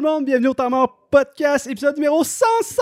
Tout 0.00 0.06
le 0.06 0.12
monde? 0.12 0.24
Bienvenue 0.24 0.48
au 0.48 0.54
Temps 0.54 0.70
Mort 0.70 1.08
Podcast, 1.10 1.66
épisode 1.66 1.94
numéro 1.96 2.24
105! 2.24 2.80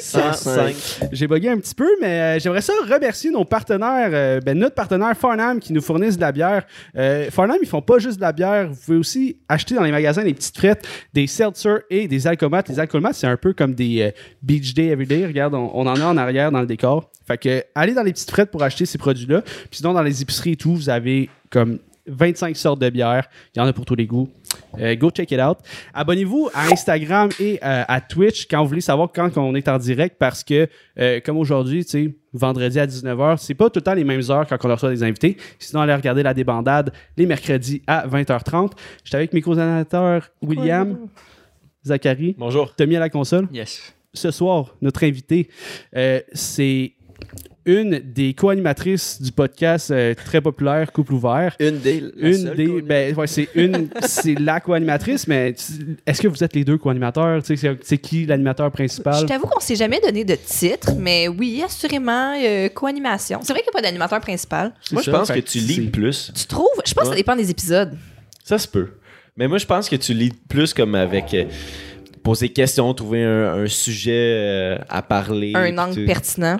105. 0.00 0.74
J'ai 1.12 1.28
bugué 1.28 1.48
un 1.48 1.58
petit 1.58 1.76
peu, 1.76 1.88
mais 2.00 2.20
euh, 2.20 2.38
j'aimerais 2.40 2.60
ça 2.60 2.72
remercier 2.90 3.30
nos 3.30 3.44
partenaires, 3.44 4.10
euh, 4.12 4.40
ben, 4.40 4.58
notre 4.58 4.74
partenaire 4.74 5.16
Farnham 5.16 5.60
qui 5.60 5.72
nous 5.72 5.80
fournissent 5.80 6.16
de 6.16 6.22
la 6.22 6.32
bière. 6.32 6.66
Euh, 6.96 7.30
Farnham, 7.30 7.58
ils 7.62 7.68
font 7.68 7.82
pas 7.82 8.00
juste 8.00 8.16
de 8.16 8.22
la 8.22 8.32
bière, 8.32 8.68
vous 8.68 8.80
pouvez 8.84 8.96
aussi 8.98 9.36
acheter 9.48 9.76
dans 9.76 9.84
les 9.84 9.92
magasins 9.92 10.24
des 10.24 10.34
petites 10.34 10.58
frettes, 10.58 10.88
des 11.14 11.28
seltzer 11.28 11.84
et 11.88 12.08
des 12.08 12.26
alcomates. 12.26 12.68
Les 12.68 12.80
alcomates, 12.80 13.14
c'est 13.14 13.28
un 13.28 13.36
peu 13.36 13.52
comme 13.52 13.74
des 13.76 14.02
euh, 14.02 14.10
Beach 14.42 14.74
Day 14.74 14.86
Everyday. 14.86 15.24
Regarde, 15.24 15.54
on, 15.54 15.70
on 15.72 15.86
en 15.86 15.94
a 15.94 16.04
en 16.04 16.16
arrière 16.16 16.50
dans 16.50 16.62
le 16.62 16.66
décor. 16.66 17.12
Fait 17.28 17.38
que 17.38 17.62
allez 17.76 17.94
dans 17.94 18.02
les 18.02 18.12
petites 18.12 18.32
frettes 18.32 18.50
pour 18.50 18.64
acheter 18.64 18.86
ces 18.86 18.98
produits-là. 18.98 19.42
Puis 19.42 19.78
sinon, 19.78 19.92
dans 19.92 20.02
les 20.02 20.20
épiceries 20.20 20.52
et 20.52 20.56
tout, 20.56 20.74
vous 20.74 20.90
avez 20.90 21.30
comme 21.48 21.78
25 22.06 22.56
sortes 22.56 22.80
de 22.80 22.90
bières. 22.90 23.28
Il 23.54 23.58
y 23.58 23.62
en 23.62 23.66
a 23.66 23.72
pour 23.72 23.84
tous 23.84 23.94
les 23.94 24.06
goûts. 24.06 24.28
Euh, 24.78 24.94
go 24.96 25.10
check 25.10 25.30
it 25.30 25.40
out. 25.40 25.58
Abonnez-vous 25.94 26.50
à 26.54 26.66
Instagram 26.72 27.30
et 27.40 27.58
euh, 27.62 27.84
à 27.86 28.00
Twitch 28.00 28.46
quand 28.48 28.62
vous 28.62 28.68
voulez 28.68 28.80
savoir 28.80 29.10
quand 29.14 29.36
on 29.36 29.54
est 29.54 29.68
en 29.68 29.78
direct 29.78 30.16
parce 30.18 30.44
que, 30.44 30.68
euh, 30.98 31.20
comme 31.24 31.38
aujourd'hui, 31.38 31.84
tu 31.84 31.90
sais, 31.90 32.14
vendredi 32.32 32.78
à 32.78 32.86
19h, 32.86 33.38
c'est 33.38 33.54
pas 33.54 33.70
tout 33.70 33.78
le 33.78 33.84
temps 33.84 33.94
les 33.94 34.04
mêmes 34.04 34.22
heures 34.28 34.46
quand 34.46 34.58
on 34.64 34.68
reçoit 34.68 34.90
des 34.90 35.02
invités. 35.02 35.36
Sinon, 35.58 35.82
allez 35.82 35.94
regarder 35.94 36.22
la 36.22 36.34
débandade 36.34 36.92
les 37.16 37.26
mercredis 37.26 37.82
à 37.86 38.06
20h30. 38.06 38.72
J'étais 39.04 39.16
avec 39.16 39.32
mes 39.32 39.40
co-animateurs 39.40 40.30
William, 40.42 40.98
Zachary, 41.84 42.34
Bonjour. 42.36 42.74
Tommy 42.74 42.96
à 42.96 43.00
la 43.00 43.08
console. 43.08 43.48
Yes. 43.52 43.94
Ce 44.12 44.30
soir, 44.30 44.74
notre 44.82 45.04
invité, 45.04 45.48
euh, 45.94 46.20
c'est 46.32 46.94
une 47.66 47.98
des 47.98 48.32
co-animatrices 48.34 49.20
du 49.20 49.32
podcast 49.32 49.90
euh, 49.90 50.14
très 50.14 50.40
populaire 50.40 50.92
Couple 50.92 51.14
ouvert. 51.14 51.54
Une 51.60 51.78
des. 51.78 52.00
la 52.00 52.28
Une 52.28 52.34
seule 52.38 52.56
des, 52.56 52.82
ben 52.82 53.14
ouais, 53.14 53.26
c'est 53.26 53.48
une, 53.54 53.88
c'est 54.02 54.38
la 54.38 54.60
co-animatrice, 54.60 55.26
mais 55.26 55.54
est-ce 56.06 56.22
que 56.22 56.28
vous 56.28 56.42
êtes 56.42 56.54
les 56.54 56.64
deux 56.64 56.78
co-animateurs? 56.78 57.42
Tu 57.42 57.48
sais, 57.48 57.56
c'est- 57.56 57.78
c'est 57.82 57.98
qui 57.98 58.24
l'animateur 58.26 58.66
Je 58.68 58.72
principal 58.72 59.26
t'avoue 59.26 59.46
qu'on 59.46 59.60
s'est 59.60 59.76
jamais 59.76 60.00
donné 60.00 60.24
de 60.24 60.34
titre, 60.36 60.92
mais 60.98 61.28
oui, 61.28 61.62
assurément, 61.64 62.34
euh, 62.42 62.68
co-animation. 62.68 63.40
C'est 63.42 63.52
vrai 63.52 63.62
qu'il 63.62 63.70
n'y 63.72 63.76
a 63.76 63.80
pas 63.80 63.82
d'animateur 63.82 64.20
principal. 64.20 64.72
Moi, 64.92 65.02
je 65.04 65.10
pense 65.10 65.30
que 65.30 65.40
tu 65.40 65.58
c'est- 65.60 65.66
lis 65.66 65.80
plus. 65.88 66.32
Tu 66.34 66.46
trouves? 66.46 66.66
Je 66.86 66.94
pense 66.94 67.04
que 67.04 67.10
ça 67.10 67.16
dépend 67.16 67.36
des 67.36 67.50
épisodes. 67.50 67.96
Ça 68.44 68.58
se 68.58 68.68
peut. 68.68 68.88
Mais 69.36 69.48
moi, 69.48 69.58
je 69.58 69.66
pense 69.66 69.88
que 69.88 69.96
tu 69.96 70.14
lis 70.14 70.32
plus 70.48 70.72
comme 70.72 70.94
avec. 70.94 71.34
euh, 71.34 71.44
poser 72.26 72.48
questions, 72.48 72.92
trouver 72.92 73.22
un, 73.24 73.62
un 73.62 73.66
sujet 73.68 74.12
euh, 74.36 74.78
à 74.88 75.00
parler. 75.00 75.52
Un 75.54 75.78
angle 75.78 75.94
tu- 75.94 76.04
pertinent. 76.06 76.56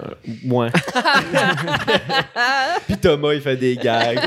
Ouais. 0.49 0.69
Puis 2.87 2.97
Thomas, 2.99 3.35
il 3.35 3.41
fait 3.41 3.57
des 3.57 3.77
gags. 3.77 4.21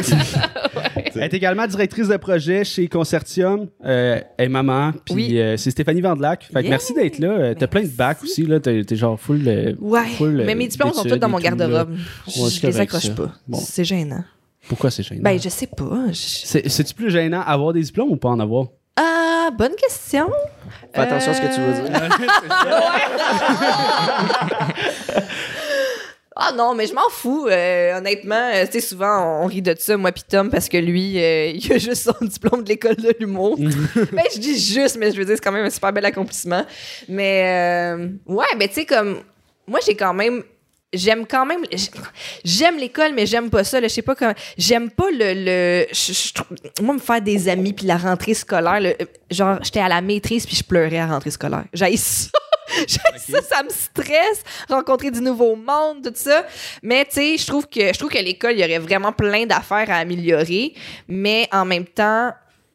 Elle 1.15 1.23
est 1.23 1.33
également 1.33 1.65
directrice 1.67 2.07
de 2.07 2.17
projet 2.17 2.63
chez 2.63 2.87
Concertium. 2.87 3.67
Euh, 3.85 4.19
elle 4.37 4.45
est 4.45 4.49
maman. 4.49 4.91
Puis 5.05 5.13
Oui. 5.15 5.39
euh, 5.39 5.57
c'est 5.57 5.71
Stéphanie 5.71 6.01
Vandelac. 6.01 6.43
Fait 6.43 6.53
que 6.55 6.59
Yeah. 6.59 6.69
merci 6.69 6.93
d'être 6.93 7.19
là. 7.19 7.29
Euh, 7.29 7.53
T'as 7.57 7.67
plein 7.67 7.81
de 7.83 7.87
bacs 7.87 8.21
aussi. 8.23 8.45
là. 8.45 8.59
T'es 8.59 8.83
genre 8.91 9.19
full. 9.19 9.47
euh, 9.47 9.73
Ouais. 9.79 10.07
full, 10.17 10.41
euh, 10.41 10.43
mais 10.45 10.55
mes 10.55 10.67
diplômes 10.67 10.93
sont 10.93 11.03
tous 11.03 11.15
dans 11.17 11.29
mon 11.29 11.39
garde-robe. 11.39 11.95
c'est 12.27 12.49
je 12.61 12.67
les 12.67 12.79
accroche 12.79 13.03
ça. 13.07 13.13
pas. 13.13 13.31
Bon. 13.47 13.57
C'est 13.59 13.83
gênant. 13.85 14.23
Pourquoi 14.67 14.91
c'est 14.91 15.03
gênant? 15.03 15.21
Ben, 15.23 15.39
je 15.41 15.49
sais 15.49 15.67
pas. 15.67 16.07
Je- 16.09 16.13
C'est- 16.13 16.69
C'est-tu 16.69 16.93
plus 16.93 17.09
gênant 17.09 17.41
avoir 17.41 17.73
des 17.73 17.81
diplômes 17.81 18.09
ou 18.11 18.17
pas 18.17 18.29
en 18.29 18.39
avoir? 18.39 18.67
Ah, 19.01 19.49
bonne 19.57 19.75
question. 19.75 20.29
Fais 20.93 21.01
attention 21.01 21.31
à 21.31 21.35
ce 21.35 21.41
que 21.41 21.55
tu 21.55 21.61
veux 21.61 21.73
Euh, 21.73 21.79
dire. 21.89 22.09
Ah 26.41 26.53
non, 26.55 26.73
mais 26.73 26.87
je 26.87 26.93
m'en 26.93 27.09
fous. 27.09 27.47
euh, 27.49 27.97
honnêtement, 27.97 28.49
euh, 28.53 28.65
tu 28.65 28.73
sais, 28.73 28.79
souvent, 28.81 29.41
on, 29.41 29.43
on 29.43 29.47
rit 29.47 29.61
de 29.61 29.75
ça, 29.77 29.97
moi 29.97 30.11
pis 30.13 30.23
Tom, 30.23 30.49
parce 30.49 30.69
que 30.69 30.77
lui, 30.77 31.21
euh, 31.21 31.47
il 31.55 31.73
a 31.73 31.77
juste 31.77 32.03
son 32.03 32.15
diplôme 32.25 32.63
de 32.63 32.69
l'école 32.69 32.95
de 32.95 33.13
l'humour. 33.19 33.57
ben, 33.57 34.23
je 34.33 34.39
dis 34.39 34.57
juste, 34.57 34.95
mais 34.97 35.11
je 35.11 35.17
veux 35.17 35.25
dire, 35.25 35.35
c'est 35.35 35.43
quand 35.43 35.51
même 35.51 35.65
un 35.65 35.69
super 35.69 35.91
bel 35.91 36.05
accomplissement. 36.05 36.65
Mais, 37.09 37.93
euh, 37.97 38.07
ouais, 38.25 38.45
ben, 38.57 38.67
tu 38.69 38.75
sais, 38.75 38.85
comme, 38.85 39.21
moi, 39.67 39.79
j'ai 39.85 39.95
quand 39.95 40.13
même. 40.13 40.43
J'aime 40.93 41.27
quand 41.27 41.45
même. 41.45 41.61
J'aime 42.43 42.77
l'école, 42.77 43.13
mais 43.13 43.25
j'aime 43.25 43.49
pas 43.49 43.63
ça. 43.63 43.79
là, 43.79 43.87
Je 43.87 43.93
sais 43.93 44.01
pas 44.01 44.15
comment. 44.15 44.33
J'aime 44.57 44.89
pas 44.89 45.11
le. 45.11 45.33
le 45.35 45.85
je- 45.91 46.13
je 46.13 46.33
trouve- 46.33 46.57
moi, 46.81 46.95
me 46.95 46.99
faire 46.99 47.21
des 47.21 47.47
amis, 47.47 47.73
puis 47.73 47.85
la 47.85 47.97
rentrée 47.97 48.33
scolaire. 48.33 48.79
le- 48.79 48.95
genre, 49.29 49.59
j'étais 49.61 49.81
à 49.81 49.87
la 49.87 50.01
maîtrise, 50.01 50.45
puis 50.47 50.55
je 50.55 50.63
pleurais 50.63 50.97
à 50.97 51.05
la 51.07 51.13
rentrée 51.13 51.31
scolaire. 51.31 51.65
J'ai 51.73 51.95
ça. 51.97 52.29
J'ai 52.87 52.97
ça, 53.33 53.41
ça 53.41 53.63
me 53.63 53.69
stresse. 53.69 54.43
Rencontrer 54.69 55.09
du 55.11 55.21
nouveau 55.21 55.55
monde, 55.55 56.03
tout 56.03 56.11
ça. 56.13 56.45
Mais, 56.83 57.03
tu 57.05 57.13
sais, 57.15 57.37
je 57.37 57.45
trouve 57.47 57.65
que, 57.67 57.87
je 57.91 57.97
trouve 57.97 58.11
que 58.11 58.19
l'école, 58.19 58.53
il 58.53 58.59
y 58.59 58.63
aurait 58.63 58.77
vraiment 58.79 59.11
plein 59.11 59.45
d'affaires 59.47 59.89
à 59.89 59.95
améliorer. 59.95 60.73
Mais 61.07 61.47
en 61.51 61.65
même 61.65 61.85
temps, 61.85 62.31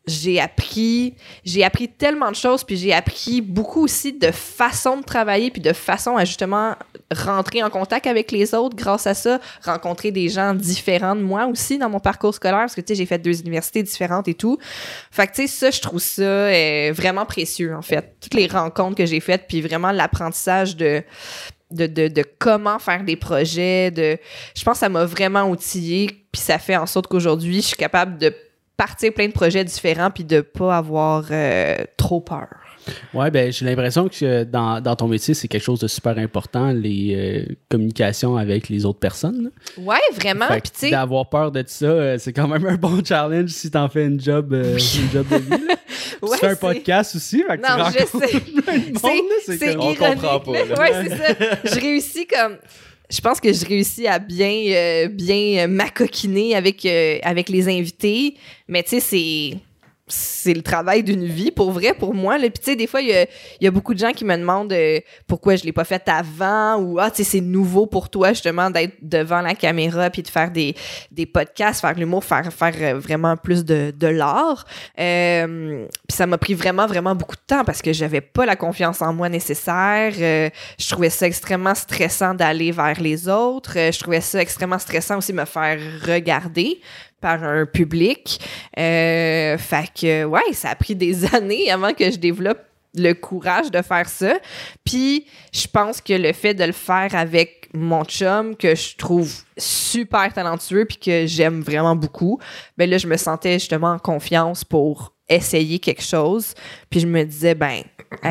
j'ai 0.06 0.38
appris 0.38 1.14
j'ai 1.46 1.64
appris 1.64 1.88
tellement 1.88 2.30
de 2.30 2.36
choses 2.36 2.62
puis 2.62 2.76
j'ai 2.76 2.92
appris 2.92 3.40
beaucoup 3.40 3.84
aussi 3.84 4.12
de 4.12 4.30
façon 4.32 4.98
de 4.98 5.02
travailler 5.02 5.50
puis 5.50 5.62
de 5.62 5.72
façon 5.72 6.18
à 6.18 6.26
justement 6.26 6.74
rentrer 7.12 7.62
en 7.62 7.70
contact 7.70 8.06
avec 8.06 8.32
les 8.32 8.54
autres 8.54 8.76
grâce 8.76 9.06
à 9.06 9.14
ça 9.14 9.40
rencontrer 9.62 10.10
des 10.10 10.28
gens 10.28 10.54
différents 10.54 11.14
de 11.14 11.20
moi 11.20 11.46
aussi 11.46 11.78
dans 11.78 11.88
mon 11.90 12.00
parcours 12.00 12.34
scolaire 12.34 12.60
parce 12.60 12.74
que 12.74 12.80
tu 12.80 12.88
sais 12.88 12.94
j'ai 12.94 13.06
fait 13.06 13.18
deux 13.18 13.40
universités 13.40 13.82
différentes 13.82 14.28
et 14.28 14.34
tout 14.34 14.58
fait 15.10 15.26
que 15.26 15.34
tu 15.34 15.42
sais 15.42 15.46
ça 15.46 15.70
je 15.70 15.80
trouve 15.80 16.00
ça 16.00 16.22
euh, 16.22 16.92
vraiment 16.94 17.26
précieux 17.26 17.74
en 17.74 17.82
fait 17.82 18.16
toutes 18.20 18.34
les 18.34 18.46
rencontres 18.46 18.96
que 18.96 19.06
j'ai 19.06 19.20
faites 19.20 19.46
puis 19.46 19.60
vraiment 19.60 19.92
l'apprentissage 19.92 20.76
de 20.76 21.02
comment 22.38 22.78
faire 22.78 23.04
des 23.04 23.16
projets 23.16 23.90
de 23.90 24.18
je 24.54 24.64
pense 24.64 24.74
que 24.74 24.80
ça 24.80 24.88
m'a 24.88 25.04
vraiment 25.04 25.50
outillé 25.50 26.26
puis 26.32 26.40
ça 26.40 26.58
fait 26.58 26.76
en 26.76 26.86
sorte 26.86 27.06
qu'aujourd'hui 27.06 27.56
je 27.56 27.68
suis 27.68 27.76
capable 27.76 28.18
de 28.18 28.34
partir 28.76 29.12
plein 29.12 29.28
de 29.28 29.32
projets 29.32 29.64
différents 29.64 30.10
puis 30.10 30.24
de 30.24 30.40
pas 30.40 30.76
avoir 30.76 31.24
euh, 31.30 31.76
trop 31.96 32.20
peur. 32.20 32.48
Ouais, 33.12 33.30
ben 33.30 33.52
j'ai 33.52 33.64
l'impression 33.64 34.08
que 34.08 34.44
dans, 34.44 34.80
dans 34.80 34.96
ton 34.96 35.08
métier, 35.08 35.34
c'est 35.34 35.48
quelque 35.48 35.62
chose 35.62 35.80
de 35.80 35.88
super 35.88 36.18
important, 36.18 36.70
les 36.72 37.14
euh, 37.48 37.54
communications 37.70 38.36
avec 38.36 38.68
les 38.68 38.84
autres 38.84 38.98
personnes. 38.98 39.50
Ouais, 39.78 39.96
vraiment. 40.14 40.46
Fait 40.48 40.62
tu 40.80 40.90
d'avoir 40.90 41.28
peur 41.28 41.50
de 41.52 41.64
ça, 41.66 41.86
euh, 41.86 42.18
c'est 42.18 42.32
quand 42.32 42.48
même 42.48 42.66
un 42.66 42.76
bon 42.76 43.02
challenge 43.04 43.50
si 43.50 43.70
t'en 43.70 43.88
fais 43.88 44.06
une 44.06 44.20
job, 44.20 44.52
euh, 44.52 44.76
une 44.78 45.10
job 45.12 45.26
de 45.30 45.36
vie. 45.36 45.50
ouais, 46.22 46.28
tu 46.32 46.38
fais 46.38 46.48
un 46.48 46.56
podcast 46.56 47.16
aussi, 47.16 47.42
fait 47.48 47.58
que 47.58 47.62
tu 47.66 47.70
Non, 47.70 47.84
je 47.90 47.98
rencontres 47.98 48.28
sais. 48.28 48.42
C'est 49.46 49.58
c'est 49.58 49.58
c'est 49.58 49.74
comme- 49.74 49.84
On 49.86 49.94
comprend 49.94 50.40
pas. 50.40 50.50
Ouais, 50.52 50.92
c'est 51.08 51.16
ça. 51.16 51.58
Je 51.64 51.80
réussis 51.80 52.26
comme. 52.26 52.56
Je 53.10 53.20
pense 53.20 53.38
que 53.38 53.52
je 53.52 53.64
réussis 53.66 54.06
à 54.06 54.18
bien, 54.18 54.50
euh, 54.70 55.08
bien 55.08 55.64
euh, 55.64 55.68
m'acoquiner 55.68 56.56
avec, 56.56 56.84
euh, 56.86 57.18
avec 57.22 57.48
les 57.50 57.68
invités. 57.68 58.34
Mais 58.66 58.82
tu 58.82 58.90
sais, 58.90 59.00
c'est. 59.00 59.58
C'est 60.06 60.52
le 60.52 60.62
travail 60.62 61.02
d'une 61.02 61.24
vie, 61.24 61.50
pour 61.50 61.72
vrai, 61.72 61.94
pour 61.94 62.12
moi. 62.12 62.36
là. 62.36 62.50
Puis, 62.50 62.58
tu 62.58 62.70
sais, 62.70 62.76
des 62.76 62.86
fois, 62.86 63.00
il 63.00 63.26
y 63.60 63.66
a, 63.66 63.70
beaucoup 63.70 63.94
de 63.94 63.98
gens 63.98 64.12
qui 64.12 64.26
me 64.26 64.36
demandent 64.36 64.72
euh, 64.72 65.00
pourquoi 65.26 65.56
je 65.56 65.64
l'ai 65.64 65.72
pas 65.72 65.84
fait 65.84 66.06
avant 66.08 66.76
ou, 66.76 66.98
ah, 66.98 67.10
tu 67.10 67.18
sais, 67.18 67.24
c'est 67.24 67.40
nouveau 67.40 67.86
pour 67.86 68.10
toi, 68.10 68.30
justement, 68.34 68.70
d'être 68.70 68.96
devant 69.00 69.40
la 69.40 69.54
caméra 69.54 70.10
puis 70.10 70.22
de 70.22 70.28
faire 70.28 70.50
des, 70.50 70.74
des 71.10 71.24
podcasts, 71.24 71.80
faire 71.80 71.94
l'humour, 71.94 72.22
faire, 72.22 72.52
faire 72.52 72.74
euh, 72.80 72.98
vraiment 72.98 73.36
plus 73.38 73.64
de, 73.64 73.94
de 73.96 74.06
l'art. 74.06 74.66
Euh, 74.98 75.86
puis 76.06 76.16
ça 76.16 76.26
m'a 76.26 76.36
pris 76.36 76.52
vraiment, 76.52 76.86
vraiment 76.86 77.14
beaucoup 77.14 77.36
de 77.36 77.46
temps 77.46 77.64
parce 77.64 77.80
que 77.80 77.94
j'avais 77.94 78.20
pas 78.20 78.44
la 78.44 78.56
confiance 78.56 79.00
en 79.00 79.14
moi 79.14 79.30
nécessaire. 79.30 80.12
Je 80.12 80.90
trouvais 80.90 81.10
ça 81.10 81.26
extrêmement 81.26 81.74
stressant 81.74 82.34
d'aller 82.34 82.72
vers 82.72 83.00
les 83.00 83.28
autres. 83.28 83.72
Je 83.74 83.98
trouvais 83.98 84.20
ça 84.20 84.40
extrêmement 84.40 84.78
stressant 84.78 85.16
aussi 85.16 85.32
de 85.32 85.38
me 85.38 85.46
faire 85.46 85.78
regarder 86.06 86.80
par 87.24 87.42
un 87.42 87.64
public. 87.64 88.38
Euh, 88.78 89.56
ouais, 89.56 90.52
ça 90.52 90.68
a 90.68 90.74
pris 90.74 90.94
des 90.94 91.24
années 91.34 91.70
avant 91.70 91.94
que 91.94 92.10
je 92.10 92.18
développe 92.18 92.60
le 92.94 93.14
courage 93.14 93.70
de 93.70 93.80
faire 93.80 94.06
ça. 94.10 94.34
Puis, 94.84 95.24
je 95.50 95.66
pense 95.66 96.02
que 96.02 96.12
le 96.12 96.34
fait 96.34 96.52
de 96.52 96.64
le 96.64 96.72
faire 96.72 97.14
avec 97.14 97.70
mon 97.72 98.04
chum, 98.04 98.54
que 98.54 98.74
je 98.74 98.94
trouve 98.96 99.32
super 99.56 100.34
talentueux 100.34 100.84
puis 100.84 100.98
que 100.98 101.26
j'aime 101.26 101.62
vraiment 101.62 101.96
beaucoup, 101.96 102.38
ben 102.76 102.90
là, 102.90 102.98
je 102.98 103.06
me 103.06 103.16
sentais 103.16 103.54
justement 103.54 103.92
en 103.92 103.98
confiance 103.98 104.62
pour 104.62 105.14
essayer 105.26 105.78
quelque 105.78 106.02
chose. 106.02 106.52
Puis 106.90 107.00
je 107.00 107.06
me 107.06 107.24
disais, 107.24 107.54
ben, 107.54 107.82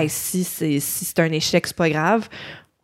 si 0.08 0.44
c'est 0.44 0.80
si 0.80 1.04
c'est 1.04 1.20
un 1.20 1.32
échec, 1.32 1.66
c'est 1.66 1.76
pas 1.76 1.90
grave. 1.90 2.30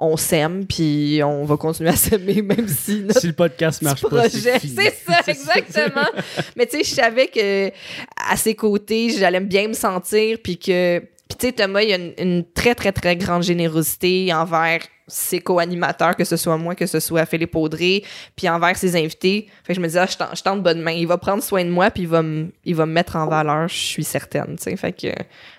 On 0.01 0.15
s'aime, 0.15 0.65
puis 0.65 1.19
on 1.25 1.43
va 1.43 1.57
continuer 1.57 1.89
à 1.89 1.95
s'aimer, 1.95 2.41
même 2.41 2.67
si 2.69 3.01
notre 3.05 3.19
Si 3.19 3.27
le 3.27 3.33
podcast 3.33 3.81
marche 3.81 4.01
pas, 4.01 4.07
projet. 4.29 4.57
fini. 4.57 4.75
C'est 4.77 4.95
ça, 5.05 5.19
exactement. 5.27 6.07
Mais 6.55 6.65
tu 6.65 6.77
sais, 6.77 6.83
je 6.85 6.95
savais 6.95 7.27
que 7.27 7.67
à 8.15 8.37
ses 8.37 8.55
côtés, 8.55 9.09
j'allais 9.09 9.41
bien 9.41 9.67
me 9.67 9.73
sentir, 9.73 10.37
puis 10.41 10.57
que. 10.57 11.01
Puis 11.29 11.37
tu 11.37 11.45
sais, 11.45 11.53
Thomas, 11.53 11.81
il 11.83 11.93
a 11.93 12.21
une, 12.21 12.43
très, 12.53 12.73
très, 12.73 12.91
très 12.91 13.15
grande 13.15 13.43
générosité 13.43 14.33
envers 14.33 14.81
ses 15.07 15.39
co-animateurs, 15.39 16.15
que 16.15 16.23
ce 16.23 16.37
soit 16.37 16.57
moi, 16.57 16.75
que 16.75 16.85
ce 16.85 16.99
soit 16.99 17.25
Philippe 17.25 17.55
Audrey, 17.55 18.03
puis 18.35 18.49
envers 18.49 18.75
ses 18.75 18.95
invités. 18.95 19.47
Fait 19.63 19.73
que 19.73 19.75
je 19.75 19.81
me 19.81 19.87
disais, 19.87 19.99
ah, 19.99 20.05
je 20.07 20.37
je 20.37 20.43
tente 20.43 20.63
bonne 20.63 20.81
main. 20.81 20.91
Il 20.91 21.07
va 21.07 21.17
prendre 21.17 21.43
soin 21.43 21.63
de 21.63 21.69
moi, 21.69 21.91
puis 21.91 22.03
il 22.03 22.09
va 22.09 22.21
me 22.21 22.51
il 22.65 22.75
va 22.75 22.85
me 22.85 22.91
mettre 22.91 23.15
en 23.15 23.27
valeur, 23.27 23.67
je 23.67 23.75
suis 23.75 24.03
certaine, 24.03 24.55
tu 24.57 24.63
sais. 24.63 24.75
Fait 24.75 24.91
que, 24.91 25.07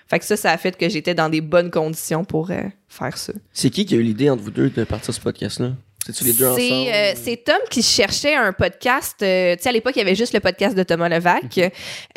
fait 0.07 0.19
que 0.19 0.25
ça, 0.25 0.35
ça 0.37 0.51
a 0.51 0.57
fait 0.57 0.75
que 0.75 0.89
j'étais 0.89 1.13
dans 1.13 1.29
des 1.29 1.41
bonnes 1.41 1.71
conditions 1.71 2.25
pour 2.25 2.51
euh, 2.51 2.63
faire 2.87 3.17
ça. 3.17 3.33
C'est 3.53 3.69
qui 3.69 3.85
qui 3.85 3.95
a 3.95 3.97
eu 3.97 4.03
l'idée 4.03 4.29
entre 4.29 4.43
vous 4.43 4.51
deux 4.51 4.69
de 4.69 4.83
partir 4.83 5.13
ce 5.13 5.21
podcast-là? 5.21 5.71
C'est-tu 6.05 6.23
les 6.23 6.33
deux 6.33 6.45
ensemble? 6.47 6.61
C'est 6.61 6.93
euh, 6.93 7.13
c'est 7.23 7.43
Tom 7.43 7.59
qui 7.69 7.83
cherchait 7.83 8.33
un 8.33 8.53
podcast. 8.53 9.17
euh, 9.21 9.55
tu 9.55 9.63
sais, 9.63 9.69
à 9.69 9.71
l'époque, 9.71 9.93
il 9.95 9.99
y 9.99 10.01
avait 10.01 10.15
juste 10.15 10.33
le 10.33 10.39
podcast 10.39 10.75
de 10.75 10.81
Thomas 10.83 11.09
Levac. 11.09 11.59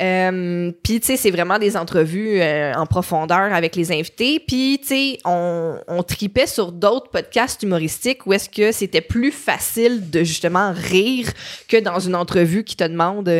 Euh, 0.00 0.72
Puis, 0.82 1.00
tu 1.00 1.06
sais, 1.06 1.16
c'est 1.16 1.30
vraiment 1.30 1.58
des 1.58 1.76
entrevues 1.76 2.40
en 2.42 2.86
profondeur 2.86 3.52
avec 3.52 3.76
les 3.76 3.92
invités. 3.92 4.40
Puis, 4.40 4.78
tu 4.80 4.88
sais, 4.88 5.18
on, 5.24 5.76
on 5.86 6.02
tripait 6.02 6.46
sur 6.46 6.72
d'autres 6.72 7.10
podcasts 7.10 7.62
humoristiques 7.62 8.26
où 8.26 8.32
est-ce 8.32 8.48
que 8.48 8.72
c'était 8.72 9.02
plus 9.02 9.30
facile 9.30 10.10
de 10.10 10.24
justement 10.24 10.72
rire 10.74 11.28
que 11.68 11.76
dans 11.76 12.00
une 12.00 12.14
entrevue 12.14 12.64
qui 12.64 12.76
te 12.76 12.84
demande 12.84 13.30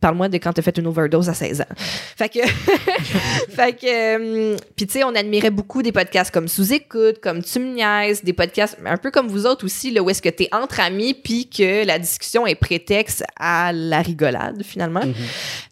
parle-moi 0.00 0.28
de 0.28 0.38
quand 0.38 0.52
t'as 0.52 0.62
fait 0.62 0.76
une 0.78 0.86
overdose 0.86 1.28
à 1.28 1.34
16 1.34 1.60
ans. 1.60 1.74
Fait 2.16 2.28
que, 2.28 2.40
fait 3.50 3.72
que, 3.78 4.56
puis 4.76 4.86
tu 4.86 4.94
sais, 4.94 5.04
on 5.04 5.14
admirait 5.14 5.50
beaucoup 5.50 5.82
des 5.82 5.92
podcasts 5.92 6.32
comme 6.32 6.48
Sous-écoute, 6.48 7.20
comme 7.22 7.42
Tu 7.42 7.58
me 7.60 7.74
niaises, 7.74 8.22
des 8.24 8.32
podcasts 8.32 8.76
un 8.84 8.96
peu 8.96 9.10
comme 9.10 9.28
vous 9.28 9.43
autres 9.44 9.64
aussi, 9.64 9.90
là, 9.90 10.02
où 10.02 10.10
est-ce 10.10 10.22
que 10.22 10.28
t'es 10.28 10.48
entre 10.52 10.80
amis, 10.80 11.14
puis 11.14 11.48
que 11.48 11.84
la 11.86 11.98
discussion 11.98 12.46
est 12.46 12.54
prétexte 12.54 13.24
à 13.38 13.72
la 13.72 14.02
rigolade, 14.02 14.62
finalement. 14.62 15.02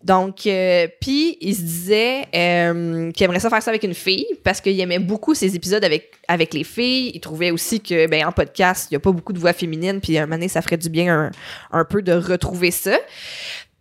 Donc, 0.02 0.46
euh, 0.46 0.86
puis 1.00 1.38
il 1.40 1.54
se 1.54 1.62
disait 1.62 2.22
euh, 2.34 3.10
qu'il 3.12 3.24
aimerait 3.24 3.40
ça 3.40 3.50
faire 3.50 3.62
ça 3.62 3.70
avec 3.70 3.82
une 3.82 3.94
fille, 3.94 4.26
parce 4.44 4.60
qu'il 4.60 4.78
aimait 4.80 4.98
beaucoup 4.98 5.34
ses 5.34 5.54
épisodes 5.54 5.84
avec, 5.84 6.12
avec 6.28 6.54
les 6.54 6.64
filles. 6.64 7.12
Il 7.14 7.20
trouvait 7.20 7.50
aussi 7.50 7.80
que, 7.80 8.06
ben, 8.06 8.26
en 8.26 8.32
podcast, 8.32 8.88
il 8.90 8.94
y 8.94 8.96
a 8.96 9.00
pas 9.00 9.12
beaucoup 9.12 9.32
de 9.32 9.38
voix 9.38 9.52
féminines, 9.52 10.00
puis 10.00 10.18
à 10.18 10.22
un 10.22 10.26
moment 10.26 10.36
donné, 10.36 10.48
ça 10.48 10.62
ferait 10.62 10.76
du 10.76 10.88
bien 10.88 11.14
un, 11.14 11.30
un 11.78 11.84
peu 11.84 12.02
de 12.02 12.12
retrouver 12.12 12.70
ça. 12.70 12.98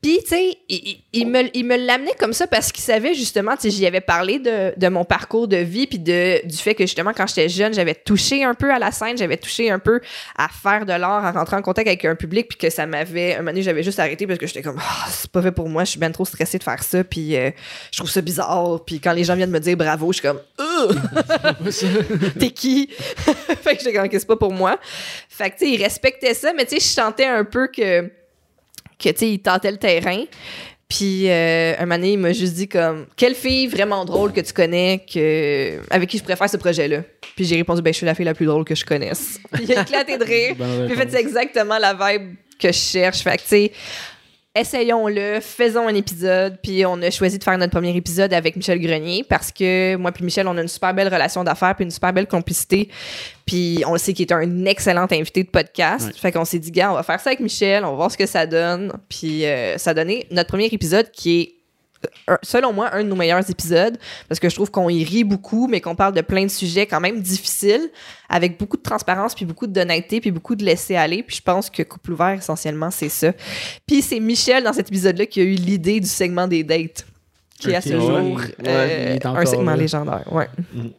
Puis, 0.01 0.19
tu 0.23 0.29
sais, 0.29 0.57
il, 1.13 1.27
me, 1.27 1.43
il 1.55 1.63
me 1.63 1.77
l'amenait 1.77 2.15
comme 2.17 2.33
ça 2.33 2.47
parce 2.47 2.71
qu'il 2.71 2.83
savait 2.83 3.13
justement, 3.13 3.55
tu 3.55 3.63
sais, 3.63 3.69
j'y 3.69 3.85
avais 3.85 4.01
parlé 4.01 4.39
de, 4.39 4.73
de 4.75 4.87
mon 4.87 5.05
parcours 5.05 5.47
de 5.47 5.57
vie, 5.57 5.85
puis 5.85 5.99
de, 5.99 6.43
du 6.47 6.57
fait 6.57 6.73
que 6.73 6.83
justement, 6.85 7.13
quand 7.15 7.27
j'étais 7.27 7.49
jeune, 7.49 7.71
j'avais 7.71 7.93
touché 7.93 8.43
un 8.43 8.55
peu 8.55 8.73
à 8.73 8.79
la 8.79 8.91
scène, 8.91 9.15
j'avais 9.15 9.37
touché 9.37 9.69
un 9.69 9.77
peu 9.77 10.01
à 10.35 10.47
faire 10.47 10.87
de 10.87 10.93
l'art, 10.93 11.23
à 11.23 11.31
rentrer 11.31 11.55
en 11.55 11.61
contact 11.61 11.87
avec 11.87 12.03
un 12.05 12.15
public, 12.15 12.47
puis 12.49 12.57
que 12.57 12.71
ça 12.71 12.87
m'avait. 12.87 13.35
Un 13.35 13.37
moment 13.37 13.51
donné, 13.51 13.61
j'avais 13.61 13.83
juste 13.83 13.99
arrêté 13.99 14.25
parce 14.25 14.39
que 14.39 14.47
j'étais 14.47 14.63
comme, 14.63 14.79
Ah, 14.79 15.05
c'est 15.07 15.29
pas 15.29 15.43
fait 15.43 15.51
pour 15.51 15.69
moi, 15.69 15.83
je 15.83 15.91
suis 15.91 15.99
bien 15.99 16.11
trop 16.11 16.25
stressée 16.25 16.57
de 16.57 16.63
faire 16.63 16.81
ça, 16.81 17.03
puis 17.03 17.35
euh, 17.35 17.51
je 17.91 17.97
trouve 17.99 18.09
ça 18.09 18.21
bizarre. 18.21 18.83
Puis 18.83 18.99
quand 18.99 19.13
les 19.13 19.23
gens 19.23 19.35
viennent 19.35 19.51
me 19.51 19.59
dire 19.59 19.77
bravo, 19.77 20.11
je 20.11 20.19
suis 20.19 20.27
comme! 20.27 20.41
T'es 22.39 22.49
qui? 22.49 22.89
fait 23.61 23.75
que 23.75 23.83
j'étais 23.83 23.93
comme, 23.93 24.07
c'est 24.11 24.25
pas 24.25 24.35
pour 24.35 24.51
moi. 24.51 24.79
Fait 25.29 25.51
que, 25.51 25.59
tu 25.59 25.65
sais, 25.65 25.71
il 25.71 25.83
respectait 25.83 26.33
ça, 26.33 26.53
mais 26.53 26.65
tu 26.65 26.75
sais, 26.75 26.79
je 26.79 26.87
sentais 26.87 27.25
un 27.25 27.43
peu 27.43 27.67
que 27.67 28.09
que 29.01 29.09
tu 29.09 29.17
sais 29.17 29.29
il 29.29 29.39
tentait 29.39 29.71
le 29.71 29.77
terrain. 29.77 30.23
Puis 30.87 31.29
euh, 31.29 31.73
un 31.77 31.85
moment 31.85 31.95
donné, 31.95 32.13
il 32.13 32.19
m'a 32.19 32.33
juste 32.33 32.55
dit 32.55 32.67
comme 32.67 33.05
quelle 33.15 33.35
fille 33.35 33.67
vraiment 33.67 34.03
drôle 34.03 34.33
que 34.33 34.41
tu 34.41 34.51
connais 34.51 35.05
que 35.11 35.79
avec 35.89 36.09
qui 36.09 36.17
je 36.17 36.23
préfère 36.23 36.49
ce 36.49 36.57
projet 36.57 36.87
là 36.87 37.01
puis 37.35 37.45
j'ai 37.45 37.55
répondu 37.55 37.81
ben 37.81 37.93
je 37.93 37.97
suis 37.97 38.05
la 38.05 38.15
fille 38.15 38.25
la 38.25 38.33
plus 38.33 38.45
drôle 38.45 38.65
que 38.65 38.75
je 38.75 38.85
connaisse. 38.85 39.39
Puis 39.51 39.63
il 39.69 39.77
a 39.77 39.81
éclaté 39.81 40.17
de 40.17 40.23
rire. 40.23 40.55
Puis 40.55 40.93
en 40.93 40.97
fait 40.97 41.09
c'est 41.09 41.19
exactement 41.19 41.77
la 41.77 41.93
vibe 41.93 42.35
que 42.59 42.67
je 42.67 42.77
cherche. 42.77 43.21
Fait 43.21 43.37
que 43.37 43.41
tu 43.41 43.47
sais 43.47 43.71
essayons-le, 44.53 45.39
faisons 45.39 45.87
un 45.87 45.95
épisode, 45.95 46.57
puis 46.61 46.85
on 46.85 47.01
a 47.01 47.09
choisi 47.09 47.37
de 47.37 47.43
faire 47.43 47.57
notre 47.57 47.71
premier 47.71 47.95
épisode 47.95 48.33
avec 48.33 48.57
Michel 48.57 48.79
Grenier 48.79 49.23
parce 49.23 49.51
que 49.51 49.95
moi 49.95 50.11
puis 50.11 50.25
Michel, 50.25 50.47
on 50.47 50.57
a 50.57 50.61
une 50.61 50.67
super 50.67 50.93
belle 50.93 51.07
relation 51.07 51.43
d'affaires 51.43 51.73
puis 51.75 51.85
une 51.85 51.91
super 51.91 52.11
belle 52.11 52.27
complicité, 52.27 52.89
puis 53.45 53.81
on 53.87 53.93
le 53.93 53.97
sait 53.97 54.13
qu'il 54.13 54.27
est 54.27 54.33
un 54.33 54.65
excellent 54.65 55.07
invité 55.09 55.43
de 55.43 55.49
podcast. 55.49 56.07
Ouais. 56.07 56.13
Fait 56.17 56.31
qu'on 56.33 56.43
s'est 56.45 56.59
dit, 56.59 56.71
gars, 56.71 56.91
on 56.91 56.95
va 56.95 57.03
faire 57.03 57.19
ça 57.19 57.29
avec 57.29 57.39
Michel, 57.39 57.85
on 57.85 57.91
va 57.91 57.95
voir 57.95 58.11
ce 58.11 58.17
que 58.17 58.25
ça 58.25 58.45
donne, 58.45 58.91
puis 59.07 59.45
euh, 59.45 59.77
ça 59.77 59.91
a 59.91 59.93
donné 59.93 60.27
notre 60.31 60.49
premier 60.49 60.65
épisode 60.65 61.09
qui 61.11 61.39
est 61.39 61.60
selon 62.43 62.73
moi, 62.73 62.93
un 62.93 63.03
de 63.03 63.09
nos 63.09 63.15
meilleurs 63.15 63.49
épisodes, 63.49 63.97
parce 64.27 64.39
que 64.39 64.49
je 64.49 64.55
trouve 64.55 64.71
qu'on 64.71 64.89
y 64.89 65.03
rit 65.03 65.23
beaucoup, 65.23 65.67
mais 65.67 65.81
qu'on 65.81 65.95
parle 65.95 66.13
de 66.13 66.21
plein 66.21 66.43
de 66.43 66.51
sujets 66.51 66.85
quand 66.85 66.99
même 66.99 67.21
difficiles, 67.21 67.89
avec 68.29 68.57
beaucoup 68.57 68.77
de 68.77 68.81
transparence, 68.81 69.35
puis 69.35 69.45
beaucoup 69.45 69.67
d'honnêteté, 69.67 70.21
puis 70.21 70.31
beaucoup 70.31 70.55
de 70.55 70.63
laisser 70.63 70.95
aller. 70.95 71.23
Puis 71.23 71.37
je 71.37 71.41
pense 71.41 71.69
que 71.69 71.83
Couple 71.83 72.13
ouvert, 72.13 72.31
essentiellement, 72.31 72.91
c'est 72.91 73.09
ça. 73.09 73.31
Puis 73.85 74.01
c'est 74.01 74.19
Michel, 74.19 74.63
dans 74.63 74.73
cet 74.73 74.89
épisode-là, 74.89 75.25
qui 75.25 75.41
a 75.41 75.43
eu 75.43 75.55
l'idée 75.55 75.99
du 75.99 76.07
segment 76.07 76.47
des 76.47 76.63
dates, 76.63 77.05
qui 77.61 77.71
est 77.71 77.75
à 77.75 77.81
ce 77.81 77.89
jour 77.99 78.11
Ouais, 78.11 78.55
euh, 78.67 79.17
un 79.23 79.45
segment 79.45 79.71
là. 79.71 79.77
légendaire. 79.77 80.23
Ouais. 80.33 80.47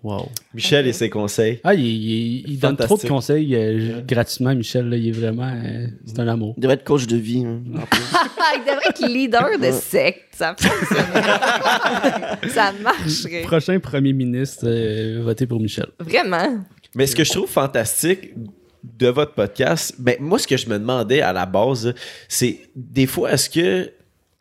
Wow. 0.02 0.28
Michel 0.54 0.86
et 0.86 0.92
ses 0.92 1.10
conseils. 1.10 1.60
Ah, 1.64 1.74
il, 1.74 1.84
il- 1.84 2.44
il 2.52 2.58
donne 2.58 2.76
trop 2.76 2.96
de 2.96 3.06
conseils 3.08 3.54
euh, 3.54 4.00
gratuitement, 4.06 4.54
Michel. 4.54 4.88
là. 4.88 4.96
il 4.96 5.08
est 5.08 5.12
vraiment. 5.12 5.52
euh, 5.54 5.86
c'est 6.06 6.18
un 6.20 6.28
amour. 6.28 6.54
Il 6.56 6.60
devrait 6.60 6.74
être 6.76 6.84
coach 6.84 7.06
de 7.06 7.16
vie. 7.16 7.44
hein, 7.44 7.60
il 8.54 8.60
devrait 8.60 8.88
être 8.88 9.06
leader 9.06 9.58
de 9.60 9.70
secte. 9.72 10.34
Ça 10.34 10.54
fonctionnerait. 10.58 12.48
ça 12.48 12.72
marcherait. 12.82 13.42
Prochain 13.42 13.78
premier 13.80 14.12
ministre, 14.12 14.64
euh, 14.66 15.20
votez 15.24 15.46
pour 15.46 15.60
Michel. 15.60 15.86
Vraiment. 15.98 16.58
Mais 16.94 17.06
ce 17.06 17.14
que 17.16 17.24
je 17.24 17.30
trouve 17.30 17.48
fantastique 17.48 18.30
de 18.84 19.08
votre 19.08 19.32
podcast, 19.34 19.94
ben 19.98 20.16
moi 20.20 20.38
ce 20.38 20.46
que 20.46 20.56
je 20.56 20.68
me 20.68 20.78
demandais 20.78 21.20
à 21.22 21.32
la 21.32 21.46
base, 21.46 21.94
c'est 22.28 22.58
des 22.74 23.06
fois 23.06 23.32
est-ce 23.32 23.48
que 23.48 23.90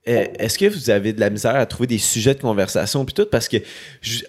est-ce 0.06 0.58
que 0.58 0.66
vous 0.66 0.90
avez 0.90 1.14
de 1.14 1.20
la 1.20 1.30
misère 1.30 1.56
à 1.56 1.66
trouver 1.66 1.88
des 1.88 2.00
sujets 2.00 2.34
de 2.34 2.42
conversation 2.42 3.06
puis 3.06 3.14
tout? 3.14 3.28
Parce 3.30 3.48
que 3.48 3.58
tu 4.02 4.24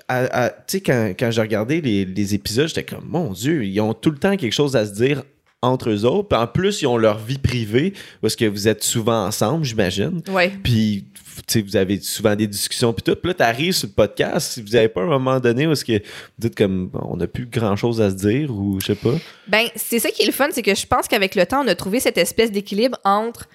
sais 0.66 0.80
quand, 0.80 1.14
quand 1.18 1.30
j'ai 1.30 1.40
regardé 1.40 1.80
les, 1.80 2.04
les 2.04 2.34
épisodes, 2.34 2.68
j'étais 2.68 2.84
comme 2.84 3.06
mon 3.08 3.32
dieu, 3.32 3.64
ils 3.64 3.80
ont 3.80 3.94
tout 3.94 4.10
le 4.10 4.18
temps 4.18 4.36
quelque 4.36 4.52
chose 4.52 4.76
à 4.76 4.84
se 4.84 4.92
dire 4.92 5.22
entre 5.62 5.90
eux 5.90 6.04
autres. 6.04 6.28
Puis 6.28 6.38
en 6.38 6.46
plus, 6.46 6.82
ils 6.82 6.86
ont 6.86 6.98
leur 6.98 7.18
vie 7.18 7.38
privée 7.38 7.94
parce 8.20 8.36
que 8.36 8.44
vous 8.44 8.68
êtes 8.68 8.82
souvent 8.82 9.24
ensemble, 9.24 9.64
j'imagine. 9.64 10.20
Ouais. 10.28 10.52
Puis, 10.62 11.06
tu 11.46 11.60
sais, 11.60 11.62
vous 11.62 11.76
avez 11.76 12.00
souvent 12.00 12.36
des 12.36 12.46
discussions, 12.46 12.92
puis 12.92 13.02
tout. 13.02 13.14
Puis 13.14 13.28
là, 13.28 13.34
t'arrives 13.34 13.72
sur 13.72 13.88
le 13.88 13.94
podcast, 13.94 14.52
si 14.52 14.62
vous 14.62 14.76
avez 14.76 14.88
pas 14.88 15.02
un 15.02 15.06
moment 15.06 15.40
donné 15.40 15.66
où 15.66 15.72
est-ce 15.72 15.84
que 15.84 15.98
vous 15.98 16.38
dites 16.48 16.56
comme, 16.56 16.90
on 16.94 17.16
n'a 17.16 17.26
plus 17.26 17.46
grand-chose 17.46 18.00
à 18.00 18.10
se 18.10 18.16
dire, 18.16 18.50
ou 18.50 18.78
je 18.80 18.86
sais 18.86 18.94
pas. 18.94 19.14
Ben, 19.48 19.68
c'est 19.76 20.00
ça 20.00 20.10
qui 20.10 20.22
est 20.22 20.26
le 20.26 20.32
fun, 20.32 20.48
c'est 20.52 20.62
que 20.62 20.74
je 20.74 20.86
pense 20.86 21.08
qu'avec 21.08 21.34
le 21.34 21.46
temps, 21.46 21.64
on 21.64 21.68
a 21.68 21.74
trouvé 21.74 22.00
cette 22.00 22.18
espèce 22.18 22.50
d'équilibre 22.50 22.98
entre 23.04 23.48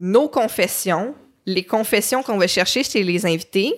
nos 0.00 0.28
confessions, 0.28 1.14
les 1.46 1.64
confessions 1.64 2.22
qu'on 2.22 2.38
va 2.38 2.46
chercher 2.46 2.84
chez 2.84 3.02
les 3.02 3.26
invités, 3.26 3.72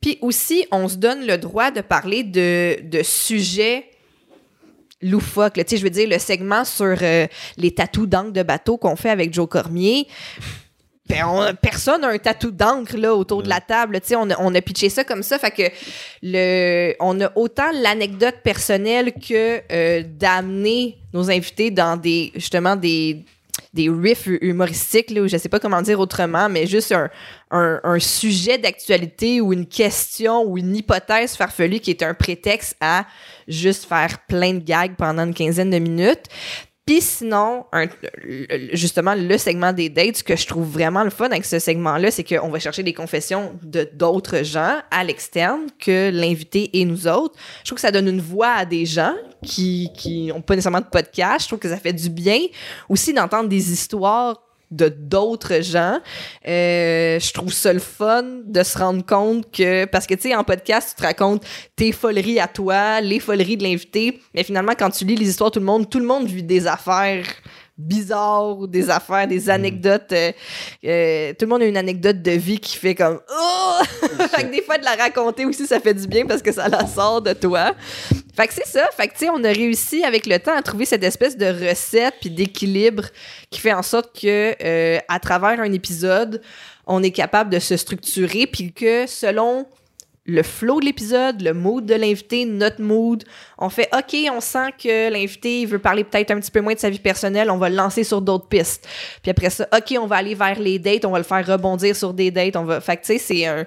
puis 0.00 0.18
aussi, 0.20 0.64
on 0.70 0.88
se 0.88 0.96
donne 0.96 1.26
le 1.26 1.38
droit 1.38 1.70
de 1.70 1.80
parler 1.80 2.22
de, 2.22 2.78
de 2.82 3.02
sujets 3.02 3.86
loufoques. 5.02 5.54
Tu 5.54 5.64
sais, 5.66 5.76
je 5.76 5.82
veux 5.82 5.90
dire, 5.90 6.08
le 6.08 6.18
segment 6.18 6.64
sur 6.64 6.96
euh, 7.02 7.26
les 7.56 7.72
tatous 7.72 8.06
d'encre 8.08 8.32
de 8.32 8.42
bateau 8.42 8.76
qu'on 8.76 8.96
fait 8.96 9.10
avec 9.10 9.32
Joe 9.32 9.48
Cormier. 9.48 10.06
Ben, 11.08 11.24
on- 11.26 11.54
personne 11.54 12.02
n'a 12.02 12.08
un 12.08 12.18
tatou 12.18 12.50
d'encre 12.50 12.96
là 12.96 13.14
autour 13.14 13.42
de 13.42 13.48
la 13.48 13.60
table. 13.60 14.00
Tu 14.00 14.08
sais, 14.08 14.16
on 14.16 14.28
a, 14.30 14.36
on 14.40 14.54
a 14.54 14.60
pitché 14.60 14.88
ça 14.90 15.04
comme 15.04 15.22
ça. 15.22 15.38
Fait 15.38 15.50
que 15.50 15.62
le, 16.22 16.94
on 17.00 17.20
a 17.20 17.32
autant 17.36 17.70
l'anecdote 17.72 18.36
personnelle 18.44 19.12
que 19.14 19.62
euh, 19.72 20.02
d'amener 20.06 20.98
nos 21.14 21.30
invités 21.30 21.70
dans 21.70 21.96
des 21.96 22.30
justement 22.34 22.76
des 22.76 23.24
des 23.74 23.88
riffs 23.90 24.26
hu- 24.26 24.38
humoristiques, 24.40 25.10
là, 25.10 25.22
ou 25.22 25.28
je 25.28 25.36
sais 25.36 25.48
pas 25.48 25.60
comment 25.60 25.82
dire 25.82 26.00
autrement, 26.00 26.48
mais 26.48 26.66
juste 26.66 26.92
un, 26.92 27.10
un, 27.50 27.80
un 27.82 27.98
sujet 27.98 28.58
d'actualité 28.58 29.40
ou 29.40 29.52
une 29.52 29.66
question 29.66 30.42
ou 30.42 30.58
une 30.58 30.74
hypothèse 30.74 31.36
farfelue 31.36 31.80
qui 31.80 31.90
est 31.90 32.02
un 32.02 32.14
prétexte 32.14 32.76
à 32.80 33.06
juste 33.46 33.84
faire 33.86 34.18
plein 34.26 34.54
de 34.54 34.60
gags 34.64 34.96
pendant 34.96 35.24
une 35.24 35.34
quinzaine 35.34 35.70
de 35.70 35.78
minutes. 35.78 36.26
Puis 36.88 37.02
sinon, 37.02 37.66
justement, 38.72 39.14
le 39.14 39.36
segment 39.36 39.74
des 39.74 39.90
dates, 39.90 40.16
ce 40.16 40.24
que 40.24 40.36
je 40.36 40.46
trouve 40.46 40.66
vraiment 40.66 41.04
le 41.04 41.10
fun 41.10 41.26
avec 41.26 41.44
ce 41.44 41.58
segment-là, 41.58 42.10
c'est 42.10 42.24
qu'on 42.24 42.48
va 42.48 42.58
chercher 42.58 42.82
des 42.82 42.94
confessions 42.94 43.52
de 43.62 43.86
d'autres 43.92 44.42
gens 44.42 44.78
à 44.90 45.04
l'externe 45.04 45.66
que 45.78 46.10
l'invité 46.10 46.70
et 46.72 46.86
nous 46.86 47.06
autres. 47.06 47.34
Je 47.58 47.66
trouve 47.66 47.76
que 47.76 47.82
ça 47.82 47.90
donne 47.90 48.08
une 48.08 48.22
voix 48.22 48.52
à 48.52 48.64
des 48.64 48.86
gens 48.86 49.12
qui 49.44 49.90
qui 49.98 50.32
ont 50.34 50.40
pas 50.40 50.54
nécessairement 50.54 50.80
de 50.80 50.86
podcast. 50.86 51.42
Je 51.42 51.48
trouve 51.48 51.58
que 51.58 51.68
ça 51.68 51.76
fait 51.76 51.92
du 51.92 52.08
bien 52.08 52.40
aussi 52.88 53.12
d'entendre 53.12 53.50
des 53.50 53.70
histoires 53.70 54.47
de 54.70 54.88
d'autres 54.88 55.62
gens. 55.62 55.98
Euh, 56.46 57.18
je 57.18 57.32
trouve 57.32 57.52
ça 57.52 57.72
le 57.72 57.78
fun 57.78 58.24
de 58.44 58.62
se 58.62 58.78
rendre 58.78 59.04
compte 59.04 59.50
que 59.50 59.84
parce 59.86 60.06
que 60.06 60.14
tu 60.14 60.28
sais 60.28 60.34
en 60.34 60.44
podcast 60.44 60.90
tu 60.90 61.02
te 61.02 61.06
racontes 61.06 61.44
tes 61.76 61.92
foleries 61.92 62.40
à 62.40 62.48
toi, 62.48 63.00
les 63.00 63.20
foleries 63.20 63.56
de 63.56 63.62
l'invité, 63.62 64.20
mais 64.34 64.42
finalement 64.42 64.74
quand 64.78 64.90
tu 64.90 65.04
lis 65.04 65.16
les 65.16 65.28
histoires 65.28 65.50
tout 65.50 65.60
le 65.60 65.66
monde, 65.66 65.88
tout 65.88 65.98
le 65.98 66.06
monde 66.06 66.26
vit 66.26 66.42
des 66.42 66.66
affaires 66.66 67.24
bizarres, 67.78 68.66
des 68.66 68.90
affaires, 68.90 69.26
des 69.28 69.48
anecdotes. 69.48 70.12
euh, 70.12 70.32
euh, 70.84 71.32
tout 71.38 71.44
le 71.44 71.46
monde 71.46 71.62
a 71.62 71.66
une 71.66 71.76
anecdote 71.76 72.20
de 72.20 72.32
vie 72.32 72.58
qui 72.58 72.76
fait 72.76 72.94
comme 72.94 73.20
oh! 73.30 73.82
fait 74.30 74.42
que 74.42 74.52
des 74.52 74.62
fois 74.62 74.78
de 74.78 74.84
la 74.84 74.96
raconter 74.96 75.46
aussi 75.46 75.66
ça 75.66 75.78
fait 75.78 75.94
du 75.94 76.06
bien 76.06 76.26
parce 76.26 76.42
que 76.42 76.52
ça 76.52 76.68
la 76.68 76.86
sort 76.86 77.22
de 77.22 77.32
toi. 77.32 77.74
Fait 78.34 78.46
que 78.46 78.54
c'est 78.54 78.66
ça. 78.66 78.88
Fait 78.96 79.08
que, 79.08 79.14
tu 79.14 79.20
sais, 79.20 79.30
on 79.30 79.42
a 79.42 79.48
réussi 79.48 80.04
avec 80.04 80.26
le 80.26 80.38
temps 80.38 80.56
à 80.56 80.62
trouver 80.62 80.84
cette 80.84 81.02
espèce 81.02 81.36
de 81.36 81.46
recette 81.46 82.14
puis 82.20 82.30
d'équilibre 82.30 83.04
qui 83.50 83.60
fait 83.60 83.72
en 83.72 83.82
sorte 83.82 84.16
que, 84.16 84.54
euh, 84.62 84.98
à 85.08 85.18
travers 85.18 85.60
un 85.60 85.72
épisode, 85.72 86.40
on 86.86 87.02
est 87.02 87.10
capable 87.10 87.50
de 87.50 87.58
se 87.58 87.76
structurer 87.76 88.46
puis 88.46 88.72
que 88.72 89.06
selon 89.06 89.66
le 90.28 90.42
flow 90.42 90.78
de 90.78 90.84
l'épisode, 90.84 91.40
le 91.40 91.54
mood 91.54 91.86
de 91.86 91.94
l'invité, 91.94 92.44
notre 92.44 92.82
mood, 92.82 93.24
on 93.56 93.70
fait 93.70 93.88
OK, 93.96 94.14
on 94.30 94.40
sent 94.40 94.72
que 94.78 95.10
l'invité 95.10 95.62
il 95.62 95.66
veut 95.66 95.78
parler 95.78 96.04
peut-être 96.04 96.30
un 96.30 96.38
petit 96.38 96.50
peu 96.50 96.60
moins 96.60 96.74
de 96.74 96.78
sa 96.78 96.90
vie 96.90 96.98
personnelle, 96.98 97.50
on 97.50 97.56
va 97.56 97.70
le 97.70 97.76
lancer 97.76 98.04
sur 98.04 98.20
d'autres 98.20 98.46
pistes. 98.46 98.86
Puis 99.22 99.30
après 99.30 99.48
ça, 99.48 99.66
OK, 99.74 99.96
on 99.98 100.06
va 100.06 100.16
aller 100.16 100.34
vers 100.34 100.60
les 100.60 100.78
dates, 100.78 101.06
on 101.06 101.12
va 101.12 101.18
le 101.18 101.24
faire 101.24 101.44
rebondir 101.46 101.96
sur 101.96 102.12
des 102.12 102.30
dates, 102.30 102.56
on 102.56 102.64
va 102.64 102.82
fait 102.82 102.98
que 102.98 103.06
tu 103.06 103.06
sais 103.14 103.18
c'est 103.18 103.46
un 103.46 103.64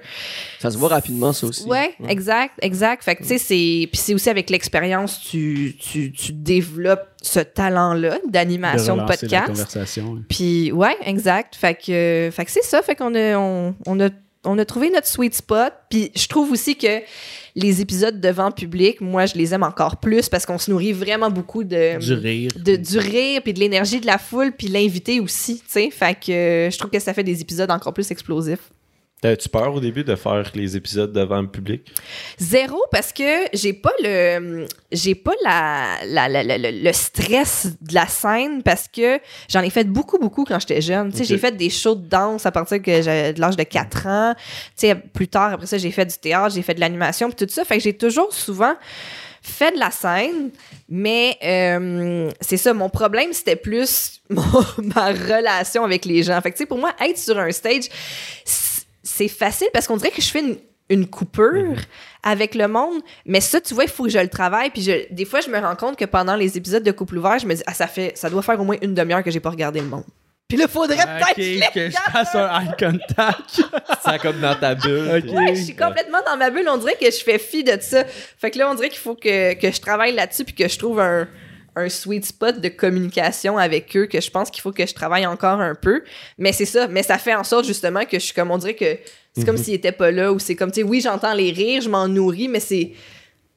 Ça 0.59 0.69
se 0.69 0.77
voit 0.77 0.89
rapidement, 0.89 1.33
ça 1.33 1.47
aussi. 1.47 1.65
Ouais, 1.65 1.95
exact, 2.07 2.53
exact. 2.61 3.03
Fait 3.03 3.15
que, 3.15 3.23
tu 3.23 3.29
sais, 3.29 3.37
c'est. 3.39 3.89
Puis 3.91 3.99
c'est 3.99 4.13
aussi 4.13 4.29
avec 4.29 4.51
l'expérience, 4.51 5.19
tu, 5.19 5.75
tu, 5.79 6.11
tu 6.11 6.31
développes 6.31 7.07
ce 7.23 7.39
talent-là 7.39 8.17
d'animation 8.27 8.97
de, 8.97 9.01
relancer 9.01 9.25
la 9.25 9.41
podcast. 9.41 9.47
conversation. 9.47 10.23
Puis, 10.29 10.71
ouais, 10.71 10.97
exact. 11.05 11.55
Fait 11.55 11.75
que, 11.75 12.29
fait 12.31 12.45
que 12.45 12.51
c'est 12.51 12.63
ça. 12.63 12.81
Fait 12.81 12.95
qu'on 12.95 13.15
a, 13.15 13.35
on, 13.37 13.75
on 13.87 13.99
a, 13.99 14.09
on 14.43 14.57
a 14.57 14.65
trouvé 14.65 14.89
notre 14.89 15.07
sweet 15.07 15.35
spot. 15.35 15.73
Puis, 15.89 16.11
je 16.15 16.27
trouve 16.27 16.51
aussi 16.51 16.75
que 16.75 17.01
les 17.55 17.81
épisodes 17.81 18.19
devant 18.19 18.51
public, 18.51 19.01
moi, 19.01 19.25
je 19.25 19.35
les 19.35 19.53
aime 19.53 19.63
encore 19.63 19.97
plus 19.97 20.29
parce 20.29 20.45
qu'on 20.45 20.57
se 20.57 20.71
nourrit 20.71 20.93
vraiment 20.93 21.29
beaucoup 21.29 21.63
de. 21.63 21.99
Du 21.99 22.13
rire. 22.13 22.51
de, 22.55 22.75
du 22.75 22.97
rire, 22.97 23.41
puis 23.43 23.53
de 23.53 23.59
l'énergie 23.59 23.99
de 23.99 24.05
la 24.05 24.17
foule, 24.17 24.51
puis 24.51 24.67
l'invité 24.67 25.19
aussi, 25.19 25.57
tu 25.57 25.65
sais. 25.67 25.89
Fait 25.91 26.15
que 26.15 26.31
euh, 26.31 26.71
je 26.71 26.77
trouve 26.77 26.91
que 26.91 26.99
ça 26.99 27.13
fait 27.13 27.23
des 27.23 27.41
épisodes 27.41 27.69
encore 27.69 27.93
plus 27.93 28.09
explosifs. 28.09 28.71
T'as-tu 29.21 29.49
peur 29.49 29.75
au 29.75 29.79
début 29.79 30.03
de 30.03 30.15
faire 30.15 30.49
les 30.55 30.75
épisodes 30.75 31.13
devant 31.13 31.41
le 31.43 31.47
public? 31.47 31.93
Zéro, 32.39 32.81
parce 32.91 33.13
que 33.13 33.45
j'ai 33.53 33.71
pas 33.71 33.93
le 34.01 34.65
j'ai 34.91 35.13
pas 35.13 35.33
la, 35.43 35.97
la- 36.07 36.27
la- 36.27 36.43
la- 36.43 36.57
le- 36.71 36.91
stress 36.93 37.67
de 37.81 37.93
la 37.93 38.07
scène 38.07 38.63
parce 38.63 38.87
que 38.87 39.19
j'en 39.47 39.61
ai 39.61 39.69
fait 39.69 39.83
beaucoup, 39.83 40.17
beaucoup 40.17 40.43
quand 40.43 40.59
j'étais 40.59 40.81
jeune. 40.81 41.11
Tu 41.11 41.17
sais, 41.17 41.23
Ok. 41.23 41.29
j'ai 41.29 41.37
fait 41.37 41.55
des 41.55 41.69
shows 41.69 41.93
de 41.95 42.07
danse 42.07 42.47
à 42.47 42.51
partir 42.51 42.81
que 42.81 43.31
de 43.33 43.39
l'âge 43.39 43.55
de 43.55 43.63
4 43.63 44.07
ans. 44.07 44.33
Tu 44.75 44.87
sais, 44.87 44.95
plus 44.95 45.27
tard, 45.27 45.53
après 45.53 45.67
ça, 45.67 45.77
j'ai 45.77 45.91
fait 45.91 46.05
du 46.07 46.17
théâtre, 46.17 46.55
j'ai 46.55 46.63
fait 46.63 46.73
de 46.73 46.79
l'animation, 46.79 47.29
puis 47.29 47.45
tout 47.45 47.53
ça. 47.53 47.63
Fait 47.63 47.77
que 47.77 47.83
j'ai 47.83 47.93
toujours 47.93 48.33
souvent 48.33 48.73
fait 49.43 49.71
de 49.71 49.79
la 49.79 49.89
scène, 49.91 50.51
mais 50.89 51.35
euh, 51.43 52.29
c'est 52.41 52.57
ça, 52.57 52.73
mon 52.73 52.89
problème, 52.89 53.33
c'était 53.33 53.55
plus 53.55 54.21
mon- 54.29 54.43
ma 54.95 55.07
relation 55.11 55.83
avec 55.83 56.05
les 56.05 56.21
gens. 56.23 56.39
Fait 56.41 56.51
que, 56.51 56.57
tu 56.57 56.63
sais, 56.63 56.67
pour 56.67 56.77
moi, 56.79 56.91
être 57.03 57.17
sur 57.17 57.37
un 57.39 57.51
stage, 57.51 57.83
c- 58.45 58.70
c'est 59.21 59.27
facile 59.27 59.67
parce 59.73 59.87
qu'on 59.87 59.97
dirait 59.97 60.11
que 60.11 60.21
je 60.21 60.29
fais 60.29 60.39
une, 60.39 60.57
une 60.89 61.07
coupure 61.07 61.75
avec 62.23 62.55
le 62.55 62.67
monde, 62.67 63.01
mais 63.25 63.39
ça, 63.41 63.61
tu 63.61 63.73
vois, 63.73 63.83
il 63.83 63.89
faut 63.89 64.03
que 64.05 64.09
je 64.09 64.19
le 64.19 64.27
travaille. 64.29 64.69
Puis 64.71 64.81
je- 64.81 65.13
des 65.13 65.25
fois, 65.25 65.41
je 65.41 65.49
me 65.49 65.59
rends 65.59 65.75
compte 65.75 65.95
que 65.97 66.05
pendant 66.05 66.35
les 66.35 66.57
épisodes 66.57 66.83
de 66.83 66.91
Couple 66.91 67.17
ouvert, 67.17 67.39
je 67.39 67.45
me 67.45 67.53
dis, 67.53 67.63
ah, 67.67 67.73
ça 67.73 67.87
fait, 67.87 68.13
ça 68.17 68.29
doit 68.29 68.41
faire 68.41 68.59
au 68.59 68.63
moins 68.63 68.77
une 68.81 68.93
demi-heure 68.93 69.23
que 69.23 69.31
j'ai 69.31 69.39
pas 69.39 69.49
regardé 69.51 69.79
le 69.79 69.85
monde. 69.87 70.03
Puis 70.47 70.57
là, 70.57 70.67
faudrait 70.67 70.97
peut-être 70.97 71.73
que 71.73 71.89
je 71.89 71.95
fasse 72.11 72.35
un 72.35 72.61
eye 72.61 72.67
contact. 72.77 73.61
C'est 74.03 74.19
comme 74.21 74.41
dans 74.41 74.55
ta 74.55 74.75
bulle. 74.75 75.23
Ouais, 75.33 75.55
je 75.55 75.61
suis 75.61 75.75
complètement 75.75 76.17
dans 76.25 76.35
ma 76.35 76.49
bulle. 76.49 76.67
On 76.69 76.77
dirait 76.77 76.97
que 76.99 77.05
je 77.09 77.23
fais 77.23 77.37
fi 77.39 77.63
de 77.63 77.77
ça. 77.79 78.03
Fait 78.37 78.51
que 78.51 78.57
là, 78.57 78.69
on 78.69 78.75
dirait 78.75 78.89
qu'il 78.89 78.99
faut 78.99 79.15
que, 79.15 79.53
que 79.53 79.71
je 79.71 79.79
travaille 79.79 80.13
là-dessus 80.13 80.43
puis 80.43 80.53
que 80.53 80.67
je 80.67 80.77
trouve 80.77 80.99
un, 80.99 81.25
un 81.75 81.87
sweet 81.89 82.25
spot 82.25 82.59
de 82.59 82.69
communication 82.69 83.57
avec 83.57 83.95
eux 83.95 84.05
que 84.05 84.19
je 84.19 84.29
pense 84.29 84.49
qu'il 84.51 84.61
faut 84.61 84.71
que 84.71 84.85
je 84.85 84.93
travaille 84.93 85.25
encore 85.25 85.59
un 85.61 85.75
peu. 85.75 86.03
Mais 86.37 86.51
c'est 86.51 86.65
ça. 86.65 86.87
Mais 86.87 87.03
ça 87.03 87.17
fait 87.17 87.33
en 87.35 87.43
sorte 87.43 87.65
justement 87.65 88.03
que 88.05 88.19
je 88.19 88.25
suis 88.25 88.33
comme, 88.33 88.51
on 88.51 88.57
dirait 88.57 88.75
que 88.75 88.97
c'est 89.35 89.45
comme 89.45 89.57
s'ils 89.57 89.73
étaient 89.75 89.91
pas 89.93 90.11
là 90.11 90.33
ou 90.33 90.39
c'est 90.39 90.55
comme, 90.55 90.71
tu 90.71 90.81
sais, 90.81 90.83
oui, 90.83 90.99
j'entends 91.01 91.33
les 91.33 91.51
rires, 91.51 91.81
je 91.81 91.89
m'en 91.89 92.07
nourris, 92.07 92.47
mais 92.47 92.59
c'est. 92.59 92.91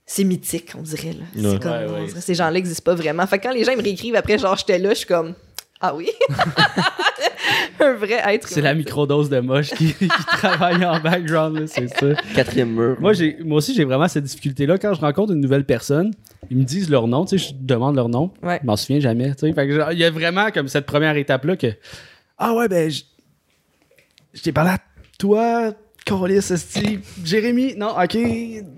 C'est 0.06 0.24
mythique, 0.24 0.72
on 0.78 0.82
dirait. 0.82 1.14
Là. 1.14 1.24
C'est 1.34 1.40
Ouais. 1.46 1.58
comme, 1.58 1.72
Ouais, 1.72 1.86
on 2.02 2.04
dirait, 2.04 2.20
ces 2.20 2.34
gens-là 2.34 2.52
n'existent 2.52 2.82
pas 2.84 2.94
vraiment. 2.94 3.26
Fait 3.26 3.38
que 3.38 3.44
quand 3.44 3.54
les 3.54 3.64
gens 3.64 3.74
me 3.74 3.82
réécrivent 3.82 4.14
après, 4.16 4.36
genre, 4.38 4.54
j'étais 4.54 4.78
là, 4.78 4.90
je 4.90 4.96
suis 4.98 5.06
comme, 5.06 5.34
ah 5.80 5.94
oui? 5.94 6.10
un 7.80 7.94
vrai 7.94 8.22
être. 8.26 8.48
C'est 8.48 8.60
la 8.60 8.74
microdose 8.74 9.28
de 9.28 9.40
moche 9.40 9.70
qui, 9.70 9.92
qui 9.98 10.08
travaille 10.08 10.84
en 10.84 11.00
background, 11.00 11.58
là, 11.58 11.66
c'est 11.66 11.88
ça. 11.88 12.14
Quatrième 12.34 12.70
mur. 12.74 12.96
Moi, 13.00 13.12
j'ai, 13.12 13.36
moi 13.44 13.58
aussi, 13.58 13.74
j'ai 13.74 13.84
vraiment 13.84 14.08
cette 14.08 14.24
difficulté-là. 14.24 14.78
Quand 14.78 14.94
je 14.94 15.00
rencontre 15.00 15.32
une 15.32 15.40
nouvelle 15.40 15.64
personne, 15.64 16.12
ils 16.50 16.56
me 16.56 16.64
disent 16.64 16.90
leur 16.90 17.06
nom, 17.06 17.24
tu 17.24 17.38
sais, 17.38 17.48
je 17.48 17.54
demande 17.58 17.96
leur 17.96 18.08
nom. 18.08 18.32
Ouais. 18.42 18.58
Je 18.62 18.66
m'en 18.66 18.76
souviens 18.76 19.00
jamais, 19.00 19.34
tu 19.34 19.46
sais. 19.46 19.52
Fait 19.52 19.66
que 19.66 19.74
genre, 19.74 19.92
il 19.92 19.98
y 19.98 20.04
a 20.04 20.10
vraiment 20.10 20.50
comme 20.50 20.68
cette 20.68 20.86
première 20.86 21.16
étape-là 21.16 21.56
que, 21.56 21.68
ah 22.38 22.54
ouais, 22.54 22.68
ben, 22.68 22.90
je, 22.90 23.02
je 24.32 24.42
t'ai 24.42 24.52
parlé 24.52 24.70
à 24.70 24.78
toi, 25.18 25.72
Colis, 26.06 26.50
Esti, 26.50 26.98
Jérémy, 27.24 27.74
non, 27.76 27.88
ok, 27.98 28.16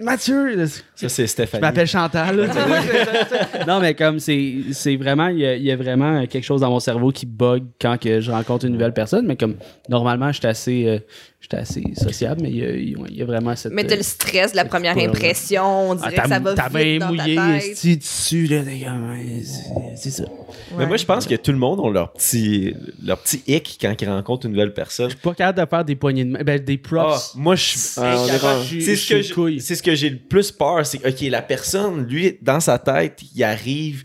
Mathieu, 0.01 0.67
Ça, 0.95 1.09
c'est 1.09 1.23
je 1.23 1.27
Stéphanie. 1.27 1.61
m'appelle 1.61 1.87
Chantal. 1.89 2.37
là, 2.37 3.67
non, 3.67 3.81
mais 3.81 3.95
comme 3.95 4.21
c'est, 4.21 4.55
c'est 4.73 4.97
vraiment, 4.97 5.27
il 5.29 5.39
y, 5.39 5.63
y 5.65 5.73
a 5.73 5.77
vraiment 5.77 6.25
quelque 6.27 6.45
chose 6.45 6.61
dans 6.61 6.71
mon 6.71 6.79
cerveau 6.81 7.11
qui 7.11 7.27
bug 7.27 7.65
quand 7.81 7.99
que 7.99 8.21
je 8.21 8.31
rencontre 8.31 8.67
une 8.67 8.73
nouvelle 8.75 8.93
personne. 8.93 9.27
Mais 9.27 9.37
comme 9.37 9.57
normalement, 9.89 10.31
je 10.31 10.39
suis 10.39 10.47
assez, 10.47 10.85
euh, 10.87 10.99
j'étais 11.41 11.57
assez 11.59 11.83
sociable, 11.97 12.43
mais 12.43 12.51
il 12.51 12.57
y 12.57 12.95
a, 12.97 13.09
y 13.09 13.23
vraiment 13.23 13.55
cette. 13.55 13.73
Mais 13.73 13.85
t'as 13.85 13.95
euh, 13.95 13.99
le 13.99 14.03
stress 14.03 14.53
de 14.53 14.57
la 14.57 14.65
première 14.65 14.97
impression, 14.99 15.91
on 15.91 15.95
dirait 15.95 16.15
ah, 16.19 16.23
que 16.23 16.29
ça 16.29 16.39
va 16.39 16.55
vite 16.55 16.73
bien 16.75 16.99
dans 16.99 17.07
mouillé, 17.15 17.35
ta 17.37 17.59
tête. 17.59 17.71
esti, 17.73 17.97
dessus, 17.97 18.47
là, 18.47 18.63
ouais, 18.63 19.43
c'est- 19.97 20.11
ça. 20.11 20.25
Mais 20.79 20.87
moi, 20.87 20.97
je 20.97 21.05
pense 21.05 21.27
que 21.27 21.35
tout 21.35 21.53
le 21.53 21.59
monde 21.59 21.81
a 21.85 21.91
leur 21.91 22.13
petit, 22.13 22.75
leur 23.05 23.19
petit 23.19 23.43
hic 23.47 23.79
quand 23.81 23.95
ils 24.01 24.09
rencontrent 24.09 24.47
une 24.47 24.53
nouvelle 24.53 24.75
personne. 24.75 25.07
Je 25.11 25.15
suis 25.17 25.23
pas 25.23 25.35
capable 25.35 25.65
de 25.65 25.71
faire 25.71 25.85
des 25.85 25.97
poignées 25.97 26.25
de 26.25 26.31
main, 26.31 26.43
ben, 26.43 26.59
des 26.63 26.81
Ah, 26.85 26.89
props. 26.89 27.35
moi, 27.37 27.55
je 27.55 27.63
suis 27.65 27.79
Ah, 27.97 28.25
Je 28.63 28.67
suis- 28.67 28.83
c'est 29.61 29.75
ce 29.75 29.83
que 29.83 29.95
j'ai 29.95 30.11
le 30.11 30.19
plus 30.19 30.51
peur, 30.53 30.85
c'est 30.85 30.99
que, 30.99 31.09
ok, 31.09 31.21
la 31.31 31.43
personne, 31.43 32.07
lui, 32.07 32.39
dans 32.43 32.61
sa 32.61 32.79
tête, 32.79 33.21
il 33.35 33.45
arrive, 33.45 34.03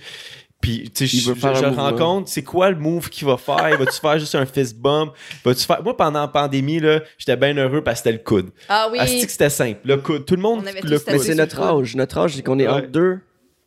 puis 0.62 0.92
tu 0.94 1.08
sais, 1.08 1.18
je, 1.18 1.30
le 1.32 1.36
mouvement. 1.36 1.84
rencontre, 1.84 2.30
c'est 2.30 2.44
quoi 2.44 2.70
le 2.70 2.78
move 2.78 3.10
qu'il 3.10 3.28
va 3.28 3.38
faire? 3.38 3.78
Va-tu 3.78 4.00
faire 4.00 4.20
juste 4.20 4.36
un 4.36 4.46
fist 4.46 4.78
bump? 4.78 5.12
Va-tu 5.44 5.64
faire... 5.66 5.82
Moi, 5.84 5.98
pendant 5.98 6.22
la 6.22 6.28
pandémie, 6.28 6.80
là, 6.80 7.00
j'étais 7.18 7.36
bien 7.36 7.56
heureux 7.58 7.84
parce 7.84 8.00
que 8.02 8.10
c'était 8.10 8.18
le 8.18 8.24
coude. 8.24 8.52
Ah 8.70 8.88
oui. 8.92 9.00
Asti 9.00 9.26
que 9.26 9.32
c'était 9.32 9.50
simple. 9.50 9.80
Le 9.84 9.98
coude. 9.98 10.26
Tout 10.26 10.36
le 10.36 10.42
monde, 10.42 10.62
On 10.64 10.68
avait 10.68 10.82
le 10.82 10.90
tous 11.00 11.04
Mais 11.08 11.14
coude. 11.18 11.24
c'est 11.26 11.36
notre 11.36 11.60
âge. 11.62 11.96
Notre 11.96 12.18
âge, 12.20 12.36
c'est 12.36 12.44
qu'on 12.44 12.60
est 12.60 12.68
Ouais. 12.68 12.74
entre 12.74 12.88
deux 12.88 13.20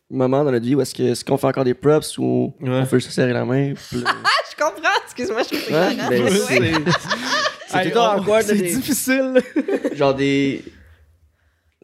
moments 0.09 0.43
dans 0.43 0.51
notre 0.51 0.65
vie 0.65 0.75
où 0.75 0.81
est-ce 0.81 0.93
que- 0.95 1.03
est-ce 1.03 1.25
qu'on 1.25 1.35
fait 1.37 1.47
encore 1.47 1.63
des 1.63 1.73
props 1.73 2.17
ou 2.17 2.53
Ouais. 2.61 2.69
on 2.69 2.85
fait 2.85 2.99
juste 2.99 3.11
serrer 3.11 3.33
la 3.33 3.43
main. 3.43 3.73
puis 3.73 4.03
Ah, 4.05 4.13
je 4.51 4.63
comprends. 4.63 4.89
Excuse-moi, 5.05 5.41
je 5.43 5.47
trouve 5.57 5.69
ça 5.69 5.87
Ouais, 5.89 5.95
ben, 6.09 6.29
c'est- 6.47 6.55
Hey, 7.77 7.81
tout 7.81 7.87
le 7.89 7.91
temps 7.91 8.13
on- 8.15 8.19
awkward, 8.21 8.41
là, 8.43 8.47
C'est 8.47 8.55
des- 8.57 8.75
difficile. 8.75 9.33
genre 9.93 10.13
des. 10.13 10.63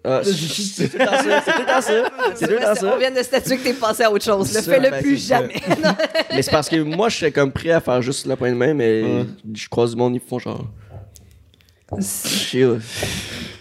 Ah, 0.04 0.22
c'est 0.24 0.32
c'est 0.34 0.88
tout 0.90 0.98
temps 0.98 1.06
ça. 1.12 1.44
C'est 1.46 1.52
tout 1.52 1.82
ça. 1.82 2.12
C'est 2.36 2.48
tout 2.48 2.54
temps 2.64 2.72
On 2.72 2.76
ça. 2.76 2.98
vient 2.98 3.12
de 3.12 3.22
statuer 3.22 3.58
que 3.58 3.64
t'es 3.64 3.74
passé 3.74 4.04
à 4.04 4.12
autre 4.12 4.26
chose. 4.26 4.48
Ça, 4.50 4.62
Fais-le 4.64 4.90
ben, 4.90 5.02
plus 5.02 5.18
c'est 5.18 5.34
ça. 5.34 5.40
jamais. 5.42 5.54
Mais 6.34 6.42
c'est 6.42 6.52
parce 6.52 6.68
que 6.70 6.78
moi, 6.78 7.10
je 7.10 7.18
suis 7.18 7.32
comme 7.32 7.52
prêt 7.52 7.72
à 7.72 7.80
faire 7.82 8.02
juste 8.02 8.26
la 8.26 8.36
pointe 8.36 8.52
de 8.54 8.58
main, 8.58 8.74
mais 8.74 9.04
Ouais. 9.04 9.26
je 9.54 9.70
croise 9.70 9.92
du 9.92 9.98
monde, 9.98 10.16
ils 10.16 10.22
font 10.22 10.40
genre. 10.40 10.66
Chill. 12.02 12.80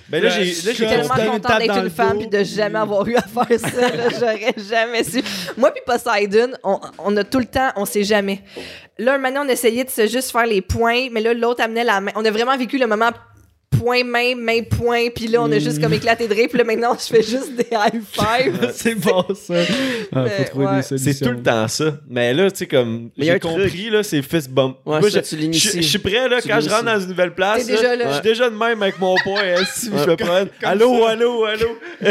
Ben 0.09 0.23
là, 0.25 0.29
j'ai, 0.31 0.39
là, 0.41 0.45
je 0.45 0.49
j'ai 0.49 0.55
suis 0.55 0.69
Je 0.69 0.73
suis 0.73 0.87
tellement 0.87 1.39
tape 1.41 1.59
d'être 1.61 1.75
dans 1.75 1.83
une 1.85 1.91
femme 1.91 2.19
puis 2.19 2.27
de 2.27 2.43
jamais 2.43 2.79
avoir 2.81 3.07
eu 3.07 3.15
à 3.17 3.23
faire 3.23 3.61
ça. 3.61 3.87
J'aurais 4.19 4.55
jamais 4.69 5.05
su. 5.05 5.23
Moi 5.57 5.71
puis 5.71 5.83
Poseidon, 5.87 6.51
on, 6.65 6.81
on 6.99 7.17
a 7.17 7.23
tout 7.23 7.39
le 7.39 7.45
temps, 7.45 7.71
on 7.77 7.85
sait 7.85 8.03
jamais. 8.03 8.43
Là, 8.99 9.15
un 9.15 9.19
moment, 9.19 9.43
on 9.45 9.49
essayait 9.49 9.85
de 9.85 9.91
se 9.91 10.09
juste 10.09 10.33
faire 10.33 10.47
les 10.47 10.63
points, 10.63 11.09
mais 11.13 11.21
là, 11.21 11.33
l'autre 11.33 11.63
amenait 11.63 11.85
la 11.85 12.01
main. 12.01 12.11
On 12.17 12.25
a 12.25 12.31
vraiment 12.33 12.57
vécu 12.57 12.77
le 12.77 12.87
moment 12.89 13.11
point, 13.71 14.05
main, 14.05 14.35
main, 14.37 14.63
point, 14.63 15.09
puis 15.15 15.27
là, 15.29 15.41
on 15.43 15.51
a 15.51 15.59
juste 15.59 15.81
comme 15.81 15.93
éclaté 15.95 16.29
de 16.29 16.35
rire, 16.35 16.49
puis 16.49 16.59
là, 16.59 16.65
maintenant, 16.65 16.95
je 16.99 17.07
fais 17.07 17.23
juste 17.23 17.55
des 17.57 17.67
high 17.73 18.03
five. 18.11 18.71
c'est 18.75 18.95
bon, 18.95 19.25
ça. 19.35 19.55
Ah, 20.13 20.25
Mais, 20.25 20.31
faut 20.31 20.45
trouver 20.51 20.67
ouais. 20.67 20.77
des 20.77 20.83
solutions. 20.83 21.13
C'est 21.13 21.25
tout 21.25 21.31
le 21.31 21.43
temps 21.43 21.67
ça. 21.69 21.97
Mais 22.09 22.35
là, 22.35 22.51
tu 22.51 22.59
sais, 22.59 22.67
comme, 22.67 23.11
j'ai 23.17 23.29
truc. 23.39 23.43
compris, 23.43 23.89
là, 23.91 24.03
c'est 24.03 24.21
fist 24.23 24.51
bump. 24.51 24.77
Ouais, 24.85 25.01
Moi, 25.01 25.11
ça, 25.11 25.21
je- 25.23 25.53
je 25.53 25.59
je 25.77 25.81
suis 25.81 25.99
prêt, 25.99 26.29
là, 26.29 26.41
Tu 26.43 26.49
quand 26.49 26.61
je 26.61 26.69
rentre 26.69 26.85
dans 26.85 27.01
une 27.01 27.09
nouvelle 27.09 27.35
place. 27.35 27.67
Déjà 27.67 27.97
là. 27.97 28.09
Je 28.09 28.13
suis 28.15 28.23
déjà 28.23 28.51
de 28.51 28.57
même 28.57 28.83
avec 28.83 28.99
mon 28.99 29.15
poing. 29.25 29.41
hein, 29.41 29.65
si 29.75 29.89
Ouais. 29.89 29.99
je 30.05 30.11
me 30.11 30.17
prends. 30.17 30.45
Allô, 30.63 31.05
allô, 31.07 31.45
allô? 31.45 31.69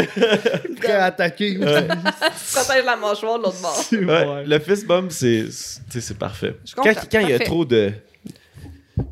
Prêt 0.80 0.92
à 0.92 1.04
attaquer. 1.06 1.56
Protège 1.58 2.84
la 2.84 2.96
mâchoire 2.96 3.38
de 3.38 3.44
l'autre 3.44 3.60
bord. 3.60 3.84
Ouais, 3.92 4.44
Le 4.46 4.58
fist 4.58 4.86
bump, 4.86 5.10
c'est, 5.12 5.46
c'est, 5.50 5.80
tu 5.86 5.92
sais, 5.92 6.00
c'est 6.00 6.18
parfait. 6.18 6.54
Je 6.64 6.74
Quand, 6.74 6.82
comprends. 6.82 7.02
quand 7.10 7.20
il 7.20 7.30
y 7.30 7.32
a 7.34 7.38
trop 7.38 7.64
de. 7.64 7.92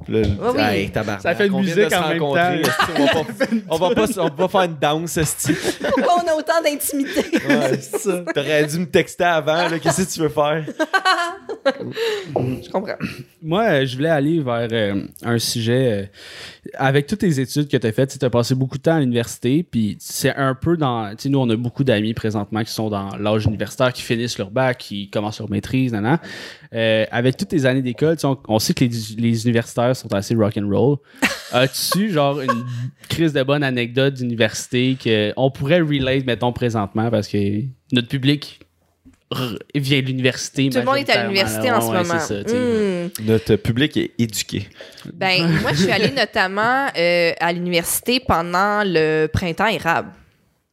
Le, 0.09 0.23
oui. 0.23 0.61
Hey, 0.61 0.91
tabarnak, 0.91 1.23
Ça 1.23 1.35
fait 1.35 1.47
une 1.47 1.57
musique 1.59 1.75
de 1.77 1.89
se 1.89 1.95
en 1.95 2.09
même 2.09 2.23
rencontrer, 2.23 2.63
temps. 2.63 2.71
On 2.99 3.05
va, 3.05 3.11
pas, 3.11 3.25
on, 3.69 3.77
va 3.77 3.95
pas, 3.95 4.07
on 4.19 4.25
va 4.25 4.31
pas 4.31 4.49
faire 4.49 4.63
une 4.63 4.77
danse, 4.81 5.17
esti. 5.17 5.53
Pourquoi 5.81 6.23
on 6.25 6.29
a 6.29 6.35
autant 6.35 6.61
d'intimité? 6.65 7.21
Ouais, 7.49 7.79
c'est 7.81 7.99
ça. 7.99 8.25
T'aurais 8.35 8.65
dû 8.67 8.79
me 8.79 8.87
texter 8.87 9.25
avant, 9.25 9.69
là. 9.69 9.79
Qu'est-ce 9.79 10.03
que 10.05 10.13
tu 10.15 10.21
veux 10.21 10.29
faire? 10.29 10.65
Je 12.63 12.71
comprends. 12.71 12.95
Moi, 13.43 13.85
je 13.85 13.97
voulais 13.97 14.09
aller 14.09 14.41
vers 14.41 14.69
euh, 14.73 15.03
un 15.25 15.39
sujet. 15.39 15.93
euh, 15.93 16.07
avec 16.75 17.07
toutes 17.07 17.21
tes 17.21 17.41
études 17.41 17.69
que 17.69 17.77
tu 17.77 17.87
as 17.87 17.93
faites, 17.93 18.19
tu 18.19 18.25
as 18.25 18.31
passé 18.31 18.55
beaucoup 18.55 18.77
de 18.77 18.83
temps 18.83 18.97
à 18.97 19.01
l'université, 19.01 19.63
puis 19.63 19.97
c'est 20.01 20.35
un 20.35 20.55
peu 20.55 20.77
dans. 20.77 21.11
Tu 21.11 21.25
sais, 21.25 21.29
nous, 21.29 21.39
on 21.39 21.49
a 21.49 21.57
beaucoup 21.57 21.85
d'amis 21.85 22.15
présentement 22.15 22.63
qui 22.63 22.73
sont 22.73 22.89
dans 22.89 23.17
l'âge 23.17 23.47
universitaire, 23.47 23.93
qui 23.93 24.03
finissent 24.03 24.39
leur 24.39 24.51
bac, 24.51 24.79
qui 24.79 25.11
commencent 25.11 25.39
leur 25.39 25.51
maîtrise, 25.51 25.93
nan, 25.93 26.03
nan. 26.03 26.19
Euh, 26.75 27.07
avec 27.11 27.37
toutes 27.37 27.49
tes 27.49 27.65
années 27.65 27.83
d'école, 27.83 28.17
on, 28.25 28.39
on 28.49 28.59
sait 28.59 28.75
que 28.75 28.85
les, 28.85 28.91
les 29.17 29.45
universitaires 29.45 29.97
sont 29.97 30.13
assez 30.13 30.35
rock'n'roll. 30.35 30.99
As-tu, 31.53 32.11
genre, 32.11 32.41
une 32.41 32.65
crise 33.09 33.33
de 33.33 33.43
bonne 33.43 33.63
anecdote 33.63 34.15
d'université 34.15 34.97
qu'on 35.03 35.51
pourrait 35.51 35.81
relate, 35.81 36.27
mettons, 36.27 36.53
présentement, 36.53 37.11
parce 37.11 37.29
que 37.29 37.63
notre 37.93 38.09
public 38.09 38.61
de 39.31 40.07
l'université. 40.07 40.71
Tout 40.71 40.79
le 40.79 40.85
monde 40.85 40.97
est 40.97 41.11
à 41.11 41.23
l'université 41.25 41.71
en 41.71 41.81
ce 41.81 41.87
Ouais, 41.91 42.03
moment. 42.03 42.19
ça. 42.19 42.35
Hmm. 42.35 43.09
Notre 43.27 43.57
public 43.57 43.97
est 43.97 44.13
éduqué. 44.19 44.67
Ben, 45.13 45.47
moi, 45.63 45.73
je 45.73 45.83
suis 45.83 45.91
allée 45.91 46.11
notamment 46.17 46.87
euh, 46.97 47.33
à 47.39 47.53
l'université 47.53 48.21
pendant 48.21 48.83
le 48.85 49.27
printemps 49.27 49.67
érable. 49.67 50.11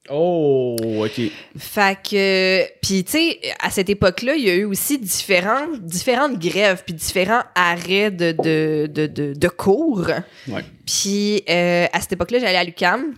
Oh, 0.10 0.76
ok. 1.04 1.20
Fait 1.58 1.98
que, 2.08 2.64
puis 2.80 3.04
tu 3.04 3.12
sais, 3.14 3.40
à 3.60 3.72
cette 3.72 3.90
époque-là, 3.90 4.36
il 4.36 4.46
y 4.46 4.50
a 4.52 4.54
eu 4.54 4.64
aussi 4.66 5.00
différentes, 5.00 5.82
différentes 5.82 6.38
grèves, 6.38 6.84
puis 6.86 6.94
différents 6.94 7.42
arrêts 7.56 8.12
de, 8.12 8.32
de, 8.32 8.86
de, 8.86 9.08
de, 9.08 9.34
de 9.34 9.48
cours. 9.48 10.12
Puis 10.86 11.42
euh, 11.50 11.88
à 11.92 12.02
cette 12.02 12.14
époque-là, 12.14 12.38
j'allais 12.38 12.56
à 12.58 12.64
l'UCAM 12.64 13.16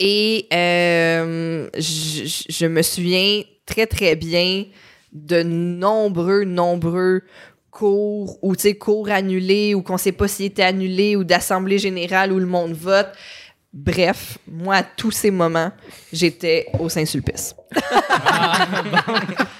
et 0.00 0.46
euh, 0.52 1.68
je, 1.76 2.24
je- 2.26 2.44
je 2.48 2.66
me 2.66 2.82
souviens 2.82 3.42
très, 3.66 3.86
très 3.86 4.16
bien 4.16 4.64
de 5.12 5.42
nombreux, 5.42 6.44
nombreux 6.44 7.22
cours 7.70 8.38
ou 8.42 8.54
tu 8.56 8.62
sais 8.62 8.74
cours 8.74 9.10
annulés 9.10 9.74
ou 9.74 9.82
qu'on 9.82 9.98
sait 9.98 10.12
pas 10.12 10.28
s'il 10.28 10.46
était 10.46 10.62
annulé 10.62 11.16
ou 11.16 11.24
d'assemblée 11.24 11.78
générale 11.78 12.32
où 12.32 12.38
le 12.38 12.46
monde 12.46 12.72
vote. 12.72 13.08
Bref, 13.72 14.38
moi, 14.46 14.76
à 14.76 14.82
tous 14.84 15.10
ces 15.10 15.32
moments, 15.32 15.72
j'étais 16.12 16.66
au 16.78 16.88
Saint-Sulpice. 16.88 17.56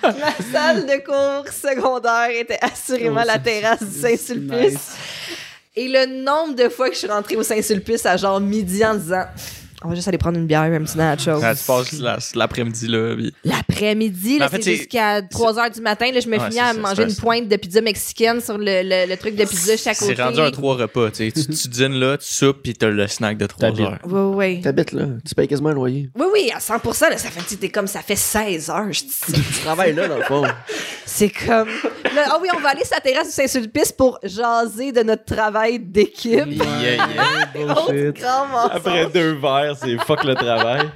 la 0.04 0.34
salle 0.52 0.86
de 0.86 1.04
cours 1.04 1.52
secondaire 1.52 2.30
était 2.30 2.60
assurément 2.62 3.22
Oh, 3.24 3.26
la 3.26 3.40
terrasse 3.40 3.82
du 3.82 4.00
Saint-Sulpice. 4.00 4.72
Nice. 4.72 4.96
Et 5.74 5.88
le 5.88 6.22
nombre 6.22 6.54
de 6.54 6.68
fois 6.68 6.88
que 6.88 6.94
je 6.94 7.00
suis 7.00 7.08
rentrée 7.08 7.34
au 7.34 7.42
Saint-Sulpice 7.42 8.06
à 8.06 8.16
genre 8.16 8.40
midi 8.40 8.84
en 8.84 8.94
disant 8.94 9.24
on 9.84 9.88
va 9.90 9.94
juste 9.94 10.08
aller 10.08 10.18
prendre 10.18 10.38
une 10.38 10.46
bière, 10.46 10.62
un 10.62 10.82
petit 10.82 10.96
nacho. 10.98 11.32
Ah, 11.42 11.54
tu 11.54 11.62
passes 11.64 11.92
la- 11.92 12.18
l'après-midi 12.34 12.88
là. 12.88 13.14
puis- 13.16 13.34
L'après-midi, 13.44 14.38
là, 14.38 14.46
En 14.46 14.48
fait, 14.48 14.62
c'est 14.62 14.76
jusqu'à 14.76 15.22
3 15.22 15.54
h 15.54 15.74
du 15.74 15.80
matin. 15.80 16.10
Là, 16.12 16.20
je 16.20 16.28
me 16.28 16.38
Ouais, 16.38 16.46
finis 16.48 16.60
à 16.60 16.72
ça, 16.72 16.78
manger 16.80 17.02
une 17.04 17.14
pointe 17.14 17.48
de 17.48 17.56
pizza 17.56 17.80
mexicaine 17.80 18.40
sur 18.40 18.56
le, 18.58 18.82
le- 18.82 19.08
le 19.08 19.16
truc 19.16 19.36
de 19.36 19.44
pizza 19.44 19.76
chaque 19.76 19.98
côté. 19.98 20.14
C'est 20.16 20.22
rendu 20.22 20.40
un 20.40 20.50
trois 20.50 20.76
repas. 20.76 21.10
Tu, 21.10 21.30
sais. 21.30 21.32
tu, 21.32 21.46
tu 21.54 21.68
dînes 21.68 21.94
là, 22.00 22.16
tu 22.18 22.26
soupes, 22.26 22.62
puis 22.62 22.72
t'as 22.74 22.88
le 22.88 23.06
snack 23.06 23.36
de 23.38 23.46
trois 23.46 23.68
T'habites. 23.68 23.86
heures. 23.86 23.98
Oui, 24.04 24.20
oui. 24.56 24.60
T'habites 24.62 24.92
là, 24.92 25.04
tu 25.26 25.34
payes 25.34 25.48
quasiment 25.48 25.68
un 25.70 25.74
loyer. 25.74 26.10
Oui, 26.18 26.26
oui, 26.32 26.50
à 26.54 26.60
100 26.60 26.74
là, 27.10 27.18
ça 27.18 27.30
fait, 27.30 27.56
t'es 27.56 27.68
comme, 27.68 27.86
ça 27.86 28.00
fait 28.00 28.16
16 28.16 28.70
heures, 28.70 28.90
je 28.92 29.00
dis. 29.02 29.10
Tu 29.54 29.60
travailles 29.64 29.94
là, 29.94 30.08
dans 30.08 30.16
le 30.18 30.22
fond. 30.24 30.42
C'est 31.06 31.28
comme. 31.30 31.68
Ah 32.16 32.38
oui, 32.40 32.48
on 32.56 32.60
va 32.60 32.70
aller 32.70 32.84
sur 32.84 32.94
la 32.94 33.00
terrasse 33.00 33.26
du 33.28 33.32
Saint-Sulpice 33.32 33.92
pour 33.92 34.18
jaser 34.22 34.92
de 34.92 35.02
notre 35.02 35.24
travail 35.24 35.78
d'équipe. 35.78 36.46
Yeah, 36.46 36.96
yeah. 36.96 37.08
Après 38.72 39.06
deux 39.12 39.34
verres, 39.34 39.73
c'est 39.80 39.96
fuck 39.98 40.24
le 40.24 40.34
travail. 40.34 40.88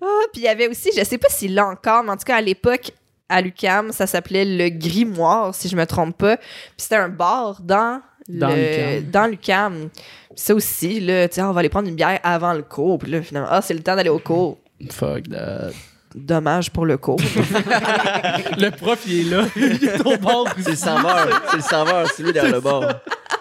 Ah, 0.00 0.06
puis 0.32 0.42
il 0.42 0.44
y 0.44 0.48
avait 0.48 0.68
aussi, 0.68 0.90
je 0.96 1.04
sais 1.04 1.18
pas 1.18 1.28
s'il 1.28 1.54
l'a 1.54 1.66
encore, 1.66 2.02
mais 2.04 2.10
en 2.10 2.16
tout 2.16 2.24
cas, 2.24 2.36
à 2.36 2.40
l'époque, 2.40 2.90
à 3.28 3.40
l'UCAM, 3.40 3.92
ça 3.92 4.06
s'appelait 4.06 4.44
le 4.44 4.68
Grimoire, 4.68 5.54
si 5.54 5.68
je 5.68 5.76
me 5.76 5.86
trompe 5.86 6.16
pas. 6.18 6.36
Puis 6.36 6.46
c'était 6.78 6.96
un 6.96 7.08
bar 7.08 7.58
dans. 7.62 8.00
Dans 8.28 8.48
le- 8.48 8.54
l'UQAM. 8.54 9.10
Dans 9.10 9.26
l'UCAM. 9.26 9.88
Ça 10.34 10.54
aussi, 10.54 11.00
là, 11.00 11.28
tu 11.28 11.34
sais, 11.36 11.42
on 11.42 11.52
va 11.52 11.60
aller 11.60 11.68
prendre 11.68 11.88
une 11.88 11.94
bière 11.96 12.18
avant 12.22 12.52
le 12.52 12.62
cours. 12.62 12.98
Puis 12.98 13.10
là, 13.10 13.22
finalement, 13.22 13.48
ah, 13.50 13.60
c'est 13.62 13.74
le 13.74 13.82
temps 13.82 13.96
d'aller 13.96 14.08
au 14.10 14.18
cours. 14.18 14.58
Fuck 14.90 15.28
that. 15.30 15.70
Dommage 16.14 16.70
pour 16.70 16.84
le 16.84 16.98
cours. 16.98 17.16
Le 18.58 18.68
prof, 18.70 19.00
il 19.06 19.20
est 19.20 19.30
là. 19.34 19.44
il 19.56 19.82
est 19.84 20.06
au 20.06 20.18
bord. 20.18 20.46
C'est 20.58 20.70
le 20.70 20.76
saveur, 20.76 21.42
c'est 21.50 21.56
le 21.56 21.62
saveur, 21.62 22.06
c'est 22.14 22.22
lui 22.22 22.32
derrière 22.34 22.52
le 22.52 22.60
bord. 22.60 22.84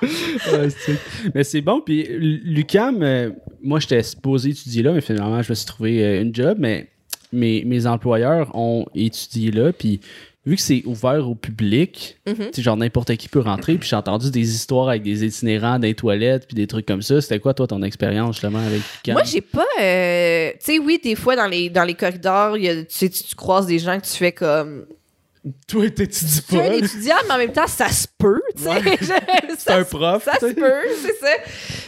Mais 1.35 1.43
c'est 1.43 1.61
bon. 1.61 1.81
Puis 1.81 2.05
Lucam, 2.09 3.01
euh, 3.01 3.31
moi, 3.61 3.79
j'étais 3.79 4.03
supposé 4.03 4.49
étudier 4.49 4.83
là, 4.83 4.91
mais 4.93 5.01
finalement, 5.01 5.41
je 5.41 5.51
me 5.51 5.55
suis 5.55 5.65
trouvé 5.65 6.03
euh, 6.03 6.21
une 6.21 6.33
job. 6.33 6.57
Mais 6.59 6.87
mes, 7.31 7.63
mes 7.65 7.85
employeurs 7.87 8.55
ont 8.55 8.85
étudié 8.95 9.51
là. 9.51 9.71
Puis 9.73 9.99
vu 10.45 10.55
que 10.55 10.61
c'est 10.61 10.81
ouvert 10.85 11.29
au 11.29 11.35
public, 11.35 12.17
tu 12.25 12.33
sais, 12.51 12.61
genre 12.63 12.75
n'importe 12.77 13.15
qui 13.15 13.29
peut 13.29 13.39
rentrer. 13.41 13.75
Puis 13.77 13.87
j'ai 13.87 13.95
entendu 13.95 14.31
des 14.31 14.55
histoires 14.55 14.89
avec 14.89 15.03
des 15.03 15.23
itinérants, 15.23 15.77
des 15.77 15.93
toilettes, 15.93 16.47
puis 16.47 16.55
des 16.55 16.65
trucs 16.65 16.87
comme 16.87 17.03
ça. 17.03 17.21
C'était 17.21 17.39
quoi, 17.39 17.53
toi, 17.53 17.67
ton 17.67 17.83
expérience 17.83 18.35
justement 18.37 18.59
avec 18.59 18.81
Lucam? 18.97 19.13
Moi, 19.13 19.23
j'ai 19.23 19.41
pas. 19.41 19.65
euh, 19.79 20.49
tu 20.53 20.57
sais, 20.59 20.79
oui, 20.79 20.99
des 21.03 21.15
fois, 21.15 21.35
dans 21.35 21.45
les, 21.47 21.69
dans 21.69 21.83
les 21.83 21.93
corridors, 21.93 22.57
y 22.57 22.67
a- 22.69 22.83
tu, 22.83 23.09
tu 23.09 23.35
croises 23.35 23.67
des 23.67 23.77
gens 23.79 23.99
que 23.99 24.05
tu 24.05 24.13
fais 24.17 24.31
comme. 24.31 24.85
Toi, 25.67 25.89
t'étudies 25.89 26.43
Tu 26.47 26.55
es 26.55 26.59
un 26.59 26.67
pas. 26.69 26.75
étudiant, 26.75 27.15
mais 27.27 27.33
en 27.33 27.37
même 27.39 27.51
temps, 27.51 27.65
ça 27.65 27.89
se 27.89 28.05
peut, 28.15 28.41
tu 28.55 28.61
sais. 28.63 28.97
Je- 29.01 29.55
C'est 29.57 29.71
un 29.71 29.83
prof. 29.83 30.23
Ça 30.23 30.39
se 30.39 30.53
peut, 30.53 30.83
c'est 31.01 31.17
ça. 31.19 31.31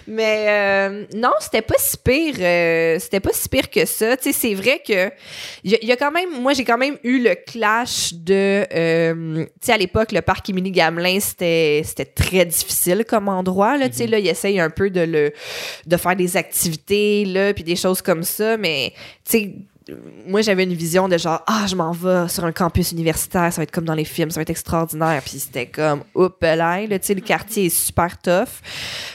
Mais 0.08 0.46
euh, 0.50 1.06
non, 1.14 1.30
c'était 1.40 1.62
pas 1.62 1.76
si 1.78 1.96
pire. 1.98 2.34
euh, 2.40 2.98
c'était 3.00 3.20
pas 3.20 3.30
si 3.32 3.48
pire 3.50 3.70
que 3.70 3.86
ça. 3.86 4.18
Tu 4.18 4.24
sais, 4.24 4.32
c'est 4.34 4.54
vrai 4.56 4.82
que 4.86 5.12
il 5.64 5.72
y, 5.72 5.76
a- 5.76 5.80
il 5.84 5.88
y 5.88 5.92
a 5.92 5.96
quand 5.98 6.12
même, 6.12 6.30
moi 6.42 6.54
j'ai 6.54 6.64
quand 6.64 6.78
même 6.80 6.98
eu 7.04 7.22
le 7.22 7.36
clash 7.36 8.14
de, 8.16 8.66
euh, 8.74 9.44
tu 9.46 9.50
sais, 9.62 9.74
à 9.74 9.78
l'époque 9.78 10.12
le 10.14 10.22
parc 10.22 10.50
Émilie 10.50 10.72
Gamelin 10.72 11.20
c'était 11.20 11.84
c'était 11.86 12.06
très 12.06 12.46
difficile 12.46 13.06
comme 13.08 13.30
endroit 13.30 13.78
là. 13.78 13.88
Tu 13.88 13.98
sais 13.98 14.08
là, 14.08 14.18
ils 14.18 14.28
essayent 14.28 14.60
un 14.60 14.72
peu 14.72 14.90
de 14.90 15.02
le 15.02 15.32
de 15.86 15.98
faire 15.98 16.16
des 16.16 16.38
activités 16.38 17.26
là, 17.26 17.54
puis 17.54 17.64
des 17.64 17.76
choses 17.76 18.02
comme 18.02 18.24
ça, 18.24 18.58
mais 18.58 18.94
tu 19.30 19.32
sais 19.38 19.56
moi, 20.28 20.42
j'avais 20.42 20.64
une 20.64 20.74
vision 20.74 21.08
de 21.08 21.18
genre, 21.18 21.42
ah, 21.48 21.66
je 21.68 21.76
m'en 21.76 21.92
vais 21.92 22.28
sur 22.28 22.46
un 22.46 22.52
campus 22.52 22.92
universitaire, 22.92 23.52
ça 23.52 23.58
va 23.58 23.64
être 23.64 23.72
comme 23.72 23.86
dans 23.86 23.94
les 23.94 24.06
films, 24.06 24.30
ça 24.32 24.36
va 24.36 24.44
être 24.44 24.50
extraordinaire. 24.50 25.22
Puis 25.24 25.40
c'était 25.40 25.66
comme, 25.68 26.04
oups, 26.16 26.36
là, 26.42 26.88
tu 26.88 26.98
sais, 27.02 27.14
le 27.14 27.22
quartier 27.22 27.66
est 27.66 27.70
super 27.70 28.18
tough. 28.22 28.48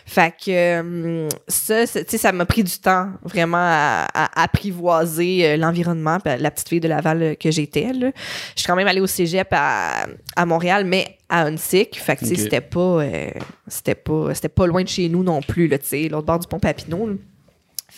Fait 0.06 0.30
que 0.32 0.50
euh, 0.50 1.28
ça, 1.48 1.86
tu 1.86 2.04
sais, 2.06 2.18
ça 2.18 2.32
m'a 2.32 2.44
pris 2.44 2.64
du 2.64 2.78
temps 2.78 3.10
vraiment 3.22 3.56
à, 3.58 4.06
à 4.14 4.42
apprivoiser 4.42 5.46
euh, 5.46 5.56
l'environnement, 5.56 6.18
puis 6.20 6.32
la 6.38 6.50
petite 6.50 6.68
fille 6.68 6.80
de 6.80 6.88
Laval 6.88 7.22
euh, 7.22 7.34
que 7.34 7.50
j'étais. 7.50 7.88
Je 7.94 8.10
suis 8.56 8.66
quand 8.66 8.76
même 8.76 8.88
allée 8.88 9.00
au 9.00 9.06
cégep 9.06 9.48
à, 9.52 10.06
à 10.36 10.46
Montréal, 10.46 10.84
mais 10.84 11.16
à 11.28 11.44
Huntsic. 11.46 11.98
Fait 12.00 12.16
que, 12.16 12.20
tu 12.20 12.26
sais, 12.26 12.32
Ok. 12.34 12.40
c'était 12.40 12.60
pas, 12.60 12.80
euh, 12.80 13.30
c'était 13.66 13.94
pas, 13.94 14.34
c'était 14.34 14.48
pas 14.48 14.66
loin 14.66 14.82
de 14.82 14.88
chez 14.88 15.08
nous 15.08 15.22
non 15.22 15.40
plus, 15.42 15.66
là, 15.68 15.78
tu 15.78 15.86
sais, 15.86 16.08
l'autre 16.08 16.26
bord 16.26 16.38
du 16.38 16.46
pont 16.46 16.58
Papineau. 16.58 17.06
là. 17.06 17.14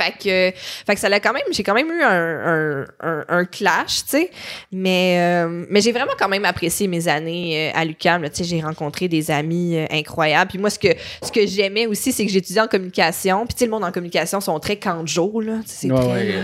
Fait 0.01 0.13
que, 0.13 0.57
fait 0.87 0.95
que 0.95 1.01
ça 1.01 1.09
l'a 1.09 1.21
quand 1.21 1.33
même, 1.33 1.43
j'ai 1.53 1.63
quand 1.63 1.75
même 1.75 1.91
eu 1.91 2.03
un, 2.03 2.11
un, 2.11 2.85
un, 3.01 3.25
un 3.29 3.45
clash, 3.45 4.05
tu 4.05 4.11
sais. 4.11 4.31
Mais, 4.73 5.19
euh, 5.19 5.67
mais 5.69 5.81
j'ai 5.81 5.93
vraiment 5.93 6.13
quand 6.19 6.29
même 6.29 6.45
apprécié 6.45 6.87
mes 6.89 7.07
années 7.09 7.71
euh, 7.71 7.79
à 7.79 7.85
l'UQAM. 7.85 8.23
Tu 8.31 8.37
sais, 8.37 8.45
j'ai 8.45 8.61
rencontré 8.61 9.09
des 9.09 9.31
amis 9.31 9.77
euh, 9.77 9.87
incroyables. 9.91 10.49
Puis 10.49 10.59
moi, 10.59 10.71
ce 10.71 10.79
que, 10.79 10.89
ce 11.23 11.31
que 11.31 11.47
j'aimais 11.47 11.87
aussi, 11.87 12.13
c'est 12.13 12.25
que 12.25 12.33
j'étudiais 12.33 12.63
en 12.63 12.69
communication. 12.69 13.45
Puis 13.47 13.55
tu 13.55 13.59
sais, 13.61 13.65
le 13.67 13.73
monde 13.73 13.85
en 13.85 13.93
communication 13.93 14.41
sont 14.41 14.59
très 14.59 14.77
canjo, 14.77 15.41
là. 15.41 15.61
C'est 15.67 15.91
Ouais, 15.91 15.99
ouais, 15.99 16.35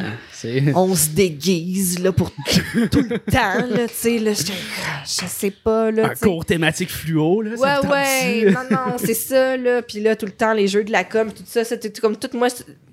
euh, 0.45 0.73
on 0.75 0.95
se 0.95 1.11
déguise, 1.11 2.01
là, 2.01 2.13
pour 2.13 2.31
tout 2.91 3.05
le 3.09 3.19
temps, 3.19 3.67
là, 3.71 3.89
tu 3.89 3.95
sais. 3.95 4.19
Là, 4.19 4.33
ah, 4.35 5.03
je 5.05 5.27
sais 5.27 5.51
pas, 5.51 5.91
là, 5.91 6.11
un 6.11 6.15
cours 6.15 6.45
thématique 6.45 6.91
fluo, 6.91 7.43
là. 7.43 7.53
Ouais, 7.57 7.89
ouais. 7.89 8.51
Non, 8.51 8.61
non, 8.71 8.97
c'est 8.99 9.15
ça, 9.15 9.57
là. 9.57 9.83
Puis 9.83 10.01
là, 10.01 10.17
tout 10.17 10.27
le 10.27 10.33
temps, 10.33 10.53
les 10.53 10.69
jeux 10.69 10.85
de 10.85 10.93
la 10.93 11.05
com, 11.05 11.33
tout 11.33 11.45
ça, 11.47 11.65
c'était 11.65 11.91
comme 12.01 12.17
tout. 12.17 12.29
Moi, 12.35 12.49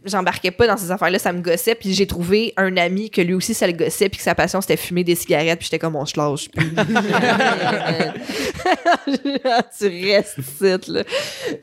j'embarquais 0.05 0.51
pas 0.57 0.67
dans 0.67 0.77
ces 0.77 0.91
affaires-là, 0.91 1.19
ça 1.19 1.33
me 1.33 1.41
gossait. 1.41 1.75
Puis 1.75 1.93
j'ai 1.93 2.07
trouvé 2.07 2.53
un 2.57 2.75
ami 2.77 3.09
que 3.09 3.21
lui 3.21 3.33
aussi, 3.33 3.53
ça 3.53 3.67
le 3.67 3.73
gossait, 3.73 4.09
puis 4.09 4.17
que 4.17 4.23
sa 4.23 4.35
passion, 4.35 4.61
c'était 4.61 4.77
fumer 4.77 5.03
des 5.03 5.15
cigarettes. 5.15 5.59
Puis 5.59 5.65
j'étais 5.65 5.79
comme, 5.79 5.95
on 5.95 6.05
se 6.05 6.17
lâche 6.17 6.49
tu 9.77 9.87
restes 9.87 10.87
là. 10.87 11.03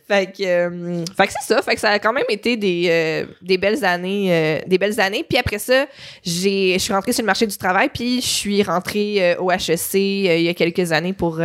Fait 0.06 0.26
que, 0.26 0.42
euh, 0.44 1.04
fait 1.16 1.26
que 1.26 1.32
c'est 1.32 1.54
ça. 1.54 1.62
Fait 1.62 1.74
que 1.74 1.80
ça 1.80 1.90
a 1.90 1.98
quand 1.98 2.12
même 2.12 2.24
été 2.28 2.56
des, 2.56 2.86
euh, 2.88 3.24
des 3.42 3.58
belles 3.58 3.84
années. 3.84 4.28
euh, 4.30 4.58
des 4.66 4.78
belles 4.78 5.00
années. 5.00 5.24
Puis 5.28 5.38
après 5.38 5.58
ça, 5.58 5.86
je 6.24 6.76
suis 6.78 6.92
rentrée 6.92 7.12
sur 7.12 7.22
le 7.22 7.26
marché 7.26 7.46
du 7.46 7.56
travail, 7.56 7.90
puis 7.92 8.20
je 8.20 8.26
suis 8.26 8.62
rentrée 8.62 9.36
au 9.38 9.50
HEC 9.50 9.94
il 9.94 10.42
y 10.42 10.48
a 10.48 10.54
quelques 10.54 10.92
années 10.92 11.12
pour, 11.12 11.40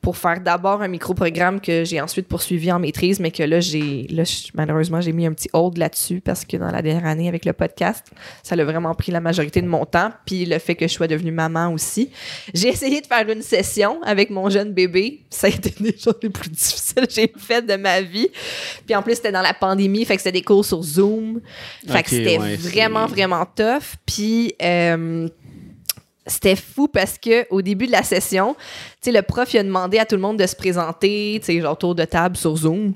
pour 0.00 0.16
faire 0.16 0.40
d'abord 0.40 0.82
un 0.82 0.88
micro-programme 0.88 1.60
que 1.60 1.84
j'ai 1.84 2.00
ensuite 2.00 2.28
poursuivi 2.28 2.70
en 2.72 2.78
maîtrise, 2.78 3.20
mais 3.20 3.30
que 3.30 3.42
là, 3.42 3.60
j'ai, 3.60 4.06
là, 4.10 4.22
malheureusement, 4.54 5.00
j'ai 5.00 5.12
mis 5.12 5.26
un 5.26 5.32
petit 5.32 5.48
hold 5.52 5.78
là-dessus 5.78 6.20
parce 6.20 6.44
que 6.44 6.56
dans 6.66 6.72
la 6.72 6.82
dernière 6.82 7.06
année 7.06 7.28
avec 7.28 7.44
le 7.44 7.52
podcast, 7.52 8.04
ça 8.42 8.56
l'a 8.56 8.64
vraiment 8.64 8.94
pris 8.94 9.12
la 9.12 9.20
majorité 9.20 9.62
de 9.62 9.68
mon 9.68 9.84
temps. 9.84 10.10
Puis 10.24 10.44
le 10.44 10.58
fait 10.58 10.74
que 10.74 10.88
je 10.88 10.92
sois 10.92 11.06
devenue 11.06 11.30
maman 11.30 11.72
aussi. 11.72 12.10
J'ai 12.52 12.68
essayé 12.68 13.00
de 13.00 13.06
faire 13.06 13.28
une 13.28 13.42
session 13.42 14.02
avec 14.02 14.30
mon 14.30 14.50
jeune 14.50 14.72
bébé. 14.72 15.22
Ça 15.30 15.46
a 15.46 15.50
été 15.50 15.72
une 15.78 15.86
des 15.86 15.98
choses 15.98 16.18
les 16.22 16.30
plus 16.30 16.50
difficiles 16.50 17.06
que 17.06 17.12
j'ai 17.12 17.32
faites 17.36 17.66
de 17.66 17.76
ma 17.76 18.00
vie. 18.00 18.28
Puis 18.84 18.94
en 18.96 19.02
plus, 19.02 19.14
c'était 19.14 19.32
dans 19.32 19.42
la 19.42 19.54
pandémie, 19.54 20.04
fait 20.04 20.16
que 20.16 20.22
c'était 20.22 20.38
des 20.38 20.42
cours 20.42 20.64
sur 20.64 20.82
Zoom. 20.82 21.40
Fait 21.86 22.02
que 22.02 22.10
c'était 22.10 22.38
ouais, 22.38 22.56
vraiment, 22.56 23.06
vraiment 23.06 23.46
tough. 23.46 23.96
Puis... 24.04 24.54
euh, 24.62 25.28
c'était 26.28 26.56
fou 26.56 26.88
parce 26.88 27.18
que 27.18 27.46
au 27.50 27.62
début 27.62 27.86
de 27.86 27.92
la 27.92 28.02
session, 28.02 28.54
tu 28.54 28.64
sais, 29.02 29.12
le 29.12 29.22
prof 29.22 29.54
il 29.54 29.58
a 29.58 29.62
demandé 29.62 29.98
à 29.98 30.04
tout 30.04 30.16
le 30.16 30.20
monde 30.20 30.36
de 30.36 30.46
se 30.46 30.56
présenter, 30.56 31.38
tu 31.38 31.46
sais, 31.46 31.60
genre 31.60 31.78
tour 31.78 31.94
de 31.94 32.04
table 32.04 32.36
sur 32.36 32.56
Zoom. 32.56 32.94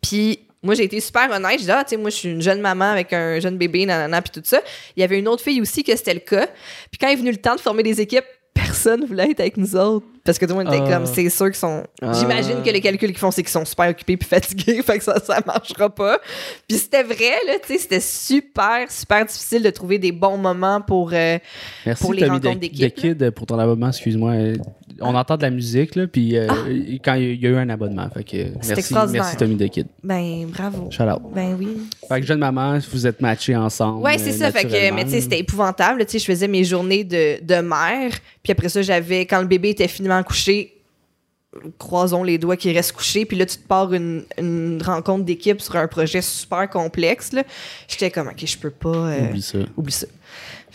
Puis 0.00 0.43
moi, 0.64 0.74
j'ai 0.74 0.84
été 0.84 0.98
super 1.00 1.30
honnête. 1.30 1.58
J'ai 1.60 1.66
dit, 1.66 1.70
ah, 1.70 1.84
tu 1.84 1.90
sais, 1.90 1.96
moi, 1.96 2.10
je 2.10 2.16
suis 2.16 2.28
une 2.30 2.42
jeune 2.42 2.60
maman 2.60 2.86
avec 2.92 3.12
un 3.12 3.38
jeune 3.38 3.56
bébé, 3.58 3.86
nanana, 3.86 4.20
puis 4.22 4.32
tout 4.32 4.42
ça. 4.44 4.60
Il 4.96 5.00
y 5.00 5.04
avait 5.04 5.18
une 5.18 5.28
autre 5.28 5.42
fille 5.42 5.60
aussi 5.60 5.84
que 5.84 5.94
c'était 5.94 6.14
le 6.14 6.20
cas. 6.20 6.46
Puis 6.90 6.98
quand 7.00 7.08
est 7.08 7.16
venu 7.16 7.30
le 7.30 7.36
temps 7.36 7.54
de 7.54 7.60
former 7.60 7.82
des 7.82 8.00
équipes, 8.00 8.24
personne 8.54 9.04
voulait 9.04 9.30
être 9.30 9.40
avec 9.40 9.56
nous 9.56 9.76
autres. 9.76 10.06
Parce 10.24 10.38
que 10.38 10.46
tout 10.46 10.56
le 10.56 10.64
monde 10.64 10.72
était 10.72 10.82
Ah. 10.86 10.94
comme, 10.94 11.06
c'est 11.06 11.28
sûr 11.28 11.46
qu'ils 11.46 11.54
sont. 11.56 11.84
Ah. 12.00 12.12
J'imagine 12.18 12.62
que 12.62 12.70
les 12.70 12.80
calculs 12.80 13.10
qu'ils 13.10 13.18
font, 13.18 13.30
c'est 13.30 13.42
qu'ils 13.42 13.50
sont 13.52 13.64
super 13.66 13.90
occupés 13.90 14.16
puis 14.16 14.26
fatigués. 14.26 14.80
fait 14.86 14.96
que 14.98 15.04
ça, 15.04 15.20
ça 15.22 15.38
marchera 15.44 15.90
pas. 15.90 16.18
Puis 16.66 16.78
c'était 16.78 17.02
vrai, 17.02 17.32
là, 17.46 17.54
tu 17.60 17.74
sais, 17.74 17.78
c'était 17.78 18.00
super, 18.00 18.90
super 18.90 19.26
difficile 19.26 19.62
de 19.62 19.68
trouver 19.70 19.98
des 19.98 20.12
bons 20.12 20.38
moments 20.38 20.80
pour. 20.80 21.10
euh, 21.12 21.38
Merci, 21.84 22.02
pour 22.02 22.14
les 22.14 22.26
rencontres 22.26 22.58
d'équipe, 22.60 22.94
Kid, 22.94 23.30
pour 23.32 23.44
ton 23.46 23.58
abonnement, 23.58 23.88
excuse-moi. 23.88 24.32
On 25.00 25.14
entend 25.14 25.36
de 25.36 25.42
la 25.42 25.50
musique, 25.50 25.96
là, 25.96 26.06
puis 26.06 26.36
euh, 26.36 26.46
quand 27.04 27.14
il 27.14 27.40
y 27.42 27.46
a 27.46 27.50
eu 27.50 27.56
un 27.56 27.68
abonnement. 27.68 28.08
Fait 28.10 28.22
que, 28.24 28.36
merci, 28.68 28.94
Ah. 28.96 29.06
merci, 29.10 29.36
Tommy 29.36 29.56
de 29.56 29.66
Kid. 29.66 29.86
ben, 30.02 30.46
bravo. 30.46 30.88
Shout 30.90 31.02
out. 31.02 31.20
Ben 31.34 31.56
oui. 31.58 31.78
Fait 32.08 32.20
que 32.20 32.26
jeune 32.26 32.38
maman, 32.38 32.78
vous 32.92 33.06
êtes 33.06 33.20
matchés 33.20 33.56
ensemble. 33.56 34.02
Ouais, 34.04 34.18
c'est 34.18 34.32
ça. 34.32 34.52
Fait 34.52 34.64
que, 34.64 34.92
mais 34.94 35.04
tu 35.04 35.10
sais, 35.10 35.20
c'était 35.22 35.40
épouvantable. 35.40 36.04
Tu 36.06 36.12
sais, 36.12 36.18
je 36.20 36.24
faisais 36.26 36.48
mes 36.48 36.64
journées 36.64 37.02
de, 37.04 37.44
de 37.44 37.60
mère. 37.60 38.12
Puis 38.42 38.52
après 38.52 38.68
ça, 38.68 38.82
j'avais, 38.82 39.26
quand 39.26 39.40
le 39.40 39.46
bébé 39.46 39.70
était 39.70 39.88
finement 39.88 40.22
couché, 40.22 40.70
croisons 41.78 42.22
les 42.24 42.36
doigts 42.38 42.56
qu'il 42.56 42.74
reste 42.76 42.92
couché. 42.92 43.24
Puis 43.24 43.36
là, 43.36 43.46
tu 43.46 43.56
te 43.58 43.66
pars 43.66 43.92
une, 43.92 44.24
une 44.38 44.82
rencontre 44.82 45.24
d'équipe 45.24 45.60
sur 45.60 45.76
un 45.76 45.86
projet 45.86 46.20
super 46.22 46.68
complexe. 46.68 47.32
là. 47.32 47.42
J'étais 47.88 48.10
comme, 48.10 48.28
OK, 48.28 48.44
je 48.44 48.58
peux 48.58 48.70
pas. 48.70 48.88
euh, 48.88 49.28
Oublie 49.28 49.42
ça. 49.42 49.58
oublie 49.76 49.92
ça. 49.92 50.06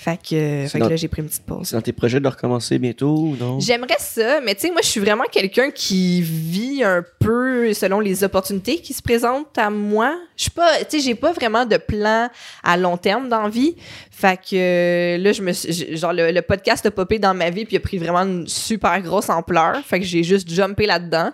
Fait 0.01 0.15
que, 0.15 0.65
fait 0.69 0.69
que 0.75 0.77
dans- 0.77 0.87
là, 0.89 0.95
j'ai 0.95 1.09
pris 1.09 1.21
une 1.21 1.27
petite 1.27 1.43
pause. 1.45 1.67
C'est 1.67 1.75
dans 1.75 1.81
tes 1.81 1.91
projets 1.91 2.21
de 2.21 2.27
recommencer 2.29 2.79
bientôt 2.79 3.17
ou 3.17 3.35
non? 3.35 3.59
J'aimerais 3.59 3.97
ça, 3.99 4.39
mais 4.39 4.55
tu 4.55 4.61
sais, 4.61 4.71
moi, 4.71 4.79
je 4.81 4.87
suis 4.87 5.01
vraiment 5.01 5.25
quelqu'un 5.29 5.71
qui 5.71 6.21
vit 6.21 6.85
un 6.85 7.03
peu 7.19 7.73
selon 7.73 7.99
les 7.99 8.23
opportunités 8.23 8.77
qui 8.77 8.93
se 8.93 9.01
présentent 9.01 9.57
à 9.57 9.69
moi. 9.69 10.15
Je 10.37 10.43
suis 10.43 10.51
pas, 10.51 10.77
tu 10.85 10.85
sais, 10.91 10.99
j'ai 11.01 11.15
pas 11.15 11.33
vraiment 11.33 11.65
de 11.65 11.75
plan 11.75 12.29
à 12.63 12.77
long 12.77 12.95
terme 12.95 13.27
dans 13.27 13.49
vie. 13.49 13.75
Fait 14.09 14.37
que 14.39 14.55
euh, 14.55 15.17
là, 15.17 15.33
je 15.33 15.41
me 15.41 15.51
suis, 15.51 15.97
genre, 15.97 16.13
le, 16.13 16.31
le 16.31 16.41
podcast 16.43 16.85
a 16.85 16.91
popé 16.91 17.19
dans 17.19 17.33
ma 17.33 17.49
vie 17.49 17.65
puis 17.65 17.75
a 17.75 17.81
pris 17.81 17.97
vraiment 17.97 18.19
une 18.21 18.47
super 18.47 19.01
grosse 19.01 19.29
ampleur. 19.29 19.81
Fait 19.85 19.99
que 19.99 20.05
j'ai 20.05 20.23
juste 20.23 20.49
jumpé 20.49 20.85
là-dedans. 20.85 21.31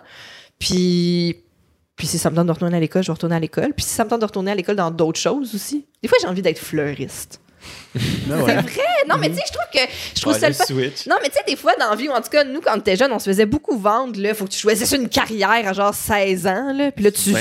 Puis, 0.58 1.36
puis 1.94 2.06
si 2.06 2.18
ça 2.18 2.30
me 2.30 2.36
tente 2.36 2.46
de 2.48 2.52
retourner 2.52 2.76
à 2.76 2.80
l'école, 2.80 3.02
je 3.02 3.08
vais 3.08 3.12
retourner 3.14 3.36
à 3.36 3.40
l'école. 3.40 3.72
Puis 3.74 3.84
si 3.84 3.90
ça 3.94 4.04
me 4.04 4.10
tente 4.10 4.20
de 4.20 4.26
retourner 4.26 4.50
à 4.50 4.54
l'école 4.54 4.76
dans 4.76 4.90
d'autres 4.90 5.20
choses 5.20 5.54
aussi. 5.54 5.86
Des 6.02 6.08
fois, 6.08 6.18
j'ai 6.20 6.26
envie 6.26 6.42
d'être 6.42 6.58
fleuriste. 6.58 7.40
C'est 7.98 8.32
vrai. 8.32 8.64
Non, 9.08 9.16
mais 9.18 9.30
tu 9.30 9.36
sais, 9.36 9.42
je 9.46 9.52
trouve 9.52 9.66
que 9.72 9.90
je 10.14 10.20
trouve 10.20 10.38
ça 10.38 10.48
le. 10.48 10.54
Non, 11.08 11.16
mais 11.22 11.28
tu 11.28 11.34
sais, 11.34 11.44
des 11.46 11.56
fois, 11.56 11.74
dans 11.78 11.90
la 11.90 11.96
vie, 11.96 12.08
ou 12.08 12.12
en 12.12 12.20
tout 12.20 12.30
cas, 12.30 12.44
nous, 12.44 12.60
quand 12.60 12.74
on 12.74 12.78
était 12.78 12.96
jeunes, 12.96 13.12
on 13.12 13.18
se 13.18 13.30
faisait 13.30 13.46
beaucoup 13.46 13.78
vendre, 13.78 14.20
là. 14.20 14.34
Faut 14.34 14.44
que 14.44 14.50
tu 14.50 14.58
choisisses 14.58 14.92
une 14.92 15.08
carrière 15.08 15.66
à 15.66 15.72
genre 15.72 15.94
16 15.94 16.46
ans, 16.46 16.72
là. 16.72 16.90
Puis 16.92 17.04
là, 17.04 17.10
tu, 17.10 17.32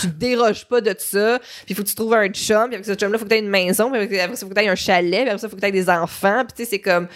tu 0.00 0.06
déroges 0.08 0.66
pas 0.66 0.80
de 0.80 0.94
ça. 0.98 1.38
Puis 1.66 1.74
faut 1.74 1.82
que 1.82 1.88
tu 1.88 1.94
trouves 1.94 2.14
un 2.14 2.28
chum. 2.28 2.66
Puis 2.66 2.74
avec 2.74 2.84
ce 2.84 2.94
chum-là, 2.94 3.18
faut 3.18 3.24
que 3.24 3.30
tu 3.30 3.36
aies 3.36 3.40
une 3.40 3.48
maison. 3.48 3.90
Puis 3.90 4.20
après 4.20 4.36
ça, 4.36 4.46
faut 4.46 4.52
que 4.52 4.58
tu 4.58 4.64
aies 4.64 4.68
un 4.68 4.74
chalet. 4.74 5.22
Puis 5.22 5.28
après 5.28 5.38
ça, 5.38 5.48
faut 5.48 5.56
que 5.56 5.60
tu 5.60 5.66
aies 5.66 5.72
des 5.72 5.88
enfants. 5.88 6.44
Puis 6.44 6.56
tu 6.56 6.64
sais, 6.64 6.70
c'est 6.70 6.80
comme. 6.80 7.08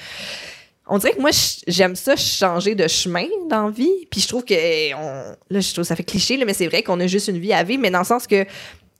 On 0.91 0.97
dirait 0.97 1.13
que 1.13 1.21
moi, 1.21 1.31
j'aime 1.67 1.95
ça 1.95 2.17
changer 2.17 2.75
de 2.75 2.89
chemin 2.89 3.27
dans 3.51 3.67
la 3.67 3.71
vie. 3.71 4.07
Puis 4.11 4.21
je 4.21 4.29
trouve 4.29 4.45
que. 4.45 4.95
On... 4.95 5.37
Là, 5.51 5.61
je 5.61 5.73
trouve 5.73 5.85
ça 5.85 5.97
fait 5.97 6.05
cliché, 6.05 6.37
là, 6.37 6.45
mais 6.45 6.55
c'est 6.55 6.67
vrai 6.67 6.83
qu'on 6.83 6.99
a 7.01 7.07
juste 7.07 7.29
une 7.29 7.39
vie 7.39 7.53
à 7.53 7.63
vivre. 7.63 7.83
Mais 7.83 7.91
dans 7.91 8.01
le 8.01 8.05
sens 8.05 8.27
que. 8.27 8.47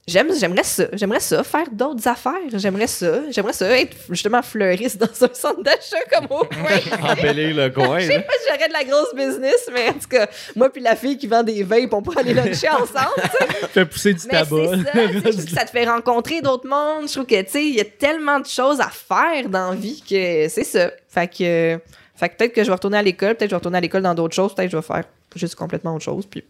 J'aime, 0.09 0.33
j'aimerais 0.35 0.65
ça. 0.65 0.85
J'aimerais 0.95 1.21
ça, 1.21 1.45
faire 1.45 1.67
d'autres 1.71 2.09
affaires. 2.09 2.33
J'aimerais 2.55 2.87
ça. 2.87 3.21
J'aimerais 3.31 3.53
ça, 3.53 3.79
être 3.79 3.95
justement 4.09 4.41
fleuriste 4.41 4.97
dans 4.97 5.07
un 5.07 5.35
centre 5.35 5.63
d'achat 5.63 5.99
comme 6.11 6.25
au 6.31 6.45
coin. 6.45 7.11
Embellir 7.13 7.55
le 7.55 7.69
coin. 7.69 7.99
Je 7.99 8.07
sais 8.07 8.21
pas 8.21 8.33
si 8.33 8.49
j'aurais 8.51 8.69
de 8.69 8.73
la 8.73 8.85
grosse 8.85 9.15
business, 9.15 9.69
mais 9.71 9.91
en 9.91 9.93
tout 9.93 10.09
cas, 10.09 10.27
moi 10.57 10.71
puis 10.71 10.81
la 10.81 10.97
fille 10.97 11.19
qui 11.19 11.27
vend 11.27 11.43
des 11.43 11.63
vapes, 11.63 11.93
on 11.93 12.01
pourrait 12.01 12.21
aller 12.21 12.33
luncher 12.33 12.71
ensemble. 12.71 13.21
Fait 13.75 13.85
pousser 13.85 14.15
du 14.15 14.23
Mais 14.33 14.39
tabac. 14.39 14.77
je 14.95 15.45
que 15.45 15.51
ça 15.51 15.67
te 15.67 15.71
fait 15.71 15.85
rencontrer 15.85 16.41
d'autres 16.41 16.67
mondes. 16.67 17.07
Je 17.07 17.13
trouve 17.13 17.27
que, 17.27 17.43
tu 17.43 17.51
sais, 17.51 17.65
il 17.67 17.75
y 17.75 17.81
a 17.81 17.85
tellement 17.85 18.41
de 18.41 18.47
choses 18.47 18.81
à 18.81 18.89
faire 18.89 19.51
dans 19.51 19.71
la 19.71 19.77
vie 19.77 20.01
que 20.01 20.49
c'est 20.49 20.65
ça. 20.65 20.91
Fait 21.09 21.29
que, 21.29 21.79
fait 22.17 22.29
que 22.31 22.37
peut-être 22.37 22.55
que 22.55 22.63
je 22.63 22.69
vais 22.69 22.75
retourner 22.75 22.97
à 22.97 23.03
l'école, 23.03 23.35
peut-être 23.35 23.41
que 23.41 23.47
je 23.47 23.51
vais 23.51 23.57
retourner 23.57 23.79
à 23.79 23.83
l'école 23.83 24.03
dans 24.03 24.15
d'autres 24.15 24.35
choses, 24.35 24.55
peut-être 24.55 24.69
que 24.69 24.73
je 24.73 24.77
vais 24.79 24.83
faire 24.83 25.05
juste 25.37 25.55
complètement 25.55 25.95
autre 25.95 26.05
chose. 26.05 26.25
Puis, 26.25 26.43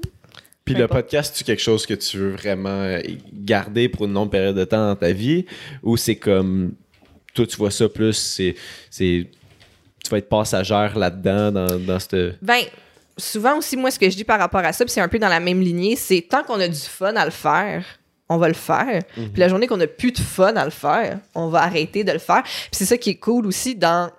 Puis 0.69 0.75
le 0.75 0.89
podcast, 0.89 1.35
c'est 1.35 1.45
quelque 1.45 1.63
chose 1.63 1.87
que 1.87 1.95
tu 1.95 2.19
veux 2.19 2.31
vraiment 2.31 2.69
euh, 2.69 3.01
garder 3.33 3.89
pour 3.89 4.05
une 4.05 4.13
longue 4.13 4.31
période 4.31 4.57
de 4.57 4.65
temps 4.65 4.89
dans 4.89 4.97
ta 4.97 5.13
vie? 5.13 5.47
Ou 5.83 5.97
c'est 5.97 6.17
comme 6.17 6.75
toi 7.35 7.47
tu 7.47 7.57
vois 7.57 7.71
ça 7.71 7.89
plus 7.89 8.15
c'est 8.15 8.55
c'est 8.91 9.27
tu 10.03 10.11
vas 10.11 10.19
être 10.19 10.29
passagère 10.29 10.99
là-dedans 10.99 11.53
dans, 11.53 11.79
dans 11.79 11.99
cette 11.99 12.43
ben, 12.43 12.63
souvent 13.19 13.59
aussi, 13.59 13.77
moi, 13.77 13.91
ce 13.91 13.99
que 13.99 14.09
je 14.09 14.17
dis 14.17 14.25
par 14.25 14.39
rapport 14.39 14.61
à 14.61 14.73
ça, 14.73 14.85
puis 14.85 14.93
c'est 14.93 15.01
un 15.01 15.09
peu 15.09 15.19
dans 15.19 15.29
la 15.29 15.41
même 15.41 15.61
lignée, 15.61 15.97
c'est 15.97 16.23
tant 16.23 16.43
qu'on 16.43 16.61
a 16.61 16.69
du 16.69 16.81
fun 16.81 17.15
à 17.17 17.25
le 17.25 17.31
faire, 17.31 17.85
on 18.29 18.37
va 18.39 18.49
le 18.49 18.55
faire. 18.55 19.03
Puis 19.15 19.33
la 19.37 19.49
journée 19.49 19.67
qu'on 19.67 19.81
a 19.81 19.87
plus 19.87 20.13
de 20.13 20.19
fun 20.19 20.55
à 20.57 20.65
le 20.65 20.71
faire, 20.71 21.19
on 21.35 21.49
va 21.49 21.63
arrêter 21.63 22.05
de 22.05 22.13
le 22.13 22.19
faire. 22.19 22.43
Puis 22.43 22.71
c'est 22.73 22.85
ça 22.85 22.97
qui 22.97 23.11
est 23.11 23.17
cool 23.17 23.47
aussi 23.47 23.75
dans 23.75 24.11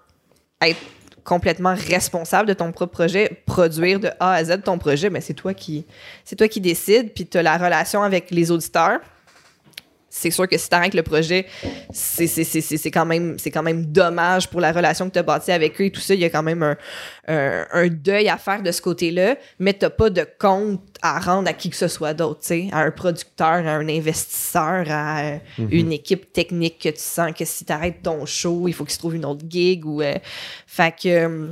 être 0.62 0.80
complètement 1.24 1.76
responsable 1.76 2.48
de 2.48 2.54
ton 2.54 2.72
propre 2.72 2.94
projet, 2.94 3.42
produire 3.46 4.00
de 4.00 4.10
A 4.20 4.34
à 4.34 4.44
Z 4.44 4.62
ton 4.64 4.78
projet, 4.78 5.10
mais 5.10 5.22
c'est 5.22 5.34
toi 5.34 5.54
qui 5.54 5.86
c'est 6.26 6.36
toi 6.36 6.48
qui 6.48 6.62
décides, 6.62 7.14
puis 7.14 7.26
tu 7.26 7.38
as 7.38 7.44
la 7.44 7.58
relation 7.58 8.04
avec 8.04 8.32
les 8.32 8.52
auditeurs. 8.52 9.00
C'est 10.12 10.32
sûr 10.32 10.48
que 10.48 10.58
si 10.58 10.68
t'arrêtes 10.68 10.96
le 10.96 11.04
projet, 11.04 11.46
c'est 11.92 12.26
c'est- 12.26 12.44
c'est- 12.44 12.62
c'est- 12.62 12.78
c'est 12.78 12.90
quand, 12.92 13.06
même- 13.06 13.38
c'est 13.38 13.52
quand 13.52 13.62
même 13.62 13.86
dommage 13.86 14.50
pour 14.50 14.60
la 14.60 14.72
relation 14.72 15.08
que 15.08 15.14
tu 15.14 15.20
as 15.20 15.24
bâtie 15.24 15.52
avec 15.52 15.80
eux 15.80 15.86
et 15.86 15.92
tout 15.92 16.02
ça. 16.02 16.16
Il 16.16 16.20
y 16.20 16.26
a 16.26 16.30
quand 16.32 16.42
même 16.42 16.64
un, 16.64 16.78
un, 17.28 17.66
un 17.72 17.88
deuil 17.88 18.28
à 18.28 18.38
faire 18.38 18.64
de 18.64 18.72
ce 18.72 18.82
côté-là, 18.82 19.36
mais 19.60 19.74
t'as 19.74 19.92
pas 19.92 20.10
de 20.10 20.26
compte 20.40 20.82
à 21.04 21.20
rendre 21.20 21.48
à 21.48 21.54
qui 21.54 21.70
que 21.70 21.76
ce 21.76 21.88
soit 21.88 22.14
d'autre, 22.16 22.42
à 22.72 22.80
un 22.82 22.92
producteur, 22.92 23.48
à 23.48 23.76
un 23.76 23.88
investisseur, 23.88 24.86
à 24.90 25.22
euh, 25.22 25.38
une 25.70 25.92
équipe 25.94 26.34
technique 26.34 26.80
que 26.80 26.90
tu 26.90 27.00
sens 27.02 27.32
que 27.38 27.46
si 27.46 27.64
t'arrêtes 27.66 28.02
ton 28.02 28.26
show, 28.26 28.68
il 28.68 28.74
faut 28.74 28.86
qu'il 28.86 28.94
se 28.94 29.00
trouve 29.00 29.16
une 29.16 29.26
autre 29.26 29.46
gig 29.48 29.86
ou... 29.86 30.02
euh, 30.02 30.16
fait 30.66 30.94
que... 31.04 31.08
euh, 31.08 31.48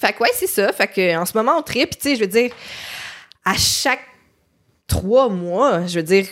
fait 0.00 0.12
que 0.12 0.18
ouais, 0.24 0.30
c'est 0.34 0.46
ça. 0.48 0.72
Fait 0.72 0.88
que 0.88 1.16
en 1.16 1.24
ce 1.24 1.36
moment, 1.36 1.56
on 1.58 1.62
tripe, 1.62 1.90
tu 1.96 2.10
sais, 2.10 2.16
je 2.16 2.20
veux 2.20 2.26
dire, 2.26 2.50
à 3.44 3.54
chaque 3.54 4.02
trois 4.86 5.28
mois, 5.28 5.86
je 5.86 5.96
veux 6.00 6.02
dire, 6.02 6.26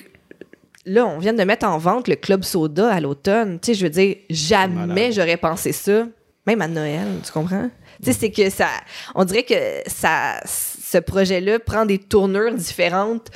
là, 0.87 1.07
on 1.07 1.19
vient 1.19 1.33
de 1.33 1.45
mettre 1.45 1.67
en 1.67 1.79
vente 1.79 2.09
le 2.09 2.17
Club 2.17 2.45
Soda 2.45 2.93
à 2.93 3.01
l'automne. 3.01 3.59
Tu 3.61 3.69
sais, 3.69 3.75
je 3.75 3.85
veux 3.85 3.91
dire, 3.91 4.17
jamais 4.31 5.13
j'aurais 5.13 5.37
pensé 5.37 5.73
ça, 5.73 6.07
même 6.47 6.63
à 6.63 6.69
Noël, 6.69 7.07
tu 7.25 7.33
comprends? 7.33 7.71
Tu 8.03 8.13
sais, 8.13 8.19
c'est 8.19 8.31
que 8.31 8.51
ça, 8.51 8.69
on 9.15 9.25
dirait 9.25 9.45
que 9.45 9.55
ça, 9.87 10.41
ce 10.45 10.99
projet-là 10.99 11.59
prend 11.59 11.87
des 11.87 11.99
tournures 11.99 12.55
différentes 12.55 13.31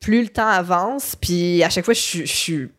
plus 0.00 0.22
le 0.22 0.28
temps 0.28 0.48
avance, 0.48 1.16
puis 1.16 1.62
à 1.62 1.70
chaque 1.70 1.84
fois, 1.84 1.94
je 1.94 2.24
suis 2.24 2.70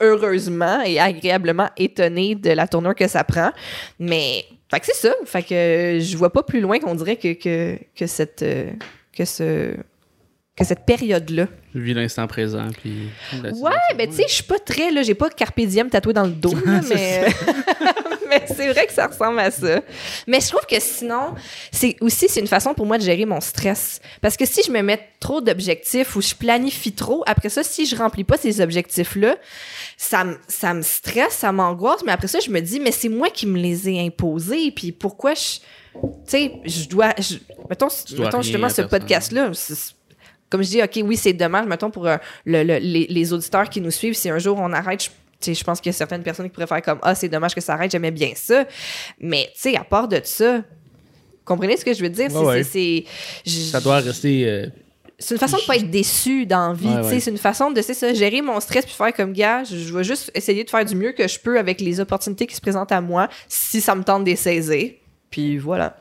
heureusement 0.00 0.82
et 0.82 0.98
agréablement 0.98 1.68
étonnée 1.76 2.34
de 2.34 2.50
la 2.50 2.66
tournure 2.66 2.94
que 2.94 3.08
ça 3.08 3.24
prend. 3.24 3.50
Mais, 3.98 4.44
fait 4.70 4.80
que 4.80 4.86
c'est 4.86 5.08
ça. 5.08 5.14
Fait 5.24 5.42
que 5.42 5.98
je 6.00 6.16
vois 6.16 6.32
pas 6.32 6.42
plus 6.42 6.60
loin 6.60 6.78
qu'on 6.78 6.94
dirait 6.94 7.16
que, 7.16 7.32
que, 7.34 7.78
que 7.94 8.06
cette, 8.06 8.42
euh, 8.42 8.72
que 9.16 9.24
ce, 9.24 9.74
que 10.56 10.64
cette 10.64 10.86
période-là. 10.86 11.46
Je 11.74 11.80
vis 11.80 11.92
l'instant 11.92 12.26
présent. 12.26 12.68
Puis... 12.80 13.08
Ouais, 13.60 13.72
mais 13.96 14.06
tu 14.06 14.14
sais, 14.14 14.24
je 14.26 14.32
suis 14.34 14.42
pas 14.42 14.58
très, 14.58 14.90
là, 14.90 15.02
j'ai 15.02 15.14
pas 15.14 15.28
Carpe 15.28 15.60
Diem 15.60 15.90
tatoué 15.90 16.14
dans 16.14 16.24
le 16.24 16.30
dos, 16.30 16.54
là, 16.66 16.80
mais, 16.88 17.26
mais 18.30 18.42
c'est 18.46 18.72
vrai 18.72 18.86
que 18.86 18.92
ça 18.94 19.06
ressemble 19.06 19.38
à 19.38 19.50
ça. 19.50 19.82
Mais 20.26 20.40
je 20.40 20.48
trouve 20.48 20.64
que 20.66 20.80
sinon, 20.80 21.34
c'est 21.70 21.96
aussi, 22.00 22.26
c'est 22.30 22.40
une 22.40 22.46
façon 22.46 22.72
pour 22.72 22.86
moi 22.86 22.96
de 22.96 23.02
gérer 23.02 23.26
mon 23.26 23.42
stress. 23.42 24.00
Parce 24.22 24.38
que 24.38 24.46
si 24.46 24.62
je 24.66 24.70
me 24.72 24.80
mets 24.80 24.98
trop 25.20 25.42
d'objectifs 25.42 26.16
ou 26.16 26.22
je 26.22 26.34
planifie 26.34 26.92
trop, 26.92 27.22
après 27.26 27.50
ça, 27.50 27.62
si 27.62 27.84
je 27.84 27.94
remplis 27.94 28.24
pas 28.24 28.38
ces 28.38 28.62
objectifs-là, 28.62 29.36
ça, 29.98 30.24
me- 30.24 30.38
ça 30.48 30.72
me 30.72 30.80
stresse, 30.82 31.34
ça 31.34 31.52
m'angoisse, 31.52 32.00
mais 32.06 32.12
après 32.12 32.28
ça, 32.28 32.40
je 32.40 32.50
me 32.50 32.60
dis, 32.60 32.80
mais 32.80 32.92
c'est 32.92 33.10
moi 33.10 33.28
qui 33.28 33.46
me 33.46 33.58
les 33.58 33.90
ai 33.90 34.00
imposés, 34.06 34.70
puis 34.70 34.92
pourquoi 34.92 35.34
je. 35.34 35.58
Tu 36.00 36.00
sais, 36.26 36.52
je 36.64 36.88
dois. 36.88 37.14
Je, 37.18 37.34
mettons, 37.68 37.88
mettons 38.18 38.42
justement 38.42 38.68
ce 38.70 38.82
podcast-là. 38.82 39.50
Comme 40.50 40.62
je 40.62 40.68
dis, 40.68 40.82
OK, 40.82 41.00
oui, 41.04 41.16
c'est 41.16 41.32
dommage, 41.32 41.66
mettons, 41.66 41.90
pour 41.90 42.06
euh, 42.06 42.16
le- 42.44 42.62
le- 42.62 42.78
les, 42.78 43.06
les 43.08 43.32
auditeurs 43.32 43.68
qui 43.68 43.80
nous 43.80 43.90
suivent, 43.90 44.14
si 44.14 44.28
un 44.30 44.38
jour 44.38 44.58
on 44.60 44.72
arrête, 44.72 45.08
je, 45.44 45.64
pense 45.64 45.80
qu'il 45.80 45.90
y 45.90 45.94
a 45.94 45.98
certaines 45.98 46.22
personnes 46.22 46.46
qui 46.46 46.52
pourraient 46.52 46.66
faire 46.66 46.82
comme 46.82 46.98
Ah, 47.02 47.14
c'est 47.14 47.28
dommage 47.28 47.54
que 47.54 47.60
ça 47.60 47.74
arrête, 47.74 47.90
j'aimais 47.90 48.10
bien 48.10 48.32
ça. 48.34 48.64
Mais, 49.20 49.50
tu 49.54 49.60
sais, 49.60 49.76
à 49.76 49.84
part 49.84 50.08
de 50.08 50.20
ça, 50.24 50.62
comprenez 51.44 51.76
ce 51.76 51.84
que 51.84 51.92
je 51.94 52.02
veux 52.02 52.08
dire? 52.08 52.30
C'est- 52.30 52.36
Ouais, 52.38 53.04
Ça 53.44 53.80
doit 53.80 53.98
rester. 54.00 54.48
euh, 54.48 54.66
c'est 55.18 55.34
une 55.34 55.38
façon 55.40 55.56
de 55.56 55.62
pas 55.66 55.76
être 55.76 55.90
déçu 55.90 56.44
dans 56.46 56.68
la 56.68 56.74
vie. 56.74 56.88
Ouais. 56.88 57.20
C'est 57.20 57.30
une 57.30 57.38
façon 57.38 57.70
de 57.70 57.80
ça, 57.80 58.12
gérer 58.12 58.42
mon 58.42 58.60
stress 58.60 58.84
puis 58.84 58.94
faire 58.94 59.12
comme 59.14 59.32
gars, 59.32 59.64
je, 59.64 59.76
je 59.76 59.94
vais 59.96 60.04
juste 60.04 60.30
essayer 60.34 60.62
de 60.62 60.68
faire 60.70 60.84
du 60.84 60.94
mieux 60.94 61.12
que 61.12 61.26
je 61.26 61.38
peux 61.40 61.58
avec 61.58 61.80
les 61.80 62.00
opportunités 62.00 62.46
qui 62.46 62.54
se 62.54 62.60
présentent 62.60 62.92
à 62.92 63.00
moi 63.00 63.28
si 63.48 63.80
ça 63.80 63.94
me 63.94 64.02
tente 64.04 64.24
de 64.24 64.30
les 64.30 64.36
saisir. 64.36 64.90
Puis 65.30 65.56
voilà. 65.58 65.96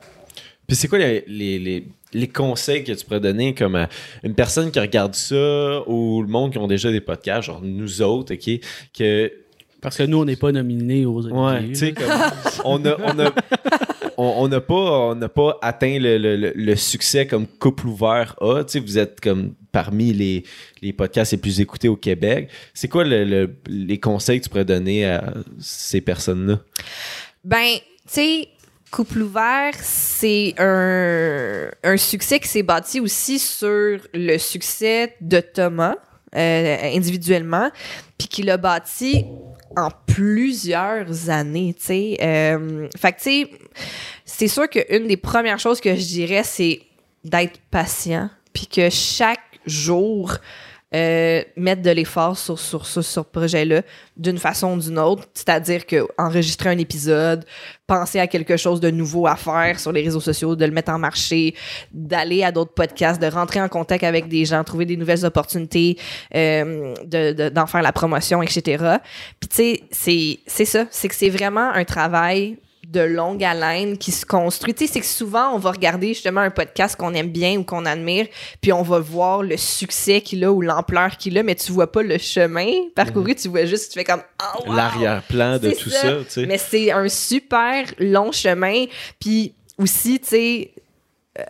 Puis 0.67 0.75
c'est 0.75 0.87
quoi 0.87 0.97
les, 0.99 1.23
les, 1.27 1.59
les, 1.59 1.87
les 2.15 2.27
conseils 2.27 2.83
que 2.83 2.91
tu 2.91 3.05
pourrais 3.05 3.19
donner 3.19 3.53
comme 3.53 3.75
à 3.75 3.89
une 4.23 4.33
personne 4.35 4.71
qui 4.71 4.79
regarde 4.79 5.13
ça 5.15 5.81
ou 5.87 6.21
le 6.21 6.27
monde 6.27 6.51
qui 6.51 6.57
ont 6.57 6.67
déjà 6.67 6.91
des 6.91 7.01
podcasts, 7.01 7.47
genre 7.47 7.61
nous 7.61 8.01
autres, 8.01 8.33
OK, 8.33 8.59
que 8.97 9.31
Parce 9.81 9.97
que 9.97 10.03
nous, 10.03 10.17
on 10.19 10.25
n'est 10.25 10.35
pas 10.35 10.51
nominés 10.51 11.05
aux 11.05 11.21
Ouais, 11.27 11.57
Olivier, 11.57 11.93
tu 11.93 12.01
sais, 12.01 12.09
on 12.63 12.83
a, 12.85 12.95
on 13.03 13.19
a, 13.19 13.31
on, 14.17 14.23
on 14.43 14.47
n'a 14.47 14.61
pas, 14.61 14.73
on 15.09 15.15
n'a 15.15 15.29
pas 15.29 15.57
atteint 15.61 15.99
le, 15.99 16.17
le- 16.17 16.37
le- 16.37 16.53
le 16.55 16.75
succès 16.75 17.27
comme 17.27 17.45
couple 17.45 17.87
ouvert 17.87 18.35
a. 18.41 18.63
Tu 18.63 18.71
sais, 18.73 18.79
vous 18.79 18.97
êtes 18.97 19.19
comme 19.19 19.53
parmi 19.71 20.13
les, 20.13 20.43
les 20.81 20.93
podcasts 20.93 21.33
les 21.33 21.37
plus 21.37 21.59
écoutés 21.59 21.89
au 21.89 21.97
Québec. 21.97 22.49
C'est 22.73 22.87
quoi 22.87 23.03
le- 23.03 23.25
le- 23.25 23.55
les 23.67 23.99
conseils 23.99 24.39
que 24.39 24.45
tu 24.45 24.49
pourrais 24.49 24.65
donner 24.65 25.05
à 25.05 25.33
ces 25.59 25.99
personnes-là? 26.01 26.61
Ben, 27.43 27.75
tu 27.75 27.81
sais, 28.07 28.47
Couple 28.91 29.23
ouvert, 29.23 29.73
c'est 29.81 30.53
un, 30.57 31.97
succès 31.97 32.39
qui 32.39 32.47
s'est 32.47 32.63
bâti 32.63 32.99
aussi 32.99 33.39
sur 33.39 33.99
le 34.13 34.37
succès 34.37 35.15
de 35.19 35.39
Thomas 35.39 35.95
euh, 36.35 36.77
individuellement, 36.95 37.71
puis 38.17 38.27
qui 38.27 38.43
l'a 38.43 38.57
bâti 38.57 39.25
en 39.75 39.89
plusieurs 40.07 41.29
années, 41.29 41.73
tu 41.77 41.85
sais. 41.85 42.17
Euh, 42.21 42.87
fait 42.97 43.13
que, 43.13 43.17
tu 43.17 43.23
sais, 43.23 43.51
c'est 44.23 44.47
sûr 44.47 44.69
qu'une 44.69 45.07
des 45.07 45.17
premières 45.17 45.59
choses 45.59 45.81
que 45.81 45.95
je 45.95 46.05
dirais, 46.05 46.43
c'est 46.43 46.81
d'être 47.23 47.59
patient, 47.71 48.29
puis 48.53 48.67
que 48.67 48.89
chaque 48.89 49.39
jour, 49.65 50.35
euh, 50.95 51.43
mettre 51.57 51.81
de 51.81 51.91
l'effort 51.91 52.37
sur, 52.37 52.57
sur, 52.57 52.85
sur, 52.85 53.03
ce 53.03 53.19
projet-là 53.19 53.81
d'une 54.15 54.37
façon 54.37 54.77
ou 54.77 54.79
d'une 54.79 54.97
autre. 54.97 55.23
C'est-à-dire 55.33 55.85
que 55.85 56.07
enregistrer 56.17 56.69
un 56.69 56.77
épisode, 56.77 57.43
penser 57.85 58.19
à 58.19 58.27
quelque 58.27 58.55
chose 58.55 58.79
de 58.79 58.89
nouveau 58.89 59.27
à 59.27 59.35
faire 59.35 59.77
sur 59.77 59.91
les 59.91 60.01
réseaux 60.01 60.21
sociaux, 60.21 60.55
de 60.55 60.63
le 60.65 60.71
mettre 60.71 60.91
en 60.91 60.97
marché, 60.97 61.53
d'aller 61.91 62.43
à 62.43 62.51
d'autres 62.53 62.73
podcasts, 62.73 63.21
de 63.21 63.27
rentrer 63.27 63.61
en 63.61 63.67
contact 63.67 64.05
avec 64.05 64.29
des 64.29 64.45
gens, 64.45 64.63
trouver 64.63 64.85
des 64.85 64.95
nouvelles 64.95 65.25
opportunités, 65.25 65.97
euh, 66.33 66.93
de- 67.03 67.49
d'en 67.49 67.67
faire 67.67 67.81
la 67.81 67.91
promotion, 67.91 68.41
etc. 68.41 68.97
Puis 69.39 69.49
tu 69.49 69.55
sais, 69.55 69.81
c'est, 69.91 70.39
c'est 70.47 70.65
ça, 70.65 70.85
c'est 70.91 71.09
que 71.09 71.15
c'est 71.15 71.29
vraiment 71.29 71.71
un 71.71 71.83
travail 71.83 72.57
de 72.91 73.01
longue 73.01 73.43
haleine 73.43 73.97
qui 73.97 74.11
se 74.11 74.25
construit. 74.25 74.73
Tu 74.73 74.87
sais, 74.87 74.93
c'est 74.93 74.99
que 74.99 75.05
souvent, 75.05 75.53
on 75.53 75.57
va 75.57 75.71
regarder 75.71 76.09
justement 76.09 76.41
un 76.41 76.49
podcast 76.49 76.95
qu'on 76.95 77.13
aime 77.13 77.29
bien 77.29 77.57
ou 77.57 77.63
qu'on 77.63 77.85
admire, 77.85 78.27
puis 78.61 78.71
on 78.73 78.81
va 78.81 78.99
voir 78.99 79.43
le 79.43 79.57
succès 79.57 80.21
qu'il 80.21 80.43
a 80.43 80.51
ou 80.51 80.61
l'ampleur 80.61 81.17
qu'il 81.17 81.37
a, 81.37 81.43
mais 81.43 81.55
tu 81.55 81.71
vois 81.71 81.91
pas 81.91 82.03
le 82.03 82.17
chemin 82.17 82.71
parcouru, 82.95 83.35
tu 83.35 83.47
vois 83.47 83.65
juste, 83.65 83.91
tu 83.91 83.99
fais 83.99 84.05
comme, 84.05 84.23
oh, 84.41 84.69
wow! 84.69 84.75
L'arrière-plan 84.75 85.57
de 85.59 85.71
tout 85.71 85.89
ça. 85.89 86.01
ça, 86.01 86.11
tu 86.17 86.25
sais. 86.29 86.45
Mais 86.45 86.57
c'est 86.57 86.91
un 86.91 87.09
super 87.09 87.85
long 87.99 88.31
chemin. 88.31 88.85
Puis 89.19 89.53
aussi, 89.77 90.19
tu 90.19 90.27
sais, 90.27 90.71
euh, 91.39 91.43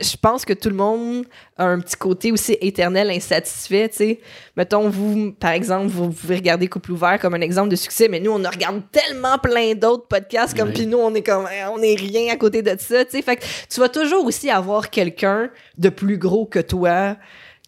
je 0.00 0.16
pense 0.16 0.44
que 0.44 0.52
tout 0.52 0.68
le 0.68 0.74
monde 0.74 1.26
a 1.56 1.64
un 1.64 1.80
petit 1.80 1.96
côté 1.96 2.32
aussi 2.32 2.56
éternel 2.60 3.10
insatisfait, 3.10 3.88
tu 3.88 3.96
sais. 3.96 4.20
Mettons, 4.56 4.88
vous, 4.88 5.32
par 5.32 5.52
exemple, 5.52 5.88
vous 5.88 6.10
pouvez 6.10 6.36
regarder 6.36 6.66
Couple 6.68 6.92
ouvert 6.92 7.18
comme 7.18 7.34
un 7.34 7.40
exemple 7.40 7.68
de 7.68 7.76
succès, 7.76 8.08
mais 8.08 8.20
nous, 8.20 8.30
on 8.30 8.42
regarde 8.48 8.82
tellement 8.90 9.38
plein 9.38 9.74
d'autres 9.74 10.06
podcasts 10.08 10.56
comme, 10.56 10.72
puis 10.72 10.86
nous, 10.86 10.98
on 10.98 11.14
est 11.14 11.22
comme, 11.22 11.46
on 11.72 11.82
est 11.82 11.94
rien 11.94 12.32
à 12.32 12.36
côté 12.36 12.62
de 12.62 12.74
ça, 12.78 13.04
tu 13.04 13.12
sais. 13.12 13.22
Fait 13.22 13.36
que 13.36 13.44
tu 13.68 13.80
vas 13.80 13.88
toujours 13.88 14.24
aussi 14.24 14.50
avoir 14.50 14.90
quelqu'un 14.90 15.50
de 15.78 15.88
plus 15.88 16.18
gros 16.18 16.46
que 16.46 16.58
toi 16.60 17.16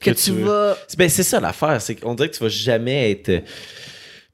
que, 0.00 0.10
Que 0.10 0.16
tu 0.16 0.24
tu 0.24 0.30
veux. 0.32 0.44
vas... 0.44 0.76
Ben, 0.98 1.08
c'est 1.08 1.22
ça 1.22 1.40
l'affaire, 1.40 1.80
c'est 1.80 1.94
qu'on 1.94 2.14
dirait 2.14 2.30
que 2.30 2.37
tu 2.37 2.42
vas 2.42 2.48
jamais 2.48 3.10
être. 3.12 3.42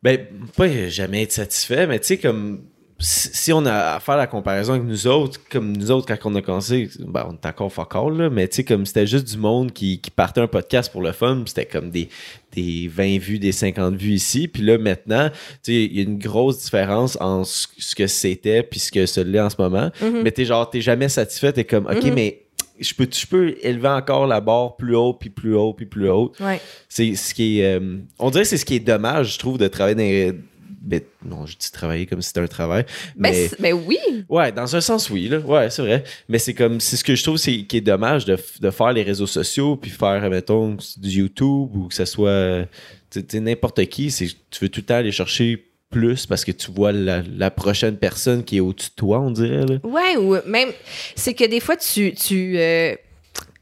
Ben, 0.02 0.26
pas 0.56 0.68
jamais 0.88 1.24
être 1.24 1.32
satisfait, 1.32 1.86
mais 1.86 1.98
tu 1.98 2.06
sais, 2.06 2.18
comme. 2.18 2.64
Si 3.02 3.50
on 3.52 3.64
a 3.64 3.94
à 3.94 4.00
faire 4.00 4.16
la 4.18 4.26
comparaison 4.26 4.74
avec 4.74 4.84
nous 4.84 5.06
autres, 5.06 5.40
comme 5.50 5.74
nous 5.74 5.90
autres, 5.90 6.06
quand 6.06 6.30
on 6.30 6.34
a 6.34 6.42
commencé, 6.42 6.90
ben, 7.00 7.26
on 7.30 7.32
est 7.32 7.46
encore 7.48 7.72
fuck 7.72 7.94
all, 7.94 8.12
là, 8.16 8.28
mais 8.30 8.46
tu 8.46 8.56
sais, 8.56 8.64
comme 8.64 8.84
c'était 8.84 9.06
juste 9.06 9.26
du 9.26 9.38
monde 9.38 9.72
qui, 9.72 9.98
qui 10.00 10.10
partait 10.10 10.42
un 10.42 10.46
podcast 10.46 10.92
pour 10.92 11.00
le 11.00 11.12
fun, 11.12 11.42
c'était 11.46 11.64
comme 11.64 11.90
des, 11.90 12.10
des 12.52 12.88
20 12.92 13.18
vues, 13.18 13.38
des 13.38 13.52
50 13.52 13.94
vues 13.94 14.12
ici, 14.12 14.48
puis 14.48 14.62
là, 14.62 14.76
maintenant, 14.76 15.30
tu 15.30 15.36
sais, 15.62 15.84
il 15.84 15.96
y 15.96 16.00
a 16.00 16.02
une 16.02 16.18
grosse 16.18 16.58
différence 16.62 17.16
en 17.22 17.42
ce, 17.44 17.68
ce 17.78 17.94
que 17.94 18.06
c'était 18.06 18.62
puis 18.62 18.78
ce 18.80 18.92
que 18.92 19.06
ça 19.06 19.24
l'est 19.24 19.40
en 19.40 19.48
ce 19.50 19.56
moment, 19.58 19.90
Mhm. 20.02 20.20
mais 20.22 20.30
t'es 20.30 20.44
genre, 20.44 20.68
t'es 20.68 20.82
jamais 20.82 21.08
satisfait, 21.08 21.52
t'es 21.54 21.64
comme, 21.64 21.86
ok, 21.86 22.04
Mhm. 22.04 22.14
mais 22.14 22.42
je 22.78 22.92
peux, 22.94 23.08
je 23.10 23.26
peux 23.26 23.54
élever 23.62 23.88
encore 23.88 24.26
la 24.26 24.40
barre 24.42 24.76
plus 24.76 24.94
haut, 24.94 25.14
puis 25.14 25.30
plus 25.30 25.54
haut, 25.54 25.72
puis 25.72 25.86
plus 25.86 26.10
haut. 26.10 26.32
Ouais. 26.40 26.60
C'est 26.88 27.14
ce 27.14 27.32
qui 27.34 27.60
est. 27.60 27.78
euh, 27.78 27.96
on 28.18 28.30
dirait 28.30 28.42
que 28.44 28.48
c'est 28.50 28.56
ce 28.58 28.64
qui 28.66 28.74
est 28.76 28.80
dommage, 28.80 29.34
je 29.34 29.38
trouve, 29.38 29.56
de 29.58 29.68
travailler 29.68 29.94
dans 29.94 30.02
les- 30.02 30.34
ben, 30.80 31.00
non, 31.24 31.44
je 31.46 31.56
dis 31.56 31.70
travailler 31.70 32.06
comme 32.06 32.22
si 32.22 32.28
c'était 32.28 32.40
un 32.40 32.46
travail. 32.46 32.84
Ben, 33.16 33.30
Mais, 33.32 33.48
c'est- 33.48 33.60
ben 33.60 33.74
oui! 33.74 33.98
ouais, 34.28 34.50
dans 34.52 34.74
un 34.74 34.80
sens, 34.80 35.10
oui, 35.10 35.28
là. 35.28 35.38
Ouais, 35.38 35.68
c'est 35.70 35.82
vrai. 35.82 36.04
Mais 36.28 36.38
c'est 36.38 36.54
comme. 36.54 36.80
C'est 36.80 36.96
ce 36.96 37.04
que 37.04 37.14
je 37.14 37.22
trouve 37.22 37.36
c'est, 37.36 37.62
qui 37.64 37.76
est 37.76 37.80
dommage 37.82 38.24
de, 38.24 38.36
de 38.60 38.70
faire 38.70 38.92
les 38.92 39.02
réseaux 39.02 39.26
sociaux, 39.26 39.76
puis 39.76 39.90
faire, 39.90 40.28
mettons, 40.30 40.76
du 40.96 41.08
YouTube 41.10 41.76
ou 41.76 41.88
que 41.88 41.94
ce 41.94 42.04
soit. 42.04 42.66
Tu 43.10 43.22
sais, 43.28 43.40
n'importe 43.40 43.84
qui. 43.86 44.10
C'est, 44.10 44.26
tu 44.50 44.60
veux 44.64 44.68
tout 44.68 44.80
le 44.80 44.86
temps 44.86 44.94
aller 44.96 45.12
chercher 45.12 45.66
plus 45.90 46.24
parce 46.26 46.44
que 46.44 46.52
tu 46.52 46.70
vois 46.70 46.92
la, 46.92 47.20
la 47.36 47.50
prochaine 47.50 47.96
personne 47.96 48.44
qui 48.44 48.58
est 48.58 48.60
au-dessus 48.60 48.90
de 48.90 48.94
toi, 48.94 49.18
on 49.20 49.32
dirait. 49.32 49.66
Là. 49.66 49.76
Ouais, 49.82 50.16
ou 50.16 50.36
même, 50.48 50.68
c'est 51.16 51.34
que 51.34 51.44
des 51.44 51.58
fois, 51.58 51.76
tu, 51.76 52.14
tu 52.14 52.54
euh, 52.58 52.94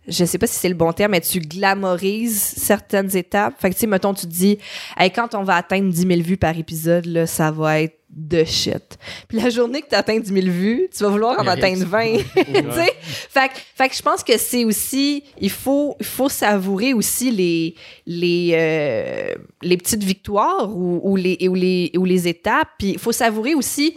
je 0.08 0.24
sais 0.24 0.38
pas 0.38 0.46
si 0.46 0.54
c'est 0.54 0.68
le 0.68 0.74
bon 0.74 0.92
terme, 0.92 1.12
mais 1.12 1.20
tu 1.20 1.38
glamorises 1.40 2.40
certaines 2.40 3.14
étapes. 3.16 3.54
Fait 3.60 3.70
que, 3.70 3.74
tu 3.74 3.80
sais, 3.80 3.86
mettons, 3.86 4.14
tu 4.14 4.22
te 4.26 4.32
dis, 4.32 4.58
hey, 4.98 5.10
quand 5.10 5.34
on 5.34 5.42
va 5.42 5.56
atteindre 5.56 5.90
10 5.92 6.06
000 6.06 6.20
vues 6.22 6.36
par 6.36 6.58
épisode, 6.58 7.06
là, 7.06 7.26
ça 7.26 7.50
va 7.50 7.80
être 7.82 7.94
de 8.10 8.42
shit. 8.42 8.98
Puis 9.28 9.38
la 9.38 9.50
journée 9.50 9.82
que 9.82 9.88
tu 9.90 9.94
atteins 9.94 10.18
10 10.18 10.32
000 10.32 10.46
vues, 10.46 10.88
tu 10.96 11.04
vas 11.04 11.10
vouloir 11.10 11.38
en 11.38 11.46
atteindre 11.46 11.84
20. 11.84 12.16
tu 12.34 12.42
sais? 12.72 12.92
Fait, 13.02 13.48
que- 13.50 13.58
fait 13.76 13.88
que 13.90 13.94
je 13.94 14.00
pense 14.02 14.24
que 14.24 14.38
c'est 14.38 14.64
aussi, 14.64 15.24
il 15.38 15.50
faut, 15.50 15.94
il 16.00 16.06
faut 16.06 16.30
savourer 16.30 16.94
aussi 16.94 17.30
les, 17.30 17.74
les, 18.06 18.52
euh, 18.54 19.34
les 19.62 19.76
petites 19.76 20.02
victoires 20.02 20.74
ou, 20.74 21.00
ou 21.04 21.16
les, 21.16 21.36
ou, 21.48 21.54
les, 21.54 21.92
ou 21.98 22.04
les 22.06 22.26
étapes. 22.28 22.68
Puis 22.78 22.92
il 22.92 22.98
faut 22.98 23.12
savourer 23.12 23.54
aussi 23.54 23.94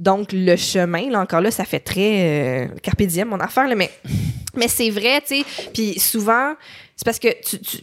donc, 0.00 0.30
le 0.32 0.56
chemin, 0.56 1.10
là, 1.10 1.20
encore 1.20 1.42
là, 1.42 1.50
ça 1.50 1.64
fait 1.64 1.78
très 1.78 2.64
euh, 2.64 3.24
mon 3.26 3.38
affaire, 3.38 3.68
là, 3.68 3.74
mais, 3.74 3.90
mais 4.56 4.66
c'est 4.66 4.88
vrai, 4.88 5.20
tu 5.20 5.42
sais. 5.42 5.44
Puis 5.74 6.00
souvent, 6.00 6.54
c'est 6.96 7.04
parce 7.04 7.18
que 7.18 7.28
tu, 7.42 7.60
tu, 7.60 7.78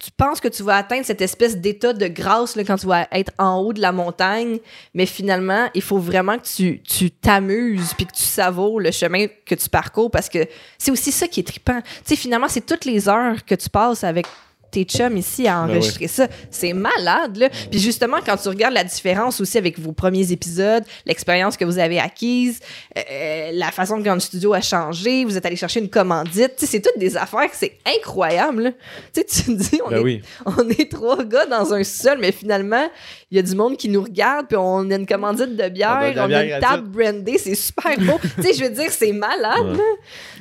tu 0.00 0.10
penses 0.16 0.40
que 0.40 0.48
tu 0.48 0.64
vas 0.64 0.76
atteindre 0.76 1.06
cette 1.06 1.22
espèce 1.22 1.56
d'état 1.56 1.92
de 1.92 2.08
grâce 2.08 2.56
là, 2.56 2.64
quand 2.64 2.76
tu 2.76 2.86
vas 2.86 3.06
être 3.12 3.32
en 3.38 3.60
haut 3.60 3.72
de 3.72 3.80
la 3.80 3.92
montagne, 3.92 4.58
mais 4.94 5.06
finalement, 5.06 5.68
il 5.74 5.82
faut 5.82 5.98
vraiment 5.98 6.38
que 6.38 6.44
tu 6.44 6.82
tu 6.82 7.12
t'amuses 7.12 7.94
puis 7.94 8.06
que 8.06 8.12
tu 8.12 8.24
savoures 8.24 8.80
le 8.80 8.90
chemin 8.90 9.26
que 9.46 9.54
tu 9.54 9.68
parcours 9.70 10.10
parce 10.10 10.28
que 10.28 10.40
c'est 10.76 10.90
aussi 10.90 11.12
ça 11.12 11.28
qui 11.28 11.40
est 11.40 11.44
trippant. 11.44 11.80
Tu 11.80 11.88
sais, 12.04 12.16
finalement, 12.16 12.48
c'est 12.48 12.66
toutes 12.66 12.84
les 12.84 13.08
heures 13.08 13.44
que 13.44 13.54
tu 13.54 13.70
passes 13.70 14.02
avec 14.02 14.26
tes 14.74 14.84
chums 14.84 15.16
ici 15.16 15.46
à 15.48 15.62
Ben 15.66 15.70
enregistrer 15.70 16.08
ça. 16.08 16.26
C'est 16.50 16.72
malade, 16.72 17.36
là. 17.36 17.48
Puis 17.70 17.78
justement, 17.80 18.18
quand 18.24 18.36
tu 18.36 18.48
regardes 18.48 18.74
la 18.74 18.84
différence 18.84 19.40
aussi 19.40 19.56
avec 19.58 19.78
vos 19.78 19.92
premiers 19.92 20.32
épisodes, 20.32 20.84
l'expérience 21.06 21.56
que 21.56 21.64
vous 21.64 21.78
avez 21.78 21.98
acquise, 22.00 22.60
euh, 22.98 23.50
la 23.52 23.70
façon 23.70 23.98
que 24.02 24.08
notre 24.08 24.22
studio 24.22 24.52
a 24.52 24.60
changé, 24.60 25.24
vous 25.24 25.36
êtes 25.36 25.46
allé 25.46 25.56
chercher 25.56 25.80
une 25.80 25.88
commandite, 25.90 26.54
c'est 26.58 26.80
toutes 26.80 26.98
des 26.98 27.16
affaires 27.16 27.50
que 27.50 27.56
c'est 27.56 27.78
incroyable, 27.98 28.62
là. 28.64 28.70
Tu 29.14 29.24
te 29.24 29.50
dis, 29.52 29.80
on, 29.84 29.90
Ben 29.90 29.98
est, 29.98 30.02
oui. 30.02 30.22
on 30.46 30.68
est 30.68 30.90
trois 30.90 31.22
gars 31.24 31.46
dans 31.46 31.72
un 31.72 31.84
seul, 31.84 32.18
mais 32.18 32.32
finalement, 32.32 32.88
il 33.30 33.36
y 33.36 33.38
a 33.38 33.42
du 33.42 33.54
monde 33.54 33.76
qui 33.76 33.88
nous 33.88 34.02
regarde, 34.02 34.46
puis 34.48 34.56
on 34.56 34.90
a 34.90 34.94
une 34.94 35.06
commandite 35.06 35.56
de 35.56 35.68
bière, 35.68 35.98
On 36.00 36.02
a 36.02 36.10
de 36.10 36.16
la 36.16 36.26
on 36.26 36.30
a 36.32 36.44
une 36.44 36.60
table 36.60 36.88
brandée, 36.88 37.38
c'est 37.38 37.54
super 37.54 37.96
beau. 37.98 38.18
tu 38.36 38.42
sais, 38.42 38.54
je 38.54 38.64
veux 38.64 38.70
dire, 38.70 38.90
c'est 38.90 39.12
malade, 39.12 39.76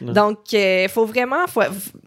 Ouais. 0.02 0.08
là. 0.08 0.14
Donc, 0.14 0.40
il 0.54 0.90
faut 0.90 1.06
vraiment, 1.06 1.46
tu 1.46 1.62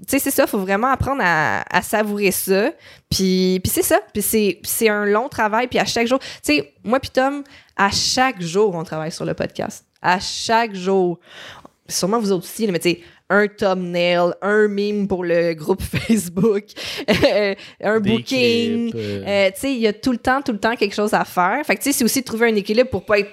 sais, 0.09 0.19
c'est 0.19 0.31
ça, 0.31 0.47
faut 0.47 0.59
vraiment 0.59 0.89
apprendre 0.89 1.23
à, 1.25 1.62
à 1.71 1.83
savourer 1.83 2.15
ça. 2.31 2.70
Puis, 3.11 3.61
puis 3.62 3.70
c'est 3.72 3.83
ça. 3.83 4.00
Puis 4.12 4.22
c'est, 4.22 4.59
c'est 4.64 4.88
un 4.88 5.05
long 5.05 5.29
travail. 5.29 5.66
Puis 5.68 5.79
à 5.79 5.85
chaque 5.85 6.07
jour, 6.07 6.18
tu 6.18 6.26
sais, 6.42 6.72
moi 6.85 7.00
puis 7.00 7.11
Tom, 7.11 7.42
à 7.76 7.90
chaque 7.90 8.40
jour, 8.40 8.74
on 8.74 8.85
travaille 8.85 9.12
sur 9.12 9.24
le 9.24 9.35
podcast. 9.35 9.85
À 10.02 10.18
chaque 10.20 10.74
jour. 10.74 11.18
Sûrement 11.88 12.18
vous 12.18 12.33
autres 12.33 12.44
aussi, 12.44 12.66
mais 12.66 12.81
tu 12.81 12.90
sais, 12.90 13.00
un 13.31 13.46
thumbnail, 13.48 14.33
un 14.42 14.66
meme 14.68 15.07
pour 15.07 15.24
le 15.24 15.55
groupe 15.55 15.83
Facebook, 16.07 16.64
euh, 17.09 17.55
un 17.83 18.00
Des 18.00 18.11
booking. 18.11 18.92
euh, 18.94 19.24
Euh, 19.26 19.50
tu 19.55 19.61
sais, 19.61 19.72
il 19.72 19.79
y 19.81 19.87
a 19.87 19.92
tout 19.92 20.11
le 20.12 20.18
temps, 20.18 20.42
tout 20.42 20.52
le 20.52 20.59
temps 20.59 20.74
quelque 20.74 20.94
chose 20.94 21.14
à 21.14 21.24
faire. 21.24 21.64
Fait 21.64 21.76
que 21.76 21.83
tu 21.83 21.92
sais, 21.92 21.98
c'est 21.98 22.05
aussi 22.05 22.20
de 22.20 22.24
trouver 22.24 22.48
un 22.50 22.55
équilibre 22.57 22.90
pour 22.90 23.05
pas 23.05 23.20
être 23.20 23.31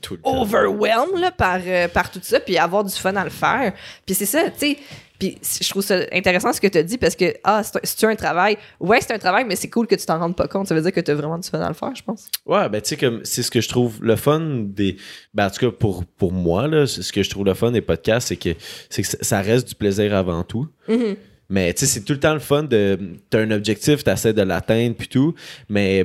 tout 0.00 0.14
le 0.14 0.20
temps. 0.20 0.40
overwhelmed 0.42 1.18
là, 1.18 1.30
par, 1.32 1.60
euh, 1.66 1.88
par 1.88 2.10
tout 2.10 2.20
ça, 2.22 2.40
puis 2.40 2.56
avoir 2.58 2.84
du 2.84 2.94
fun 2.94 3.14
à 3.16 3.24
le 3.24 3.30
faire. 3.30 3.72
Puis 4.06 4.14
c'est 4.14 4.26
ça, 4.26 4.44
tu 4.50 4.58
sais. 4.58 4.76
Puis 5.18 5.38
je 5.62 5.68
trouve 5.70 5.82
ça 5.82 6.00
intéressant 6.12 6.52
ce 6.52 6.60
que 6.60 6.66
tu 6.66 6.78
as 6.78 6.82
dit 6.82 6.98
parce 6.98 7.16
que, 7.16 7.34
ah, 7.44 7.62
c'est 7.62 8.04
un- 8.04 8.08
un 8.10 8.16
travail? 8.16 8.58
Ouais, 8.80 9.00
c'est 9.00 9.12
un 9.14 9.18
travail, 9.18 9.44
mais 9.48 9.56
c'est 9.56 9.70
cool 9.70 9.86
que 9.86 9.94
tu 9.94 10.04
t'en 10.06 10.18
rendes 10.18 10.36
pas 10.36 10.46
compte. 10.48 10.66
Ça 10.68 10.74
veut 10.74 10.82
dire 10.82 10.92
que 10.92 11.00
tu 11.00 11.10
as 11.10 11.14
vraiment 11.14 11.38
du 11.38 11.48
fun 11.48 11.60
à 11.60 11.68
le 11.68 11.74
faire, 11.74 11.94
je 11.94 12.02
pense. 12.02 12.28
Ouais, 12.44 12.68
ben 12.68 12.80
tu 12.82 12.90
sais, 12.90 12.96
comme 12.96 13.20
c'est 13.24 13.42
ce 13.42 13.50
que 13.50 13.60
je 13.60 13.68
trouve 13.68 13.98
le 14.02 14.16
fun 14.16 14.40
des. 14.66 14.96
Ben 15.34 15.46
en 15.46 15.50
tout 15.50 15.70
cas, 15.70 15.76
pour, 15.76 16.04
pour 16.04 16.32
moi, 16.32 16.68
là, 16.68 16.86
c'est 16.86 17.02
ce 17.02 17.12
que 17.12 17.22
je 17.22 17.30
trouve 17.30 17.44
le 17.46 17.54
fun 17.54 17.70
des 17.72 17.80
podcasts, 17.80 18.28
c'est 18.28 18.36
que, 18.36 18.50
c'est 18.90 19.02
que 19.02 19.08
ça- 19.24 19.40
reste 19.40 19.68
du 19.68 19.74
plaisir 19.74 20.14
avant 20.14 20.42
tout. 20.44 20.66
Mhm. 20.88 21.16
Mais 21.48 21.72
tu 21.74 21.80
sais, 21.80 21.86
c'est 21.86 22.00
tout 22.04 22.12
le 22.12 22.20
temps 22.20 22.34
le 22.34 22.40
fun 22.40 22.64
de. 22.64 22.98
T'as 23.30 23.40
un 23.40 23.50
objectif, 23.52 24.02
t'essaies 24.02 24.32
de 24.32 24.42
l'atteindre, 24.42 24.96
puis 24.96 25.08
tout. 25.08 25.34
Mais 25.68 26.04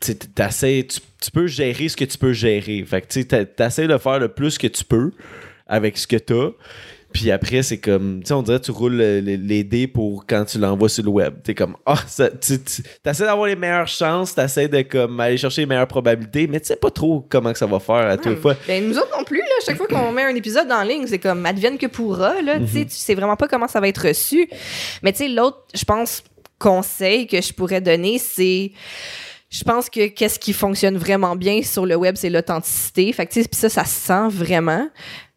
tu 0.00 0.08
sais, 0.08 0.14
t'essaies. 0.14 0.86
Tu, 0.88 1.00
tu 1.20 1.30
peux 1.30 1.46
gérer 1.46 1.88
ce 1.88 1.96
que 1.96 2.04
tu 2.04 2.18
peux 2.18 2.32
gérer. 2.34 2.84
Fait 2.84 3.00
que 3.00 3.06
tu 3.08 3.22
sais, 3.22 3.46
t'essaies 3.46 3.88
de 3.88 3.96
faire 3.98 4.18
le 4.18 4.28
plus 4.28 4.58
que 4.58 4.66
tu 4.66 4.84
peux 4.84 5.10
avec 5.66 5.96
ce 5.98 6.06
que 6.06 6.16
t'as. 6.16 6.50
Puis 7.12 7.30
après, 7.30 7.62
c'est 7.62 7.78
comme, 7.78 8.20
tu 8.22 8.28
sais, 8.28 8.34
on 8.34 8.42
dirait 8.42 8.60
que 8.60 8.64
tu 8.66 8.70
roules 8.70 8.96
le- 8.96 9.20
le- 9.20 9.36
les 9.36 9.64
dés 9.64 9.86
pour 9.86 10.26
quand 10.26 10.44
tu 10.44 10.58
l'envoies 10.58 10.88
sur 10.90 11.02
le 11.04 11.10
web. 11.10 11.36
T'es 11.42 11.54
comme, 11.54 11.76
ah, 11.86 11.96
ça- 12.06 12.30
tu 12.30 12.62
tu- 12.62 12.82
t'essaies 13.02 13.24
d'avoir 13.24 13.46
les 13.46 13.56
meilleures 13.56 13.88
chances, 13.88 14.34
t'essaies 14.34 14.68
de 14.68 14.82
comme 14.82 15.18
aller 15.18 15.36
chercher 15.38 15.62
les 15.62 15.66
meilleures 15.66 15.86
probabilités, 15.88 16.46
mais 16.46 16.60
tu 16.60 16.66
sais 16.66 16.76
pas 16.76 16.90
trop 16.90 17.24
comment 17.28 17.50
que 17.52 17.58
ça 17.58 17.66
va 17.66 17.80
faire 17.80 17.96
à 18.10 18.16
toutes 18.16 18.26
les 18.26 18.36
fois. 18.36 18.54
Ben, 18.66 18.86
nous 18.86 18.96
autres 18.98 19.16
non 19.16 19.24
plus, 19.24 19.38
là, 19.38 19.44
chaque 19.64 19.76
fois 19.78 19.86
qu'on 19.86 20.12
met 20.12 20.24
un 20.24 20.34
épisode 20.34 20.70
en 20.70 20.82
ligne, 20.82 21.06
c'est 21.06 21.18
comme 21.18 21.44
advienne 21.46 21.78
que 21.78 21.86
pourra, 21.86 22.42
là, 22.42 22.58
tu 22.60 22.66
sais, 22.66 22.84
tu 22.84 22.94
sais 22.94 23.14
vraiment 23.14 23.36
pas 23.36 23.48
comment 23.48 23.68
ça 23.68 23.80
va 23.80 23.88
être 23.88 24.06
reçu. 24.06 24.48
Mais 25.02 25.12
tu 25.12 25.18
sais, 25.18 25.28
l'autre, 25.28 25.64
je 25.74 25.84
pense, 25.84 26.22
conseil 26.58 27.26
que 27.26 27.40
je 27.40 27.52
pourrais 27.52 27.80
donner, 27.80 28.18
c'est 28.18 28.72
je 29.50 29.64
pense 29.64 29.88
que 29.88 30.08
qu'est-ce 30.08 30.38
qui 30.38 30.52
fonctionne 30.52 30.98
vraiment 30.98 31.34
bien 31.34 31.62
sur 31.62 31.86
le 31.86 31.96
web, 31.96 32.16
c'est 32.18 32.28
l'authenticité. 32.28 33.10
Fait 33.14 33.24
que, 33.24 33.32
tu 33.32 33.44
ça, 33.52 33.70
ça 33.70 33.84
se 33.84 33.98
sent 34.06 34.28
vraiment. 34.28 34.88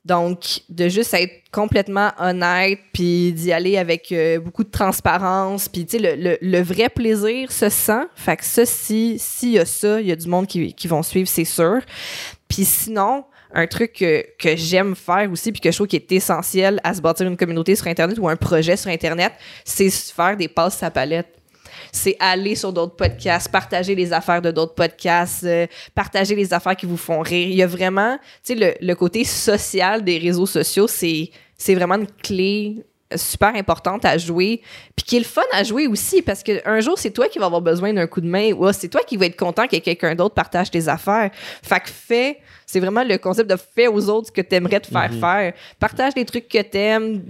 Donc, 0.04 0.62
de 0.70 0.90
juste 0.90 1.14
être 1.14 1.44
complètement 1.52 2.12
honnête, 2.18 2.80
puis 2.92 3.34
d'y 3.34 3.52
aller 3.52 3.78
avec 3.78 4.12
euh, 4.12 4.40
beaucoup 4.40 4.64
de 4.64 4.72
transparence, 4.72 5.70
puis 5.70 5.86
tu 5.86 6.00
sais, 6.00 6.16
le, 6.16 6.22
le, 6.22 6.38
le 6.42 6.62
vrai 6.62 6.90
plaisir 6.90 7.52
se 7.52 7.70
sent. 7.70 8.08
Fait 8.16 8.36
que 8.36 8.44
ça, 8.44 8.66
si 8.66 9.18
s'il 9.20 9.52
y 9.52 9.60
a 9.60 9.66
ça, 9.66 10.02
il 10.02 10.08
y 10.08 10.12
a 10.12 10.16
du 10.16 10.28
monde 10.28 10.48
qui, 10.48 10.74
qui 10.74 10.88
vont 10.88 11.04
suivre, 11.04 11.30
c'est 11.30 11.46
sûr. 11.46 11.82
Puis 12.48 12.66
sinon, 12.66 13.26
un 13.54 13.68
truc 13.68 13.94
que, 13.94 14.26
que 14.40 14.56
j'aime 14.56 14.96
faire 14.96 15.30
aussi, 15.32 15.52
puis 15.52 15.62
que 15.62 15.70
je 15.72 15.78
trouve 15.78 15.88
qui 15.88 15.98
est 15.98 16.12
essentiel 16.12 16.80
à 16.84 16.94
se 16.94 17.02
bâtir 17.02 17.28
une 17.28 17.38
communauté 17.38 17.76
sur 17.76 17.88
Internet 17.88 18.18
ou 18.18 18.28
un 18.28 18.36
projet 18.36 18.78
sur 18.78 18.90
Internet, 18.90 19.34
c'est 19.66 19.90
faire 19.90 20.36
des 20.36 20.48
passes 20.48 20.82
à 20.82 20.90
palette 20.90 21.41
c'est 21.92 22.16
aller 22.20 22.56
sur 22.56 22.74
d'autres 22.74 22.96
podcasts, 22.96 23.52
partager 23.52 23.96
les 23.96 24.14
affaires 24.14 24.42
de 24.42 24.52
d'autres 24.52 24.76
podcasts, 24.76 25.44
euh, 25.44 25.68
partager 25.94 26.36
les 26.36 26.54
affaires 26.54 26.76
qui 26.76 26.86
vous 26.86 26.98
font 26.98 27.22
rire. 27.22 27.48
Il 27.48 27.56
y 27.56 27.64
a 27.64 27.68
vraiment, 27.68 28.18
tu 28.44 28.54
sais, 28.54 28.56
le, 28.56 28.74
le 28.86 28.96
côté 28.96 29.24
social 29.24 30.04
des 30.04 30.18
réseaux 30.18 30.46
sociaux, 30.46 30.88
c'est 30.88 31.30
c'est 31.58 31.76
vraiment 31.76 31.96
une 31.96 32.08
clé 32.08 32.84
super 33.16 33.56
importante 33.56 34.06
à 34.06 34.18
jouer, 34.18 34.62
puis 34.96 35.06
qui 35.06 35.16
est 35.18 35.20
le 35.20 35.26
fun 35.26 35.42
à 35.52 35.64
jouer 35.64 35.88
aussi, 35.88 36.22
parce 36.22 36.44
que 36.44 36.68
un 36.68 36.80
jour, 36.80 36.98
c'est 36.98 37.12
toi 37.12 37.28
qui 37.28 37.40
vas 37.40 37.46
avoir 37.46 37.62
besoin 37.62 37.94
d'un 37.94 38.08
coup 38.08 38.22
de 38.22 38.28
main, 38.28 38.52
ou 38.54 38.66
ah, 38.66 38.74
c'est 38.74 38.88
toi 38.88 39.02
qui 39.06 39.18
vas 39.18 39.26
être 39.26 39.38
content 39.38 39.68
que 39.68 39.78
quelqu'un 39.78 40.16
d'autre 40.16 40.36
partage 40.36 40.72
tes 40.72 40.88
affaires. 40.88 41.32
Fait 41.62 41.80
que 41.80 41.90
fais, 41.90 42.40
c'est 42.72 42.80
vraiment 42.80 43.04
le 43.04 43.18
concept 43.18 43.50
de 43.50 43.56
fais 43.58 43.88
aux 43.88 44.10
autres 44.10 44.28
ce 44.28 44.32
que 44.32 44.42
t'aimerais 44.42 44.80
te 44.80 44.88
faire 44.88 45.12
faire. 45.14 45.54
Partage 45.80 46.14
des 46.14 46.26
trucs 46.26 46.48
que 46.48 46.62
t'aimes, 46.62 47.22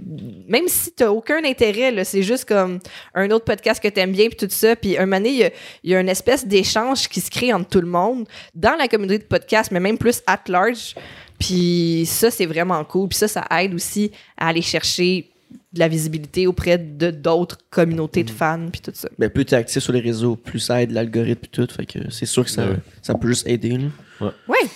même 0.48 0.68
si 0.68 0.92
t'as 0.92 1.08
aucun 1.10 1.44
intérêt, 1.44 1.90
là, 1.90 2.04
c'est 2.04 2.22
juste 2.22 2.44
comme 2.44 2.78
un 3.14 3.30
autre 3.30 3.44
podcast 3.44 3.82
que 3.82 3.88
t'aimes 3.88 4.12
bien, 4.12 4.28
puis 4.28 4.36
tout 4.36 4.46
ça, 4.50 4.76
puis 4.76 4.96
un 4.96 5.06
moment 5.06 5.16
donné, 5.18 5.30
il 5.30 5.36
y 5.38 5.44
a, 5.44 5.50
il 5.84 5.90
y 5.90 5.94
a 5.94 6.00
une 6.00 6.08
espèce 6.08 6.46
d'échange 6.46 7.08
qui 7.08 7.20
se 7.20 7.30
crée 7.30 7.52
entre 7.52 7.68
tout 7.68 7.80
le 7.80 7.86
monde, 7.88 8.26
dans 8.54 8.76
la 8.78 8.86
communauté 8.88 9.18
de 9.18 9.24
podcast, 9.24 9.70
mais 9.72 9.80
même 9.80 9.98
plus 9.98 10.22
at 10.26 10.40
large, 10.48 10.94
puis 11.38 12.04
ça, 12.06 12.30
c'est 12.30 12.46
vraiment 12.46 12.82
cool. 12.84 13.08
Puis 13.08 13.18
ça, 13.18 13.26
ça 13.28 13.44
aide 13.60 13.74
aussi 13.74 14.12
à 14.38 14.48
aller 14.48 14.62
chercher 14.62 15.28
de 15.72 15.78
la 15.80 15.88
visibilité 15.88 16.46
auprès 16.46 16.78
de 16.78 17.10
d'autres 17.10 17.58
communautés 17.70 18.22
de 18.24 18.30
fans, 18.30 18.68
puis 18.70 18.80
tout 18.80 18.92
ça. 18.94 19.08
Ben, 19.18 19.28
plus 19.30 19.44
t'es 19.46 19.56
actif 19.56 19.82
sur 19.82 19.92
les 19.92 20.00
réseaux, 20.00 20.36
plus 20.36 20.60
ça 20.60 20.82
aide 20.82 20.92
l'algorithme 20.92 21.44
et 21.44 21.48
tout. 21.48 21.66
Fait 21.74 21.86
que 21.86 22.10
c'est 22.10 22.26
sûr 22.26 22.44
que 22.44 22.50
ça, 22.50 22.66
Ouais. 22.66 22.76
ça 23.00 23.14
peut 23.14 23.28
juste 23.28 23.46
aider. 23.48 23.76
là. 24.20 24.32
Ouais. 24.48 24.56
Puis, 24.60 24.70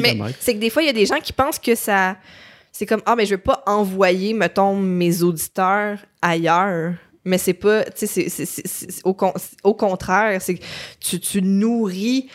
mais 0.00 0.14
c'est 0.40 0.54
que 0.54 0.58
des 0.58 0.70
fois, 0.70 0.82
il 0.82 0.86
y 0.86 0.90
a 0.90 0.92
des 0.94 1.06
gens 1.06 1.18
qui 1.20 1.32
pensent 1.32 1.58
que 1.58 1.74
ça. 1.74 2.16
C'est 2.70 2.86
comme, 2.86 3.02
ah, 3.04 3.14
mais 3.16 3.26
je 3.26 3.34
veux 3.34 3.40
pas 3.40 3.62
envoyer, 3.66 4.32
mettons, 4.32 4.74
mes 4.76 5.22
auditeurs 5.22 5.98
ailleurs. 6.22 6.94
Mais 7.24 7.38
c'est 7.38 7.52
pas. 7.54 7.84
Tu 7.84 7.90
sais, 7.94 8.06
c'est- 8.06 8.28
c'est- 8.28 8.46
c'est- 8.46 8.66
c'est- 8.66 9.00
au, 9.04 9.14
con- 9.14 9.34
au 9.62 9.74
contraire, 9.74 10.40
c'est 10.40 10.54
que 10.54 10.64
tu, 10.98 11.20
tu 11.20 11.42
nourris 11.42 12.28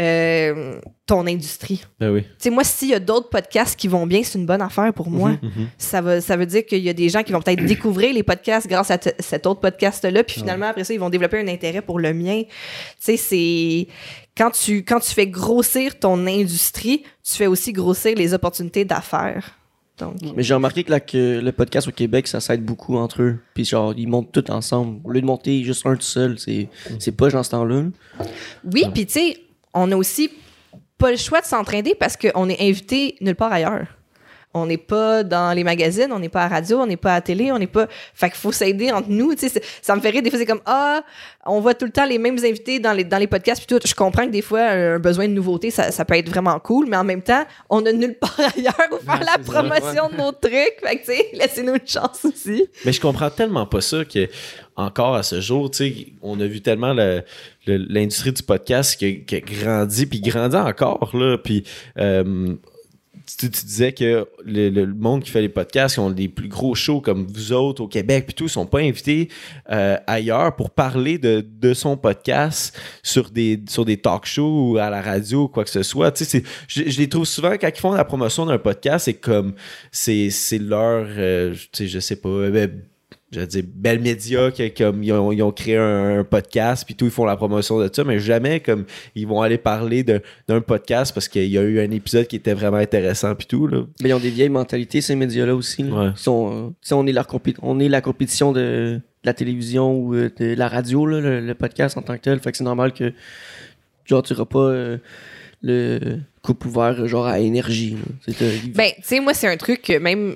euh, 0.00 0.80
ton 1.06 1.24
industrie. 1.26 1.84
Ben 2.00 2.10
oui. 2.10 2.22
Tu 2.22 2.28
sais, 2.38 2.50
moi, 2.50 2.64
s'il 2.64 2.88
y 2.88 2.94
a 2.94 2.98
d'autres 2.98 3.28
podcasts 3.28 3.78
qui 3.78 3.86
vont 3.86 4.08
bien, 4.08 4.22
c'est 4.24 4.36
une 4.38 4.46
bonne 4.46 4.62
affaire 4.62 4.92
pour 4.92 5.08
moi. 5.08 5.30
Mhm. 5.40 5.68
Ça, 5.78 6.00
veut, 6.00 6.20
ça 6.20 6.36
veut 6.36 6.46
dire 6.46 6.66
qu'il 6.66 6.82
y 6.82 6.88
a 6.88 6.92
des 6.92 7.08
gens 7.08 7.22
qui 7.22 7.30
vont 7.30 7.40
peut-être 7.40 7.64
découvrir 7.64 8.12
les 8.12 8.24
podcasts 8.24 8.66
grâce 8.66 8.90
à 8.90 8.98
cet 9.20 9.46
autre 9.46 9.60
podcast-là, 9.60 10.24
puis 10.24 10.36
finalement, 10.40 10.66
après 10.66 10.82
ça, 10.82 10.92
ils 10.94 10.98
vont 10.98 11.10
développer 11.10 11.38
un 11.38 11.46
intérêt 11.46 11.80
pour 11.82 12.00
le 12.00 12.12
mien. 12.12 12.42
Tu 12.44 12.50
sais, 12.98 13.16
c'est... 13.16 13.86
Quand 14.36 14.50
tu, 14.50 14.84
quand 14.84 15.00
tu 15.00 15.10
fais 15.10 15.26
grossir 15.26 15.98
ton 15.98 16.26
industrie, 16.26 17.04
tu 17.22 17.34
fais 17.34 17.46
aussi 17.46 17.72
grossir 17.72 18.16
les 18.16 18.34
opportunités 18.34 18.84
d'affaires. 18.84 19.58
Donc, 19.98 20.16
Mais 20.34 20.42
j'ai 20.42 20.54
remarqué 20.54 20.82
que, 20.82 20.90
là, 20.90 20.98
que 20.98 21.40
le 21.40 21.52
podcast 21.52 21.86
au 21.86 21.92
Québec, 21.92 22.26
ça 22.26 22.40
s'aide 22.40 22.64
beaucoup 22.64 22.96
entre 22.96 23.22
eux. 23.22 23.38
Puis 23.54 23.64
genre, 23.64 23.94
ils 23.96 24.08
montent 24.08 24.32
tout 24.32 24.50
ensemble. 24.50 25.00
Au 25.04 25.12
lieu 25.12 25.20
de 25.20 25.26
monter 25.26 25.62
juste 25.62 25.86
un 25.86 25.94
tout 25.94 26.02
seul, 26.02 26.38
c'est 26.38 26.68
c'est 26.98 27.12
pas 27.12 27.30
dans 27.30 27.44
ce 27.44 27.50
temps-là. 27.50 27.82
là. 27.82 28.26
oui, 28.72 28.86
puis 28.92 29.06
tu 29.06 29.12
sais, 29.12 29.36
on 29.72 29.92
a 29.92 29.96
aussi 29.96 30.30
pas 30.98 31.12
le 31.12 31.16
choix 31.16 31.40
de 31.40 31.46
s'entraîner 31.46 31.94
parce 31.94 32.16
qu'on 32.16 32.48
est 32.48 32.60
invité 32.60 33.16
nulle 33.20 33.36
part 33.36 33.52
ailleurs. 33.52 33.86
On 34.54 34.66
n'est 34.66 34.76
pas 34.78 35.24
dans 35.24 35.52
les 35.52 35.64
magazines, 35.64 36.08
on 36.12 36.18
n'est 36.20 36.28
pas 36.28 36.42
à 36.44 36.48
la 36.48 36.54
radio, 36.56 36.78
on 36.80 36.86
n'est 36.86 36.96
pas 36.96 37.10
à 37.12 37.14
la 37.16 37.20
télé, 37.20 37.50
on 37.50 37.58
n'est 37.58 37.66
pas. 37.66 37.88
Fait 38.14 38.28
qu'il 38.30 38.38
faut 38.38 38.52
s'aider 38.52 38.92
entre 38.92 39.08
nous. 39.10 39.34
Tu 39.34 39.48
sais, 39.48 39.60
ça 39.82 39.96
me 39.96 40.00
fait 40.00 40.10
rire. 40.10 40.22
Des 40.22 40.30
fois, 40.30 40.38
c'est 40.38 40.46
comme 40.46 40.60
Ah, 40.64 41.02
on 41.44 41.60
voit 41.60 41.74
tout 41.74 41.84
le 41.84 41.90
temps 41.90 42.06
les 42.06 42.18
mêmes 42.18 42.38
invités 42.38 42.78
dans 42.78 42.92
les, 42.92 43.02
dans 43.04 43.18
les 43.18 43.26
podcasts. 43.26 43.66
Puis 43.66 43.76
tout. 43.78 43.84
Je 43.86 43.94
comprends 43.94 44.24
que 44.26 44.30
des 44.30 44.42
fois, 44.42 44.60
un 44.62 44.98
besoin 45.00 45.26
de 45.28 45.32
nouveauté, 45.32 45.70
ça, 45.70 45.90
ça 45.90 46.04
peut 46.04 46.14
être 46.16 46.28
vraiment 46.28 46.58
cool, 46.60 46.86
mais 46.88 46.96
en 46.96 47.04
même 47.04 47.22
temps, 47.22 47.44
on 47.68 47.84
a 47.84 47.92
nulle 47.92 48.14
part 48.14 48.38
ailleurs 48.56 48.74
où 48.92 49.04
faire 49.04 49.20
la 49.24 49.38
promotion 49.44 50.08
de 50.08 50.16
nos 50.16 50.30
trucs. 50.32 50.78
Fait 50.82 50.96
que, 50.96 51.04
tu 51.04 51.12
sais, 51.12 51.28
laissez-nous 51.32 51.74
une 51.74 51.86
chance 51.88 52.24
aussi. 52.24 52.66
Mais 52.84 52.92
je 52.92 53.00
comprends 53.00 53.30
tellement 53.30 53.66
pas 53.66 53.80
ça 53.80 54.04
que 54.04 54.28
encore 54.76 55.14
à 55.16 55.22
ce 55.22 55.40
jour, 55.40 55.70
tu 55.70 55.78
sais, 55.78 56.06
on 56.22 56.38
a 56.40 56.46
vu 56.46 56.60
tellement 56.60 56.92
le- 56.94 57.22
le- 57.66 57.76
l'industrie 57.88 58.32
du 58.32 58.42
podcast 58.42 58.96
qui, 58.96 59.24
qui 59.24 59.36
a 59.36 59.40
grandi 59.40 60.06
puis 60.06 60.20
grandit 60.20 60.56
encore 60.56 61.10
là. 61.14 61.38
Puis 61.38 61.64
euh, 61.98 62.54
tu, 63.38 63.48
disais 63.48 63.92
que 63.92 64.26
le, 64.44 64.68
le 64.68 64.86
monde 64.86 65.22
qui 65.22 65.30
fait 65.30 65.40
les 65.40 65.48
podcasts, 65.48 65.94
qui 65.94 66.00
ont 66.00 66.10
des 66.10 66.28
plus 66.28 66.48
gros 66.48 66.74
shows 66.74 67.00
comme 67.00 67.26
vous 67.26 67.52
autres 67.52 67.82
au 67.82 67.88
Québec, 67.88 68.26
puis 68.26 68.34
tout, 68.34 68.48
sont 68.48 68.66
pas 68.66 68.80
invités 68.80 69.28
euh, 69.70 69.96
ailleurs 70.06 70.56
pour 70.56 70.70
parler 70.70 71.18
de, 71.18 71.44
de 71.46 71.74
son 71.74 71.96
podcast 71.96 72.78
sur 73.02 73.30
des, 73.30 73.62
sur 73.68 73.84
des 73.84 73.96
talk 73.96 74.26
shows 74.26 74.70
ou 74.72 74.78
à 74.78 74.90
la 74.90 75.02
radio 75.02 75.44
ou 75.44 75.48
quoi 75.48 75.64
que 75.64 75.70
ce 75.70 75.82
soit. 75.82 76.12
Tu 76.12 76.24
sais, 76.24 76.42
je, 76.68 76.82
les 76.82 77.08
trouve 77.08 77.24
souvent 77.24 77.52
quand 77.52 77.68
ils 77.68 77.80
font 77.80 77.92
la 77.92 78.04
promotion 78.04 78.46
d'un 78.46 78.58
podcast, 78.58 79.06
c'est 79.06 79.14
comme 79.14 79.54
c'est 79.90 80.30
c'est 80.30 80.58
leur, 80.58 81.06
euh, 81.08 81.54
tu 81.54 81.68
sais, 81.72 81.86
je 81.88 81.98
sais 81.98 82.16
pas. 82.16 82.28
euh, 82.28 82.68
je 83.34 83.40
veux 83.40 83.46
dire, 83.46 83.64
Bell 83.74 84.00
Media, 84.00 84.50
qui, 84.50 84.70
comme 84.72 85.02
ils 85.02 85.12
ont, 85.12 85.32
ils 85.32 85.42
ont 85.42 85.50
créé 85.52 85.76
un, 85.76 86.20
un 86.20 86.24
podcast, 86.24 86.84
puis 86.86 86.94
tout, 86.94 87.04
ils 87.04 87.10
font 87.10 87.24
la 87.24 87.36
promotion 87.36 87.78
de 87.80 87.90
ça, 87.92 88.04
mais 88.04 88.18
jamais 88.20 88.60
comme 88.60 88.84
ils 89.14 89.26
vont 89.26 89.42
aller 89.42 89.58
parler 89.58 90.04
d'un 90.04 90.60
podcast 90.60 91.12
parce 91.12 91.28
qu'il 91.28 91.46
y 91.50 91.58
a 91.58 91.62
eu 91.62 91.80
un 91.80 91.90
épisode 91.90 92.26
qui 92.26 92.36
était 92.36 92.54
vraiment 92.54 92.76
intéressant, 92.78 93.34
puis 93.34 93.46
tout. 93.46 93.66
Là. 93.66 93.82
Mais 94.02 94.10
ils 94.10 94.14
ont 94.14 94.20
des 94.20 94.30
vieilles 94.30 94.48
mentalités, 94.48 95.00
ces 95.00 95.16
médias-là 95.16 95.54
aussi. 95.54 95.82
là. 95.82 95.94
Ouais. 95.94 96.10
Ils 96.14 96.18
sont, 96.18 96.72
euh, 96.90 96.94
on, 96.94 97.06
est 97.06 97.12
leur 97.12 97.26
compé- 97.26 97.56
on 97.62 97.80
est 97.80 97.88
la 97.88 98.00
compétition 98.00 98.52
de, 98.52 98.60
de 98.60 99.00
la 99.24 99.34
télévision 99.34 99.94
ou 99.96 100.14
euh, 100.14 100.30
de 100.38 100.54
la 100.54 100.68
radio, 100.68 101.04
là, 101.06 101.20
le, 101.20 101.40
le 101.40 101.54
podcast 101.54 101.96
en 101.98 102.02
tant 102.02 102.14
que 102.16 102.22
tel. 102.22 102.38
Fait 102.40 102.52
que 102.52 102.56
c'est 102.58 102.64
normal 102.64 102.92
que 102.92 103.12
genre, 104.04 104.22
tu 104.22 104.32
n'auras 104.32 104.44
pas 104.46 104.58
euh, 104.58 104.98
le 105.62 106.18
coupe 106.42 106.64
ouvert 106.66 107.06
genre 107.08 107.26
à 107.26 107.40
énergie. 107.40 107.96
Ben, 108.74 108.90
tu 108.96 109.02
sais, 109.02 109.20
moi, 109.20 109.32
c'est 109.34 109.48
un 109.48 109.56
truc 109.56 109.82
que 109.82 109.98
même 109.98 110.34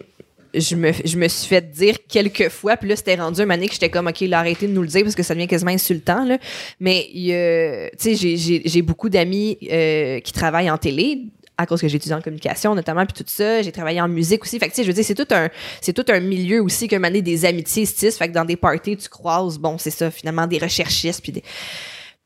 je 0.54 0.74
me, 0.76 0.92
je 1.04 1.16
me 1.16 1.28
suis 1.28 1.46
fait 1.48 1.70
dire 1.70 1.96
quelques 2.08 2.48
fois, 2.48 2.76
puis 2.76 2.88
là, 2.88 2.96
c'était 2.96 3.14
rendu 3.16 3.40
un 3.40 3.46
donné 3.56 3.68
que 3.68 3.74
j'étais 3.74 3.90
comme, 3.90 4.06
OK, 4.06 4.20
là, 4.22 4.38
arrêtez 4.40 4.66
de 4.66 4.72
nous 4.72 4.82
le 4.82 4.88
dire 4.88 5.02
parce 5.02 5.14
que 5.14 5.22
ça 5.22 5.34
devient 5.34 5.46
quasiment 5.48 5.70
insultant, 5.72 6.24
là. 6.24 6.38
Mais, 6.80 7.08
il 7.12 7.32
a- 7.32 7.90
tu 7.90 8.16
sais, 8.16 8.36
j'ai- 8.36 8.62
beaucoup 8.82 9.08
d'amis 9.08 9.58
euh, 9.70 10.20
qui 10.20 10.32
travaillent 10.32 10.70
en 10.70 10.78
télé 10.78 11.20
à 11.60 11.66
cause 11.66 11.80
que 11.80 11.88
j'ai 11.88 11.96
étudié 11.96 12.14
en 12.14 12.20
communication 12.22 12.72
notamment 12.76 13.04
puis 13.04 13.14
tout 13.24 13.28
ça. 13.28 13.62
J'ai 13.62 13.72
travaillé 13.72 14.00
en 14.00 14.06
musique 14.06 14.44
aussi. 14.44 14.60
Fait 14.60 14.66
que 14.68 14.70
tu 14.70 14.76
sais 14.76 14.82
je 14.84 14.88
veux 14.88 14.94
dire 14.94 15.04
c'est 15.04 15.16
tout 15.16 15.26
un 15.34 15.48
c'est 15.80 15.92
tout 15.92 16.04
un 16.08 16.20
milieu 16.20 16.62
aussi 16.62 16.86
moment 17.00 17.08
donné 17.08 17.20
des 17.20 17.44
amitiés 17.44 17.84
se 17.84 17.96
tissent 17.96 18.16
fait 18.16 18.28
que 18.28 18.32
dans 18.32 18.44
des 18.44 18.54
parties 18.54 18.96
tu 18.96 19.08
croises 19.08 19.58
bon 19.58 19.76
c'est 19.76 19.90
ça 19.90 20.08
finalement 20.12 20.46
des 20.46 20.58
recherchistes 20.58 21.20
puis 21.20 21.32
des 21.32 21.42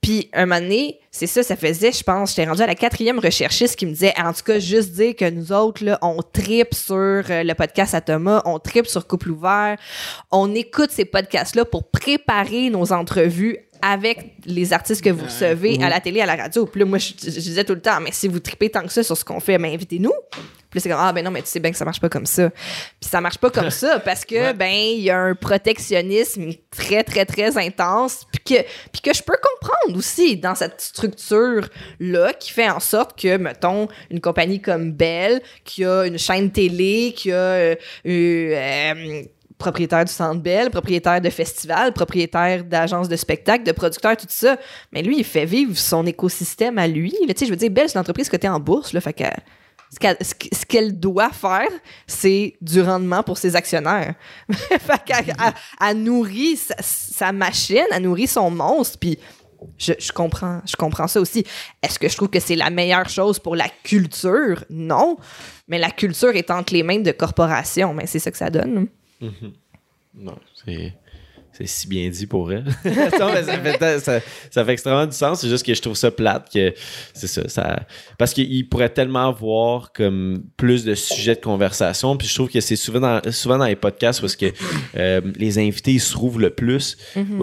puis 0.03 0.29
un 0.33 0.47
moment 0.47 0.61
donné, 0.61 0.99
c'est 1.12 1.29
ça, 1.29 1.45
ça 1.45 1.55
faisait, 1.55 1.93
je 1.93 2.03
pense, 2.03 2.31
j'étais 2.31 2.45
rendu 2.45 2.61
à 2.61 2.67
la 2.67 2.75
quatrième 2.75 3.21
recherchiste 3.21 3.77
qui 3.77 3.87
me 3.87 3.93
disait, 3.93 4.12
en 4.19 4.33
tout 4.33 4.43
cas, 4.45 4.59
juste 4.59 4.91
dire 4.93 5.15
que 5.15 5.31
nous 5.31 5.53
autres, 5.53 5.85
là, 5.85 5.99
on 6.03 6.21
tripe 6.23 6.75
sur 6.75 6.97
euh, 6.97 7.23
le 7.45 7.55
podcast 7.55 7.95
à 7.95 8.01
Thomas, 8.01 8.43
on 8.45 8.59
tripe 8.59 8.88
sur 8.88 9.07
Couple 9.07 9.31
ouvert, 9.31 9.77
on 10.33 10.53
écoute 10.57 10.91
ces 10.91 11.05
podcasts-là 11.05 11.65
pour 11.65 11.85
préparer 11.85 12.69
nos 12.69 12.93
entrevues 12.93 13.59
avec 13.81 14.35
les 14.45 14.73
artistes 14.73 15.05
que 15.05 15.11
vous 15.11 15.25
recevez 15.25 15.81
à 15.81 15.88
la 15.88 16.01
télé, 16.01 16.21
à 16.21 16.27
la 16.27 16.35
radio. 16.35 16.67
Puis 16.67 16.81
là, 16.81 16.87
moi, 16.87 16.99
je, 16.99 17.12
je 17.23 17.31
disais 17.31 17.65
tout 17.65 17.75
le 17.75 17.81
temps, 17.81 18.01
mais 18.01 18.11
si 18.11 18.27
vous 18.27 18.41
tripez 18.41 18.71
tant 18.71 18.83
que 18.83 18.93
ça 18.93 19.05
sur 19.05 19.17
ce 19.17 19.25
qu'on 19.25 19.41
fait, 19.41 19.57
ben 19.57 19.73
invitez-nous. 19.73 20.12
Puis 20.73 20.79
là, 20.79 20.83
c'est 20.85 20.89
comme, 20.89 21.01
ah 21.03 21.13
ben 21.13 21.23
non, 21.23 21.31
mais 21.31 21.43
tu 21.43 21.49
sais 21.49 21.61
bien 21.61 21.71
que 21.71 21.77
ça 21.77 21.85
marche 21.85 22.01
pas 22.01 22.09
comme 22.09 22.25
ça. 22.25 22.49
Puis 22.49 23.11
ça 23.11 23.21
marche 23.21 23.37
pas 23.37 23.51
comme 23.51 23.69
ça 23.71 24.01
parce 24.01 24.25
que, 24.25 24.55
ben, 24.55 24.73
il 24.73 25.01
y 25.01 25.11
a 25.11 25.19
un 25.19 25.35
protectionnisme 25.35 26.53
très, 26.71 27.05
très, 27.05 27.27
très 27.27 27.59
intense. 27.59 28.27
Puis 28.33 28.43
que, 28.43 28.63
puis 28.91 29.03
que 29.03 29.13
je 29.13 29.23
peux 29.23 29.37
comprendre 29.37 29.99
aussi 29.99 30.39
dans 30.39 30.55
cette 30.55 30.81
structure-là 30.81 32.33
qui 32.33 32.53
fait 32.53 32.71
en 32.71 32.81
sorte 32.81 33.21
que, 33.21 33.37
mettons, 33.37 33.87
une 34.11 34.23
compagnie 34.23 34.63
comme 34.63 34.93
Bell, 34.93 35.43
qui 35.65 35.85
a 35.85 36.07
une 36.07 36.19
chaîne 36.19 36.51
télé, 36.51 37.13
qui 37.15 37.33
a 37.33 37.35
euh, 37.35 37.75
euh, 38.07 39.23
propriétaire 39.59 40.07
du 40.07 40.13
Centre 40.13 40.41
Bell, 40.41 40.71
propriétaire 40.71 41.21
de 41.21 41.29
festivals, 41.29 41.93
propriétaire 41.93 42.65
d'agences 42.65 43.11
de 43.11 43.17
spectacles, 43.17 43.65
de 43.65 43.73
producteurs, 43.73 44.17
tout 44.17 44.25
ça. 44.31 44.57
Mais 44.91 45.03
lui, 45.03 45.19
il 45.19 45.25
fait 45.25 45.45
vivre 45.45 45.77
son 45.77 46.07
écosystème 46.07 46.79
à 46.79 46.89
lui. 46.89 47.15
Là, 47.29 47.35
tu 47.35 47.41
sais, 47.41 47.45
je 47.47 47.51
veux 47.51 47.57
dire, 47.57 47.71
Bell, 47.71 47.91
c'est 47.91 47.97
une 47.97 48.01
entreprise 48.01 48.31
cotée 48.31 48.49
en 48.49 48.59
bourse, 48.59 48.95
là, 48.95 49.03
fait 49.03 49.13
que 49.13 49.25
ce 49.92 50.64
qu'elle, 50.66 50.98
doit 50.98 51.31
faire, 51.31 51.68
c'est 52.07 52.55
du 52.61 52.81
rendement 52.81 53.22
pour 53.22 53.37
ses 53.37 53.55
actionnaires. 53.55 54.14
elle- 55.81 55.98
nourrit 55.98 56.57
sa, 56.57 57.31
machine, 57.33 57.85
elle 57.90 58.02
nourrit 58.02 58.26
son 58.26 58.50
monstre, 58.50 58.98
puis 58.98 59.18
je, 59.76 59.92
je 59.98 60.11
comprends, 60.11 60.61
je 60.66 60.76
comprends 60.76 61.07
ça 61.07 61.20
aussi. 61.20 61.44
Est-ce 61.83 61.98
que 61.98 62.09
je 62.09 62.16
trouve 62.16 62.28
que 62.28 62.40
c'est 62.40 62.57
la 62.57 62.70
meilleure 62.70 63.09
chose 63.09 63.38
pour 63.38 63.55
la 63.55 63.68
culture? 63.83 64.64
Non. 64.70 65.18
Mais 65.68 65.78
la 65.78 65.90
culture 65.90 66.35
est 66.35 66.50
entre 66.50 66.72
les 66.72 66.83
mains 66.83 67.00
de 67.00 67.12
corporations. 67.12 67.95
Mais 67.95 68.07
c'est 68.07 68.18
ça 68.18 68.30
que 68.30 68.38
ça 68.38 68.51
donne. 68.51 68.88
Non, 70.14 70.38
c'est. 70.64 70.95
C'est 71.67 71.83
si 71.83 71.87
bien 71.89 72.09
dit 72.09 72.27
pour 72.27 72.53
elle. 72.53 72.65
Non, 72.85 73.33
mais 73.33 73.43
ça, 73.45 73.59
fait, 73.61 74.01
ça, 74.01 74.21
ça 74.51 74.65
fait 74.65 74.73
extrêmement 74.73 75.07
du 75.07 75.17
sens. 75.17 75.41
C'est 75.41 75.49
juste 75.49 75.65
que 75.65 75.75
je 75.75 75.81
trouve 75.81 75.95
ça 75.97 76.11
plate 76.11 76.49
que 76.53 76.75
c'est 77.15 77.27
ça, 77.29 77.49
ça. 77.49 77.81
Parce 78.19 78.33
qu'il 78.35 78.69
pourrait 78.69 78.89
tellement 78.89 79.29
avoir 79.29 79.93
comme 79.93 80.43
plus 80.57 80.85
de 80.85 80.95
sujets 80.95 81.35
de 81.37 81.41
conversation. 81.41 82.17
Puis 82.17 82.27
je 82.29 82.35
trouve 82.35 82.49
que 82.51 82.61
c'est 82.61 82.77
souvent 82.77 83.01
dans, 83.01 83.21
souvent 83.33 83.59
dans 83.59 83.67
les 83.67 83.77
podcasts 83.77 84.21
parce 84.21 84.35
que 84.37 84.47
euh, 84.97 85.21
les 85.37 85.59
invités 85.59 85.93
ils 85.93 86.01
se 86.01 86.13
trouvent 86.13 86.41
le 86.41 86.51
plus. 86.51 86.97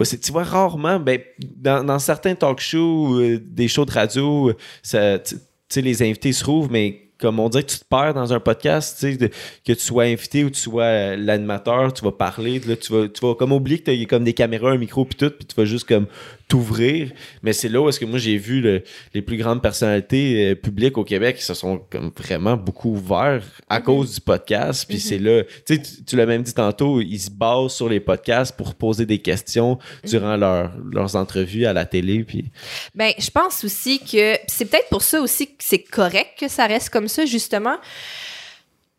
C'est- 0.04 0.20
tu 0.20 0.32
vois, 0.32 0.44
rarement, 0.44 1.00
ben, 1.00 1.20
dans, 1.56 1.82
dans 1.84 1.98
certains 1.98 2.34
talk 2.34 2.60
shows, 2.60 3.20
euh, 3.20 3.40
des 3.42 3.68
shows 3.68 3.84
de 3.86 3.92
radio, 3.92 4.52
ça, 4.82 5.18
tu 5.18 5.36
tu 5.36 5.74
sais, 5.74 5.82
les 5.82 6.02
invités 6.02 6.32
se 6.32 6.42
trouvent, 6.42 6.68
mais 6.70 7.09
comme 7.20 7.38
on 7.38 7.48
dirait 7.48 7.64
que 7.64 7.70
tu 7.70 7.78
te 7.78 7.84
perds 7.84 8.14
dans 8.14 8.32
un 8.32 8.40
podcast, 8.40 8.98
tu 8.98 9.18
sais, 9.18 9.30
que 9.64 9.72
tu 9.72 9.80
sois 9.80 10.04
invité 10.04 10.44
ou 10.44 10.50
tu 10.50 10.60
sois 10.60 10.84
euh, 10.84 11.16
l'animateur, 11.16 11.92
tu 11.92 12.04
vas 12.04 12.12
parler, 12.12 12.60
là, 12.60 12.76
tu 12.76 12.92
vas, 12.92 13.08
tu 13.08 13.20
vas 13.24 13.34
comme 13.34 13.52
oublier 13.52 13.78
que 13.78 13.90
tu 13.90 14.02
as 14.02 14.06
comme 14.06 14.24
des 14.24 14.34
caméras, 14.34 14.70
un 14.70 14.78
micro 14.78 15.04
puis 15.04 15.16
tout, 15.16 15.30
puis 15.30 15.46
tu 15.46 15.54
vas 15.54 15.64
juste 15.64 15.86
comme 15.86 16.06
t'ouvrir. 16.50 17.12
Mais 17.42 17.52
c'est 17.54 17.68
là 17.70 17.80
où 17.80 17.88
est-ce 17.88 17.98
que 17.98 18.04
moi 18.04 18.18
j'ai 18.18 18.36
vu 18.36 18.60
le- 18.60 18.82
les 19.14 19.22
plus 19.22 19.36
grandes 19.38 19.62
personnalités 19.62 20.50
euh, 20.50 20.54
publiques 20.54 20.98
au 20.98 21.04
Québec 21.04 21.36
qui 21.36 21.44
se 21.44 21.54
sont 21.54 21.78
comme 21.90 22.10
vraiment 22.18 22.56
beaucoup 22.56 22.90
ouverts 22.90 23.44
à 23.68 23.80
cause 23.80 24.14
du 24.16 24.20
podcast. 24.20 24.84
Puis 24.88 25.00
c'est 25.00 25.18
là, 25.18 25.44
tu 25.64 25.76
sais, 25.76 25.82
tu, 26.06 26.16
l'as 26.16 26.26
même 26.26 26.42
dit 26.42 26.52
tantôt, 26.52 27.00
ils 27.00 27.18
se 27.20 27.30
basent 27.30 27.72
sur 27.72 27.88
les 27.88 28.00
podcasts 28.00 28.56
pour 28.56 28.74
poser 28.74 29.06
des 29.06 29.18
questions 29.20 29.78
durant 30.04 30.36
leur- 30.36 30.72
leurs 30.92 31.16
entrevues 31.16 31.64
à 31.66 31.72
la 31.72 31.84
télé. 31.86 32.24
Puis 32.24 32.50
Ben, 32.94 33.12
je 33.18 33.30
pense 33.30 33.64
aussi 33.64 34.00
que 34.00 34.36
c'est 34.48 34.64
peut-être 34.64 34.88
pour 34.90 35.02
ça 35.02 35.20
aussi 35.22 35.46
que 35.46 35.54
c'est 35.60 35.82
correct 35.84 36.30
que 36.38 36.48
ça 36.48 36.66
reste 36.66 36.90
comme 36.90 37.06
ça, 37.08 37.24
justement. 37.26 37.76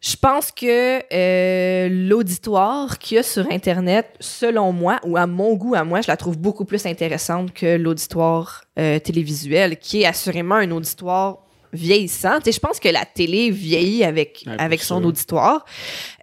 Je 0.01 0.15
pense 0.15 0.51
que 0.51 1.01
euh, 1.13 1.87
l'auditoire 2.09 2.97
qu'il 2.97 3.17
y 3.17 3.19
a 3.19 3.23
sur 3.23 3.45
Internet, 3.51 4.07
selon 4.19 4.71
moi, 4.73 4.99
ou 5.03 5.15
à 5.15 5.27
mon 5.27 5.53
goût, 5.53 5.75
à 5.75 5.83
moi, 5.83 6.01
je 6.01 6.07
la 6.07 6.17
trouve 6.17 6.37
beaucoup 6.39 6.65
plus 6.65 6.87
intéressante 6.87 7.53
que 7.53 7.77
l'auditoire 7.77 8.63
euh, 8.79 8.97
télévisuel, 8.97 9.77
qui 9.77 10.01
est 10.01 10.05
assurément 10.07 10.55
un 10.55 10.71
auditoire 10.71 11.37
vieillissant. 11.71 12.39
Tu 12.39 12.45
sais, 12.45 12.51
je 12.53 12.59
pense 12.59 12.79
que 12.79 12.89
la 12.89 13.05
télé 13.05 13.51
vieillit 13.51 14.03
avec, 14.03 14.43
Ouais, 14.47 14.55
avec 14.57 14.81
son 14.81 14.97
sûr. 14.97 15.07
auditoire. 15.07 15.65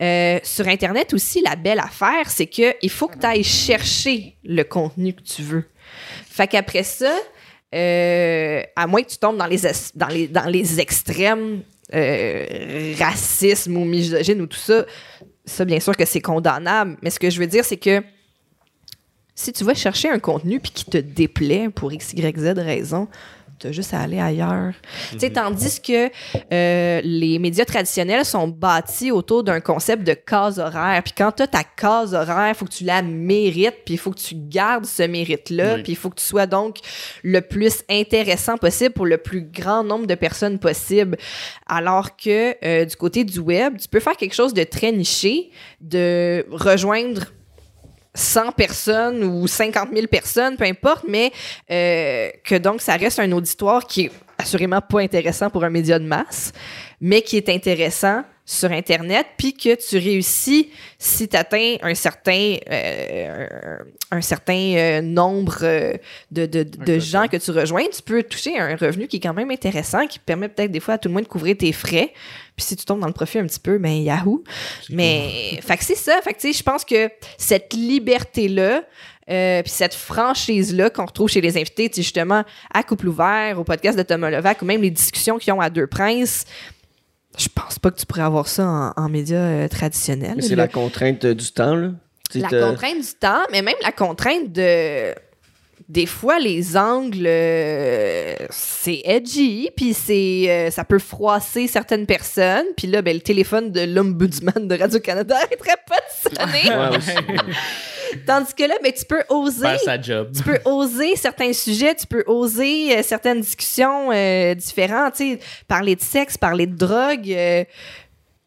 Euh, 0.01 0.41
sur 0.43 0.66
Internet 0.66 1.14
aussi, 1.14 1.41
la 1.41 1.55
belle 1.55 1.79
affaire, 1.79 2.29
c'est 2.29 2.47
que 2.47 2.74
il 2.83 2.91
faut 2.91 3.07
que 3.07 3.18
tu 3.18 3.26
ailles 3.26 3.45
chercher 3.45 4.35
le 4.45 4.64
contenu 4.64 5.12
que 5.12 5.22
tu 5.22 5.43
veux. 5.43 5.64
Fait 6.29 6.49
qu'après 6.49 6.83
ça, 6.83 7.14
euh, 7.74 8.61
à 8.74 8.87
moins 8.89 9.03
que 9.03 9.09
tu 9.11 9.18
tombes 9.18 9.37
dans 9.39 9.47
les, 9.47 9.64
es- 9.66 9.93
dans 9.95 10.09
les, 10.09 10.26
dans 10.26 10.47
les 10.51 10.81
extrêmes, 10.81 11.62
euh, 11.95 12.95
racisme 12.99 13.76
ou 13.76 13.84
misogyne 13.84 14.41
ou 14.41 14.47
tout 14.47 14.59
ça, 14.59 14.84
ça, 15.45 15.64
bien 15.64 15.80
sûr 15.80 15.97
que 15.97 16.05
c'est 16.05 16.20
condamnable. 16.20 16.97
Mais 17.03 17.11
ce 17.11 17.18
que 17.18 17.30
je 17.30 17.41
veux 17.41 17.47
dire, 17.47 17.64
c'est 17.64 17.76
que 17.76 18.03
si 19.34 19.53
tu 19.53 19.64
vas 19.64 19.74
chercher 19.74 20.11
un 20.11 20.18
contenu 20.18 20.61
qui 20.61 20.84
te 20.84 20.99
déplaît 20.99 21.68
pour 21.70 21.93
x, 21.93 22.12
y, 22.12 22.39
z 22.39 22.59
raison, 22.59 23.09
t'as 23.59 23.73
juste 23.73 23.93
à 23.95 24.01
aller 24.01 24.19
ailleurs. 24.21 24.73
Tu 25.13 25.19
sais, 25.19 25.31
tandis 25.31 25.81
que 25.81 26.11
euh, 26.53 27.01
les 27.03 27.39
médias 27.39 27.65
traditionnels 27.65 28.25
sont 28.25 28.49
bâtis 28.49 29.11
autour 29.11 29.43
d'un 29.45 29.61
concept 29.61 30.05
de 30.07 30.15
case 30.15 30.59
horaire. 30.59 31.03
Puis 31.03 31.13
quand 31.17 31.33
t'as 31.33 31.47
ta 31.47 31.65
case 31.65 32.15
horaire, 32.15 32.51
il 32.51 32.55
faut 32.55 32.65
que 32.67 32.73
tu 32.73 32.85
la 32.85 33.03
mérites, 33.03 33.85
puis 33.85 33.95
il 33.95 33.99
faut 33.99 34.11
que 34.11 34.19
tu 34.21 34.35
gardes 34.37 34.87
ce 34.87 35.03
mérite-là, 35.03 35.75
Oui. 35.77 35.83
puis 35.83 35.93
il 35.93 35.97
faut 35.97 36.11
que 36.11 36.21
tu 36.21 36.25
sois 36.25 36.47
donc 36.47 36.77
le 37.23 37.41
plus 37.41 37.83
intéressant 37.91 38.57
possible 38.57 38.95
pour 38.95 39.07
le 39.07 39.19
plus 39.19 39.43
grand 39.43 39.83
nombre 39.85 40.07
de 40.07 40.15
personnes 40.15 40.59
possible. 40.59 41.17
Alors 41.67 42.17
que 42.17 42.55
euh, 42.65 42.85
du 42.85 42.97
côté 42.97 43.25
du 43.25 43.39
web, 43.41 43.77
tu 43.79 43.89
peux 43.89 44.01
faire 44.01 44.17
quelque 44.17 44.35
chose 44.35 44.55
de 44.55 44.63
très 44.65 44.93
niché, 44.93 45.51
de 45.81 46.47
rejoindre 46.51 47.27
100 48.19 48.53
personnes 48.53 49.25
ou 49.25 49.47
50 49.47 49.91
000 49.93 50.07
personnes, 50.09 50.57
peu 50.57 50.64
importe, 50.64 51.05
mais 51.09 51.33
euh, 51.71 52.31
que 52.45 52.57
donc 52.57 52.81
ça 52.81 52.97
reste 52.97 53.19
un 53.21 53.31
auditoire 53.33 53.87
qui 53.87 54.07
est 54.07 54.11
assurément 54.39 54.81
pas 54.81 55.01
intéressant 55.01 55.51
pour 55.51 55.64
un 55.64 55.71
média 55.71 55.99
de 55.99 56.05
masse, 56.05 56.53
mais 57.01 57.23
qui 57.23 57.37
est 57.37 57.49
intéressant 57.49 58.23
sur 58.49 58.73
Internet, 58.73 59.27
puis 59.37 59.53
que 59.53 59.75
tu 59.75 59.99
réussis 59.99 60.71
si 60.99 61.29
tu 61.29 61.37
atteins 61.37 61.77
un 61.83 61.95
certain, 61.95 62.57
euh, 62.71 63.47
un, 64.11 64.17
un 64.17 64.21
certain 64.23 64.55
euh, 64.55 65.03
nombre 65.03 65.59
euh, 65.61 65.93
de, 66.31 66.47
de, 66.47 66.63
de 66.63 66.77
quota. 66.79 66.99
gens 66.99 67.29
que 67.29 67.37
tu 67.37 67.51
rejoins, 67.51 67.85
tu 67.95 68.01
peux 68.01 68.23
toucher 68.23 68.59
un 68.59 68.75
revenu 68.75 69.07
qui 69.07 69.19
est 69.19 69.21
quand 69.21 69.35
même 69.35 69.51
intéressant, 69.51 70.07
qui 70.07 70.19
permet 70.19 70.49
peut-être 70.49 70.73
des 70.73 70.81
fois 70.81 70.95
à 70.95 70.99
tout 70.99 71.11
le 71.11 71.15
monde 71.15 71.25
de 71.25 71.29
couvrir 71.29 71.59
tes 71.59 71.73
frais. 71.73 72.15
Puis 72.57 72.65
si 72.65 72.75
tu 72.75 72.87
tombes 72.87 73.01
dans 73.01 73.07
le 73.07 73.13
profit 73.13 73.39
un 73.39 73.47
petit 73.47 73.61
peu, 73.61 73.77
ben 73.77 73.93
Yahoo! 73.93 74.43
Mais, 74.89 75.61
fait 75.63 75.77
que 75.77 75.85
c'est 75.85 75.95
ça. 75.95 76.19
Fait 76.23 76.33
que, 76.33 76.41
tu 76.41 76.51
sais, 76.51 76.59
je 76.59 76.63
pense 76.63 76.87
que 76.87 77.11
cette 77.37 77.75
liberté-là, 77.75 78.83
euh, 79.31 79.63
puis 79.63 79.71
cette 79.71 79.95
franchise-là 79.95 80.89
qu'on 80.89 81.05
retrouve 81.05 81.29
chez 81.29 81.43
les 81.43 81.59
invités, 81.59 81.91
justement, 81.95 82.45
à 82.73 82.83
Couple 82.83 83.09
Ouvert, 83.09 83.61
au 83.61 83.65
podcast 83.65 83.99
de 83.99 84.03
Thomas 84.03 84.31
Levac, 84.31 84.63
ou 84.63 84.65
même 84.65 84.81
les 84.81 84.91
discussions 84.91 85.37
qu'ils 85.37 85.53
ont 85.53 85.61
à 85.61 85.69
Deux 85.69 85.87
Princes, 85.87 86.47
je 87.39 87.49
pense 87.55 87.78
pas 87.78 87.91
que 87.91 87.99
tu 87.99 88.07
pourrais 88.07 88.22
avoir 88.22 88.49
ça 88.49 88.66
en, 88.97 89.03
en 89.05 89.09
médias 89.09 89.39
euh, 89.39 89.68
traditionnels. 89.68 90.34
Mais 90.36 90.43
c'est 90.43 90.57
la 90.57 90.68
contrainte 90.68 91.24
euh, 91.24 91.34
du 91.34 91.51
temps, 91.51 91.74
là. 91.74 91.91
La 92.34 92.49
contrainte 92.49 93.01
du 93.01 93.14
temps, 93.18 93.43
mais 93.51 93.62
même 93.62 93.76
la 93.82 93.93
contrainte 93.93 94.53
de. 94.53 95.14
Des 95.89 96.05
fois, 96.05 96.39
les 96.39 96.76
angles, 96.76 97.24
euh, 97.26 98.34
c'est 98.51 99.01
edgy, 99.07 99.70
puis 99.74 99.95
c'est, 99.95 100.45
euh, 100.47 100.70
ça 100.70 100.84
peut 100.84 100.99
froisser 100.99 101.66
certaines 101.66 102.05
personnes. 102.05 102.66
Puis 102.76 102.86
là, 102.86 103.01
ben, 103.01 103.14
le 103.14 103.22
téléphone 103.22 103.72
de 103.72 103.80
l'ombudsman 103.80 104.68
de 104.68 104.78
Radio-Canada 104.78 105.36
arrêterait 105.43 105.78
pas 105.89 105.97
de 105.97 106.36
sonner. 106.36 106.76
Ouais. 106.76 107.45
Tandis 108.26 108.53
que 108.53 108.64
là, 108.64 108.74
ben, 108.82 108.93
tu 108.93 109.07
peux 109.07 109.22
oser. 109.30 109.78
Sa 109.82 109.99
job. 109.99 110.30
Tu 110.36 110.43
peux 110.43 110.59
oser 110.66 111.16
certains 111.16 111.55
sujets, 111.55 111.95
tu 111.95 112.07
peux 112.07 112.24
oser 112.26 112.99
euh, 112.99 113.03
certaines 113.03 113.41
discussions 113.41 114.11
différentes, 114.57 115.22
parler 115.66 115.97
de 115.97 116.03
sexe, 116.03 116.36
parler 116.36 116.66
de 116.66 116.76
drogue, 116.76 117.34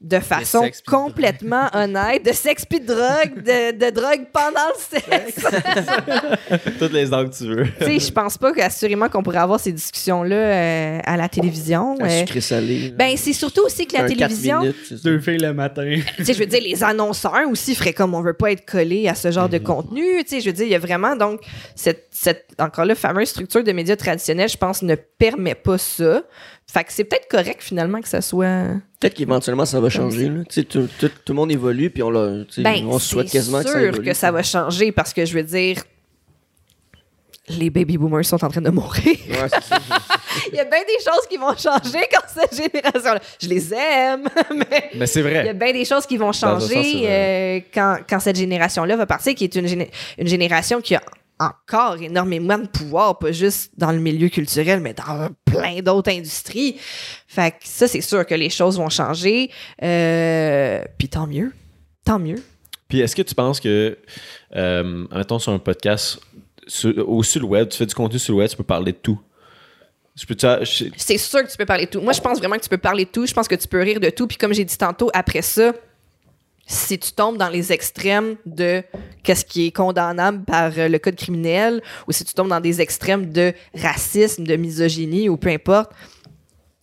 de 0.02 0.20
façon 0.20 0.64
sexe 0.64 0.82
complètement 0.82 1.68
honnête, 1.74 2.26
de 2.26 2.32
sexe 2.32 2.66
puis 2.66 2.80
de 2.80 2.88
drogue, 2.88 3.44
de, 3.44 3.78
de 3.78 3.90
drogue 3.92 4.26
pendant 4.34 4.68
le 4.68 5.00
sexe. 5.00 5.46
toutes 6.80 6.94
les 6.94 7.14
angles 7.14 7.30
que 7.30 7.38
tu 7.38 7.48
veux. 7.48 7.66
tu 7.66 7.86
sais, 7.86 8.00
je 8.00 8.12
pense 8.12 8.36
pas 8.38 8.52
qu'assurément 8.52 9.10
qu'on 9.10 9.22
pourrait 9.22 9.38
avoir 9.38 9.60
ces 9.60 9.72
discussions-là 9.72 10.36
euh, 10.36 11.00
à 11.04 11.18
la 11.18 11.30
télévision. 11.30 11.96
Un 12.00 12.06
euh. 12.06 12.20
sucré 12.22 12.42
salé. 12.42 12.94
ben, 12.98 13.16
c'est 13.16 13.34
surtout 13.34 13.62
aussi 13.62 13.86
que 13.86 13.96
la 13.96 14.06
télévision, 14.06 14.62
minutes. 14.62 15.04
Deux 15.04 15.20
filles 15.20 15.38
le 15.38 15.54
matin. 15.54 16.00
tu 16.18 16.26
sais, 16.26 16.34
je 16.34 16.40
veux 16.40 16.48
dire, 16.48 16.62
les 16.64 16.84
annonceurs 16.84 17.48
aussi 17.48 17.76
feraient 17.76 17.94
comme 17.94 18.16
on 18.16 18.22
veut 18.22 18.34
pas 18.34 18.52
être 18.52 18.66
collé 18.66 19.08
à 19.08 19.14
ce 19.14 19.30
genre 19.30 19.50
de 19.50 19.60
contenu. 19.60 20.24
Tu 20.24 20.30
sais, 20.30 20.42
je 20.42 20.48
veux 20.48 20.54
dire, 20.54 20.66
il 20.66 20.72
y 20.72 20.76
a 20.76 20.80
vraiment 20.80 21.16
donc 21.16 21.42
cette, 21.76 22.08
cette 22.10 22.48
encore 22.58 22.86
là, 22.86 22.96
fameuse 22.96 23.30
structure 23.30 23.64
de 23.64 23.72
médias 23.72 23.96
traditionnels, 23.96 24.50
je 24.50 24.58
pense, 24.58 24.82
ne 24.82 24.96
permet 24.96 25.56
pas 25.56 25.78
ça. 25.78 26.24
Fait 26.68 26.84
que 26.86 26.94
c'est 26.94 27.04
peut-être 27.04 27.28
correct 27.28 27.62
finalement 27.62 28.00
que 28.02 28.08
ça 28.08 28.22
soit. 28.22 28.66
Peut-être 29.00 29.14
qu'éventuellement 29.16 29.66
ça 29.66 29.80
va 29.82 29.90
changer. 29.90 30.30
Là. 30.30 30.44
Tu 30.50 30.62
sais, 30.62 30.64
Tout, 30.64 30.88
tout, 31.00 31.10
tout 31.10 31.34
le 31.34 31.36
monde 31.36 31.52
évolue, 31.52 31.90
puis 31.90 32.02
on, 32.02 32.12
Ben, 32.12 32.86
on 32.88 32.98
se 32.98 33.10
souhaite 33.10 33.30
quasiment 33.30 33.60
que 33.60 33.66
ça 33.66 33.72
sûr 33.72 33.82
évolue. 33.82 34.06
que 34.06 34.14
ça 34.14 34.32
va 34.32 34.42
changer 34.42 34.92
parce 34.94 35.14
que 35.14 35.26
je 35.26 35.34
veux 35.34 35.44
dire. 35.44 35.78
Les 37.50 37.70
baby 37.70 37.98
boomers 37.98 38.24
sont 38.24 38.42
en 38.46 38.50
train 38.50 38.62
de 38.62 38.70
mourir. 38.70 39.04
Ouais, 39.06 39.48
c'est 39.52 39.64
ça. 39.64 39.78
Il 40.52 40.56
y 40.56 40.60
a 40.60 40.64
bien 40.64 40.80
des 40.80 41.04
choses 41.04 41.28
qui 41.30 41.36
vont 41.38 41.50
changer 41.58 42.06
quand 42.10 42.22
cette 42.28 42.56
génération-là. 42.56 43.20
Je 43.42 43.48
les 43.50 43.74
aime, 43.74 44.30
mais 44.56 44.92
Mais 44.96 45.08
c'est 45.08 45.20
il 45.20 45.26
y 45.26 45.28
a 45.38 45.42
vrai. 45.44 45.54
bien 45.56 45.74
des 45.74 45.84
choses 45.84 46.06
qui 46.06 46.16
vont 46.18 46.32
sens, 46.32 46.70
changer 46.70 47.02
euh, 47.10 47.60
quand, 47.74 47.98
quand 48.08 48.20
cette 48.22 48.38
génération-là 48.38 48.96
va 48.96 49.06
partir, 49.06 49.36
qui 49.36 49.44
est 49.44 49.56
une, 49.56 49.66
géné- 49.66 49.90
une 50.18 50.28
génération 50.28 50.80
qui 50.80 50.96
a 50.96 51.02
encore 51.42 52.02
énormément 52.02 52.58
de 52.58 52.68
pouvoir, 52.68 53.18
pas 53.20 53.32
juste 53.32 53.72
dans 53.78 53.92
le 53.92 54.00
milieu 54.00 54.30
culturel, 54.30 54.80
mais 54.80 54.94
dans 54.94 55.30
plein 55.46 55.82
d'autres 55.82 56.12
industries. 56.12 56.78
Fait 57.28 57.52
que 57.52 57.58
ça, 57.64 57.88
c'est 57.88 58.02
sûr 58.02 58.26
que 58.26 58.36
les 58.36 58.50
choses 58.50 58.78
vont 58.78 58.90
changer. 58.90 59.50
Euh, 59.84 60.84
Puis 60.98 61.10
tant 61.10 61.28
mieux. 61.28 61.52
Tant 62.06 62.20
mieux. 62.20 62.42
Puis 62.88 63.00
est-ce 63.00 63.16
que 63.16 63.22
tu 63.22 63.34
penses 63.36 63.60
que, 63.60 63.98
euh, 64.56 65.06
mettons 65.16 65.40
sur 65.40 65.52
un 65.54 65.60
podcast 65.60 66.20
sur, 66.68 66.94
ou 67.10 67.24
sur 67.24 67.42
le 67.42 67.48
web, 67.48 67.70
tu 67.70 67.78
fais 67.78 67.86
du 67.86 67.96
contenu 67.96 68.20
sur 68.20 68.34
le 68.34 68.40
web, 68.40 68.50
tu 68.50 68.58
peux 68.58 68.64
parler 68.64 68.92
de 68.92 68.98
tout? 68.98 69.20
Je- 70.16 70.86
C'est 70.98 71.18
sûr 71.18 71.44
que 71.44 71.50
tu 71.50 71.58
peux 71.58 71.66
parler 71.66 71.86
de 71.86 71.92
tout. 71.92 72.02
Moi, 72.02 72.12
je 72.14 72.20
pense 72.22 72.38
vraiment 72.38 72.58
que 72.58 72.62
tu 72.64 72.70
peux 72.70 72.78
parler 72.78 73.06
de 73.06 73.10
tout. 73.10 73.26
Je 73.26 73.34
pense 73.34 73.48
que 73.48 73.56
tu 73.56 73.68
peux 73.68 73.82
rire 73.82 74.00
de 74.00 74.10
tout. 74.10 74.28
Puis 74.28 74.38
comme 74.38 74.54
j'ai 74.54 74.66
dit 74.66 74.78
tantôt, 74.78 75.10
après 75.14 75.42
ça, 75.42 75.74
si 76.72 76.98
tu 76.98 77.12
tombes 77.12 77.38
dans 77.38 77.50
les 77.50 77.72
extrêmes 77.74 78.36
de 78.46 78.82
qu'est-ce 79.24 79.44
qui 79.46 79.68
est 79.68 79.72
condamnable 79.72 80.44
par 80.46 80.72
euh, 80.78 80.88
le 80.88 81.00
code 81.00 81.16
criminel, 81.16 81.82
ou 82.08 82.12
si 82.12 82.24
tu 82.24 82.34
tombes 82.34 82.48
dans 82.50 82.62
des 82.62 82.80
extrêmes 82.82 83.32
de 83.32 83.54
racisme, 83.76 84.44
de 84.46 84.56
misogynie, 84.56 85.28
ou 85.30 85.38
peu 85.38 85.50
importe, 85.50 85.92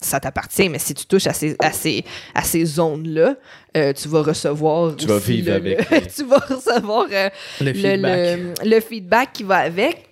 ça 0.00 0.20
t'appartient. 0.20 0.68
Mais 0.68 0.78
si 0.78 0.94
tu 0.94 1.06
touches 1.06 1.26
à 1.26 1.32
ces, 1.32 1.56
à 1.58 1.72
ces, 1.72 2.04
à 2.34 2.42
ces 2.44 2.64
zones-là, 2.64 3.36
euh, 3.76 3.92
tu 3.92 4.08
vas 4.08 4.22
recevoir. 4.22 4.94
Tu 4.96 5.06
vas 5.06 5.18
vivre 5.18 5.48
le- 5.50 5.54
avec. 5.56 5.90
le- 5.90 6.06
tu 6.06 6.24
vas 6.24 6.38
recevoir 6.38 7.06
euh, 7.10 7.30
Le 7.60 7.66
le, 7.66 7.74
feedback. 7.74 8.38
le- 8.62 8.70
le 8.70 8.80
feedback 8.80 9.32
qui 9.32 9.42
va 9.42 9.56
avec. 9.56 10.07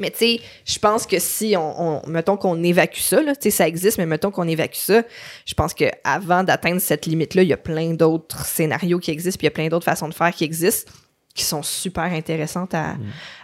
Mais 0.00 0.10
tu 0.10 0.18
sais, 0.18 0.40
je 0.64 0.78
pense 0.78 1.06
que 1.06 1.18
si 1.20 1.54
on, 1.56 2.02
on- 2.04 2.08
mettons 2.08 2.36
qu'on 2.36 2.62
évacue 2.62 2.98
ça, 2.98 3.22
là, 3.22 3.36
tu 3.36 3.42
sais, 3.42 3.50
ça 3.50 3.68
existe, 3.68 3.98
mais 3.98 4.06
mettons 4.06 4.30
qu'on 4.32 4.48
évacue 4.48 4.74
ça, 4.76 5.02
je 5.46 5.54
pense 5.54 5.74
que 5.74 5.84
avant 6.02 6.42
d'atteindre 6.42 6.80
cette 6.80 7.06
limite-là, 7.06 7.42
il 7.42 7.48
y 7.48 7.52
a 7.52 7.56
plein 7.56 7.90
d'autres 7.94 8.44
scénarios 8.46 8.98
qui 8.98 9.10
existent, 9.12 9.38
puis 9.38 9.44
il 9.46 9.50
y 9.50 9.52
a 9.52 9.54
plein 9.54 9.68
d'autres 9.68 9.84
façons 9.84 10.08
de 10.08 10.14
faire 10.14 10.32
qui 10.32 10.44
existent 10.44 10.90
qui 11.32 11.44
sont 11.44 11.62
super 11.62 12.02
intéressantes 12.04 12.74
à, 12.74 12.96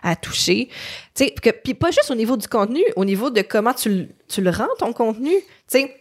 à 0.02 0.16
toucher. 0.16 0.68
Tu 1.14 1.26
sais, 1.26 1.30
que- 1.30 1.50
puis 1.50 1.72
pas 1.74 1.92
juste 1.92 2.10
au 2.10 2.16
niveau 2.16 2.36
du 2.36 2.48
contenu, 2.48 2.82
au 2.96 3.04
niveau 3.04 3.30
de 3.30 3.42
comment 3.42 3.72
tu, 3.74 4.08
tu 4.26 4.40
le 4.42 4.50
rends, 4.50 4.66
ton 4.80 4.92
contenu. 4.92 5.30
Tu 5.30 5.42
sais, 5.68 5.96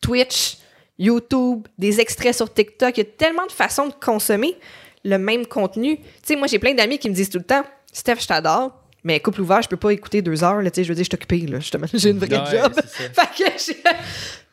Twitch, 0.00 0.56
YouTube, 0.98 1.66
des 1.78 2.00
extraits 2.00 2.34
sur 2.34 2.52
TikTok, 2.52 2.96
il 2.96 3.00
y 3.00 3.06
a 3.06 3.10
tellement 3.16 3.46
de 3.46 3.52
façons 3.52 3.88
de 3.88 3.92
consommer 3.92 4.56
le 5.04 5.18
même 5.18 5.46
contenu. 5.46 5.98
Tu 5.98 6.04
sais, 6.24 6.36
moi, 6.36 6.46
j'ai 6.46 6.58
plein 6.58 6.74
d'amis 6.74 6.98
qui 6.98 7.10
me 7.10 7.14
disent 7.14 7.30
tout 7.30 7.38
le 7.38 7.44
temps, 7.44 7.64
Steph, 7.92 8.20
je 8.20 8.26
t'adore, 8.28 8.81
Mais 9.04 9.18
couple 9.20 9.40
ouvert, 9.40 9.60
je 9.62 9.68
peux 9.68 9.76
pas 9.76 9.90
écouter 9.90 10.22
deux 10.22 10.44
heures, 10.44 10.62
là, 10.62 10.70
tu 10.70 10.76
sais, 10.76 10.84
je 10.84 10.88
veux 10.88 10.94
dire, 10.94 11.04
je 11.04 11.08
suis 11.10 11.14
occupée, 11.16 11.46
là, 11.50 11.58
justement, 11.58 11.86
j'ai 11.92 12.10
une 12.10 12.18
vraie 12.18 12.28
Ouais, 12.38 12.50
job. 12.60 12.72
fait 12.86 13.44
que 13.44 13.50
je- 13.58 13.72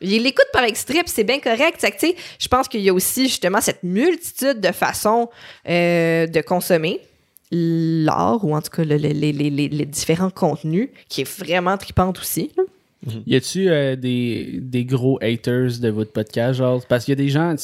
il 0.00 0.22
l'écoute 0.24 0.48
par 0.52 0.64
extrait, 0.64 1.02
puis 1.04 1.12
c'est 1.14 1.24
bien 1.24 1.38
correct. 1.38 1.84
Je 2.38 2.48
pense 2.48 2.66
qu'il 2.68 2.80
y 2.80 2.88
a 2.88 2.94
aussi 2.94 3.28
justement 3.28 3.60
cette 3.60 3.82
multitude 3.84 4.60
de 4.60 4.72
façons 4.72 5.28
euh, 5.68 6.26
de 6.26 6.40
consommer 6.40 7.00
l'art, 7.52 8.44
ou 8.44 8.54
en 8.54 8.60
tout 8.62 8.70
cas 8.70 8.84
le- 8.84 8.96
le- 8.96 9.08
les, 9.08 9.32
les- 9.32 9.50
les- 9.50 9.68
les 9.68 9.84
différents 9.86 10.30
contenus, 10.30 10.88
qui 11.08 11.20
est 11.22 11.38
vraiment 11.38 11.76
tripante 11.76 12.18
aussi. 12.18 12.50
là. 12.56 12.64
Y 13.26 13.36
a-tu 13.36 13.68
euh, 13.70 13.96
des, 13.96 14.58
des 14.60 14.84
gros 14.84 15.18
haters 15.22 15.78
de 15.80 15.88
votre 15.88 16.12
podcast, 16.12 16.58
genre? 16.58 16.84
Parce 16.86 17.04
qu'il 17.06 17.12
y 17.12 17.18
a 17.20 17.24
des 17.24 17.30
gens. 17.30 17.54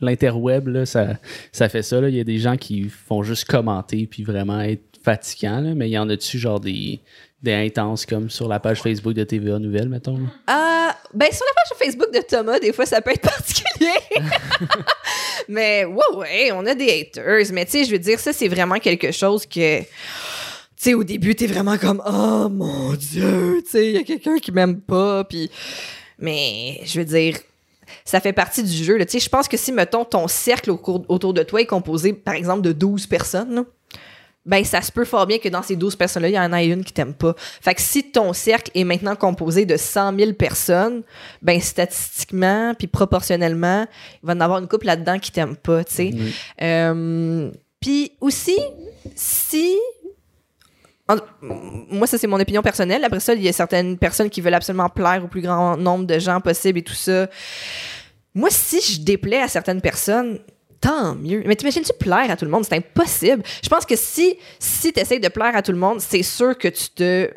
L'interweb, 0.00 0.68
là, 0.68 0.86
ça, 0.86 1.14
ça 1.52 1.68
fait 1.68 1.82
ça. 1.82 2.00
là. 2.00 2.08
Il 2.08 2.14
y 2.16 2.20
a 2.20 2.24
des 2.24 2.38
gens 2.38 2.56
qui 2.56 2.88
font 2.90 3.22
juste 3.22 3.44
commenter 3.46 4.06
puis 4.06 4.22
vraiment 4.24 4.60
être 4.60 4.82
fatigants, 5.04 5.60
là, 5.60 5.74
mais 5.74 5.88
il 5.88 5.92
y 5.92 5.98
en 5.98 6.08
a-tu 6.08 6.38
genre 6.38 6.60
des, 6.60 7.00
des 7.42 7.52
intenses 7.52 8.06
comme 8.06 8.30
sur 8.30 8.48
la 8.48 8.58
page 8.58 8.80
Facebook 8.80 9.12
de 9.12 9.22
TVA 9.22 9.58
Nouvelles, 9.58 9.88
mettons? 9.88 10.18
Ah, 10.46 10.96
ben 11.12 11.30
sur 11.30 11.44
la 11.44 11.52
page 11.54 11.86
Facebook 11.86 12.12
de 12.12 12.20
Thomas, 12.26 12.58
des 12.58 12.72
fois 12.72 12.86
ça 12.86 13.00
peut 13.02 13.10
être 13.10 13.20
particulier. 13.36 13.92
mais 15.48 15.84
ouais, 15.84 16.16
ouais, 16.16 16.52
on 16.52 16.64
a 16.66 16.74
des 16.74 17.00
haters. 17.00 17.52
Mais 17.52 17.66
tu 17.66 17.72
sais, 17.72 17.84
je 17.84 17.92
veux 17.92 17.98
dire, 17.98 18.18
ça 18.18 18.32
c'est 18.32 18.48
vraiment 18.48 18.78
quelque 18.78 19.12
chose 19.12 19.46
que. 19.46 19.80
Tu 19.80 20.90
sais, 20.90 20.94
au 20.94 21.04
début, 21.04 21.34
t'es 21.34 21.46
vraiment 21.46 21.78
comme 21.78 22.02
Oh 22.06 22.48
mon 22.48 22.94
Dieu, 22.94 23.62
tu 23.64 23.70
sais, 23.70 23.86
il 23.90 23.94
y 23.94 23.98
a 23.98 24.02
quelqu'un 24.02 24.38
qui 24.38 24.50
m'aime 24.50 24.80
pas. 24.80 25.24
Puis. 25.24 25.50
Mais 26.18 26.80
je 26.84 26.98
veux 26.98 27.06
dire. 27.06 27.36
Ça 28.06 28.20
fait 28.20 28.32
partie 28.32 28.62
du 28.62 28.72
jeu. 28.84 28.98
je 28.98 29.28
pense 29.28 29.46
que 29.46 29.56
si, 29.56 29.70
mettons, 29.70 30.04
ton 30.04 30.26
cercle 30.26 30.70
autour 30.70 31.34
de 31.34 31.42
toi 31.42 31.60
est 31.60 31.66
composé, 31.66 32.12
par 32.14 32.34
exemple, 32.34 32.62
de 32.62 32.72
12 32.72 33.06
personnes, 33.06 33.64
ben 34.46 34.62
ça 34.64 34.82
se 34.82 34.92
peut 34.92 35.04
fort 35.04 35.26
bien 35.26 35.38
que 35.38 35.48
dans 35.48 35.62
ces 35.62 35.74
12 35.76 35.96
personnes-là, 35.96 36.28
il 36.28 36.34
y 36.34 36.38
en 36.38 36.52
a 36.52 36.62
une 36.62 36.84
qui 36.84 36.92
t'aime 36.92 37.14
pas. 37.14 37.34
Fait 37.38 37.74
que 37.74 37.80
si 37.80 38.10
ton 38.10 38.32
cercle 38.32 38.70
est 38.74 38.84
maintenant 38.84 39.16
composé 39.16 39.64
de 39.66 39.76
100 39.76 40.18
000 40.18 40.32
personnes, 40.34 41.02
ben 41.42 41.60
statistiquement 41.60 42.74
puis 42.78 42.86
proportionnellement, 42.86 43.86
il 44.22 44.26
va 44.26 44.34
y 44.34 44.36
en 44.36 44.40
avoir 44.40 44.58
une 44.58 44.68
couple 44.68 44.86
là-dedans 44.86 45.18
qui 45.18 45.32
t'aime 45.32 45.56
pas, 45.56 45.82
tu 45.84 45.94
sais. 45.94 46.10
Euh, 46.62 47.50
puis 47.80 48.12
aussi, 48.20 48.56
si... 49.14 49.76
en- 51.08 51.16
moi, 51.42 52.06
ça, 52.06 52.16
c'est 52.18 52.26
mon 52.26 52.40
opinion 52.40 52.62
personnelle. 52.62 53.04
Après 53.04 53.20
ça, 53.20 53.34
il 53.34 53.42
y 53.42 53.48
a 53.48 53.52
certaines 53.52 53.98
personnes 53.98 54.30
qui 54.30 54.40
veulent 54.40 54.54
absolument 54.54 54.88
plaire 54.88 55.22
au 55.24 55.28
plus 55.28 55.42
grand 55.42 55.76
nombre 55.76 56.06
de 56.06 56.18
gens 56.18 56.40
possible 56.40 56.78
et 56.78 56.82
tout 56.82 56.94
ça. 56.94 57.28
Moi, 58.34 58.48
si 58.50 58.80
je 58.80 59.00
déplais 59.02 59.40
à 59.40 59.48
certaines 59.48 59.80
personnes, 59.80 60.38
tant 60.84 61.14
mieux. 61.14 61.42
Mais 61.46 61.56
t'imagines-tu 61.56 61.92
plaire 61.98 62.30
à 62.30 62.36
tout 62.36 62.44
le 62.44 62.50
monde? 62.50 62.64
C'est 62.64 62.76
impossible. 62.76 63.42
Je 63.62 63.68
pense 63.68 63.86
que 63.86 63.96
si, 63.96 64.36
si 64.58 64.92
tu 64.92 65.00
essaies 65.00 65.18
de 65.18 65.28
plaire 65.28 65.56
à 65.56 65.62
tout 65.62 65.72
le 65.72 65.78
monde, 65.78 66.00
c'est 66.00 66.22
sûr 66.22 66.56
que 66.58 66.68
tu 66.68 66.90
te 66.90 67.30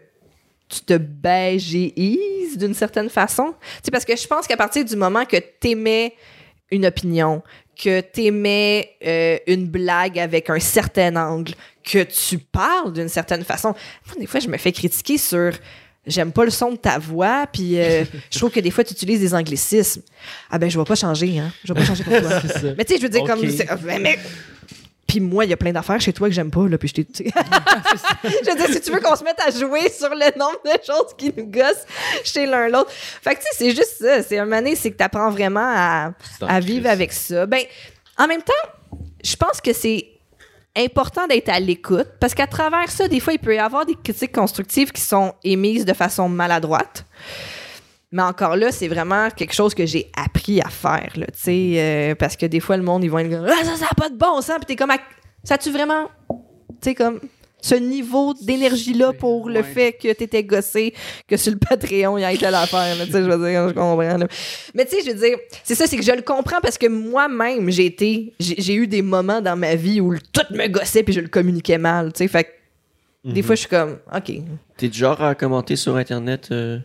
tu 0.70 0.82
te 0.82 0.98
bégéises 0.98 2.58
d'une 2.58 2.74
certaine 2.74 3.10
façon. 3.10 3.56
Parce 3.90 4.04
que 4.04 4.18
je 4.18 4.28
pense 4.28 4.48
qu'à 4.48 4.58
partir 4.58 4.84
du 4.84 4.98
moment 4.98 5.24
que 5.24 5.38
t'aimais 5.38 6.14
une 6.72 6.86
opinion, 6.86 7.42
que 7.82 8.02
t'aimais 8.02 8.90
euh, 9.06 9.38
une 9.48 9.68
blague 9.68 10.20
avec 10.20 10.50
un 10.50 10.60
certain 10.60 11.16
angle, 11.16 11.54
que 11.86 12.04
tu 12.04 12.38
parles 12.38 12.92
d'une 12.92 13.08
certaine 13.08 13.46
façon. 13.46 13.74
Des 14.20 14.26
fois, 14.26 14.42
je 14.42 14.50
me 14.50 14.58
fais 14.58 14.74
critiquer 14.74 15.18
sur 15.18 15.54
j'aime 16.08 16.32
pas 16.32 16.44
le 16.46 16.50
son 16.52 16.72
de 16.72 16.78
ta 16.78 16.98
voix, 16.98 17.46
puis 17.52 17.80
euh, 17.80 18.04
je 18.32 18.38
trouve 18.40 18.50
que 18.52 18.60
des 18.60 18.72
fois, 18.72 18.84
tu 18.84 18.94
utilises 18.94 19.20
des 19.20 19.34
anglicismes. 19.36 20.02
Ah 20.50 20.58
ben, 20.58 20.70
je 20.70 20.78
vais 20.80 20.86
pas 20.86 20.96
changer, 20.96 21.40
hein. 21.40 21.52
Je 21.64 21.74
vais 21.74 21.80
pas 21.80 21.86
changer 21.86 22.04
pour 22.04 22.14
toi. 22.20 22.42
Mais 22.78 22.86
tu 22.86 22.94
sais, 22.94 22.98
je 23.00 23.04
veux 23.04 23.10
dire, 23.10 23.24
comme. 23.24 23.42
mais- 23.86 24.00
mais- 24.00 24.20
Puis 25.08 25.20
moi, 25.22 25.46
il 25.46 25.50
y 25.50 25.54
a 25.54 25.58
plein 25.58 25.72
d'affaires 25.72 26.02
chez 26.02 26.12
toi 26.12 26.28
que 26.28 26.34
j'aime 26.34 26.52
pas, 26.52 26.68
là. 26.68 26.78
Puis 26.78 26.90
je 26.90 26.94
t'ai. 26.96 27.08
sais. 27.14 27.26
je 28.24 28.50
veux 28.52 28.58
dire, 28.58 28.68
si 28.74 28.82
tu 28.82 28.92
veux 28.92 29.00
qu'on 29.00 29.16
se 29.16 29.24
mette 29.24 29.40
à 29.40 29.52
jouer 29.52 29.90
sur 29.90 30.10
le 30.10 30.38
nombre 30.38 30.60
de 30.66 30.72
choses 30.86 31.14
qui 31.18 31.32
nous 31.38 31.46
gossent 31.48 31.86
chez 32.26 32.46
l'un 32.46 32.68
l'autre. 32.68 32.92
Fait 32.92 33.36
que 33.36 33.40
tu 33.40 33.46
sais, 33.52 33.56
c'est 33.58 33.70
juste 33.72 33.96
ça. 34.02 34.22
C'est 34.24 34.38
un 34.38 34.46
mané, 34.46 34.76
c'est 34.76 34.92
que 34.92 34.98
t'apprends 34.98 35.30
vraiment 35.32 35.64
à, 35.74 36.12
à 36.42 36.60
vivre 36.60 36.90
avec 36.90 37.14
ça. 37.14 37.46
Ben, 37.46 37.62
en 38.18 38.28
même 38.28 38.42
temps, 38.42 38.98
je 39.24 39.36
pense 39.36 39.62
que 39.62 39.72
c'est 39.74 40.08
important 40.78 41.28
d'être 41.28 41.50
à 41.50 41.60
l'écoute 41.60 42.08
parce 42.20 42.34
qu'à 42.34 42.48
travers 42.48 42.90
ça, 42.90 43.08
des 43.08 43.20
fois, 43.20 43.34
il 43.34 43.40
peut 43.40 43.56
y 43.56 43.60
avoir 43.60 43.86
des 43.86 43.96
critiques 43.96 44.34
constructives 44.34 44.92
qui 44.92 45.02
sont 45.02 45.34
émises 45.44 45.86
de 45.86 45.94
façon 45.94 46.30
maladroite. 46.30 47.06
Mais 48.12 48.22
encore 48.22 48.56
là, 48.56 48.72
c'est 48.72 48.88
vraiment 48.88 49.30
quelque 49.30 49.54
chose 49.54 49.74
que 49.74 49.86
j'ai 49.86 50.10
appris 50.16 50.62
à 50.62 50.70
faire, 50.70 51.12
tu 51.14 51.52
euh, 51.78 52.16
parce 52.16 52.38
que 52.38 52.46
des 52.46 52.62
fois, 52.62 52.78
le 52.78 52.84
monde, 52.84 53.04
ils 53.04 53.12
vont 53.12 53.20
être 53.20 53.30
comme, 53.30 53.46
ah, 53.46 53.64
ça, 53.66 53.76
ça 53.76 53.86
n'a 53.86 53.96
pas 53.98 54.10
de 54.10 54.16
bon 54.16 54.42
sens, 54.42 54.58
puis 54.58 54.66
t'es 54.68 54.76
comme, 54.78 54.92
Ah, 54.92 55.00
ça 55.44 55.56
a-tu 55.56 55.72
vraiment, 55.72 56.10
tu 56.30 56.36
sais, 56.82 56.96
comme, 56.96 57.20
ce 57.68 57.76
niveau 57.76 58.34
d'énergie-là 58.42 59.14
pour 59.14 59.50
le 59.50 59.58
Ouais. 59.60 59.64
fait 59.64 59.94
que 59.94 60.14
t'étais 60.14 60.44
gossé, 60.44 60.94
que 61.28 61.36
sur 61.38 61.52
le 61.52 61.58
Patreon, 61.58 62.18
il 62.18 62.22
y 62.22 62.24
a 62.26 62.32
été 62.32 62.50
l'affaire, 62.50 62.96
tu 63.06 63.12
sais, 63.12 63.24
je 63.24 63.30
veux 63.30 63.50
dire, 63.50 63.68
je 63.70 63.74
comprends, 63.74 64.18
là. 64.18 64.28
Mais 64.74 64.86
tu 64.86 64.96
sais, 64.96 65.04
je 65.06 65.12
veux 65.12 65.20
dire, 65.28 65.38
c'est 65.64 65.76
ça, 65.76 65.88
c'est 65.88 65.98
que 65.98 66.04
je 66.04 66.12
le 66.12 66.22
comprends 66.22 66.60
parce 66.62 66.78
que 66.78 66.88
moi-même, 66.88 67.70
j'ai 67.70 67.86
été, 67.88 68.34
j'ai 68.40 68.76
eu 68.76 68.88
des 68.88 69.02
moments 69.02 69.42
dans 69.42 69.56
ma 69.58 69.76
vie 69.76 70.00
où 70.00 70.16
tout 70.18 70.42
me 70.52 70.68
gossait 70.68 71.04
puis 71.04 71.14
je 71.14 71.20
le 71.22 71.28
communiquais 71.28 71.78
mal, 71.78 72.14
tu 72.14 72.20
sais, 72.20 72.28
fait 72.28 72.44
que 72.46 72.50
des 73.26 73.42
fois, 73.42 73.56
je 73.56 73.60
suis 73.62 73.70
comme, 73.70 73.98
OK. 74.16 74.32
T'es 74.78 74.88
du 74.88 74.98
genre 74.98 75.22
à 75.22 75.36
commenter 75.36 75.76
sur 75.76 75.98
Internet. 75.98 76.48
euh, 76.52 76.80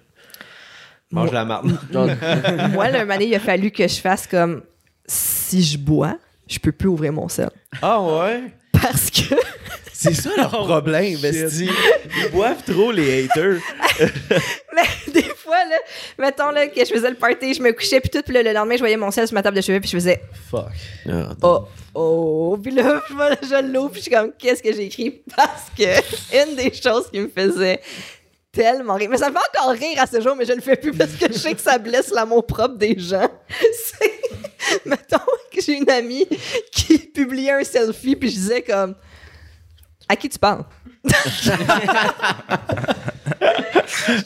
Mange 1.13 1.31
la 1.31 1.45
marde. 1.45 1.67
Moi, 1.93 2.91
le 2.91 3.01
moment, 3.01 3.19
il 3.21 3.35
a 3.35 3.39
fallu 3.39 3.71
que 3.71 3.87
je 3.87 4.01
fasse 4.01 4.27
comme, 4.27 4.63
si 5.07 5.63
je 5.63 5.79
bois, 5.79 6.19
je 6.49 6.59
peux 6.59 6.73
plus 6.73 6.89
ouvrir 6.89 7.13
mon 7.13 7.29
sel. 7.29 7.51
Ah 7.81 8.01
ouais? 8.03 8.43
Parce 8.73 9.11
que 9.11 9.35
C'est 10.03 10.15
ça 10.15 10.31
leur 10.37 10.51
problème, 10.67 11.15
Vesti. 11.17 11.69
Ils 12.25 12.31
boivent 12.31 12.63
trop 12.65 12.91
les 12.91 13.25
haters. 13.25 13.61
Mais 14.75 15.13
des 15.13 15.23
fois, 15.23 15.65
là, 15.65 15.77
mettons 16.19 16.51
là, 16.51 16.67
que 16.67 16.85
je 16.85 16.93
faisais 16.93 17.11
le 17.11 17.17
party, 17.17 17.55
je 17.55 17.63
me 17.63 17.73
couchais, 17.73 18.01
puis 18.01 18.11
tout, 18.11 18.23
puis 18.23 18.35
là, 18.35 18.43
le 18.43 18.53
lendemain, 18.53 18.75
je 18.75 18.81
voyais 18.81 18.97
mon 18.97 19.11
sel 19.11 19.29
sur 19.29 19.35
ma 19.35 19.43
table 19.43 19.57
de 19.57 19.63
chevet, 19.63 19.79
puis 19.81 19.89
je 19.89 19.97
faisais 19.97 20.23
Fuck. 20.51 20.73
oh, 21.43 21.67
oh. 21.95 22.59
Puis 22.63 22.73
là, 22.73 23.01
je, 23.09 23.47
je 23.47 23.73
l'ouvre, 23.73 23.91
puis 23.91 24.01
je 24.01 24.05
suis 24.05 24.11
comme, 24.11 24.33
qu'est-ce 24.37 24.63
que 24.63 24.73
j'ai 24.73 24.87
écrit? 24.87 25.23
Parce 25.37 25.71
que 25.77 26.43
une 26.51 26.57
des 26.57 26.73
choses 26.73 27.09
qui 27.11 27.21
me 27.21 27.29
faisait 27.29 27.81
tellement 28.51 28.95
rire, 28.95 29.09
mais 29.09 29.19
ça 29.19 29.31
me 29.31 29.35
fait 29.35 29.59
encore 29.59 29.73
rire 29.73 29.99
à 29.99 30.07
ce 30.07 30.21
jour, 30.21 30.35
mais 30.37 30.45
je 30.45 30.53
le 30.53 30.61
fais 30.61 30.77
plus 30.77 30.93
parce 30.93 31.13
que 31.13 31.27
je 31.33 31.39
sais 31.39 31.55
que 31.55 31.61
ça 31.61 31.79
blesse 31.79 32.11
l'amour 32.11 32.47
propre 32.47 32.77
des 32.77 32.99
gens. 32.99 33.27
C'est, 33.49 34.81
mettons 34.85 35.17
que 35.51 35.63
j'ai 35.63 35.79
une 35.79 35.89
amie 35.89 36.27
qui 36.71 36.99
publiait 36.99 37.53
un 37.53 37.65
selfie, 37.65 38.15
puis 38.15 38.29
je 38.29 38.35
disais 38.35 38.61
comme, 38.61 38.95
à 40.09 40.17
qui 40.17 40.29
tu 40.29 40.39
parles? 40.39 40.65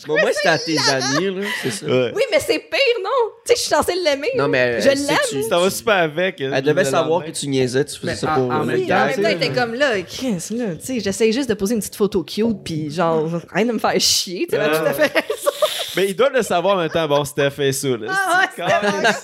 bon, 0.07 0.17
moi, 0.21 0.31
c'était 0.33 0.49
à 0.49 0.59
tes 0.59 0.77
amis, 0.79 1.27
là, 1.41 1.47
c'est 1.63 1.71
ça. 1.71 1.87
Ouais. 1.87 2.13
Oui, 2.15 2.23
mais 2.31 2.39
c'est 2.41 2.59
pire, 2.59 2.79
non? 3.03 3.11
Tu 3.47 3.53
sais, 3.53 3.55
je 3.57 3.61
suis 3.61 3.69
censée 3.71 3.95
l'aimer. 4.05 4.29
Non, 4.37 4.49
mais 4.49 4.81
Je 4.81 4.89
elle 4.91 4.99
sait 4.99 5.07
l'aime. 5.13 5.19
tu- 5.31 5.43
Ça 5.49 5.59
va 5.59 5.71
super 5.71 5.95
avec. 5.95 6.41
Elle 6.41 6.63
devait 6.63 6.85
savoir 6.85 7.25
que 7.25 7.31
tu 7.31 7.49
niaisais, 7.49 7.85
tu 7.85 7.99
faisais 7.99 8.13
Mais 8.13 8.15
ça 8.17 8.33
en- 8.33 8.35
pour. 8.35 8.51
en 8.51 8.61
euh, 8.61 8.65
même 8.65 8.77
Oui, 8.81 8.87
temps, 8.87 8.95
en 8.97 9.07
même 9.07 9.15
tu 9.15 9.23
temps, 9.23 9.29
sais, 9.29 9.35
il 9.41 9.43
était 9.45 9.55
comme 9.55 9.75
là, 9.75 10.03
Chris, 10.03 10.33
là, 10.51 10.65
tu 10.79 10.85
sais, 10.87 11.01
j'essaie 11.01 11.33
juste 11.33 11.49
de 11.49 11.55
poser 11.55 11.75
une 11.75 11.81
petite 11.81 11.97
photo 11.97 12.23
cute, 12.23 12.63
puis 12.65 12.91
genre, 12.91 13.29
rien 13.53 13.67
de 13.67 13.73
me 13.73 13.79
faire 13.79 13.99
chier, 14.01 14.47
tu 14.49 14.57
sais, 14.57 14.63
Ah. 14.63 14.69
tout 14.79 14.87
à 14.87 14.93
fait 14.93 15.13
raison. 15.13 15.51
Mais 15.97 16.09
ils 16.11 16.15
doivent 16.17 16.33
le 16.35 16.43
savoir 16.43 16.77
en 16.77 16.81
même 16.81 16.91
temps. 16.91 17.09
Bon, 17.09 17.25
Steph 17.25 17.51
fait 17.53 17.73
ça. 17.73 17.89
Là. 17.89 18.07
Ah 18.11 18.43
ouais, 18.59 18.65
même- 18.93 19.15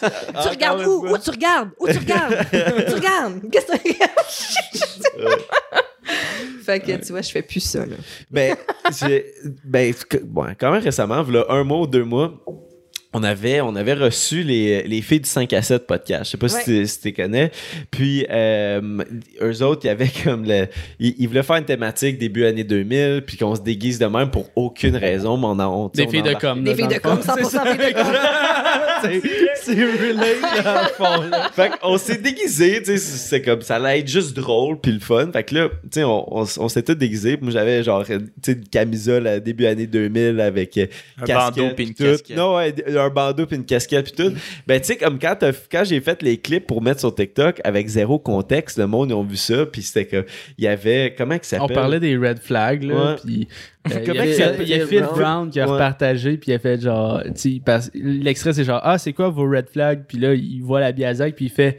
Tu 0.42 0.48
regardes 0.48 0.86
où? 0.86 1.06
Où 1.06 1.18
tu 1.18 1.28
regardes? 1.30 1.68
Où 1.78 1.86
tu 1.86 1.98
regardes? 1.98 2.32
Où 2.32 2.82
tu 2.88 2.94
regardes? 2.94 3.40
Qu'est-ce 3.52 3.66
que 3.66 3.76
tu 3.76 3.92
regardes? 5.18 5.40
Fait 6.72 6.80
que, 6.80 7.04
tu 7.04 7.12
vois, 7.12 7.22
je 7.22 7.30
fais 7.30 7.42
plus 7.42 7.60
ça, 7.60 7.86
là. 7.86 7.96
Ben, 8.30 8.56
j'ai- 9.00 9.26
ben 9.64 9.92
que- 10.08 10.18
bon, 10.18 10.46
quand 10.58 10.70
même 10.72 10.82
récemment, 10.82 11.22
voilà 11.22 11.44
un 11.48 11.64
mois 11.64 11.80
ou 11.80 11.86
deux 11.86 12.04
mois, 12.04 12.32
on 13.14 13.22
avait, 13.24 13.60
on 13.60 13.76
avait 13.76 13.92
reçu 13.92 14.42
les, 14.42 14.84
les 14.84 15.02
filles 15.02 15.20
du 15.20 15.28
5 15.28 15.52
à 15.52 15.60
7 15.60 15.86
podcast. 15.86 16.24
Je 16.24 16.30
sais 16.30 16.36
pas 16.38 16.46
Ouais. 16.46 16.60
si 16.60 16.64
tu 16.64 16.86
si 16.86 17.00
tu 17.02 17.12
connais. 17.12 17.50
Puis, 17.90 18.24
euh, 18.30 18.80
eux 19.42 19.62
autres, 19.62 19.82
il 19.84 19.88
y 19.88 19.90
avait 19.90 20.08
comme 20.24 20.46
le. 20.46 20.66
Ils, 20.98 21.14
ils 21.18 21.28
voulaient 21.28 21.42
faire 21.42 21.56
une 21.56 21.66
thématique 21.66 22.16
début 22.18 22.46
année 22.46 22.64
2000, 22.64 23.22
puis 23.26 23.36
qu'on 23.36 23.54
se 23.54 23.60
déguise 23.60 23.98
de 23.98 24.06
même 24.06 24.30
pour 24.30 24.48
aucune 24.56 24.96
raison, 24.96 25.36
mais 25.36 25.44
on 25.46 25.58
a 25.58 25.66
honte. 25.66 25.94
Des 25.94 26.08
filles 26.08 26.22
de 26.22 26.32
com. 26.32 26.64
Des 26.64 26.74
filles 26.74 26.88
de 26.88 26.98
com, 27.00 27.18
fond. 27.20 27.34
100% 27.34 27.66
filles 27.76 27.92
de 27.92 27.92
com. 27.92 28.12
C'est 29.62 29.72
relate 29.74 30.64
dans 30.64 30.82
le 30.82 30.88
fond. 30.88 31.28
là. 31.30 31.50
Fait 31.52 31.70
qu'on 31.80 31.96
s'est 31.98 32.18
déguisé, 32.18 32.78
tu 32.82 32.96
sais, 32.96 32.98
c'est 32.98 33.42
comme 33.42 33.62
ça 33.62 33.76
allait 33.76 34.00
être 34.00 34.08
juste 34.08 34.34
drôle 34.36 34.78
puis 34.80 34.92
le 34.92 35.00
fun. 35.00 35.30
Fait 35.32 35.44
que 35.44 35.54
là, 35.54 35.68
tu 35.68 35.88
sais, 35.92 36.04
on, 36.04 36.40
on, 36.40 36.44
on 36.58 36.68
s'est 36.68 36.82
tous 36.82 36.94
déguisés. 36.94 37.38
Moi, 37.40 37.50
j'avais 37.52 37.82
genre, 37.82 38.04
tu 38.04 38.18
sais, 38.42 38.52
une 38.52 38.68
camisole 38.68 39.26
à 39.26 39.40
début 39.40 39.66
année 39.66 39.86
2000 39.86 40.40
avec 40.40 40.76
euh, 40.78 40.86
Un 41.20 41.24
casquette 41.24 41.56
bandeau 41.62 41.74
puis 41.74 41.84
une 41.86 41.94
tout. 41.94 42.04
casquette. 42.04 42.36
Non, 42.36 42.56
ouais, 42.56 42.74
un 42.96 43.08
bandeau 43.10 43.46
puis 43.46 43.56
une 43.56 43.64
casquette 43.64 44.12
puis 44.12 44.24
tout. 44.24 44.34
Ben, 44.66 44.80
tu 44.80 44.86
sais, 44.88 44.96
comme 44.96 45.18
quand, 45.18 45.36
quand 45.70 45.84
j'ai 45.84 46.00
fait 46.00 46.22
les 46.22 46.36
clips 46.38 46.66
pour 46.66 46.82
mettre 46.82 47.00
sur 47.00 47.14
TikTok 47.14 47.60
avec 47.64 47.86
zéro 47.88 48.18
contexte, 48.18 48.78
le 48.78 48.86
monde, 48.86 49.10
ils 49.10 49.14
ont 49.14 49.22
vu 49.24 49.36
ça. 49.36 49.66
Puis 49.66 49.82
c'était 49.82 50.06
que, 50.06 50.26
il 50.58 50.64
y 50.64 50.68
avait, 50.68 51.14
comment 51.16 51.38
que 51.38 51.46
ça 51.46 51.56
On 51.58 51.60
s'appelle? 51.62 51.74
parlait 51.76 52.00
des 52.00 52.16
red 52.16 52.38
flags, 52.38 52.82
là, 52.82 52.92
Ouais. 53.12 53.16
puis 53.24 53.48
euh, 53.92 53.94
il 53.96 54.02
y 54.02 54.06
Comment 54.06 54.20
a, 54.20 54.26
il 54.26 54.34
s'appelle? 54.34 54.62
il 54.62 54.68
y 54.76 54.80
a 54.80 54.86
Phil 54.86 55.00
Brown? 55.14 55.50
Qui 55.50 55.60
a 55.60 55.66
Ouais. 55.66 55.72
repartagé, 55.72 56.36
puis 56.36 56.52
il 56.52 56.54
a 56.54 56.58
fait 56.58 56.80
genre, 56.80 57.20
tu 57.34 57.60
sais, 57.64 57.90
l'extrait 57.94 58.52
c'est 58.52 58.64
genre, 58.64 58.80
ah, 58.82 58.96
c'est 58.98 59.12
quoi 59.12 59.28
vos 59.28 59.46
red 59.52 59.68
flags? 59.68 60.04
Puis 60.06 60.18
là, 60.18 60.34
il 60.34 60.60
voit 60.60 60.80
la 60.80 60.92
Biazac, 60.92 61.34
puis 61.34 61.46
il 61.46 61.50
fait, 61.50 61.78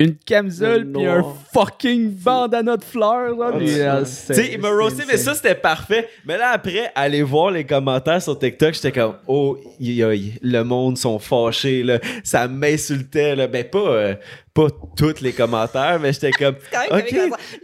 une 0.00 0.14
camisole 0.16 0.82
Le 0.82 0.92
puis 0.92 1.06
un 1.06 1.24
fucking 1.52 2.10
bandana 2.10 2.76
de 2.76 2.84
fleurs. 2.84 3.36
Là, 3.36 3.52
tu 3.58 3.64
Tu 3.64 4.34
sais, 4.34 4.50
il 4.52 4.60
m'a 4.60 4.70
roasté, 4.70 5.04
mais 5.08 5.16
ça, 5.16 5.34
c'était 5.34 5.54
parfait. 5.54 6.08
Mais 6.24 6.38
là, 6.38 6.50
après, 6.52 6.90
aller 6.94 7.22
voir 7.22 7.50
les 7.50 7.64
commentaires 7.64 8.22
sur 8.22 8.38
TikTok, 8.38 8.74
j'étais 8.74 8.92
comme, 8.92 9.14
oh, 9.26 9.58
le 9.80 10.62
monde 10.62 10.98
sont 10.98 11.18
fâchés, 11.18 11.82
là. 11.82 11.98
Ça 12.22 12.46
m'insultait, 12.46 13.34
là. 13.34 13.46
Ben, 13.46 13.64
pas, 13.64 13.78
euh, 13.78 14.14
pas 14.58 14.68
tous 14.96 15.20
les 15.20 15.32
commentaires, 15.32 16.00
mais 16.00 16.12
j'étais 16.12 16.32
comme, 16.32 16.56
Quand 16.72 16.96
même, 16.96 17.04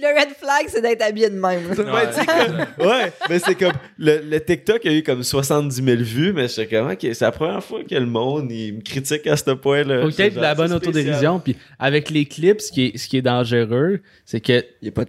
Le 0.00 0.20
red 0.20 0.28
flag, 0.36 0.66
c'est 0.68 0.80
d'être 0.80 1.02
habillé 1.02 1.28
de 1.30 1.34
même. 1.38 1.68
Ouais, 1.70 1.76
comme- 1.76 1.88
ouais, 2.86 3.12
mais 3.28 3.38
c'est 3.40 3.54
comme 3.56 3.72
le, 3.98 4.18
le 4.20 4.40
TikTok 4.40 4.86
a 4.86 4.92
eu 4.92 5.02
comme 5.02 5.22
70 5.24 5.74
000 5.82 5.96
vues, 6.02 6.32
mais 6.32 6.46
j'étais 6.46 6.76
comme 6.76 6.90
ok, 6.92 6.98
c'est 7.00 7.20
la 7.22 7.32
première 7.32 7.64
fois 7.64 7.80
que 7.82 7.94
le 7.94 8.06
monde 8.06 8.50
il 8.52 8.74
me 8.76 8.80
critique 8.82 9.26
à 9.26 9.36
ce 9.36 9.50
point-là. 9.50 10.02
Peut-être 10.02 10.34
de 10.34 10.40
la 10.40 10.54
bonne 10.54 10.72
autodérision. 10.72 11.40
Puis 11.40 11.56
avec 11.78 12.10
les 12.10 12.26
clips, 12.26 12.60
ce 12.60 12.70
qui 12.70 12.86
est, 12.86 12.98
ce 12.98 13.08
qui 13.08 13.16
est 13.16 13.22
dangereux, 13.22 14.00
c'est 14.24 14.40
que 14.40 14.64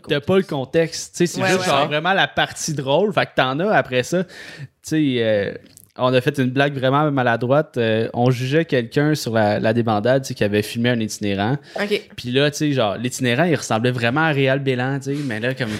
t'as 0.08 0.20
pas 0.22 0.38
le 0.38 0.44
contexte. 0.44 1.16
Tu 1.16 1.28
sais, 1.28 1.34
c'est 1.36 1.42
Ouais, 1.42 1.48
juste 1.50 1.60
ouais, 1.62 1.66
genre 1.68 1.88
vraiment 1.88 2.14
la 2.14 2.28
partie 2.28 2.74
drôle. 2.74 3.14
Fait 3.14 3.26
que 3.26 3.32
t'en 3.36 3.60
as 3.60 3.72
après 3.76 4.04
ça. 4.04 4.24
Tu 4.24 4.34
sais, 4.82 5.16
euh, 5.20 5.54
on 5.98 6.14
a 6.14 6.22
fait 6.22 6.38
une 6.39 6.50
blague 6.50 6.74
vraiment 6.74 7.10
maladroite. 7.12 7.78
Euh, 7.78 8.10
on 8.14 8.30
jugeait 8.30 8.66
quelqu'un 8.66 9.16
sur 9.16 9.34
la, 9.34 9.60
la 9.60 9.74
débandade 9.74 10.24
tu 10.24 10.30
sais, 10.30 10.34
qui 10.34 10.43
avait 10.43 10.62
filmé 10.62 10.89
un 10.89 11.00
itinérant. 11.00 11.58
OK. 11.82 12.02
Puis 12.16 12.32
là, 12.32 12.52
tu 12.52 12.58
sais, 12.58 12.72
genre, 12.74 12.98
l'itinérant, 12.98 13.43
il 13.46 13.56
ressemblait 13.56 13.91
vraiment 13.91 14.22
à 14.22 14.32
Réal 14.32 14.60
Bélan, 14.60 15.00
tu 15.00 15.16
sais, 15.16 15.22
mais 15.26 15.39
là, 15.39 15.54
comme. 15.54 15.72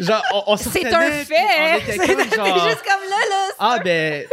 Genre, 0.00 0.22
on, 0.32 0.52
on 0.52 0.56
C'est 0.56 0.86
un 0.92 1.00
fait! 1.10 1.80
juste 1.92 2.08
comme 2.08 3.04
là, 3.08 3.20
là. 3.28 3.48
ah, 3.58 3.78
ben. 3.84 4.24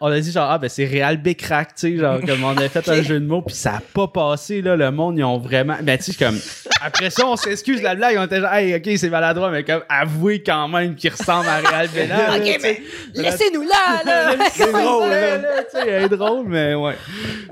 On 0.00 0.10
a 0.10 0.18
dit, 0.18 0.32
genre, 0.32 0.50
ah, 0.50 0.58
ben, 0.58 0.68
c'est 0.68 0.84
Réal 0.84 1.16
Bécrac, 1.16 1.76
tu 1.76 1.92
sais, 1.92 1.96
genre, 1.96 2.18
comme 2.26 2.42
on 2.42 2.56
a 2.56 2.68
fait 2.68 2.88
un 2.88 3.02
jeu 3.02 3.20
de 3.20 3.24
mots, 3.24 3.42
puis 3.42 3.54
ça 3.54 3.74
a 3.74 3.80
pas 3.94 4.08
passé, 4.08 4.60
là, 4.60 4.74
le 4.74 4.90
monde, 4.90 5.16
ils 5.16 5.22
ont 5.22 5.38
vraiment. 5.38 5.76
Ben, 5.80 5.96
tu 5.96 6.12
sais, 6.12 6.24
comme. 6.24 6.38
Après 6.84 7.10
ça, 7.10 7.24
on 7.26 7.36
s'excuse 7.36 7.80
la 7.82 7.94
blague, 7.94 8.16
on 8.18 8.24
était 8.24 8.40
genre, 8.40 8.52
hey, 8.52 8.74
ok, 8.74 8.98
c'est 8.98 9.10
maladroit, 9.10 9.50
mais 9.50 9.62
comme, 9.62 9.82
avouez 9.88 10.42
quand 10.42 10.66
même 10.66 10.96
qu'il 10.96 11.10
ressemble 11.10 11.46
à 11.48 11.86
Bélan. 11.86 12.16
là, 12.16 12.36
OK, 12.36 12.58
mais 12.62 12.82
laissez-nous 13.14 13.62
là, 13.62 14.02
là. 14.04 14.34
C'est 14.52 14.72
drôle, 14.72 15.08
là, 15.08 15.38
là, 15.38 15.48
tu 15.70 15.78
sais, 15.78 15.88
elle 15.88 16.04
est 16.04 16.08
drôle, 16.08 16.46
mais 16.48 16.74
ouais. 16.74 16.94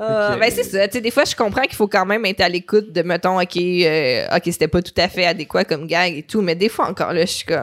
Euh, 0.00 0.32
Ok. 0.34 0.40
Ben 0.40 0.50
c'est 0.50 0.64
ça. 0.64 0.88
Tu 0.88 0.94
sais, 0.94 1.00
des 1.00 1.10
fois, 1.10 1.24
je 1.24 1.36
comprends 1.36 1.62
qu'il 1.62 1.74
faut 1.74 1.86
quand 1.86 2.06
même 2.06 2.24
être 2.24 2.40
à 2.40 2.48
l'écoute 2.48 2.92
de, 2.92 3.02
mettons, 3.02 3.38
OK, 3.40 3.56
euh, 3.56 4.26
OK, 4.34 4.42
c'était 4.46 4.68
pas 4.68 4.82
tout 4.82 4.92
à 4.96 5.08
fait 5.08 5.26
adéquat 5.26 5.64
comme 5.64 5.86
gag 5.86 6.16
et 6.16 6.22
tout, 6.22 6.40
mais 6.40 6.54
des 6.54 6.68
fois 6.68 6.88
encore 6.88 7.12
là, 7.12 7.20
je 7.20 7.30
suis 7.32 7.44
comme. 7.44 7.59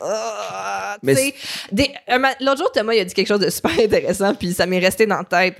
Ah, 0.00 0.96
L'autre 2.40 2.58
jour, 2.58 2.72
Thomas, 2.72 2.94
il 2.94 3.00
a 3.00 3.04
dit 3.04 3.14
quelque 3.14 3.28
chose 3.28 3.40
de 3.40 3.50
super 3.50 3.72
intéressant, 3.78 4.34
puis 4.34 4.52
ça 4.52 4.66
m'est 4.66 4.78
resté 4.78 5.06
dans 5.06 5.18
la 5.18 5.24
tête. 5.24 5.56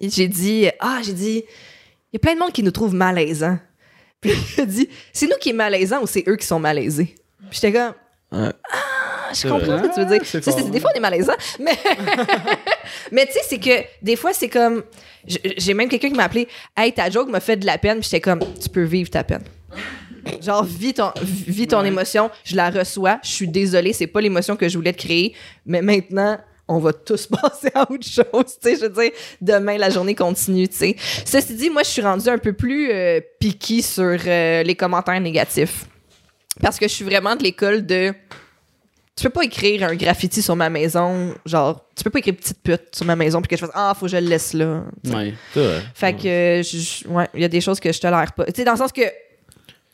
J'ai 0.00 0.28
dit, 0.28 0.68
ah, 0.80 1.00
j'ai 1.04 1.12
dit, 1.12 1.44
il 2.12 2.14
y 2.14 2.16
a 2.16 2.18
plein 2.18 2.34
de 2.34 2.40
monde 2.40 2.52
qui 2.52 2.62
nous 2.62 2.72
trouve 2.72 2.94
malaisants. 2.94 3.58
Puis 4.20 4.32
il 4.56 4.60
a 4.62 4.66
dit, 4.66 4.88
c'est 5.12 5.26
nous 5.26 5.36
qui 5.38 5.50
est 5.50 5.54
malaisant 5.54 6.00
ou 6.02 6.06
c'est 6.06 6.24
eux 6.26 6.36
qui 6.36 6.46
sont 6.46 6.58
malaisés? 6.58 7.14
Puis 7.50 7.60
j'étais 7.60 7.72
comme, 7.72 7.92
Ouais. 8.32 8.50
ah, 8.72 9.32
je 9.32 9.46
comprends 9.46 9.76
vrai. 9.76 9.82
ce 9.82 9.88
que 9.88 9.94
tu 9.94 10.00
veux 10.00 10.18
dire. 10.18 10.54
Ah, 10.66 10.70
des 10.70 10.80
fois, 10.80 10.90
on 10.92 10.96
est 10.96 11.00
malaisant. 11.00 11.34
Mais, 11.60 11.78
mais 13.12 13.26
tu 13.26 13.32
sais, 13.34 13.40
c'est 13.48 13.58
que 13.58 13.84
des 14.02 14.16
fois, 14.16 14.32
c'est 14.32 14.48
comme. 14.48 14.82
J'ai 15.26 15.74
même 15.74 15.88
quelqu'un 15.88 16.08
qui 16.08 16.14
m'a 16.14 16.24
appelé 16.24 16.48
Hey, 16.76 16.92
ta 16.92 17.10
joke 17.10 17.28
m'a 17.28 17.40
fait 17.40 17.56
de 17.56 17.66
la 17.66 17.78
peine. 17.78 18.00
Puis 18.00 18.04
j'étais 18.10 18.20
comme 18.20 18.40
Tu 18.60 18.68
peux 18.68 18.82
vivre 18.82 19.10
ta 19.10 19.22
peine. 19.24 19.44
Genre, 20.40 20.64
vis 20.64 20.94
ton, 20.94 21.12
vis 21.22 21.66
ton 21.66 21.84
émotion. 21.84 22.30
Je 22.44 22.56
la 22.56 22.70
reçois. 22.70 23.18
Je 23.22 23.30
suis 23.30 23.48
désolée. 23.48 23.92
C'est 23.92 24.06
pas 24.06 24.20
l'émotion 24.20 24.56
que 24.56 24.68
je 24.68 24.76
voulais 24.76 24.92
te 24.92 25.02
créer. 25.02 25.34
Mais 25.66 25.82
maintenant. 25.82 26.38
On 26.66 26.78
va 26.78 26.94
tous 26.94 27.26
passer 27.42 27.70
à 27.74 27.82
autre 27.90 28.06
chose, 28.06 28.56
tu 28.58 28.70
sais, 28.70 28.76
je 28.76 28.86
veux 28.86 29.02
dire, 29.02 29.10
demain, 29.38 29.76
la 29.76 29.90
journée 29.90 30.14
continue, 30.14 30.66
tu 30.66 30.76
sais. 30.76 30.96
Ceci 31.26 31.56
dit, 31.56 31.68
moi, 31.68 31.82
je 31.82 31.90
suis 31.90 32.00
rendue 32.00 32.26
un 32.30 32.38
peu 32.38 32.54
plus 32.54 32.90
euh, 32.90 33.20
picky 33.38 33.82
sur 33.82 34.16
euh, 34.26 34.62
les 34.62 34.74
commentaires 34.74 35.20
négatifs. 35.20 35.84
Parce 36.62 36.78
que 36.78 36.88
je 36.88 36.94
suis 36.94 37.04
vraiment 37.04 37.36
de 37.36 37.42
l'école 37.42 37.84
de 37.84 38.14
tu 39.16 39.24
peux 39.24 39.30
pas 39.30 39.44
écrire 39.44 39.84
un 39.84 39.94
graffiti 39.94 40.42
sur 40.42 40.56
ma 40.56 40.68
maison, 40.68 41.34
genre, 41.46 41.88
tu 41.94 42.02
peux 42.02 42.10
pas 42.10 42.18
écrire 42.18 42.34
petite 42.34 42.60
pute 42.62 42.96
sur 42.96 43.06
ma 43.06 43.14
maison 43.14 43.40
puis 43.40 43.48
que 43.48 43.56
je 43.56 43.60
fasse 43.60 43.74
ah, 43.74 43.94
faut 43.96 44.06
que 44.06 44.12
je 44.12 44.16
le 44.16 44.26
laisse 44.26 44.52
là. 44.54 44.82
Ouais. 45.04 45.34
Fait 45.94 46.14
que, 46.14 47.08
ouais, 47.08 47.28
il 47.34 47.40
y 47.40 47.44
a 47.44 47.48
des 47.48 47.60
choses 47.60 47.78
que 47.78 47.92
je 47.92 48.00
tolère 48.00 48.32
pas. 48.32 48.44
Tu 48.46 48.52
sais, 48.56 48.64
dans 48.64 48.72
le 48.72 48.78
sens 48.78 48.90
que 48.90 49.02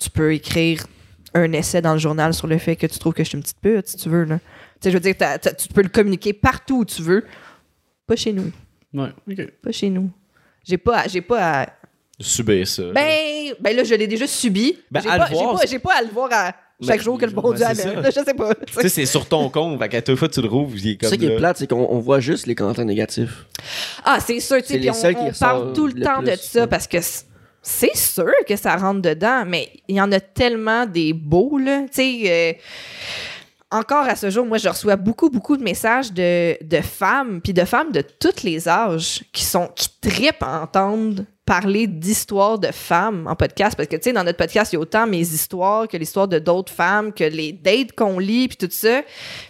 tu 0.00 0.10
peux 0.10 0.32
écrire 0.34 0.86
un 1.34 1.52
essai 1.52 1.80
dans 1.80 1.92
le 1.92 1.98
journal 1.98 2.34
sur 2.34 2.46
le 2.46 2.58
fait 2.58 2.74
que 2.74 2.86
tu 2.86 2.98
trouves 2.98 3.12
que 3.12 3.22
je 3.22 3.28
suis 3.28 3.36
une 3.36 3.42
petite 3.42 3.60
pute, 3.60 3.86
si 3.86 3.96
tu 3.96 4.08
veux, 4.08 4.24
là. 4.24 4.38
Je 4.82 4.90
veux 4.90 5.00
dire, 5.00 5.14
tu 5.14 5.68
peux 5.68 5.82
le 5.82 5.88
communiquer 5.88 6.32
partout 6.32 6.78
où 6.78 6.84
tu 6.84 7.02
veux. 7.02 7.24
Pas 8.06 8.16
chez 8.16 8.32
nous. 8.32 8.50
Ouais. 8.94 9.10
Pas 9.62 9.72
chez 9.72 9.90
nous. 9.90 10.10
J'ai 10.64 10.78
pas, 10.78 11.00
à- 11.00 11.08
j'ai 11.08 11.20
pas 11.20 11.62
à. 11.62 11.66
Subir 12.18 12.66
ça. 12.66 12.82
Ben, 12.92 13.52
ben 13.60 13.76
là, 13.76 13.84
je 13.84 13.94
l'ai 13.94 14.06
déjà 14.06 14.26
subi. 14.26 14.78
Ben, 14.90 15.00
j'ai 15.00 15.08
à 15.08 15.14
le 15.14 15.18
pas, 15.18 15.28
j'ai 15.28 15.34
voir, 15.34 15.58
pas, 15.58 15.66
j'ai 15.66 15.78
pas 15.78 15.94
à 15.98 16.02
le 16.02 16.08
voir 16.08 16.28
à 16.32 16.54
chaque 16.82 16.96
Ben, 16.98 17.02
jour 17.02 17.18
que 17.18 17.24
le 17.26 17.32
bon 17.32 17.50
ben, 17.50 17.56
Dieu 17.56 17.66
amène. 17.66 18.04
Je 18.04 18.10
sais 18.10 18.34
pas. 18.34 18.54
tu 18.54 18.72
sais. 18.74 18.88
C'est 18.88 19.06
sur 19.06 19.26
ton 19.26 19.48
compte, 19.48 19.78
fait 19.78 19.88
qu'à 19.88 20.02
toute 20.02 20.16
fois 20.16 20.28
tu 20.28 20.42
le 20.42 20.48
rouvres, 20.48 20.76
il 20.76 20.90
est 20.90 20.96
comme 20.96 21.08
C'est 21.08 21.16
ça 21.16 21.20
qui 21.20 21.26
est 21.26 21.36
plate, 21.36 21.58
c'est 21.58 21.66
qu'on 21.66 21.86
on 21.90 21.98
voit 21.98 22.20
juste 22.20 22.46
les 22.46 22.54
commentaires 22.54 22.84
négatifs. 22.84 23.46
Ah, 24.04 24.18
c'est 24.20 24.40
sûr, 24.40 24.58
tu 24.58 24.66
sais, 24.66 24.78
puis 24.78 24.90
on, 24.90 25.32
parle 25.38 25.72
tout 25.72 25.86
le, 25.86 25.94
le 25.94 26.04
temps 26.04 26.22
de 26.22 26.34
ça 26.36 26.62
ouais. 26.62 26.66
parce 26.66 26.86
que 26.86 26.98
c'est 27.62 27.96
sûr 27.96 28.32
que 28.48 28.56
ça 28.56 28.76
rentre 28.76 29.02
dedans, 29.02 29.44
mais 29.46 29.70
il 29.88 29.96
y 29.96 30.00
en 30.00 30.10
a 30.12 30.20
tellement 30.20 30.86
des 30.86 31.12
beaux, 31.12 31.58
là. 31.58 31.84
Euh, 31.98 32.52
encore 33.70 34.06
à 34.06 34.16
ce 34.16 34.30
jour, 34.30 34.46
moi, 34.46 34.58
je 34.58 34.68
reçois 34.68 34.96
beaucoup, 34.96 35.30
beaucoup 35.30 35.56
de 35.56 35.62
messages 35.62 36.12
de, 36.12 36.56
de 36.64 36.80
femmes, 36.80 37.40
puis 37.40 37.52
de 37.52 37.64
femmes 37.64 37.92
de 37.92 38.00
tous 38.02 38.42
les 38.42 38.68
âges 38.68 39.22
qui 39.32 39.44
sont 39.44 39.68
qui 39.76 39.88
trippent 40.00 40.42
à 40.42 40.62
entendre 40.62 41.24
parler 41.50 41.88
d'histoires 41.88 42.60
de 42.60 42.68
femmes 42.68 43.26
en 43.26 43.34
podcast 43.34 43.76
parce 43.76 43.88
que 43.88 43.96
tu 43.96 44.02
sais 44.04 44.12
dans 44.12 44.22
notre 44.22 44.38
podcast 44.38 44.72
il 44.72 44.76
y 44.76 44.78
a 44.78 44.80
autant 44.82 45.04
mes 45.08 45.18
histoires 45.18 45.88
que 45.88 45.96
l'histoire 45.96 46.28
de 46.28 46.38
d'autres 46.38 46.72
femmes 46.72 47.12
que 47.12 47.24
les 47.24 47.50
dates 47.50 47.90
qu'on 47.90 48.20
lit 48.20 48.46
puis 48.46 48.56
tout 48.56 48.68
ça. 48.70 49.02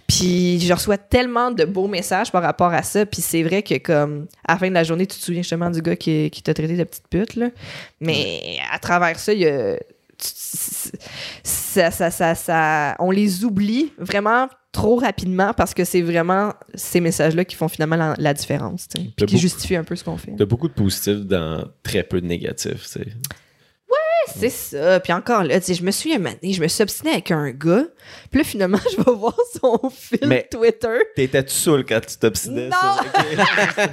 Puis 0.09 0.61
je 0.61 0.73
reçois 0.73 0.97
tellement 0.97 1.51
de 1.51 1.67
beaux 1.67 1.89
messages 1.89 2.33
par 2.33 2.43
rapport 2.43 2.73
à 2.73 2.83
ça. 2.83 3.05
Puis 3.05 3.21
c'est 3.21 3.43
vrai 3.43 3.63
que 3.63 3.77
comme 3.77 4.29
à 4.49 4.55
la 4.55 4.59
fin 4.59 4.69
de 4.71 4.75
la 4.75 4.83
journée 4.83 5.07
tu 5.07 5.19
te 5.19 5.23
souviens 5.23 5.43
justement 5.43 5.69
du 5.69 5.83
gars 5.83 5.95
qui, 5.95 6.31
qui 6.31 6.43
t'a 6.43 6.55
traité 6.55 6.75
de 6.75 6.85
petite 6.85 7.07
pute 7.11 7.37
là. 7.37 7.51
Mais 8.01 8.57
à 8.73 8.79
travers 8.79 9.19
ça 9.19 9.35
il 9.35 9.41
y 9.41 9.47
a 9.47 9.77
ça, 10.23 11.91
ça, 11.91 12.11
ça, 12.11 12.35
ça- 12.35 12.97
on 12.99 13.11
les 13.11 13.45
oublie 13.45 13.93
vraiment 13.99 14.49
trop 14.73 14.97
rapidement 14.97 15.53
parce 15.53 15.75
que 15.75 15.85
c'est 15.85 16.03
vraiment 16.03 16.53
ces 16.75 17.01
messages-là 17.01 17.45
qui 17.45 17.57
font 17.57 17.69
finalement 17.69 17.97
la, 17.97 18.15
la 18.19 18.35
différence, 18.35 18.87
puis 18.95 19.13
qui 19.17 19.25
beaucoup- 19.27 19.37
justifient 19.39 19.77
un 19.77 19.85
peu 19.85 19.97
ce 19.97 20.05
qu'on 20.05 20.17
fait. 20.17 20.33
T'as 20.39 20.45
beaucoup 20.45 20.69
de 20.69 20.73
positifs 20.75 21.21
dans 21.27 21.65
très 21.83 22.03
peu 22.03 22.21
de 22.21 22.27
négatifs, 22.27 22.85
tu 22.85 23.01
sais. 23.01 23.07
C'est 24.37 24.51
ça. 24.51 25.01
Puis 25.01 25.13
encore 25.13 25.43
là, 25.43 25.59
tu 25.59 25.67
sais, 25.67 25.75
je 25.75 25.83
me 25.83 25.91
suis 25.91 26.13
donné, 26.17 26.39
je 26.53 26.63
me 26.63 26.69
suis 26.69 26.83
obstinée 26.83 27.11
avec 27.13 27.33
un 27.33 27.51
gars. 27.51 27.85
Puis 28.31 28.39
là, 28.39 28.45
finalement, 28.45 28.79
je 28.93 28.97
vais 29.03 29.13
voir 29.17 29.35
son 29.61 29.91
fil 29.91 30.21
Mais- 30.29 30.47
Twitter. 30.49 30.99
T'étais-tu 31.17 31.53
saoul 31.55 31.85
quand 31.85 32.01
tu 32.07 32.17
t'obstinais 32.17 32.69
Non! 32.69 32.77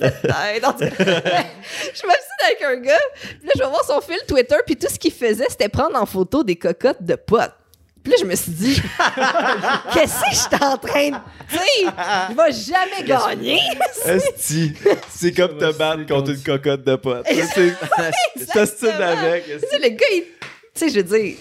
Ouais, 0.00 0.60
tu- 0.60 0.84
je 0.86 2.06
m'obstine 2.06 2.42
avec 2.46 2.62
un 2.62 2.76
gars. 2.80 2.98
Puis 3.20 3.38
là, 3.46 3.52
je 3.54 3.60
vais 3.62 3.68
voir 3.68 3.84
son 3.84 4.00
fil 4.00 4.18
Twitter. 4.26 4.56
Puis 4.66 4.76
tout 4.76 4.88
ce 4.90 4.98
qu'il 4.98 5.12
faisait, 5.12 5.46
c'était 5.48 5.68
prendre 5.68 5.96
en 6.00 6.06
photo 6.06 6.42
des 6.42 6.56
cocottes 6.56 7.02
de 7.02 7.14
potes. 7.14 7.52
Puis 8.04 8.12
là, 8.12 8.18
je 8.20 8.26
me 8.26 8.34
suis 8.36 8.52
dit, 8.52 8.74
qu'est-ce 9.94 10.20
que 10.20 10.30
je 10.30 10.36
suis 10.36 10.64
en 10.64 10.76
train 10.76 11.08
de. 11.10 11.16
Tu 11.50 11.56
sais, 11.56 11.86
il 12.30 12.36
va 12.36 12.50
jamais 12.50 13.02
gagner. 13.06 13.58
Esti, 14.06 14.72
c'est 15.08 15.32
comme 15.32 15.56
te 15.56 15.72
battre 15.72 16.06
contre 16.06 16.32
une 16.32 16.42
cocotte 16.42 16.84
de 16.84 16.96
pote. 16.96 17.26
C'est 17.56 19.00
avec. 19.02 19.44
Tu 19.46 19.58
sais, 19.68 19.78
le 19.78 19.88
gars, 19.88 20.06
il. 20.12 20.22
Tu 20.22 20.28
sais, 20.74 20.88
je 20.90 20.96
veux 20.96 21.02
dire, 21.18 21.36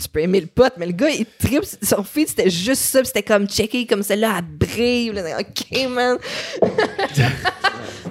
tu 0.00 0.08
peux 0.08 0.20
aimer 0.20 0.40
le 0.40 0.46
pote, 0.48 0.72
mais 0.76 0.86
le 0.86 0.92
gars, 0.92 1.10
il 1.10 1.24
tripe. 1.38 1.62
Son 1.82 2.02
feed, 2.02 2.28
c'était 2.28 2.50
juste 2.50 2.82
ça. 2.82 3.04
C'était 3.04 3.22
comme 3.22 3.46
checker 3.48 3.86
comme 3.86 4.02
celle-là, 4.02 4.38
elle 4.38 4.44
brille. 4.44 5.12
Ok, 5.38 5.88
man. 5.88 6.18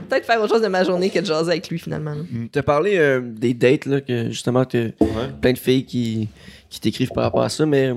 Peut-être 0.09 0.25
faire 0.25 0.39
autre 0.41 0.53
chose 0.53 0.61
de 0.61 0.67
ma 0.69 0.83
journée 0.85 1.09
que 1.09 1.19
de 1.19 1.25
jaser 1.25 1.51
avec 1.51 1.67
lui, 1.69 1.79
finalement. 1.79 2.15
T'as 2.53 2.61
parlé 2.63 2.97
euh, 2.97 3.19
des 3.21 3.53
dates, 3.53 3.85
là, 3.85 3.99
que 3.99 4.29
justement, 4.29 4.63
que 4.63 4.93
Ouais. 5.01 5.29
plein 5.41 5.51
de 5.53 5.57
filles 5.57 5.85
qui, 5.85 6.29
qui 6.69 6.79
t'écrivent 6.79 7.11
par 7.13 7.23
rapport 7.23 7.43
à 7.43 7.49
ça, 7.49 7.65
mais 7.65 7.87
euh, 7.87 7.95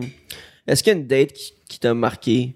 est-ce 0.67 0.83
qu'il 0.83 0.93
y 0.93 0.97
a 0.97 0.99
une 0.99 1.07
date 1.07 1.33
qui, 1.33 1.53
qui 1.69 1.79
t'a 1.81 1.95
marqué? 1.95 2.55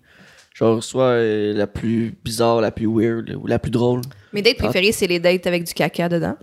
Genre, 0.55 0.83
soit 0.85 1.05
euh, 1.15 1.53
la 1.55 1.67
plus 1.67 2.15
bizarre, 2.25 2.61
la 2.61 2.71
plus 2.71 2.87
weird, 2.87 3.31
ou 3.41 3.47
la 3.47 3.59
plus 3.59 3.71
drôle? 3.73 4.03
Mes 4.33 4.41
dates 4.43 4.57
préférées, 4.59 4.93
c'est 4.93 5.07
les 5.09 5.19
dates 5.19 5.47
avec 5.47 5.65
du 5.65 5.75
caca 5.75 6.09
dedans. 6.09 6.37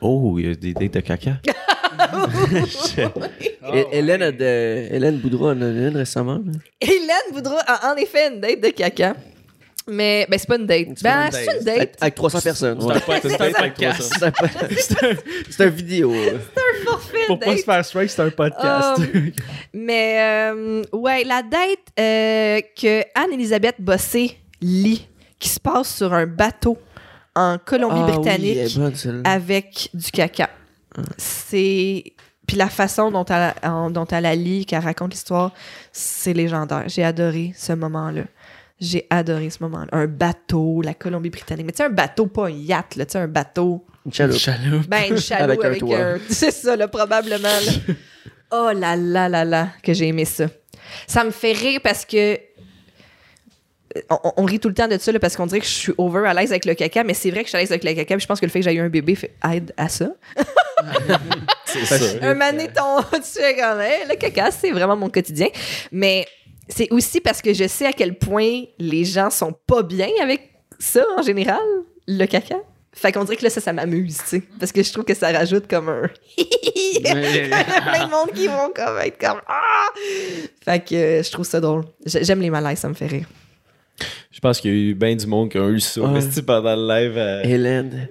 Oh, 0.00 0.36
il 0.38 0.46
y 0.46 0.50
a 0.50 0.54
des 0.54 0.74
dates 0.74 0.92
de 0.94 1.00
caca. 1.00 1.40
Hélène, 3.92 4.22
a 4.22 4.32
de- 4.32 4.94
Hélène 4.94 5.16
Boudreau 5.18 5.48
en 5.50 5.60
a 5.62 5.66
une 5.66 5.96
récemment. 5.96 6.40
Hélène 6.80 7.32
Boudreau 7.32 7.56
a 7.66 7.92
en 7.92 7.96
effet 7.96 8.32
une 8.32 8.40
date 8.40 8.60
de 8.62 8.68
caca. 8.68 9.14
Mais 9.88 10.26
ben, 10.28 10.38
c'est 10.38 10.46
pas 10.48 10.56
une 10.56 10.66
date. 10.66 10.88
C'est 10.96 11.02
pas 11.02 11.14
Ben, 11.14 11.26
une 11.26 11.32
c'est 11.32 11.44
une 11.44 11.50
Avec, 11.50 11.64
date. 11.64 11.96
avec 12.02 12.14
300 12.14 12.40
personnes. 12.42 12.78
C'est 12.80 12.90
un 12.92 13.00
pod- 13.00 13.20
c'est 13.22 13.40
un 13.40 13.52
podcast. 13.52 14.12
C'est 14.18 14.24
un, 14.24 14.32
c'est 14.78 15.04
un- 15.04 15.16
c'est 15.50 15.64
un 15.64 15.68
vidéo. 15.70 16.12
Forfait 16.84 17.18
Pour 17.26 17.38
pas 17.40 17.56
se 17.56 17.62
faire 17.62 17.84
strike, 17.84 18.10
c'est 18.10 18.22
un 18.22 18.30
podcast. 18.30 18.98
Um, 18.98 19.30
mais 19.72 20.16
euh, 20.20 20.82
ouais, 20.92 21.24
la 21.24 21.42
date 21.42 21.78
euh, 21.98 22.60
que 22.80 23.02
Anne-Elisabeth 23.14 23.76
Bossé 23.80 24.36
lit, 24.60 25.08
qui 25.38 25.48
se 25.48 25.60
passe 25.60 25.96
sur 25.96 26.12
un 26.12 26.26
bateau 26.26 26.76
en 27.34 27.40
Ah 27.40 27.54
oui, 27.54 27.60
Colombie-Britannique 27.64 28.68
celle-là. 28.96 29.22
avec 29.24 29.90
du 29.94 30.10
caca. 30.10 30.50
c'est. 31.16 32.04
Puis 32.46 32.56
la 32.56 32.68
façon 32.70 33.10
dont 33.10 33.26
elle, 33.26 33.52
dont 33.92 34.06
elle 34.06 34.22
la 34.22 34.34
lit, 34.34 34.64
qu'elle 34.64 34.78
raconte 34.82 35.12
l'histoire, 35.12 35.52
c'est 35.92 36.32
légendaire. 36.32 36.84
J'ai 36.86 37.04
adoré 37.04 37.52
ce 37.54 37.74
moment-là. 37.74 38.22
J'ai 38.80 39.06
adoré 39.10 39.50
ce 39.50 39.62
moment-là. 39.64 39.88
Un 39.92 40.06
bateau, 40.06 40.82
la 40.82 40.94
Colombie-Britannique. 40.94 41.66
Mais 41.66 41.72
tu 41.72 41.78
sais, 41.78 41.84
un 41.84 41.90
bateau, 41.90 42.26
pas 42.26 42.46
un 42.46 42.50
yacht, 42.50 42.94
là, 42.96 43.06
tu 43.06 43.12
sais, 43.12 43.18
un 43.18 43.26
bateau. 43.28 43.84
Une 44.06 44.12
chaloupe. 44.12 44.38
Chaloupe. 44.38 44.86
Ben, 44.88 45.02
une 45.10 45.16
chaloupe 45.20 45.50
Avec 45.50 45.64
avec, 45.64 45.82
un 45.82 45.86
toit. 45.86 45.98
un. 45.98 46.18
C'est 46.30 46.52
ça, 46.52 46.76
là, 46.76 46.86
probablement. 46.88 47.42
là. 47.48 47.94
Oh 48.50 48.70
là 48.74 48.94
là 48.96 49.28
là 49.28 49.44
là, 49.44 49.68
que 49.82 49.92
j'ai 49.92 50.06
aimé 50.08 50.24
ça. 50.24 50.46
Ça 51.06 51.24
me 51.24 51.30
fait 51.30 51.52
rire 51.52 51.80
parce 51.82 52.04
que. 52.04 52.38
On, 54.10 54.32
on- 54.36 54.44
rit 54.44 54.60
tout 54.60 54.68
le 54.68 54.74
temps 54.74 54.86
de 54.86 54.96
ça 54.98 55.10
là, 55.10 55.18
parce 55.18 55.34
qu'on 55.34 55.46
dirait 55.46 55.60
que 55.60 55.66
je 55.66 55.72
suis 55.72 55.92
over 55.98 56.28
à 56.28 56.34
l'aise 56.34 56.50
avec 56.52 56.66
le 56.66 56.74
caca, 56.74 57.02
mais 57.04 57.14
c'est 57.14 57.30
vrai 57.30 57.40
que 57.40 57.46
je 57.46 57.48
suis 57.48 57.56
à 57.56 57.60
l'aise 57.60 57.70
avec 57.72 57.84
le 57.84 57.94
caca. 57.94 58.14
puis 58.16 58.22
je 58.22 58.26
pense 58.28 58.38
que 58.38 58.44
le 58.46 58.52
fait 58.52 58.60
que 58.60 58.64
j'ai 58.66 58.74
eu 58.74 58.80
un 58.80 58.88
bébé 58.90 59.14
fait- 59.14 59.34
aide 59.50 59.72
à 59.76 59.88
ça. 59.88 60.10
C'est 61.64 61.84
ça. 61.84 61.96
Un 62.22 62.34
mané, 62.34 62.68
ton, 62.68 63.02
tu 63.12 63.20
fais 63.40 63.56
comme, 63.56 63.80
Hey, 63.80 64.06
le 64.08 64.14
caca, 64.16 64.50
c'est 64.50 64.70
vraiment 64.70 64.96
mon 64.96 65.10
quotidien. 65.10 65.48
Mais 65.92 66.26
c'est 66.68 66.88
aussi 66.92 67.20
parce 67.20 67.40
que 67.42 67.52
je 67.54 67.66
sais 67.66 67.86
à 67.86 67.92
quel 67.92 68.16
point 68.18 68.62
les 68.78 69.04
gens 69.04 69.30
sont 69.30 69.52
pas 69.66 69.82
bien 69.82 70.08
avec 70.22 70.50
ça 70.78 71.04
en 71.16 71.22
général, 71.22 71.58
le 72.06 72.26
caca. 72.26 72.56
Fait 72.92 73.12
qu'on 73.12 73.22
dirait 73.22 73.36
que 73.36 73.44
là, 73.44 73.50
ça, 73.50 73.60
ça 73.60 73.72
m'amuse, 73.72 74.16
tu 74.18 74.24
sais. 74.26 74.42
Parce 74.58 74.72
que 74.72 74.82
je 74.82 74.92
trouve 74.92 75.04
que 75.04 75.14
ça 75.14 75.30
rajoute 75.30 75.68
comme 75.68 75.88
un. 75.88 76.02
Il 76.36 77.00
y 77.04 77.06
a 77.06 77.12
plein 77.14 78.06
de 78.06 78.10
monde 78.10 78.32
qui 78.34 78.48
vont 78.48 78.72
comme 78.74 78.98
être 79.04 79.18
comme. 79.20 79.40
Ah! 79.46 79.86
Fait 80.64 80.84
que 80.84 80.94
euh, 80.94 81.22
je 81.22 81.30
trouve 81.30 81.44
ça 81.46 81.60
drôle. 81.60 81.84
J'ai- 82.04 82.24
J'aime 82.24 82.40
les 82.40 82.50
malaises, 82.50 82.78
ça 82.78 82.88
me 82.88 82.94
fait 82.94 83.06
rire. 83.06 83.26
Je 84.32 84.40
pense 84.40 84.60
qu'il 84.60 84.70
y 84.72 84.74
a 84.74 84.76
eu 84.90 84.94
bien 84.94 85.14
du 85.14 85.26
monde 85.26 85.50
qui 85.50 85.58
a 85.58 85.68
eu 85.68 85.78
ça. 85.80 86.00
Ouais. 86.00 86.20
Pendant 86.46 86.74
le 86.74 86.88
live. 86.88 87.18
euh, 87.18 87.42
Hélène. 87.44 88.08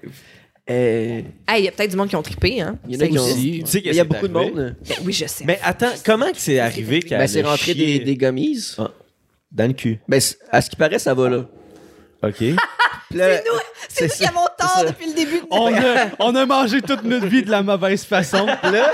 Euh, 0.70 1.22
Hey, 1.48 1.62
il 1.62 1.66
y 1.66 1.68
a 1.68 1.72
peut-être 1.72 1.92
du 1.92 1.98
monde 1.98 2.10
qui 2.10 2.16
ont 2.16 2.22
trippé, 2.22 2.62
hein. 2.62 2.78
Il 2.88 2.96
y 2.96 2.98
en 2.98 3.02
a 3.02 3.08
qui. 3.08 3.18
Aussi. 3.18 3.60
Tu 3.64 3.72
sais 3.72 3.82
que 3.82 3.90
Il 3.90 3.96
y 3.96 4.00
a 4.00 4.04
beaucoup 4.04 4.28
de 4.28 4.34
monde. 4.34 4.76
Ben 4.88 4.96
oui, 5.06 5.14
je 5.14 5.26
sais. 5.26 5.46
Mais 5.46 5.60
attends, 5.64 5.92
comment 6.06 6.30
que 6.32 6.38
c'est 6.38 6.60
arrivé 6.60 7.02
qu'elle 7.02 7.20
Ben, 7.20 7.28
c'est 7.28 7.42
rentré 7.42 7.74
des, 7.74 8.00
des 8.00 8.16
gummies. 8.18 8.76
Ah. 8.78 8.92
dans 9.52 9.68
le 9.68 9.74
cul? 9.74 10.00
Ben, 10.08 10.20
à 10.52 10.62
ce 10.62 10.70
qui 10.70 10.76
paraît, 10.76 11.00
ça 11.00 11.14
va 11.14 11.30
là. 11.30 11.46
OK. 12.24 12.44
C'est 13.10 13.44
nous 13.46 13.60
c'est 13.90 14.10
qui 14.10 14.26
avons 14.26 14.46
tort 14.60 14.84
depuis 14.86 15.08
le 15.08 15.14
début 15.14 15.38
de 15.40 15.46
On 15.50 15.74
a, 15.74 16.08
on 16.20 16.36
a 16.36 16.46
mangé 16.46 16.82
toute 16.82 17.04
notre 17.04 17.26
vie 17.28 17.42
de 17.42 17.50
la 17.50 17.64
mauvaise 17.64 18.04
façon. 18.04 18.46
Là, 18.46 18.92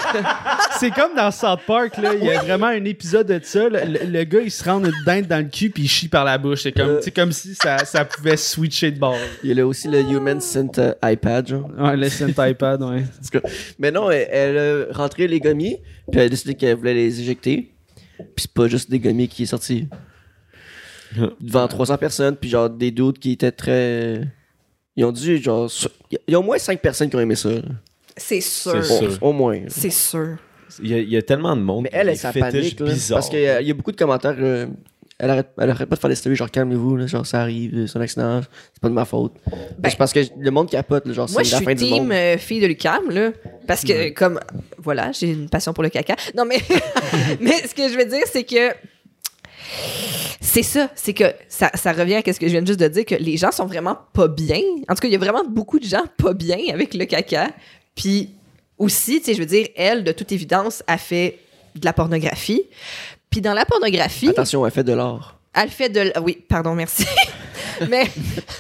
c'est 0.80 0.92
comme 0.92 1.16
dans 1.16 1.32
South 1.32 1.62
Park, 1.66 1.98
là, 1.98 2.14
il 2.14 2.24
y 2.24 2.32
a 2.32 2.42
vraiment 2.42 2.68
un 2.68 2.86
épisode 2.86 3.28
de 3.28 3.40
ça. 3.44 3.68
Le, 3.70 3.80
le- 3.86 4.06
le 4.06 4.24
gars, 4.24 4.42
il 4.42 4.52
se 4.52 4.64
rend 4.64 4.84
une 4.84 4.94
dinde 5.06 5.26
dans 5.28 5.44
le 5.44 5.50
cul 5.50 5.72
puis 5.72 5.84
il 5.84 5.88
chie 5.90 6.08
par 6.10 6.24
la 6.26 6.38
bouche. 6.38 6.62
C'est 6.64 6.72
comme, 6.72 6.88
Euh. 6.90 7.02
comme 7.16 7.32
si 7.32 7.56
ça, 7.56 7.80
ça 7.86 8.06
pouvait 8.06 8.38
switcher 8.38 8.92
de 8.92 9.00
bord. 9.00 9.18
Il 9.44 9.50
y 9.50 9.52
a 9.52 9.56
là 9.56 9.66
aussi 9.68 9.88
le 9.88 10.00
Human 10.02 10.40
Scent 10.40 10.78
euh, 10.78 10.94
iPad, 11.04 11.48
genre. 11.48 11.70
Ouais, 11.78 11.98
le 11.98 12.08
synth 12.10 12.36
iPad, 12.38 12.82
ouais. 12.84 13.04
Mais 13.80 13.92
non, 13.92 14.12
elle, 14.12 14.28
elle 14.32 14.58
a 14.92 14.94
rentré 14.94 15.28
les 15.28 15.40
gommiers, 15.40 15.82
puis 16.12 16.20
elle 16.22 16.28
a 16.28 16.30
décidé 16.30 16.54
qu'elle 16.54 16.76
voulait 16.78 16.94
les 16.94 17.20
éjecter. 17.20 17.72
Puis 18.18 18.28
c'est 18.44 18.54
pas 18.54 18.68
juste 18.68 18.90
des 18.92 19.00
gommiers 19.00 19.28
qui 19.28 19.44
est 19.44 19.48
sorti. 19.48 19.88
Devant 21.40 21.68
300 21.68 21.98
personnes, 21.98 22.36
puis 22.36 22.50
genre 22.50 22.70
des 22.70 22.92
doutes 22.92 23.20
qui 23.20 23.32
étaient 23.34 23.52
très. 23.52 24.22
Ils 24.96 25.06
ont 25.06 25.12
dû, 25.12 25.42
genre. 25.42 25.70
Il 26.12 26.20
y 26.28 26.36
a 26.36 26.40
au 26.40 26.44
moins 26.44 26.58
5 26.58 26.80
personnes 26.80 27.10
qui 27.10 27.16
ont 27.16 27.20
aimé 27.20 27.36
ça. 27.36 27.50
là. 27.50 27.62
C'est 28.16 28.42
sûr. 28.42 28.84
C'est 28.86 29.06
Au, 29.06 29.10
sûr. 29.12 29.18
au 29.24 29.32
moins. 29.34 29.56
là. 29.60 29.66
C'est 29.70 29.90
sûr. 29.90 30.38
Il 30.82 30.90
y, 30.90 30.94
a, 30.94 30.98
il 31.00 31.10
y 31.10 31.18
a 31.18 31.22
tellement 31.22 31.56
de 31.56 31.62
monde. 31.62 31.84
Mais 31.84 31.90
elle, 31.94 32.10
elle, 32.10 32.18
ça 32.18 32.32
panique, 32.34 32.80
là. 32.80 32.92
Parce 33.12 33.30
qu'il 33.30 33.40
y, 33.42 33.48
a- 33.48 33.62
il 33.62 33.68
y 33.68 33.72
a 33.72 33.74
beaucoup 33.74 33.92
de 33.92 33.98
commentaires. 33.98 34.36
euh, 34.40 34.68
elle, 35.20 35.30
arrête, 35.30 35.50
elle 35.60 35.70
arrête 35.70 35.88
pas 35.88 35.96
de 35.96 36.02
faire 36.02 36.10
des 36.10 36.16
stories, 36.16 36.36
genre 36.36 36.50
calmez-vous, 36.50 36.98
là, 36.98 37.06
genre 37.08 37.26
ça 37.26 37.42
arrive, 37.42 37.76
euh, 37.76 37.88
c'est 37.88 37.98
un 37.98 38.02
accident, 38.02 38.42
c'est 38.74 38.82
pas 38.82 38.90
de 38.90 38.94
ma 38.94 39.06
faute. 39.06 39.34
Ben- 39.78 39.90
c'est 39.90 39.98
parce 39.98 40.12
que 40.12 40.20
le 40.40 40.52
monde 40.52 40.70
capote, 40.70 41.06
là, 41.06 41.14
genre 41.14 41.30
Moi, 41.32 41.44
c'est 41.44 41.52
je 41.52 41.56
la 41.56 41.62
fin 41.62 41.78
suis 41.78 41.88
du 41.88 41.92
monde. 41.94 42.02
team 42.02 42.12
euh, 42.12 42.38
fille 42.40 42.60
de 42.60 42.66
Lucam, 42.68 43.10
là. 43.12 43.32
Parce 43.68 43.84
que, 43.84 44.10
comme, 44.10 44.40
voilà, 44.80 45.12
j'ai 45.12 45.30
une 45.32 45.50
passion 45.50 45.72
pour 45.74 45.84
le 45.84 45.90
caca. 45.90 46.16
Non, 46.36 46.46
mais, 46.46 46.58
mais 47.40 47.68
ce 47.68 47.74
que 47.76 47.88
je 47.90 47.96
veux 47.98 48.06
dire, 48.06 48.24
c'est 48.32 48.44
que. 48.44 48.72
C'est 50.42 50.64
ça, 50.64 50.90
c'est 50.96 51.14
que 51.14 51.24
ça, 51.48 51.72
ça 51.74 51.94
revient 51.94 52.16
à 52.16 52.34
ce 52.34 52.40
que 52.40 52.48
je 52.48 52.52
viens 52.52 52.66
juste 52.66 52.80
de 52.80 52.88
dire, 52.88 53.06
que 53.06 53.16
les 53.16 53.38
gens 53.38 53.52
sont 53.52 53.66
vraiment 53.66 53.98
pas 54.14 54.28
bien. 54.28 54.60
En 54.90 54.94
tout 54.94 55.02
cas, 55.02 55.08
il 55.08 55.12
y 55.14 55.16
a 55.16 55.20
vraiment 55.20 55.44
beaucoup 55.48 55.80
de 55.80 55.86
gens 55.86 56.04
pas 56.18 56.34
bien 56.34 56.58
avec 56.72 56.94
le 56.94 57.06
caca. 57.06 57.50
Puis 57.96 58.32
aussi, 58.78 59.20
tu 59.20 59.26
sais, 59.28 59.34
je 59.34 59.40
veux 59.40 59.46
dire, 59.46 59.68
elle, 59.76 60.04
de 60.04 60.12
toute 60.12 60.32
évidence, 60.32 60.84
a 60.88 60.98
fait 60.98 61.40
de 61.76 61.86
la 61.86 61.94
pornographie. 61.94 62.64
Puis 63.30 63.42
dans 63.42 63.54
la 63.54 63.66
pornographie, 63.66 64.30
Attention, 64.30 64.66
elle 64.66 64.72
fait 64.72 64.84
de 64.84 64.94
l'or. 64.94 65.40
elle 65.54 65.70
fait 65.70 65.90
de... 65.90 66.00
l- 66.02 66.14
Oui, 66.22 66.38
pardon, 66.48 66.76
merci. 66.76 67.06
mais, 67.90 68.06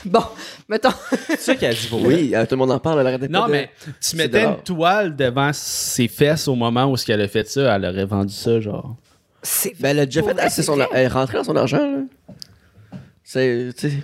bon, 0.05 0.23
mettons... 0.67 0.89
C'est 1.27 1.39
ça 1.39 1.55
qu'elle 1.55 1.71
a 1.71 1.73
dit. 1.75 1.89
Oui, 1.91 2.31
euh, 2.33 2.43
tout 2.45 2.51
le 2.55 2.57
monde 2.57 2.71
en 2.71 2.79
parle, 2.79 3.05
elle 3.07 3.29
Non, 3.29 3.41
pas 3.41 3.47
de- 3.47 3.51
mais 3.51 3.69
tu 4.01 4.15
mettais 4.15 4.41
de 4.41 4.47
une 4.47 4.55
toile 4.63 5.15
devant 5.15 5.51
ses 5.53 6.07
fesses 6.07 6.47
au 6.47 6.55
moment 6.55 6.85
où 6.85 6.97
ce 6.97 7.05
qu'elle 7.05 7.21
a 7.21 7.27
fait 7.27 7.47
ça, 7.47 7.75
elle 7.75 7.85
aurait 7.85 8.05
vendu 8.05 8.33
ça, 8.33 8.59
genre. 8.59 8.95
C'est 9.43 9.79
Ben, 9.79 9.89
elle 9.89 9.99
a 9.99 10.05
déjà 10.05 10.23
fait 10.23 10.39
assez 10.39 10.63
son 10.63 10.79
ar- 10.79 10.87
Elle 10.93 11.03
est 11.03 11.07
rentrée 11.07 11.37
dans 11.37 11.43
son 11.43 11.55
argent, 11.55 11.77
là. 11.85 12.97
C'est. 13.23 13.69
tu 13.77 13.89
sais, 13.89 13.97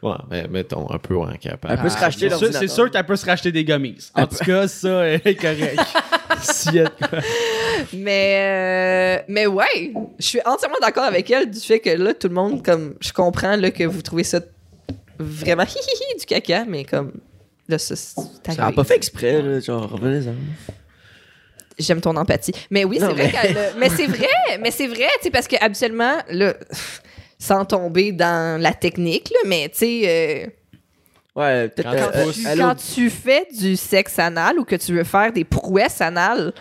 Ouais, 0.00 0.14
mais 0.30 0.46
mettons 0.46 0.88
un 0.90 0.98
peu 0.98 1.14
ouais, 1.16 1.36
capable. 1.38 1.74
Elle 1.74 1.80
peut 1.82 1.88
se 1.88 1.96
racheter 1.98 2.20
C'est 2.20 2.36
sûr- 2.36 2.40
l'ordinateur. 2.42 2.60
C'est 2.68 2.74
sûr 2.74 2.90
qu'elle 2.90 3.04
peut 3.06 3.16
se 3.16 3.26
racheter 3.26 3.50
des 3.50 3.64
gummies. 3.64 3.98
En 4.14 4.26
tout 4.28 4.36
cas, 4.44 4.68
ça 4.68 5.08
est 5.10 5.34
correct. 5.34 5.80
S'il 6.40 6.74
y 6.76 6.78
a 6.80 6.84
de 6.84 6.90
quoi. 6.90 7.18
Mais, 7.92 9.18
euh, 9.18 9.24
mais 9.26 9.46
ouais, 9.48 9.92
je 10.20 10.24
suis 10.24 10.40
entièrement 10.46 10.76
d'accord 10.80 11.02
avec 11.02 11.28
elle 11.32 11.50
du 11.50 11.58
fait 11.58 11.80
que 11.80 11.90
là, 11.90 12.14
tout 12.14 12.28
le 12.28 12.34
monde, 12.34 12.64
comme, 12.64 12.94
je 13.00 13.12
comprends 13.12 13.56
là, 13.56 13.72
que 13.72 13.82
vous 13.84 14.02
trouvez 14.02 14.22
ça 14.22 14.38
vraiment 15.18 15.64
hi, 15.64 15.76
hi, 15.76 16.14
hi 16.14 16.18
du 16.20 16.26
caca, 16.26 16.64
mais 16.64 16.84
comme, 16.84 17.12
là, 17.68 17.76
ça, 17.78 17.96
c'est 17.96 18.20
arrivé. 18.60 18.76
pas 18.76 18.84
fait 18.84 18.94
exprès, 18.96 19.42
là. 19.42 19.58
Genre, 19.58 19.90
revenez-en. 19.90 20.34
J'aime 21.78 22.00
ton 22.00 22.16
empathie. 22.16 22.52
Mais 22.70 22.84
oui, 22.84 22.98
c'est 23.00 23.06
vrai 23.06 23.30
mais- 23.32 23.36
a- 23.60 23.72
Mais 23.78 23.88
c'est 23.88 24.06
vrai, 24.06 24.58
mais 24.60 24.70
c'est 24.70 24.86
vrai, 24.88 25.06
tu 25.18 25.24
sais, 25.24 25.30
parce 25.30 25.46
que 25.46 25.56
habituellement, 25.60 26.14
là, 26.30 26.54
sans 27.38 27.64
tomber 27.64 28.12
dans 28.12 28.60
la 28.60 28.72
technique, 28.72 29.30
là, 29.30 29.38
mais 29.46 29.68
tu 29.68 29.78
sais, 29.78 30.02
euh, 30.06 30.46
Ouais, 31.36 31.68
peut-être. 31.68 31.90
Quand 31.90 32.18
euh, 32.18 32.32
tu 32.32 32.46
euh, 32.48 32.56
quand 32.56 32.74
tu 32.74 33.10
fais 33.10 33.46
du 33.56 33.76
sexe 33.76 34.18
anal 34.18 34.58
ou 34.58 34.64
que 34.64 34.74
tu 34.74 34.92
veux 34.92 35.04
faire 35.04 35.32
des 35.32 35.44
prouesses 35.44 36.00
anales, 36.00 36.52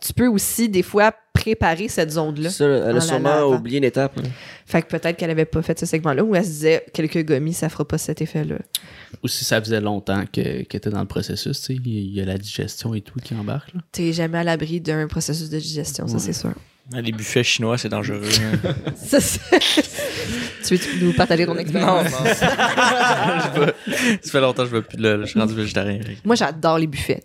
tu 0.00 0.12
peux 0.12 0.28
aussi, 0.28 0.68
des 0.68 0.84
fois, 0.84 1.12
préparer 1.40 1.88
cette 1.88 2.10
zone-là. 2.10 2.50
ça, 2.50 2.64
elle 2.64 2.96
a 2.96 3.00
sûrement 3.00 3.42
oublié 3.44 3.78
une 3.78 3.84
étape. 3.84 4.16
là. 4.16 4.22
Fait 4.66 4.82
que 4.82 4.88
peut-être 4.88 5.16
qu'elle 5.16 5.30
avait 5.30 5.44
pas 5.44 5.62
fait 5.62 5.78
ce 5.78 5.86
segment-là 5.86 6.22
ou 6.22 6.34
elle 6.34 6.44
se 6.44 6.50
disait 6.50 6.84
quelques 6.92 7.24
gommis, 7.24 7.52
ça 7.54 7.68
fera 7.68 7.84
pas 7.86 7.98
cet 7.98 8.20
effet-là. 8.22 8.56
Ou 9.22 9.28
si 9.28 9.44
ça 9.44 9.60
faisait 9.60 9.80
longtemps 9.80 10.24
que- 10.32 10.62
qu'elle 10.62 10.78
était 10.78 10.90
dans 10.90 11.00
le 11.00 11.06
processus, 11.06 11.58
tu 11.60 11.74
sais, 11.74 11.80
il 11.84 12.14
y 12.14 12.20
a 12.20 12.24
la 12.24 12.38
digestion 12.38 12.94
et 12.94 13.00
tout 13.00 13.18
qui 13.22 13.34
embarque. 13.34 13.74
Là. 13.74 13.80
T'es 13.92 14.12
jamais 14.12 14.38
à 14.38 14.44
l'abri 14.44 14.80
d'un 14.80 15.06
processus 15.08 15.50
de 15.50 15.58
digestion, 15.58 16.06
ça 16.06 16.18
c'est 16.18 16.32
sûr. 16.32 16.52
Ah, 16.92 17.00
Les 17.00 17.12
buffets 17.12 17.44
chinois, 17.44 17.78
c'est 17.78 17.88
dangereux. 17.88 18.20
hein. 18.64 18.72
Ça, 18.96 19.18
tu 20.66 20.74
veux 20.76 21.04
nous 21.06 21.12
partager 21.12 21.46
ton 21.46 21.56
expérience? 21.56 22.10
non. 22.10 22.18
Je 23.54 23.60
veux- 23.60 23.74
Ça 24.22 24.30
fait 24.30 24.40
longtemps 24.40 24.62
que 24.64 24.68
je 24.70 24.74
veux 24.76 24.82
plus 24.82 24.96
de 24.98 25.02
là. 25.08 25.18
Je 25.24 25.26
suis 25.30 25.38
rendu 25.40 25.54
végétarien. 25.54 26.00
Moi, 26.24 26.34
j'adore 26.34 26.78
les 26.78 26.86
buffets. 26.88 27.22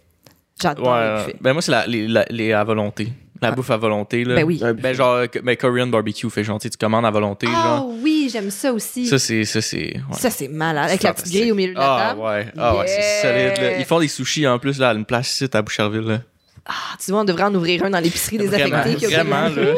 J'adore 0.61 0.87
Ouais, 0.93 1.01
les 1.17 1.25
buffets. 1.25 1.37
ben 1.41 1.53
moi, 1.53 1.61
c'est 1.61 1.71
la, 1.71 1.87
les, 1.87 2.07
la- 2.07 2.25
les 2.29 2.51
à 2.53 2.63
volonté. 2.63 3.11
La 3.45 3.51
bouffe 3.51 3.69
à 3.71 3.77
volonté. 3.77 4.23
Là. 4.23 4.35
Ben 4.35 4.43
oui. 4.43 4.61
Ben 4.81 4.93
genre, 4.93 5.29
que- 5.29 5.39
ben 5.39 5.55
Korean 5.55 5.87
barbecue, 5.87 6.29
fait 6.29 6.43
gentil, 6.43 6.69
tu 6.69 6.77
commandes 6.77 7.05
à 7.05 7.11
volonté, 7.11 7.47
Ah 7.49 7.63
genre. 7.77 7.89
oui, 8.01 8.29
j'aime 8.31 8.49
ça 8.51 8.71
aussi. 8.73 9.05
Ça, 9.07 9.17
c'est. 9.19 9.43
Ça, 9.45 9.61
c'est. 9.61 9.77
ouais. 9.95 10.01
Ça, 10.17 10.29
c'est 10.29 10.47
malade. 10.47 10.89
Avec 10.89 11.03
la 11.03 11.13
petite 11.13 11.31
grille 11.33 11.51
au 11.51 11.55
milieu 11.55 11.73
de 11.73 11.79
la 11.79 11.93
Ah 11.95 12.07
table. 12.09 12.21
ouais, 12.21 12.47
ah 12.57 12.77
ouais, 12.77 12.87
c'est 12.87 13.21
solide. 13.21 13.61
Là. 13.61 13.77
Ils 13.79 13.85
font 13.85 13.99
des 13.99 14.07
sushis 14.07 14.45
en 14.47 14.59
plus 14.59 14.79
là, 14.79 14.89
à 14.89 14.93
une 14.93 15.05
place 15.05 15.31
ici 15.31 15.47
à 15.53 15.61
Boucherville. 15.61 16.01
Là. 16.01 16.21
Ah, 16.67 16.73
tu 17.03 17.11
vois, 17.11 17.21
on 17.21 17.25
devrait 17.25 17.43
en 17.43 17.53
ouvrir 17.53 17.83
un 17.83 17.91
dans 17.91 17.99
l'épicerie 17.99 18.37
Vraiment, 18.37 18.57
désaffectée. 18.81 18.95
qu'il 18.95 19.09
y 19.11 19.15
a 19.15 19.21
au 19.21 19.25
vraiment 19.25 19.49
là. 19.55 19.73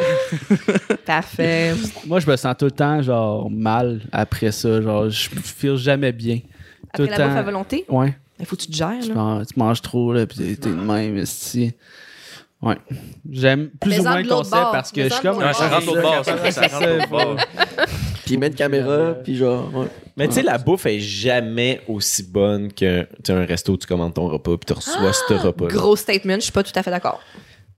Parfait. 1.05 1.73
Moi, 2.05 2.19
je 2.19 2.29
me 2.29 2.35
sens 2.35 2.55
tout 2.57 2.65
le 2.65 2.71
temps, 2.71 3.01
genre, 3.01 3.49
mal 3.51 4.01
après 4.11 4.51
ça. 4.51 4.81
Genre, 4.81 5.09
je 5.09 5.29
me 5.35 5.41
feel 5.41 5.75
jamais 5.75 6.11
bien. 6.11 6.37
Tout 6.95 7.03
Après 7.03 7.05
le 7.05 7.11
la 7.17 7.27
bouffe 7.27 7.37
à 7.37 7.41
volonté, 7.43 7.85
Ouais. 7.89 8.15
il 8.39 8.45
faut 8.45 8.55
que 8.55 8.61
tu 8.61 8.67
te 8.71 8.75
gères. 8.75 8.93
Tu 9.01 9.09
Là. 9.09 9.15
manges, 9.15 9.45
tu 9.53 9.59
manges 9.59 9.81
trop, 9.81 10.13
là, 10.13 10.25
pis 10.25 10.55
t'es 10.55 10.69
de 10.69 10.75
même, 10.75 11.17
esti. 11.17 11.73
Ouais. 12.61 12.75
J'aime 13.29 13.69
plus 13.79 13.91
Mais 13.91 13.99
ou 13.99 14.03
moins 14.03 14.21
le 14.21 14.27
concept 14.27 14.55
bord. 14.55 14.71
parce 14.71 14.91
que 14.91 15.01
Mais 15.01 15.09
je 15.09 15.13
suis 15.13 15.21
comme. 15.21 15.37
Ouais, 15.37 15.53
ça 15.53 15.69
rentre 15.69 15.85
l'autre 15.85 16.01
bord, 16.01 16.25
ça, 16.25 16.51
ça 16.51 16.61
rentre 16.67 16.87
l'autre 16.87 17.09
bord. 17.09 17.35
Puis 18.25 18.37
mettre 18.37 18.53
une 18.53 18.57
caméra, 18.57 19.13
puis 19.23 19.37
genre. 19.37 19.73
ouais. 19.73 19.87
Mais 20.17 20.27
tu 20.27 20.33
sais, 20.33 20.41
la 20.41 20.57
bouffe 20.57 20.85
est 20.85 20.99
jamais 20.99 21.79
aussi 21.87 22.23
bonne 22.23 22.73
qu'un 22.73 23.05
un 23.29 23.45
resto 23.45 23.73
où 23.73 23.77
tu 23.77 23.87
commandes 23.87 24.13
ton 24.15 24.27
repas 24.27 24.57
puis 24.57 24.65
tu 24.65 24.73
reçois 24.73 25.13
ce 25.13 25.33
repas. 25.35 25.67
Gros 25.67 25.95
statement, 25.95 26.35
je 26.35 26.39
suis 26.41 26.51
pas 26.51 26.63
tout 26.63 26.73
à 26.75 26.83
fait 26.83 26.91
d'accord. 26.91 27.21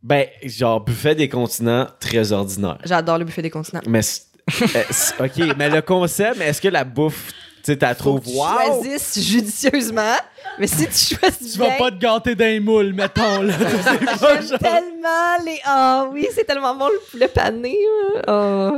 Ben, 0.02 0.26
genre, 0.44 0.80
buffet 0.82 1.14
des 1.14 1.30
continents, 1.30 1.86
très 2.00 2.32
ordinaire. 2.32 2.78
J'adore 2.86 3.18
le 3.20 3.26
buffet 3.26 3.42
des 3.44 3.50
continents. 3.52 3.82
Mais, 3.86 4.02
c'est- 4.02 4.24
OK, 5.20 5.56
mais 5.58 5.70
le 5.70 5.82
concept, 5.84 6.38
mais 6.40 6.46
est-ce 6.46 6.62
que 6.62 6.70
la 6.70 6.84
bouffe, 6.86 7.32
tu 7.70 7.74
sais, 7.74 7.78
t'as 7.78 7.94
trouvé 7.94 8.22
Tu 8.22 8.36
wow? 8.36 8.82
choisisses 8.82 9.20
judicieusement, 9.20 10.16
mais 10.58 10.66
si 10.66 10.88
tu 10.88 11.16
choisis 11.16 11.54
Tu 11.54 11.60
vas 11.60 11.68
bien, 11.68 11.78
pas 11.78 11.92
te 11.92 11.98
gâter 11.98 12.36
d'un 12.36 12.60
moule, 12.60 12.94
mettons, 12.94 13.44
là. 13.44 13.54
j'aime 14.42 14.58
tellement 14.58 15.46
les... 15.46 15.60
Ah 15.64 16.08
oui, 16.12 16.28
c'est 16.34 16.46
tellement 16.46 16.76
bon 16.76 16.88
le 16.88 17.00
poulet 17.12 17.28
pané. 17.28 17.78
Oh. 18.28 18.78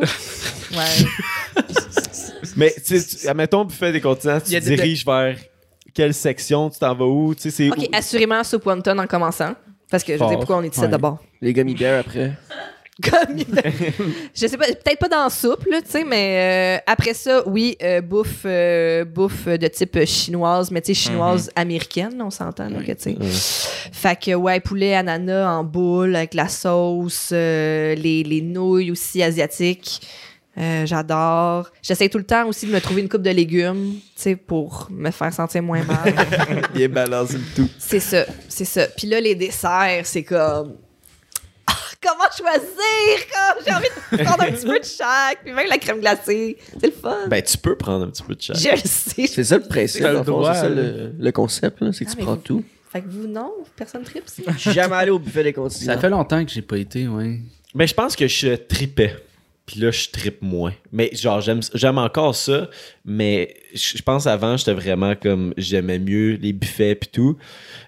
Ouais. 0.74 1.64
Mais, 2.58 2.74
tu 2.86 3.00
sais, 3.00 3.30
admettons, 3.30 3.64
buffet 3.64 3.94
des 3.94 4.02
continents, 4.02 4.42
tu 4.42 4.52
te 4.52 4.60
diriges 4.60 5.06
vers 5.06 5.38
quelle 5.94 6.14
section, 6.14 6.70
tu 6.70 6.80
t'en 6.80 6.94
vas 6.94 7.06
où, 7.06 7.34
tu 7.34 7.44
sais, 7.44 7.52
c'est 7.52 7.70
OK, 7.70 7.78
où? 7.78 7.96
assurément 7.96 8.44
soupe 8.44 8.66
wonton 8.66 8.98
en 8.98 9.08
commençant. 9.08 9.54
Parce 9.90 10.04
que 10.04 10.14
je 10.14 10.18
sais 10.18 10.36
pourquoi 10.36 10.58
on 10.58 10.64
est 10.64 10.68
ici 10.68 10.82
ouais. 10.82 10.88
d'abord? 10.88 11.20
Les 11.42 11.54
gummy 11.54 11.76
bears 11.76 12.02
après. 12.02 12.34
Comme 13.10 13.38
je 14.36 14.48
sais 14.48 14.58
pas, 14.58 14.66
peut-être 14.66 15.00
pas 15.00 15.08
dans 15.08 15.24
la 15.24 15.30
soupe, 15.30 15.66
là, 15.70 15.82
tu 15.82 15.90
sais, 15.90 16.04
mais 16.04 16.78
euh, 16.80 16.84
après 16.88 17.14
ça, 17.14 17.48
oui, 17.48 17.78
euh, 17.82 18.02
bouffe, 18.02 18.44
euh, 18.46 19.06
bouffe 19.06 19.48
de 19.48 19.68
type 19.68 20.06
chinoise, 20.06 20.72
mais 20.72 20.82
tu 20.82 20.94
sais, 20.94 21.10
chinoise 21.10 21.52
américaine, 21.56 22.18
là, 22.18 22.26
on 22.26 22.30
s'entend, 22.30 22.70
là, 22.70 22.82
que 22.82 22.92
tu 22.92 23.16
sais. 23.16 23.18
Fait 23.92 24.20
que, 24.20 24.34
ouais, 24.36 24.60
poulet, 24.60 24.96
ananas 24.96 25.50
en 25.50 25.64
boule 25.64 26.16
avec 26.16 26.34
la 26.34 26.48
sauce, 26.48 27.30
euh, 27.32 27.96
les, 27.96 28.24
les 28.24 28.42
nouilles 28.42 28.92
aussi 28.92 29.22
asiatiques. 29.24 30.02
Euh, 30.58 30.86
J'adore. 30.86 31.70
J'essaie 31.82 32.10
tout 32.10 32.18
le 32.18 32.26
temps 32.26 32.46
aussi 32.48 32.68
de 32.68 32.74
me 32.74 32.82
trouver 32.82 33.02
une 33.02 33.10
coupe 33.10 33.22
de 33.22 33.30
légumes, 33.30 33.94
tu 33.94 34.22
sais, 34.22 34.36
pour 34.36 34.88
me 34.92 35.10
faire 35.12 35.34
sentir 35.34 35.64
moins 35.64 35.84
mal. 35.84 36.14
Bien 36.74 36.90
balancé 36.90 37.36
le 37.38 37.56
tout. 37.56 37.70
C'est 37.80 38.02
ça, 38.02 38.26
c'est 38.50 38.66
ça. 38.66 38.88
Puis 38.88 39.08
là, 39.08 39.22
les 39.22 39.36
desserts, 39.36 40.06
c'est 40.06 40.24
comme. 40.24 40.76
Ah, 42.04 42.10
comment 42.10 42.30
choisir? 42.36 43.28
Comme 43.32 43.64
J'ai 43.66 43.74
envie 43.74 43.88
de 44.12 44.24
prendre 44.24 44.44
un 44.44 44.52
petit 44.52 44.66
peu 44.66 44.80
de 44.80 44.86
chaque, 44.86 45.44
puis 45.44 45.54
même 45.54 45.68
la 45.70 45.78
crème 45.78 46.00
glacée. 46.00 46.58
C'est 46.80 46.88
le 46.88 46.92
fun. 46.94 47.28
Ben, 47.28 47.42
tu 47.42 47.58
peux 47.58 47.76
prendre 47.76 48.06
un 48.06 48.10
petit 48.10 48.24
peu 48.24 48.36
de 48.36 48.42
chaque. 48.42 48.58
je 48.58 48.70
le 48.72 48.78
sais. 48.78 49.28
C'est 49.28 49.44
ça 49.44 49.58
le 49.58 49.64
principe, 49.68 50.02
c'est 50.04 50.24
ça 50.54 50.70
le, 50.70 51.14
le 51.18 51.32
concept, 51.32 51.82
là, 51.82 51.92
c'est 51.94 52.06
que 52.06 52.10
Ah, 52.10 52.14
tu 52.14 52.18
mais 52.20 52.24
prends 52.24 52.36
vous- 52.36 52.42
tout. 52.42 52.64
Fait 52.92 53.02
que 53.02 53.08
vous, 53.08 53.28
non, 53.28 53.52
personne 53.76 54.04
tripe. 54.04 54.24
c'est- 54.26 54.44
Je 54.52 54.58
suis 54.58 54.72
jamais 54.74 54.96
allé 54.96 55.12
au 55.12 55.20
buffet 55.20 55.44
des 55.44 55.54
continents. 55.54 55.94
Ça 55.94 56.00
fait 56.00 56.10
longtemps 56.10 56.44
que 56.44 56.52
j'ai 56.52 56.62
pas 56.62 56.78
été, 56.78 57.08
ouais. 57.08 57.40
Mais 57.74 57.88
je 57.88 57.94
pense 57.94 58.16
que 58.18 58.28
je 58.28 58.56
tripais. 58.56 59.16
Puis 59.66 59.80
là, 59.80 59.92
je 59.92 60.10
trippe 60.10 60.42
moins. 60.42 60.74
Mais 60.92 61.10
genre, 61.16 61.40
j'aime 61.40 61.62
j'aime 61.74 61.98
encore 62.00 62.36
ça. 62.36 62.70
Mais 63.06 63.56
je 63.74 63.98
je 63.98 64.02
pense 64.02 64.28
avant, 64.28 64.58
j'étais 64.58 64.74
vraiment 64.74 65.16
comme. 65.16 65.54
J'aimais 65.56 66.00
mieux 66.00 66.32
les 66.34 66.52
buffets 66.52 66.96
puis 66.96 67.10
tout. 67.10 67.38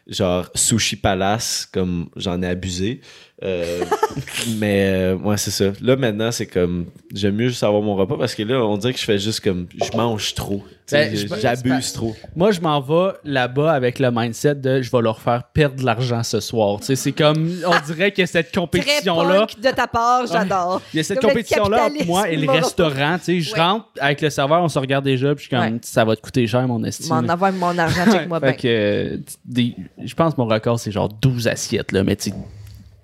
Genre, 0.07 0.49
Sushi 0.55 0.95
Palace, 0.95 1.67
comme 1.73 2.07
j'en 2.15 2.41
ai 2.41 2.47
abusé. 2.47 3.01
Euh, 3.43 3.83
mais 4.57 4.85
euh, 4.87 5.15
ouais, 5.15 5.37
c'est 5.37 5.51
ça. 5.51 5.65
Là, 5.81 5.95
maintenant, 5.95 6.31
c'est 6.31 6.45
comme. 6.45 6.85
J'aime 7.13 7.35
mieux 7.35 7.49
juste 7.49 7.63
avoir 7.63 7.81
mon 7.81 7.95
repas 7.95 8.15
parce 8.17 8.35
que 8.35 8.43
là, 8.43 8.63
on 8.63 8.77
dirait 8.77 8.93
que 8.93 8.99
je 8.99 9.05
fais 9.05 9.19
juste 9.19 9.41
comme. 9.41 9.67
Je 9.73 9.95
mange 9.97 10.33
trop. 10.33 10.63
Ben, 10.91 11.15
J'abuse 11.41 11.93
trop. 11.93 12.13
Moi, 12.35 12.51
je 12.51 12.59
m'en 12.61 12.79
vais 12.81 13.13
là-bas 13.23 13.71
avec 13.71 13.99
le 13.99 14.11
mindset 14.11 14.55
de 14.55 14.81
je 14.81 14.91
vais 14.91 15.01
leur 15.01 15.21
faire 15.21 15.43
perdre 15.53 15.75
de 15.77 15.85
l'argent 15.85 16.23
ce 16.23 16.39
soir. 16.41 16.79
Tu 16.79 16.87
sais, 16.87 16.95
c'est 16.95 17.11
comme, 17.13 17.49
on 17.65 17.85
dirait 17.87 18.11
que 18.11 18.25
cette 18.25 18.53
compétition-là, 18.53 19.47
de 19.61 19.71
ta 19.71 19.87
part, 19.87 20.27
j'adore. 20.27 20.81
il 20.93 20.97
y 20.97 20.99
a 20.99 21.03
cette 21.03 21.21
compétition-là 21.21 21.85
entre 21.85 22.05
moi 22.05 22.29
et 22.29 22.35
le 22.35 22.49
restaurant. 22.51 23.17
Tu 23.17 23.23
sais, 23.23 23.39
je 23.41 23.53
Ouais. 23.53 23.59
rentre 23.61 23.85
avec 23.99 24.21
le 24.21 24.29
serveur, 24.29 24.61
on 24.61 24.67
se 24.69 24.77
regarde 24.79 25.05
déjà, 25.05 25.33
puis 25.35 25.45
je 25.45 25.47
suis 25.49 25.55
comme, 25.55 25.73
Ouais. 25.75 25.79
ça 25.83 26.03
va 26.03 26.15
te 26.15 26.21
coûter 26.21 26.45
cher, 26.47 26.67
mon 26.67 26.83
estime. 26.83 27.09
M'en 27.15 27.29
avoir 27.29 27.51
mon 27.53 27.77
argent, 27.77 28.05
check-moi 28.11 28.39
bien. 28.41 28.53
Je 28.61 30.13
pense 30.15 30.33
que 30.35 30.41
mon 30.41 30.47
record, 30.47 30.79
c'est 30.79 30.91
genre 30.91 31.09
12 31.09 31.47
assiettes, 31.47 31.91
là, 31.93 32.03
mais 32.03 32.15
tu 32.15 32.31
sais, 32.31 32.35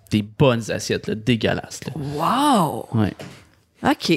des 0.10 0.22
bonnes 0.22 0.70
assiettes, 0.72 1.08
là, 1.08 1.16
dégueulasses. 1.16 1.82
Là. 1.86 1.94
Wow! 1.96 2.86
Ouais. 2.94 3.14
OK. 3.84 4.08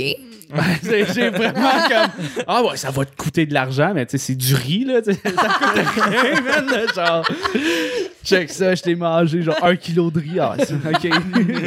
J'ai 0.82 1.30
vraiment 1.30 1.52
comme. 1.88 2.44
Ah 2.46 2.62
ouais, 2.62 2.76
ça 2.76 2.90
va 2.90 3.04
te 3.06 3.16
coûter 3.16 3.46
de 3.46 3.54
l'argent, 3.54 3.92
mais 3.94 4.04
tu 4.04 4.12
sais, 4.12 4.18
c'est 4.18 4.34
du 4.34 4.54
riz, 4.54 4.84
là. 4.84 5.00
tu 5.00 5.12
sais, 5.14 5.20
Ça 5.24 5.30
coûte 5.30 6.04
rien, 6.04 6.40
man. 6.42 6.66
là, 6.66 6.86
genre, 6.94 7.24
check 8.24 8.50
ça, 8.50 8.74
je 8.74 8.82
t'ai 8.82 8.94
mangé 8.94 9.40
genre 9.40 9.56
un 9.62 9.76
kilo 9.76 10.10
de 10.10 10.20
riz. 10.20 10.38
Ah, 10.40 10.56
c'est- 10.58 10.74
ok. 10.74 11.22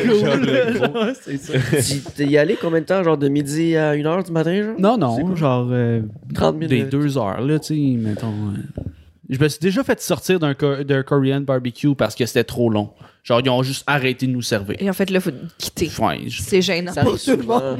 cool, 0.06 0.46
là, 0.46 0.74
genre, 0.74 1.08
c'est 1.20 1.38
ça. 1.38 1.54
Tu 1.82 2.02
t'es 2.16 2.26
y 2.28 2.38
allé 2.38 2.58
combien 2.62 2.82
de 2.82 2.86
temps? 2.86 3.04
Genre 3.04 3.18
de 3.18 3.28
midi 3.28 3.76
à 3.76 3.96
1h 3.96 4.26
du 4.26 4.32
matin, 4.32 4.62
genre? 4.62 4.76
Non, 4.80 4.98
non, 4.98 5.36
genre. 5.36 5.68
euh, 5.72 6.02
30 6.36 6.60
des 6.60 6.68
minutes. 6.68 6.90
deux 6.92 7.18
heures, 7.18 7.42
là, 7.42 7.58
tu 7.58 7.74
sais, 7.76 7.98
mettons. 7.98 8.28
euh. 8.50 8.82
Je 9.30 9.40
me 9.40 9.48
suis 9.48 9.60
déjà 9.60 9.84
fait 9.84 10.00
sortir 10.00 10.40
d'un 10.40 10.54
co- 10.54 10.84
d'un 10.84 11.02
Korean 11.02 11.42
barbecue 11.42 11.96
parce 11.96 12.14
que 12.14 12.26
c'était 12.28 12.44
trop 12.44 12.70
long. 12.70 12.92
Genre, 13.26 13.42
ils 13.44 13.50
ont 13.50 13.64
juste 13.64 13.84
arrêté 13.88 14.28
de 14.28 14.32
nous 14.32 14.44
servir. 14.44 14.76
Et 14.80 14.88
en 14.88 14.94
fait, 14.94 15.10
là, 15.10 15.20
faut 15.20 15.32
quitter. 15.58 15.90
Ouais, 16.00 16.22
je- 16.28 16.44
C'est 16.44 16.62
gênant 16.62 16.94
Ça 16.94 17.02
pour 17.02 17.20
tout 17.20 17.32
le 17.36 17.42
monde. 17.44 17.80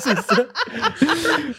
c'est 0.00 0.18
ça. 0.18 0.46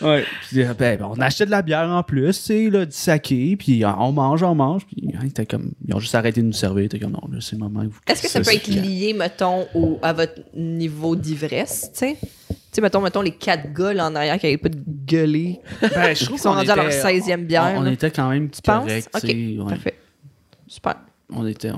Ouais. 0.01 0.23
Puis, 0.47 0.61
euh, 0.61 0.73
ben, 0.77 0.97
ben, 0.99 1.09
on 1.11 1.19
achetait 1.19 1.47
de 1.47 1.51
la 1.51 1.63
bière 1.63 1.89
en 1.89 2.03
plus, 2.03 2.37
tu 2.37 2.43
sais, 2.43 2.69
là, 2.69 2.85
du 2.85 2.91
saké, 2.95 3.55
puis 3.57 3.83
euh, 3.83 3.89
on 3.97 4.11
mange, 4.11 4.43
on 4.43 4.53
mange, 4.53 4.85
puis 4.85 5.09
hein, 5.15 5.27
t'es 5.33 5.47
comme, 5.47 5.71
ils 5.87 5.95
ont 5.95 5.99
juste 5.99 6.13
arrêté 6.13 6.41
de 6.41 6.45
nous 6.47 6.53
servir, 6.53 6.87
t'es 6.89 6.99
comme, 6.99 7.13
non, 7.13 7.23
là, 7.31 7.39
c'est 7.41 7.53
le 7.53 7.59
moment 7.59 7.79
où 7.81 7.89
vous 7.89 7.99
Est-ce 8.07 8.21
que 8.21 8.27
ça 8.27 8.43
Ça, 8.43 8.51
peut 8.51 8.55
être 8.55 8.67
lié, 8.67 9.13
mettons, 9.13 9.67
au, 9.73 9.97
à 10.03 10.13
votre 10.13 10.39
niveau 10.55 11.15
d'ivresse, 11.15 11.89
tu 11.93 11.99
sais? 11.99 12.17
Tu 12.21 12.55
sais, 12.71 12.81
mettons, 12.81 13.01
mettons 13.01 13.21
les 13.23 13.31
quatre 13.31 13.73
gars 13.73 13.93
là, 13.93 14.05
en 14.07 14.15
arrière 14.15 14.37
qui 14.37 14.45
n'avaient 14.45 14.57
pas 14.57 14.69
de 14.69 14.77
gueuler. 15.07 15.59
Ben, 15.81 16.15
je 16.15 16.29
Ils 16.31 16.37
sont 16.37 16.51
rendus 16.51 16.69
à 16.69 16.75
leur 16.75 16.89
16e 16.91 17.45
bière. 17.45 17.73
On, 17.75 17.85
était 17.87 18.11
quand 18.11 18.29
même 18.29 18.49
Tu 18.51 18.61
penses? 18.61 18.83
correct, 18.83 19.09
Ok, 19.15 19.21
tu 19.21 19.27
sais, 19.27 19.57
ouais. 19.59 19.69
parfait. 19.69 19.95
Super. 20.67 20.95
On 21.33 21.45
était, 21.47 21.71
ouais. 21.71 21.77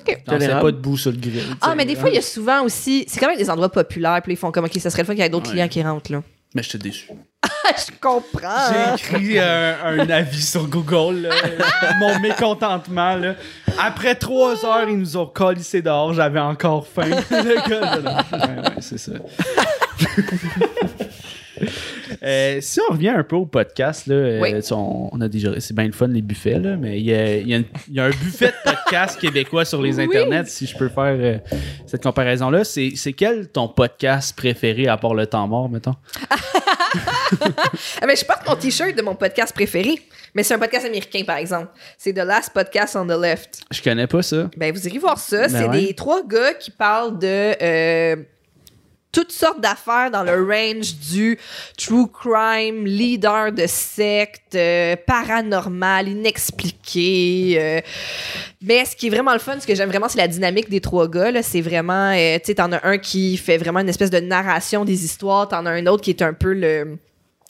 OK. 0.00 0.22
On 0.26 0.30
Tolérable. 0.32 0.60
pas 0.62 0.72
debout 0.72 0.96
sur 0.96 1.10
le 1.12 1.18
grill. 1.18 1.42
Ah, 1.60 1.74
mais 1.76 1.84
des 1.84 1.96
fois, 1.96 2.08
il 2.10 2.14
y 2.14 2.18
a 2.18 2.22
souvent 2.22 2.62
aussi. 2.62 3.04
C'est 3.08 3.18
quand 3.20 3.28
même 3.28 3.38
des 3.38 3.50
endroits 3.50 3.70
populaires, 3.70 4.20
puis 4.22 4.32
ils 4.34 4.36
font 4.36 4.50
comme, 4.52 4.64
OK, 4.64 4.74
ça 4.78 4.90
serait 4.90 5.02
le 5.02 5.06
fun 5.06 5.12
qu'il 5.14 5.22
y 5.22 5.26
ait 5.26 5.28
d'autres 5.28 5.46
Ouais. 5.46 5.52
clients 5.54 5.68
qui 5.68 5.82
rentrent, 5.82 6.12
là. 6.12 6.22
Mais 6.54 6.62
j'étais 6.62 6.78
déçu. 6.78 7.08
Je 7.76 7.92
comprends. 8.00 8.72
J'ai 8.72 8.94
écrit 8.94 9.38
un, 9.38 9.74
un 9.84 10.08
avis 10.10 10.40
sur 10.42 10.66
Google, 10.68 11.22
là, 11.22 11.30
mon 11.98 12.18
mécontentement. 12.20 13.16
Là. 13.16 13.34
Après 13.78 14.14
trois 14.14 14.64
heures, 14.64 14.88
ils 14.88 14.96
nous 14.98 15.16
ont 15.16 15.26
collissé 15.26 15.82
dehors. 15.82 16.14
J'avais 16.14 16.40
encore 16.40 16.86
faim. 16.86 17.02
Le 17.30 17.68
gars, 17.68 17.96
là, 17.96 18.24
ouais, 18.32 18.38
ouais, 18.62 18.74
c'est 18.80 18.98
ça. 18.98 19.12
Euh, 22.22 22.58
si 22.60 22.80
on 22.88 22.92
revient 22.92 23.08
un 23.10 23.22
peu 23.24 23.36
au 23.36 23.46
podcast, 23.46 24.06
là, 24.06 24.14
euh, 24.14 24.40
Oui. 24.40 24.54
on, 24.70 25.08
on 25.12 25.20
a 25.20 25.28
déjà, 25.28 25.58
c'est 25.60 25.74
bien 25.74 25.86
le 25.86 25.92
fun 25.92 26.08
les 26.08 26.22
buffets, 26.22 26.58
là, 26.58 26.76
mais 26.76 26.98
il 26.98 27.04
y 27.06 27.14
a, 27.14 27.36
il 27.36 27.48
y 27.48 27.54
a 27.54 27.58
une- 27.58 27.64
il 27.88 27.94
y 27.94 28.00
a 28.00 28.04
un 28.04 28.10
buffet 28.10 28.48
de 28.48 28.70
podcast 28.70 29.20
québécois 29.20 29.64
sur 29.64 29.82
les 29.82 29.96
Oui. 29.98 30.04
internets, 30.04 30.46
si 30.46 30.66
je 30.66 30.76
peux 30.76 30.88
faire 30.88 31.16
euh, 31.18 31.38
cette 31.86 32.02
comparaison-là. 32.02 32.64
C'est, 32.64 32.92
quel 33.12 33.48
ton 33.48 33.68
podcast 33.68 34.36
préféré 34.36 34.88
à 34.88 34.96
part 34.96 35.14
le 35.14 35.26
temps 35.26 35.46
mort, 35.48 35.68
mettons? 35.68 35.94
Ah, 38.00 38.06
mais 38.06 38.16
je 38.16 38.24
porte 38.24 38.46
mon 38.48 38.54
t-shirt 38.56 38.94
de 38.96 39.02
mon 39.02 39.14
podcast 39.16 39.52
préféré, 39.54 39.96
mais 40.34 40.42
c'est 40.42 40.54
un 40.54 40.58
podcast 40.58 40.86
américain, 40.86 41.22
par 41.26 41.36
exemple. 41.36 41.68
C'est 41.98 42.12
The 42.12 42.18
Last 42.24 42.52
Podcast 42.54 42.96
on 42.96 43.06
the 43.06 43.20
Left. 43.20 43.60
Je 43.70 43.82
connais 43.82 44.06
pas 44.06 44.22
ça. 44.22 44.48
Ben, 44.56 44.72
vous 44.72 44.86
irez 44.86 44.98
voir 44.98 45.18
ça. 45.18 45.42
Ben 45.42 45.48
c'est 45.48 45.68
ouais. 45.68 45.86
des 45.88 45.94
trois 45.94 46.26
gars 46.26 46.54
qui 46.54 46.70
parlent 46.70 47.18
de 47.18 47.26
euh, 47.62 48.16
toutes 49.12 49.32
sortes 49.32 49.60
d'affaires 49.60 50.10
dans 50.10 50.22
le 50.22 50.44
range 50.44 50.96
du 51.10 51.38
true 51.78 52.06
crime, 52.06 52.84
leader 52.84 53.52
de 53.52 53.66
secte, 53.66 54.54
euh, 54.54 54.94
paranormal, 55.06 56.08
inexpliqué. 56.08 57.56
euh. 57.58 57.80
Mais 58.62 58.84
ce 58.84 58.94
qui 58.94 59.06
est 59.06 59.10
vraiment 59.10 59.32
le 59.32 59.38
fun, 59.38 59.58
ce 59.58 59.66
que 59.66 59.74
j'aime 59.74 59.88
vraiment, 59.88 60.08
c'est 60.08 60.18
la 60.18 60.28
dynamique 60.28 60.68
des 60.68 60.80
trois 60.80 61.08
gars. 61.08 61.42
C'est 61.42 61.60
vraiment, 61.60 62.12
euh, 62.12 62.38
tu 62.38 62.46
sais, 62.46 62.54
t'en 62.56 62.72
as 62.72 62.86
un 62.86 62.98
qui 62.98 63.36
fait 63.36 63.56
vraiment 63.56 63.80
une 63.80 63.88
espèce 63.88 64.10
de 64.10 64.20
narration 64.20 64.84
des 64.84 65.04
histoires, 65.04 65.48
t'en 65.48 65.64
as 65.66 65.70
un 65.70 65.86
autre 65.86 66.02
qui 66.02 66.10
est 66.10 66.22
un 66.22 66.34
peu 66.34 66.52
le 66.52 66.98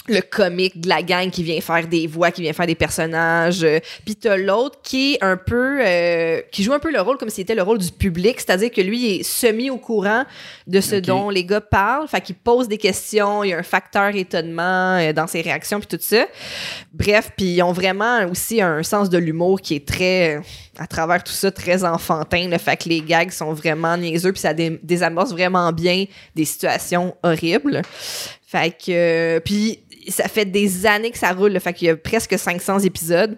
le 0.09 0.21
comique 0.21 0.81
de 0.81 0.89
la 0.89 1.03
gang 1.03 1.31
qui 1.31 1.43
vient 1.43 1.61
faire 1.61 1.87
des 1.87 2.07
voix, 2.07 2.31
qui 2.31 2.43
vient 2.43 2.53
faire 2.53 2.67
des 2.67 2.75
personnages. 2.75 3.65
euh, 3.65 3.81
Puis 4.05 4.17
t'as 4.17 4.37
l'autre 4.37 4.79
qui 4.83 5.15
est 5.15 5.25
un 5.25 5.37
peu... 5.37 5.79
euh, 5.85 6.41
qui 6.53 6.63
joue 6.63 6.73
un 6.73 6.79
peu 6.79 6.93
le 6.93 7.01
rôle 7.01 7.19
comme 7.19 7.29
si 7.31 7.37
c'était 7.37 7.55
le 7.55 7.63
rôle 7.63 7.79
du 7.79 7.91
public, 7.91 8.41
c'est-à-dire 8.41 8.71
que 8.71 8.81
lui 8.81 8.99
il 9.07 9.21
est 9.21 9.23
semi 9.23 9.71
au 9.71 9.79
courant 9.79 10.25
de 10.67 10.81
ce 10.81 10.97
dont 10.97 11.31
les 11.31 11.45
gars 11.45 11.61
parlent, 11.61 12.09
fait 12.09 12.21
qu'il 12.21 12.37
pose 12.37 12.69
des 12.69 12.79
questions, 12.79 13.45
il 13.45 13.51
y 13.51 13.53
a 13.53 13.59
un 13.59 13.63
facteur 13.63 14.15
étonnement 14.15 14.99
euh, 14.99 15.13
dans 15.13 15.27
ses 15.27 15.41
réactions, 15.41 15.81
puis 15.81 15.89
tout 15.89 16.03
ça. 16.03 16.27
Bref, 16.93 17.31
puis 17.37 17.47
ils 17.47 17.63
ont 17.63 17.73
vraiment 17.73 18.25
aussi 18.31 18.61
un 18.63 18.83
sens 18.83 19.11
de 19.11 19.19
l'humour 19.19 19.61
qui 19.61 19.75
est 19.75 19.87
très... 19.87 20.37
euh, 20.37 20.41
à 20.79 20.87
travers 20.87 21.25
tout 21.25 21.33
ça, 21.33 21.51
très 21.51 21.85
enfantin. 21.85 22.49
Le 22.49 22.59
fait 22.59 22.77
que 22.77 22.89
les 22.89 23.01
gags 23.01 23.31
sont 23.31 23.53
vraiment 23.55 23.97
niaiseux, 23.97 24.33
puis 24.33 24.43
ça 24.43 24.53
dé- 24.53 24.79
désamorce 24.83 25.31
vraiment 25.33 25.73
bien 25.73 26.05
des 26.35 26.45
situations 26.45 27.17
horribles. 27.23 27.83
Fait 28.47 28.71
que. 28.71 28.91
euh, 29.37 29.41
puis 29.41 29.81
ça 30.09 30.29
fait 30.29 30.45
des 30.45 30.87
années 30.87 31.11
que 31.11 31.19
ça 31.19 31.33
roule, 31.33 31.53
là, 31.53 31.61
fait 31.61 31.73
qu'il 31.75 31.89
y 31.89 31.91
a 31.91 31.97
presque 31.97 32.39
500 32.39 32.81
épisodes. 32.81 33.37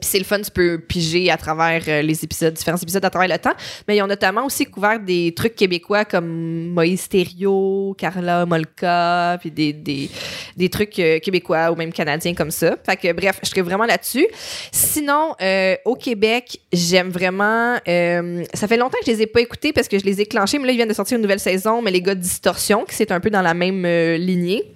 Puis 0.00 0.08
c'est 0.10 0.18
le 0.18 0.24
fun, 0.24 0.40
tu 0.40 0.50
peux 0.50 0.78
piger 0.78 1.30
à 1.30 1.36
travers 1.36 1.82
euh, 1.88 2.02
les 2.02 2.24
épisodes, 2.24 2.54
différents 2.54 2.76
épisodes 2.76 3.04
à 3.04 3.10
travers 3.10 3.28
le 3.28 3.38
temps. 3.38 3.54
Mais 3.86 3.96
ils 3.96 4.02
ont 4.02 4.06
notamment 4.06 4.46
aussi 4.46 4.64
couvert 4.64 5.00
des 5.00 5.32
trucs 5.34 5.54
québécois 5.56 6.04
comme 6.04 6.68
Moïse 6.70 7.08
Thériault, 7.08 7.96
Carla 7.98 8.46
Molka, 8.46 9.38
puis 9.40 9.50
des, 9.50 9.72
des, 9.72 10.08
des 10.56 10.68
trucs 10.68 10.98
euh, 10.98 11.18
québécois 11.18 11.70
ou 11.72 11.76
même 11.76 11.92
canadiens 11.92 12.34
comme 12.34 12.50
ça. 12.50 12.76
Fait 12.86 12.96
que 12.96 13.12
bref, 13.12 13.40
je 13.42 13.48
serais 13.48 13.62
vraiment 13.62 13.86
là-dessus. 13.86 14.26
Sinon, 14.72 15.34
euh, 15.40 15.74
au 15.84 15.94
Québec, 15.96 16.60
j'aime 16.72 17.10
vraiment. 17.10 17.76
euh, 17.88 18.44
ça 18.54 18.68
fait 18.68 18.76
longtemps 18.76 18.98
que 19.00 19.06
je 19.06 19.12
les 19.12 19.22
ai 19.22 19.26
pas 19.26 19.40
écoutés 19.40 19.72
parce 19.72 19.88
que 19.88 19.98
je 19.98 20.04
les 20.04 20.20
ai 20.20 20.26
clenchés, 20.26 20.58
mais 20.58 20.66
là, 20.66 20.72
ils 20.72 20.76
viennent 20.76 20.88
de 20.88 20.94
sortir 20.94 21.16
une 21.16 21.22
nouvelle 21.22 21.40
saison, 21.40 21.82
mais 21.82 21.90
les 21.90 22.02
gars 22.02 22.14
de 22.14 22.20
Distorsion, 22.20 22.84
qui 22.84 22.94
c'est 22.94 23.10
un 23.10 23.20
peu 23.20 23.30
dans 23.30 23.42
la 23.42 23.54
même 23.54 23.84
euh, 23.84 24.16
lignée. 24.16 24.74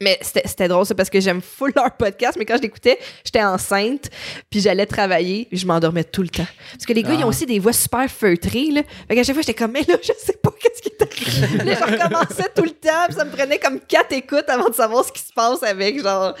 Mais 0.00 0.18
c'était 0.22 0.68
drôle, 0.68 0.86
ça, 0.86 0.94
parce 0.94 1.10
que 1.10 1.20
j'aime 1.20 1.40
full 1.42 1.72
leur 1.74 1.90
podcast, 1.96 2.36
mais 2.38 2.44
quand 2.44 2.56
je 2.56 2.62
l'écoutais, 2.62 2.98
j'étais 3.24 3.42
enceinte, 3.42 4.10
puis 4.48 4.60
j'allais 4.60 4.86
travailler, 4.86 5.46
puis 5.48 5.58
je 5.58 5.66
m'endormais 5.66 6.04
tout 6.04 6.22
le 6.22 6.28
temps. 6.28 6.46
Parce 6.72 6.86
que 6.86 6.92
les 6.92 7.02
gars, 7.02 7.14
ils 7.14 7.24
ont 7.24 7.28
aussi 7.28 7.46
des 7.46 7.58
voix 7.58 7.72
super 7.72 8.08
feutrées, 8.08 8.68
là. 8.72 8.82
Fait 9.08 9.16
qu'à 9.16 9.24
chaque 9.24 9.34
fois, 9.34 9.42
j'étais 9.42 9.54
comme, 9.54 9.72
mais 9.72 9.82
là, 9.88 9.96
je 10.00 10.12
sais 10.18 10.38
pas 10.42 10.50
qu'est-ce 10.60 10.82
qui 10.82 10.90
est 10.90 11.02
arrivé. 11.02 11.64
là, 11.64 11.74
je 11.74 11.92
recommençais 11.92 12.48
tout 12.54 12.62
le 12.64 12.70
temps, 12.70 13.06
puis 13.08 13.16
ça 13.16 13.24
me 13.24 13.30
prenait 13.30 13.58
comme 13.58 13.80
quatre 13.80 14.12
écoutes 14.12 14.48
avant 14.48 14.68
de 14.68 14.74
savoir 14.74 15.04
ce 15.04 15.12
qui 15.12 15.20
se 15.22 15.32
passe 15.32 15.62
avec, 15.62 16.00
genre, 16.00 16.34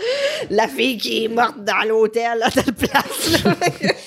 la 0.50 0.68
fille 0.68 0.96
qui 0.98 1.24
est 1.24 1.28
morte 1.28 1.62
dans 1.64 1.86
l'hôtel 1.88 2.40
à 2.42 2.50
telle 2.50 2.72
place, 2.74 3.42
là. 3.44 3.54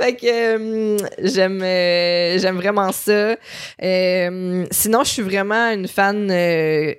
Fait 0.00 0.14
que- 0.14 0.26
euh, 0.26 0.96
j'aime 1.22 1.60
euh, 1.62 2.38
j'aime 2.38 2.56
vraiment 2.56 2.90
ça. 2.92 3.36
Euh, 3.82 4.64
sinon, 4.70 5.04
je 5.04 5.10
suis 5.10 5.22
vraiment 5.22 5.70
une 5.72 5.88
fan 5.88 6.30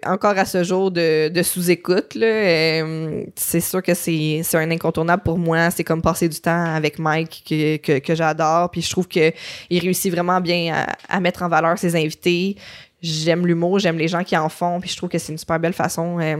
encore 0.05 0.37
à 0.37 0.45
ce 0.45 0.63
jour 0.63 0.91
de, 0.91 1.29
de 1.29 1.43
sous-écoute. 1.43 1.70
Là. 2.15 2.25
Euh, 2.25 3.23
c'est 3.35 3.59
sûr 3.59 3.81
que 3.81 3.93
c'est 3.93 4.43
un 4.53 4.71
incontournable 4.71 5.23
pour 5.23 5.37
moi. 5.37 5.71
C'est 5.71 5.83
comme 5.83 6.01
passer 6.01 6.27
du 6.29 6.39
temps 6.39 6.65
avec 6.75 6.99
Mike 6.99 7.43
que, 7.47 7.77
que, 7.77 7.99
que 7.99 8.15
j'adore. 8.15 8.71
Puis 8.71 8.81
je 8.81 8.89
trouve 8.89 9.07
qu'il 9.07 9.33
réussit 9.69 10.11
vraiment 10.11 10.41
bien 10.41 10.85
à, 11.09 11.19
mettre 11.19 11.43
en 11.43 11.49
valeur 11.49 11.77
ses 11.77 11.95
invités. 11.95 12.55
J'aime 13.01 13.45
l'humour, 13.47 13.79
j'aime 13.79 13.97
les 13.97 14.07
gens 14.07 14.23
qui 14.23 14.37
en 14.37 14.49
font. 14.49 14.79
Puis 14.79 14.89
je 14.89 14.97
trouve 14.97 15.09
que 15.09 15.17
c'est 15.17 15.31
une 15.31 15.37
super 15.37 15.59
belle 15.59 15.73
façon. 15.73 16.19
euh, 16.19 16.37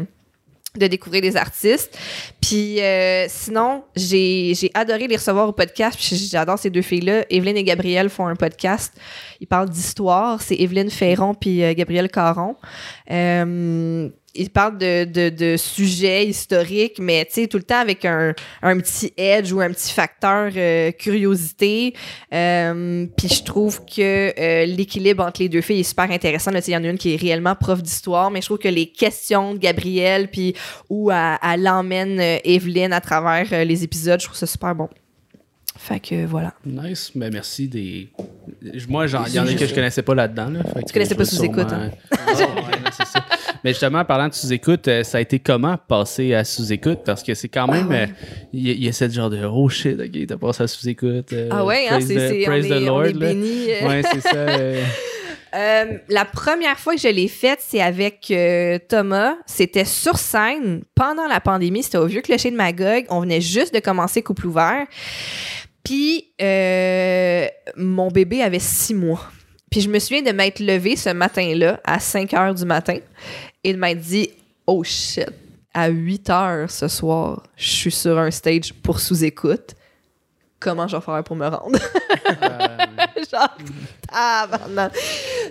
de 0.77 0.87
découvrir 0.87 1.21
des 1.21 1.35
artistes. 1.35 1.97
Puis 2.39 2.79
euh, 2.81 3.25
sinon, 3.27 3.83
j'ai 3.95 4.55
adoré 4.73 5.07
les 5.07 5.17
recevoir 5.17 5.49
au 5.49 5.51
podcast. 5.51 5.97
J'adore 5.99 6.57
ces 6.57 6.69
deux 6.69 6.81
filles-là. 6.81 7.25
Evelyne 7.29 7.57
et 7.57 7.63
Gabrielle 7.63 8.09
font 8.09 8.27
un 8.27 8.35
podcast. 8.35 8.93
Ils 9.41 9.47
parlent 9.47 9.69
d'histoire. 9.69 10.41
C'est 10.41 10.55
Evelyne 10.55 10.89
Ferron 10.89 11.33
puis 11.33 11.63
euh, 11.63 11.73
Gabrielle 11.73 12.09
Caron. 12.09 12.55
Ils 14.35 14.49
parlent 14.49 14.77
de, 14.77 15.03
de, 15.05 15.29
de 15.29 15.57
sujets 15.57 16.25
historiques, 16.25 16.99
mais 16.99 17.25
tu 17.25 17.33
sais, 17.41 17.47
tout 17.47 17.57
le 17.57 17.63
temps 17.63 17.79
avec 17.79 18.05
un, 18.05 18.33
un 18.61 18.77
petit 18.79 19.11
edge 19.17 19.51
ou 19.51 19.59
un 19.61 19.69
petit 19.71 19.91
facteur 19.93 20.51
euh, 20.55 20.91
curiosité. 20.91 21.93
Euh, 22.33 23.05
puis 23.17 23.27
je 23.27 23.43
trouve 23.43 23.81
que 23.85 24.33
euh, 24.39 24.65
l'équilibre 24.65 25.23
entre 25.25 25.41
les 25.41 25.49
deux 25.49 25.61
filles 25.61 25.81
est 25.81 25.83
super 25.83 26.09
intéressant. 26.11 26.51
Tu 26.51 26.57
Il 26.69 26.73
y 26.73 26.77
en 26.77 26.83
a 26.83 26.87
une 26.87 26.97
qui 26.97 27.13
est 27.13 27.17
réellement 27.17 27.55
prof 27.55 27.81
d'histoire, 27.83 28.31
mais 28.31 28.41
je 28.41 28.45
trouve 28.47 28.59
que 28.59 28.67
les 28.69 28.87
questions 28.87 29.53
de 29.53 29.59
Gabrielle, 29.59 30.29
puis 30.29 30.53
où 30.89 31.11
elle, 31.11 31.37
elle 31.43 31.67
emmène 31.67 32.19
Evelyne 32.43 32.93
à 32.93 33.01
travers 33.01 33.47
euh, 33.51 33.63
les 33.63 33.83
épisodes, 33.83 34.19
je 34.19 34.25
trouve 34.27 34.37
ça 34.37 34.47
super 34.47 34.73
bon. 34.75 34.89
Fait 35.77 35.99
que 35.99 36.25
voilà. 36.25 36.53
Nice. 36.65 37.11
Ben, 37.15 37.31
merci 37.33 37.67
des. 37.67 38.09
Moi, 38.87 39.07
j'en- 39.07 39.25
il 39.25 39.33
y 39.33 39.39
en 39.39 39.47
a 39.47 39.53
que 39.53 39.65
je 39.65 39.73
connaissais 39.73 40.03
pas 40.03 40.13
là-dedans. 40.13 40.49
Là. 40.49 40.59
Que 40.63 40.93
connaissais 40.93 41.15
pas 41.15 41.25
sous-écoute, 41.25 41.69
sûrement- 41.69 41.83
hein? 41.85 41.91
Ah, 42.11 42.33
ouais, 42.33 42.91
c'est 42.95 43.07
ça. 43.07 43.25
Mais 43.63 43.71
justement, 43.71 43.99
en 43.99 44.05
parlant 44.05 44.27
de 44.27 44.33
sous-écoute, 44.33 44.87
euh, 44.87 45.03
ça 45.03 45.19
a 45.19 45.21
été 45.21 45.39
comment 45.39 45.77
passer 45.77 46.33
à 46.33 46.43
sous-écoute? 46.43 46.99
Parce 47.05 47.21
que 47.23 47.33
c'est 47.33 47.49
quand 47.49 47.67
même. 47.67 47.91
euh, 47.91 48.05
Il 48.53 48.67
y, 48.67 48.71
a- 48.71 48.73
il 48.73 48.83
y 48.83 48.87
a 48.89 48.91
cette 48.91 49.13
genre 49.13 49.29
de 49.29 49.43
oh 49.45 49.69
shit, 49.69 49.99
ok, 49.99 50.25
t'as 50.27 50.37
passé 50.37 50.63
à 50.63 50.67
sous-écoute. 50.67 51.31
euh, 51.33 51.49
Ah 51.51 51.63
ouais, 51.65 51.87
hein, 51.89 51.99
c'est, 52.01 52.43
praise 52.45 52.67
the 52.67 52.81
Lord. 52.81 53.05
Ouais, 53.21 54.01
c'est 54.11 54.21
ça. 54.21 54.45
Euh, 55.53 55.97
la 56.07 56.23
première 56.23 56.79
fois 56.79 56.95
que 56.95 57.01
je 57.01 57.09
l'ai 57.09 57.27
faite, 57.27 57.59
c'est 57.61 57.81
avec 57.81 58.31
euh, 58.31 58.79
Thomas. 58.87 59.33
C'était 59.45 59.83
sur 59.83 60.17
scène 60.17 60.83
pendant 60.95 61.27
la 61.27 61.41
pandémie. 61.41 61.83
C'était 61.83 61.97
au 61.97 62.05
Vieux 62.05 62.21
Clocher 62.21 62.51
de 62.51 62.55
Magog. 62.55 63.03
On 63.09 63.19
venait 63.19 63.41
juste 63.41 63.73
de 63.73 63.81
commencer 63.81 64.21
Couple 64.21 64.47
ouvert. 64.47 64.87
Puis, 65.83 66.31
euh, 66.41 67.47
mon 67.75 68.07
bébé 68.09 68.41
avait 68.41 68.59
six 68.59 68.93
mois. 68.93 69.29
Puis, 69.71 69.79
je 69.81 69.89
me 69.89 69.99
souviens 69.99 70.21
de 70.21 70.31
m'être 70.31 70.59
levée 70.59 70.97
ce 70.97 71.09
matin-là 71.09 71.79
à 71.85 71.99
5 71.99 72.33
heures 72.33 72.53
du 72.53 72.65
matin 72.65 72.97
et 73.63 73.73
de 73.73 73.79
m'être 73.79 74.01
dit 74.01 74.29
Oh 74.67 74.83
shit, 74.83 75.29
à 75.73 75.87
8 75.87 76.29
heures 76.29 76.69
ce 76.69 76.89
soir, 76.89 77.43
je 77.55 77.69
suis 77.69 77.91
sur 77.91 78.19
un 78.19 78.31
stage 78.31 78.73
pour 78.73 78.99
sous-écoute. 78.99 79.75
Comment 80.59 80.87
je 80.87 80.97
vais 80.97 81.01
faire 81.01 81.23
pour 81.23 81.37
me 81.37 81.47
rendre? 81.47 81.79
Genre, 83.31 83.57
tabarnak. 84.11 84.93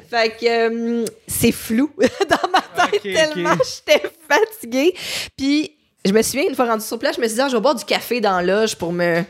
Fait 0.08 0.36
que 0.38 1.02
euh, 1.02 1.04
c'est 1.26 1.50
flou 1.50 1.90
dans 1.98 2.50
ma 2.50 2.86
tête 2.86 3.02
tellement 3.02 3.54
j'étais 3.56 4.06
fatiguée. 4.28 4.94
Puis 5.36 5.72
je 6.04 6.12
me 6.12 6.20
souviens, 6.22 6.44
une 6.48 6.54
fois 6.54 6.66
rendue 6.66 6.84
sur 6.84 6.98
place, 6.98 7.16
je 7.16 7.22
me 7.22 7.26
suis 7.26 7.36
dit, 7.36 7.40
ah, 7.40 7.48
je 7.48 7.56
vais 7.56 7.62
boire 7.62 7.74
du 7.74 7.84
café 7.84 8.20
dans 8.20 8.36
la 8.36 8.42
loge 8.42 8.76
pour 8.76 8.92
me. 8.92 9.24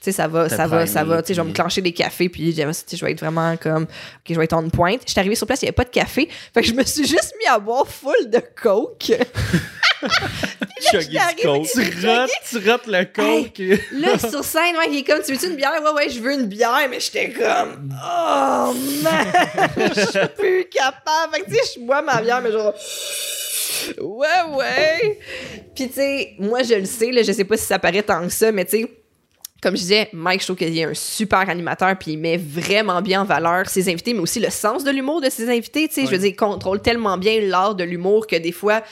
Tu 0.00 0.04
sais, 0.04 0.12
ça 0.12 0.28
va, 0.28 0.48
ça 0.48 0.66
va, 0.66 0.86
ça 0.86 1.04
va. 1.04 1.20
Tu 1.20 1.28
sais, 1.28 1.34
je 1.34 1.42
vais 1.42 1.48
me 1.48 1.52
clencher 1.52 1.82
des 1.82 1.92
cafés, 1.92 2.30
puis 2.30 2.52
je 2.52 2.62
tu 2.62 2.72
sais, 2.72 2.96
je 2.96 3.04
vais 3.04 3.12
être 3.12 3.20
vraiment 3.20 3.54
comme, 3.58 3.82
OK, 3.82 4.30
je 4.30 4.34
vais 4.34 4.44
être 4.44 4.54
en 4.54 4.66
pointe. 4.70 5.02
Je 5.04 5.10
suis 5.10 5.20
arrivée 5.20 5.34
sur 5.34 5.46
place, 5.46 5.60
il 5.60 5.66
n'y 5.66 5.68
avait 5.68 5.74
pas 5.74 5.84
de 5.84 5.90
café. 5.90 6.26
Fait 6.54 6.62
que 6.62 6.66
je 6.66 6.72
me 6.72 6.82
suis 6.84 7.06
juste 7.06 7.34
mis 7.38 7.46
à 7.46 7.58
boire 7.58 7.86
full 7.86 8.30
de 8.30 8.40
coke. 8.62 9.12
Chuggy 10.90 11.18
tu 11.36 11.46
rotes, 11.46 12.30
tu 12.48 12.70
rotes 12.70 12.86
le 12.86 13.04
coke. 13.04 13.80
Là, 13.92 14.18
sur 14.18 14.42
scène, 14.42 14.74
ouais, 14.78 14.86
il 14.90 14.98
est 15.00 15.02
comme, 15.02 15.22
tu 15.22 15.32
veux-tu 15.32 15.48
une 15.48 15.56
bière? 15.56 15.82
Ouais, 15.82 15.90
ouais, 15.90 16.08
je 16.08 16.18
veux 16.18 16.32
une 16.32 16.46
bière, 16.46 16.88
mais 16.88 16.98
j'étais 16.98 17.30
comme, 17.30 17.92
oh 17.92 18.74
man, 19.02 19.26
je 19.94 20.00
suis 20.00 20.28
plus 20.38 20.64
capable. 20.70 21.34
Fait 21.34 21.40
que, 21.42 21.50
tu 21.50 21.56
sais, 21.56 21.72
je 21.76 21.80
bois 21.80 22.00
ma 22.00 22.22
bière, 22.22 22.40
mais 22.40 22.52
genre, 22.52 22.72
ouais, 24.00 24.56
ouais. 24.56 25.18
Puis, 25.74 25.88
tu 25.88 25.94
sais, 25.94 26.34
moi, 26.38 26.62
je 26.62 26.76
le 26.76 26.86
sais, 26.86 27.10
là, 27.12 27.22
je 27.22 27.32
sais 27.32 27.44
pas 27.44 27.58
si 27.58 27.66
ça 27.66 27.78
paraît 27.78 28.02
tant 28.02 28.22
que 28.22 28.32
ça, 28.32 28.50
mais 28.50 28.64
tu 28.64 28.80
sais, 28.80 28.99
comme 29.62 29.76
je 29.76 29.82
disais, 29.82 30.08
Mike, 30.12 30.40
je 30.40 30.46
trouve 30.46 30.56
qu'il 30.56 30.76
est 30.76 30.84
un 30.84 30.94
super 30.94 31.48
animateur, 31.48 31.96
puis 31.98 32.12
il 32.12 32.18
met 32.18 32.36
vraiment 32.36 33.02
bien 33.02 33.22
en 33.22 33.24
valeur 33.24 33.68
ses 33.68 33.90
invités, 33.90 34.14
mais 34.14 34.20
aussi 34.20 34.40
le 34.40 34.50
sens 34.50 34.84
de 34.84 34.90
l'humour 34.90 35.20
de 35.20 35.28
ses 35.28 35.48
invités. 35.50 35.88
Tu 35.88 35.94
sais, 35.94 36.06
je 36.06 36.10
veux 36.10 36.18
dire, 36.18 36.28
il 36.28 36.36
contrôle 36.36 36.80
tellement 36.80 37.18
bien 37.18 37.40
l'art 37.40 37.74
de 37.74 37.84
l'humour 37.84 38.26
que 38.26 38.36
des 38.36 38.52
fois, 38.52 38.82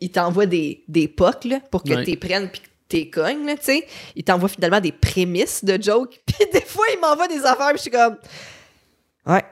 il 0.00 0.10
t'envoie 0.10 0.46
des, 0.46 0.82
des 0.88 1.08
pocs 1.08 1.44
là, 1.44 1.60
pour 1.70 1.82
que 1.82 2.04
tu 2.04 2.16
prennes 2.16 2.48
puis 2.48 2.60
que 2.60 2.66
t'es 2.88 3.08
cognes, 3.08 3.46
là, 3.46 3.56
tu 3.56 3.64
sais. 3.64 3.86
Il 4.16 4.24
t'envoie 4.24 4.48
finalement 4.48 4.80
des 4.80 4.92
prémices 4.92 5.64
de 5.64 5.80
jokes, 5.80 6.20
puis 6.26 6.46
des 6.52 6.62
fois, 6.62 6.84
il 6.92 7.00
m'envoie 7.00 7.28
des 7.28 7.44
affaires, 7.44 7.70
puis 7.70 7.78
je 7.78 7.82
suis 7.82 7.90
comme... 7.90 8.16
Ouais. 9.26 9.44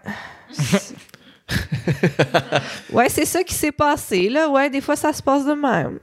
ouais, 2.93 3.09
c'est 3.09 3.25
ça 3.25 3.43
qui 3.43 3.55
s'est 3.55 3.73
passé, 3.73 4.29
là. 4.29 4.49
Ouais, 4.49 4.70
des 4.70 4.81
fois, 4.81 4.97
ça 4.97 5.12
se 5.12 5.23
passe 5.23 5.45
de 5.45 5.55
même. 5.55 5.99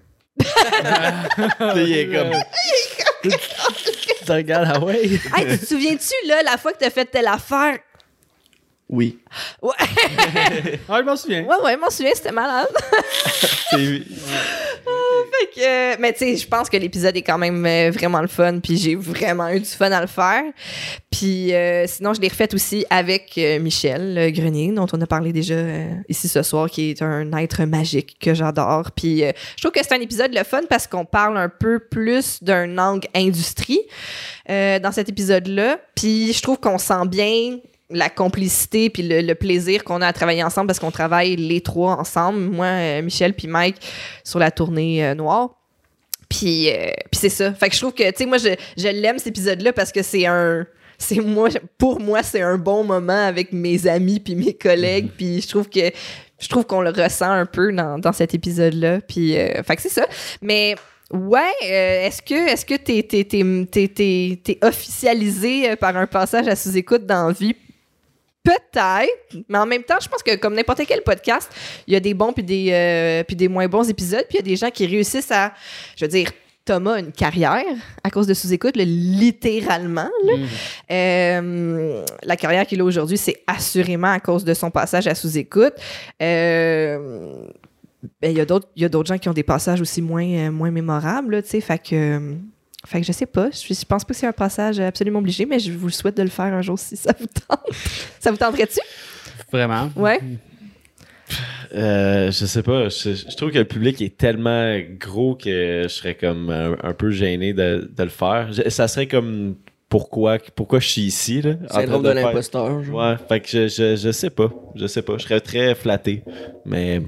Il 1.75 1.97
est 1.97 2.07
comme. 2.07 2.31
tu 4.25 4.31
regardes, 4.31 4.71
ah 4.73 4.79
ouais. 4.79 5.05
Hey, 5.35 5.47
tu 5.49 5.59
te 5.59 5.65
souviens-tu, 5.65 6.27
là, 6.27 6.43
la 6.43 6.57
fois 6.57 6.73
que 6.73 6.79
t'as 6.79 6.89
fait 6.89 7.05
telle 7.05 7.27
affaire? 7.27 7.77
Oui. 8.89 9.19
Ouais, 9.61 9.73
Ah, 10.89 10.97
je 10.99 11.03
m'en 11.03 11.15
souviens. 11.15 11.43
ouais, 11.43 11.55
ouais, 11.63 11.73
je 11.75 11.79
m'en 11.79 11.89
souviens, 11.91 12.11
c'était 12.15 12.31
malade. 12.31 12.67
C'est- 13.69 14.01
Fait 15.31 15.45
que, 15.55 15.61
euh, 15.93 15.95
mais 15.99 16.11
tu 16.13 16.19
sais, 16.19 16.37
je 16.37 16.47
pense 16.47 16.69
que 16.69 16.77
l'épisode 16.77 17.15
est 17.15 17.21
quand 17.21 17.37
même 17.37 17.63
euh, 17.65 17.91
vraiment 17.91 18.19
le 18.21 18.27
fun, 18.27 18.59
puis 18.59 18.77
j'ai 18.77 18.95
vraiment 18.95 19.49
eu 19.49 19.59
du 19.59 19.65
fun 19.69 19.91
à 19.91 20.01
le 20.01 20.07
faire. 20.07 20.41
Puis 21.11 21.53
euh, 21.53 21.85
sinon, 21.87 22.13
je 22.15 22.21
l'ai 22.21 22.29
refait 22.29 22.51
aussi 22.55 22.83
avec 22.89 23.33
euh, 23.37 23.59
Michel 23.59 24.17
euh, 24.17 24.31
Grenier, 24.31 24.71
dont 24.71 24.87
on 24.91 24.99
a 25.01 25.05
parlé 25.05 25.31
déjà 25.33 25.53
euh, 25.53 25.85
ici 26.07 26.27
ce 26.27 26.41
soir, 26.41 26.67
qui 26.69 26.89
est 26.89 27.01
un 27.03 27.31
être 27.37 27.63
magique 27.65 28.17
que 28.19 28.33
j'adore. 28.33 28.89
Puis 28.95 29.23
euh, 29.23 29.31
je 29.55 29.61
trouve 29.61 29.71
que 29.71 29.81
c'est 29.83 29.93
un 29.93 30.01
épisode 30.01 30.33
le 30.33 30.43
fun 30.43 30.61
parce 30.67 30.87
qu'on 30.87 31.05
parle 31.05 31.37
un 31.37 31.49
peu 31.49 31.77
plus 31.79 32.41
d'un 32.43 32.75
angle 32.79 33.07
industrie 33.15 33.81
euh, 34.49 34.79
dans 34.79 34.91
cet 34.91 35.09
épisode-là. 35.09 35.79
Puis 35.95 36.33
je 36.33 36.41
trouve 36.41 36.59
qu'on 36.59 36.79
sent 36.79 37.05
bien 37.07 37.59
la 37.89 38.09
complicité 38.09 38.89
puis 38.89 39.03
le, 39.03 39.21
le 39.21 39.35
plaisir 39.35 39.83
qu'on 39.83 40.01
a 40.01 40.07
à 40.07 40.13
travailler 40.13 40.43
ensemble 40.43 40.67
parce 40.67 40.79
qu'on 40.79 40.91
travaille 40.91 41.35
les 41.35 41.61
trois 41.61 41.97
ensemble, 41.97 42.39
moi, 42.39 42.65
euh, 42.65 43.01
Michel 43.01 43.33
puis 43.33 43.47
Mike, 43.47 43.77
sur 44.23 44.39
la 44.39 44.51
tournée 44.51 45.05
euh, 45.05 45.15
noire. 45.15 45.59
Puis, 46.29 46.69
euh, 46.69 46.91
puis 47.11 47.19
c'est 47.19 47.29
ça. 47.29 47.51
Fait 47.53 47.69
que 47.69 47.75
je 47.75 47.81
trouve 47.81 47.93
que, 47.93 48.07
tu 48.11 48.17
sais, 48.17 48.25
moi, 48.27 48.37
je, 48.37 48.49
je 48.77 48.87
l'aime 48.87 49.17
cet 49.17 49.27
épisode-là 49.27 49.73
parce 49.73 49.91
que 49.91 50.03
c'est 50.03 50.25
un. 50.27 50.65
C'est 51.01 51.21
moi, 51.21 51.47
pour 51.77 51.99
moi, 52.01 52.23
c'est 52.23 52.41
un 52.41 52.57
bon 52.57 52.83
moment 52.83 53.25
avec 53.25 53.53
mes 53.53 53.87
amis 53.87 54.19
puis 54.19 54.35
mes 54.35 54.53
collègues. 54.53 55.09
Puis 55.17 55.41
je 55.41 55.47
trouve 55.47 55.69
que 55.69 55.91
je 56.39 56.47
trouve 56.47 56.65
qu'on 56.65 56.81
le 56.81 56.91
ressent 56.91 57.31
un 57.31 57.45
peu 57.45 57.71
dans, 57.71 57.97
dans 57.97 58.11
cet 58.11 58.33
épisode-là. 58.33 58.99
Puis, 59.01 59.37
euh, 59.37 59.63
fait 59.63 59.75
que 59.77 59.81
c'est 59.81 59.89
ça. 59.89 60.05
Mais 60.41 60.75
ouais, 61.11 61.51
euh, 61.63 62.05
est-ce 62.05 62.21
que 62.21 62.49
est-ce 62.49 62.65
que 62.65 62.75
t'es 62.75 63.01
t'es 64.43 64.59
officialisé 64.61 65.75
par 65.77 65.97
un 65.97 66.05
passage 66.05 66.47
à 66.47 66.55
sous-écoute 66.55 67.05
dans 67.05 67.31
vie? 67.31 67.55
Peut-être, 68.49 69.45
mais 69.47 69.57
en 69.57 69.65
même 69.65 69.83
temps, 69.83 69.97
je 70.01 70.07
pense 70.07 70.23
que 70.23 70.35
comme 70.37 70.55
n'importe 70.55 70.81
quel 70.87 71.03
podcast, 71.03 71.51
il 71.85 71.93
y 71.93 71.95
a 71.95 71.99
des 71.99 72.13
bons 72.13 72.33
puis 72.33 72.43
des, 72.43 72.69
euh, 72.71 73.23
puis 73.23 73.35
des 73.35 73.47
moins 73.47 73.67
bons 73.67 73.87
épisodes, 73.87 74.25
puis 74.27 74.39
il 74.39 74.45
y 74.45 74.47
a 74.47 74.49
des 74.49 74.55
gens 74.55 74.71
qui 74.71 74.87
réussissent 74.87 75.31
à, 75.31 75.53
je 75.95 76.05
veux 76.05 76.09
dire, 76.09 76.31
Thomas 76.65 76.93
a 76.93 76.99
une 76.99 77.11
carrière 77.11 77.63
à 78.03 78.09
cause 78.11 78.27
de 78.27 78.33
sous-écoute, 78.33 78.75
littéralement. 78.75 80.09
là. 80.23 80.33
Euh, 80.91 82.05
la 82.23 82.35
carrière 82.35 82.65
qu'il 82.67 82.79
a 82.81 82.83
aujourd'hui, 82.83 83.17
c'est 83.17 83.37
assurément 83.47 84.11
à 84.11 84.19
cause 84.19 84.43
de 84.43 84.53
son 84.53 84.69
passage 84.69 85.07
à 85.07 85.15
sous-écoute. 85.15 85.73
Euh, 86.21 87.47
ben, 88.21 88.31
il 88.31 88.37
y 88.37 88.41
a 88.41 88.45
d'autres 88.45 88.67
il 88.75 88.83
y 88.83 88.85
a 88.85 88.89
d'autres 88.89 89.07
gens 89.07 89.17
qui 89.17 89.29
ont 89.29 89.33
des 89.33 89.43
passages 89.43 89.81
aussi 89.81 90.01
moins, 90.01 90.25
euh, 90.25 90.51
moins 90.51 90.71
mémorables, 90.71 91.41
tu 91.43 91.49
sais, 91.49 91.61
fait 91.61 91.79
que... 91.79 92.35
euh, 92.85 92.87
fait 92.87 93.01
que 93.01 93.07
je 93.07 93.11
sais 93.11 93.25
pas, 93.25 93.49
je, 93.51 93.73
je 93.73 93.85
pense 93.85 94.03
pas 94.05 94.13
que 94.13 94.19
c'est 94.19 94.27
un 94.27 94.31
passage 94.31 94.79
absolument 94.79 95.19
obligé, 95.19 95.45
mais 95.45 95.59
je 95.59 95.71
vous 95.71 95.87
le 95.87 95.91
souhaite 95.91 96.17
de 96.17 96.23
le 96.23 96.29
faire 96.29 96.45
un 96.53 96.61
jour 96.61 96.77
si 96.79 96.95
ça 96.97 97.13
vous 97.19 97.25
tente. 97.27 97.59
ça 98.19 98.31
vous 98.31 98.37
tenterait-tu? 98.37 98.79
Vraiment. 99.51 99.89
Ouais. 99.95 100.19
Euh, 101.75 102.31
je 102.31 102.45
sais 102.45 102.63
pas. 102.63 102.89
Je, 102.89 103.13
je 103.13 103.35
trouve 103.35 103.51
que 103.51 103.59
le 103.59 103.65
public 103.65 104.01
est 104.01 104.17
tellement 104.17 104.79
gros 104.99 105.35
que 105.35 105.83
je 105.83 105.87
serais 105.87 106.15
comme 106.15 106.49
un, 106.49 106.75
un 106.81 106.93
peu 106.93 107.11
gêné 107.11 107.53
de, 107.53 107.91
de 107.95 108.03
le 108.03 108.09
faire. 108.09 108.51
Je- 108.51 108.67
ça 108.69 108.87
serait 108.87 109.07
comme 109.07 109.55
pourquoi, 109.89 110.37
pourquoi 110.55 110.79
je 110.79 110.87
suis 110.87 111.01
ici 111.03 111.41
là. 111.43 111.53
Syndrome 111.69 112.01
de 112.03 112.11
faire- 112.13 112.25
l'imposteur. 112.27 112.81
Ouais, 112.91 113.15
fait 113.27 113.39
que 113.41 113.47
je, 113.47 113.67
je, 113.67 113.95
je 113.95 114.11
sais 114.11 114.31
pas. 114.31 114.49
Je 114.75 114.87
sais 114.87 115.03
pas. 115.03 115.17
Je 115.17 115.23
serais 115.23 115.41
très 115.41 115.75
flatté. 115.75 116.23
Mais 116.65 117.01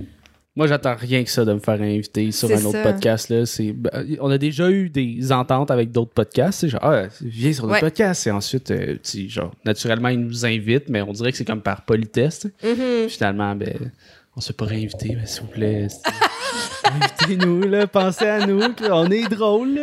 Moi, 0.58 0.68
j'attends 0.68 0.96
rien 0.96 1.24
que 1.24 1.30
ça 1.30 1.46
de 1.46 1.54
me 1.54 1.60
faire 1.60 1.82
inviter 1.82 2.30
sur 2.34 2.52
un 2.52 2.66
autre 2.66 2.84
podcast. 2.84 3.30
Là. 3.30 3.46
C'est, 3.46 3.72
ben, 3.72 3.90
on 4.20 4.30
a 4.30 4.38
déjà 4.38 4.70
eu 4.70 4.90
des 4.90 5.32
ententes 5.32 5.72
avec 5.72 5.92
d'autres 5.92 6.12
podcasts. 6.12 6.60
C'est 6.60 6.68
genre, 6.70 6.82
ah, 6.84 7.04
viens 7.22 7.54
sur 7.54 7.64
notre 7.68 7.76
Ouais. 7.76 7.80
podcast. 7.80 8.28
Et 8.28 8.32
ensuite, 8.32 8.70
euh, 8.72 8.98
genre, 9.28 9.52
naturellement, 9.64 10.10
ils 10.10 10.20
nous 10.20 10.46
invitent, 10.46 10.90
mais 10.90 11.02
on 11.02 11.14
dirait 11.14 11.32
que 11.32 11.38
c'est 11.38 11.46
comme 11.46 11.62
par 11.62 11.86
politesse. 11.86 12.48
Mhm. 12.64 13.08
Finalement, 13.08 13.56
ben, 13.56 13.92
on 14.36 14.42
se 14.42 14.52
pas 14.52 14.66
réinviter, 14.66 15.16
mais 15.18 15.26
s'il 15.26 15.44
vous 15.44 15.48
plaît. 15.48 15.88
Invitez-nous, 16.84 17.62
là, 17.62 17.88
pensez 17.88 18.26
à 18.26 18.46
nous, 18.46 18.60
on 18.92 19.10
est 19.10 19.30
drôle. 19.30 19.80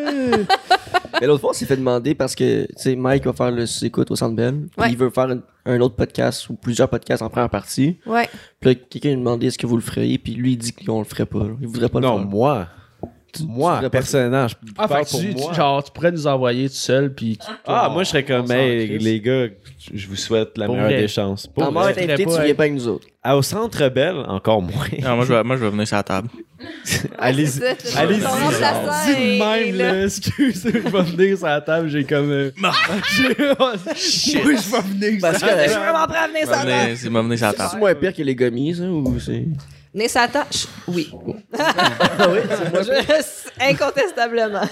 Mais 1.20 1.26
l'autre 1.26 1.40
fois, 1.40 1.50
on 1.50 1.54
s'est 1.54 1.64
fait 1.64 1.76
demander 1.76 2.14
parce 2.14 2.34
que, 2.34 2.66
tu 2.66 2.72
sais, 2.76 2.94
Mike 2.96 3.24
va 3.24 3.32
faire 3.32 3.50
le 3.50 3.64
écoute 3.84 4.10
au 4.10 4.16
Centre 4.16 4.36
Bell. 4.36 4.66
Ouais. 4.76 4.90
Il 4.90 4.98
veut 4.98 5.08
faire 5.10 5.30
un, 5.30 5.40
un 5.68 5.80
autre 5.80 5.94
podcast 5.96 6.48
ou 6.48 6.54
plusieurs 6.54 6.88
podcasts 6.88 7.22
en 7.22 7.28
première 7.30 7.50
partie. 7.50 7.98
Ouais. 8.06 8.28
Puis 8.60 8.70
là, 8.70 8.74
quelqu'un 8.74 9.08
lui 9.10 9.14
a 9.14 9.18
demandé 9.18 9.46
est-ce 9.48 9.58
que 9.58 9.66
vous 9.66 9.76
le 9.76 9.82
feriez, 9.82 10.18
puis 10.18 10.34
lui, 10.34 10.52
il 10.52 10.56
dit 10.58 10.72
qu'on 10.72 10.98
le 10.98 11.04
ferait 11.04 11.26
pas. 11.26 11.40
là. 11.40 11.50
Il 11.60 11.66
voudrait 11.68 11.88
pas 11.88 12.00
Non, 12.00 12.14
le 12.16 12.20
faire. 12.22 12.28
moi. 12.30 12.68
Tu 13.32 13.42
Moi, 13.46 13.80
pas- 13.80 13.90
personnellement, 13.90 14.48
je 14.48 14.54
Ah, 14.76 14.88
parle 14.88 15.04
pour 15.06 15.20
tu, 15.20 15.28
moi. 15.32 15.50
tu- 15.50 15.56
genre, 15.56 15.84
tu 15.84 15.90
pourrais 15.92 16.12
nous 16.12 16.26
envoyer 16.26 16.68
tout 16.68 16.74
seul, 16.76 17.12
puis. 17.14 17.38
Ah, 17.66 17.88
moi, 17.92 18.02
je 18.04 18.08
serais 18.08 18.24
comme, 18.24 18.50
hey, 18.50 18.98
les 18.98 19.20
gars, 19.20 19.46
je 19.92 20.06
vous 20.08 20.16
souhaite 20.16 20.56
la 20.56 20.66
Pour 20.66 20.74
meilleure 20.76 20.90
vrai. 20.90 21.00
des 21.02 21.08
chances. 21.08 21.46
Pour 21.46 21.64
Ta 21.64 21.70
mère 21.70 21.94
tu 21.94 22.04
viens 22.06 22.54
pas 22.54 22.62
avec 22.64 22.72
nous 22.72 22.88
autres. 22.88 23.06
Ah, 23.22 23.36
au 23.36 23.42
centre 23.42 23.88
belle, 23.90 24.16
encore 24.28 24.62
moins. 24.62 24.72
Non, 25.02 25.16
moi, 25.16 25.24
je 25.26 25.32
vais, 25.34 25.42
moi, 25.44 25.56
je 25.56 25.64
vais 25.64 25.70
venir 25.70 25.86
sur 25.86 25.96
la 25.96 26.02
table. 26.02 26.28
Allez-y. 27.18 27.60
Allez-y, 27.96 28.18
Dis 28.18 28.24
de 28.24 29.38
même, 29.38 29.76
là. 29.76 30.04
excuse, 30.04 30.62
je 30.64 30.70
vais 30.70 31.02
venir 31.02 31.36
sur 31.36 31.46
la 31.46 31.60
table, 31.60 31.88
j'ai 31.88 32.04
comme. 32.04 32.30
euh, 32.30 32.50
Oui, 32.58 32.62
je 33.38 34.70
vais 34.70 34.80
venir. 34.82 35.18
Parce 35.20 35.38
ça. 35.38 35.48
que- 35.48 35.62
Je 35.64 35.68
suis 35.70 35.78
vraiment 35.78 36.06
prêt 36.06 36.18
à 36.18 36.26
venir 36.28 36.40
Je 36.42 36.46
vais 36.48 36.54
ça. 36.54 36.64
venir- 36.64 36.96
C'est 36.96 37.10
m'a 37.10 37.22
venir 37.22 37.38
sur 37.38 37.46
la 37.48 37.52
table. 37.52 37.68
C'est 37.72 37.78
moins 37.78 37.94
pire 37.94 38.14
que 38.14 38.22
les 38.22 38.34
gommis, 38.34 38.74
ça, 38.74 38.84
ou 38.84 39.18
c'est. 39.20 39.44
Ça 40.08 40.28
tâche? 40.28 40.66
Oui. 40.86 41.10
Oui, 41.52 42.38
c'est. 42.48 42.84
Je- 42.84 43.70
Incontestablement. 43.70 44.60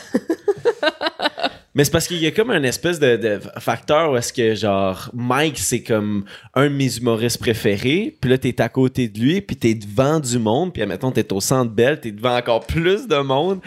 Mais 1.75 1.85
c'est 1.85 1.91
parce 1.91 2.07
qu'il 2.09 2.19
y 2.23 2.27
a 2.27 2.31
comme 2.31 2.51
un 2.51 2.63
espèce 2.63 2.99
de, 2.99 3.17
de 3.17 3.39
facteur 3.59 4.11
où 4.13 4.17
est-ce 4.17 4.33
que, 4.33 4.55
genre, 4.55 5.11
Mike, 5.13 5.59
c'est 5.59 5.83
comme 5.83 6.25
un 6.55 6.65
de 6.71 6.75
mes 6.75 6.97
humoristes 6.97 7.39
préférés, 7.39 8.17
puis 8.19 8.31
là, 8.31 8.39
t'es 8.39 8.59
à 8.63 8.71
côté 8.71 9.09
de 9.09 9.21
lui, 9.21 9.43
puis 9.43 9.57
t'es 9.57 9.75
devant 9.75 10.19
du 10.19 10.39
monde, 10.39 10.73
puis 10.73 10.83
admettons, 10.83 11.11
t'es 11.13 11.31
au 11.35 11.41
centre 11.41 11.71
belle, 11.73 12.01
t'es 12.01 12.13
devant 12.13 12.35
encore 12.37 12.67
plus 12.67 13.07
de 13.07 13.19
monde, 13.19 13.61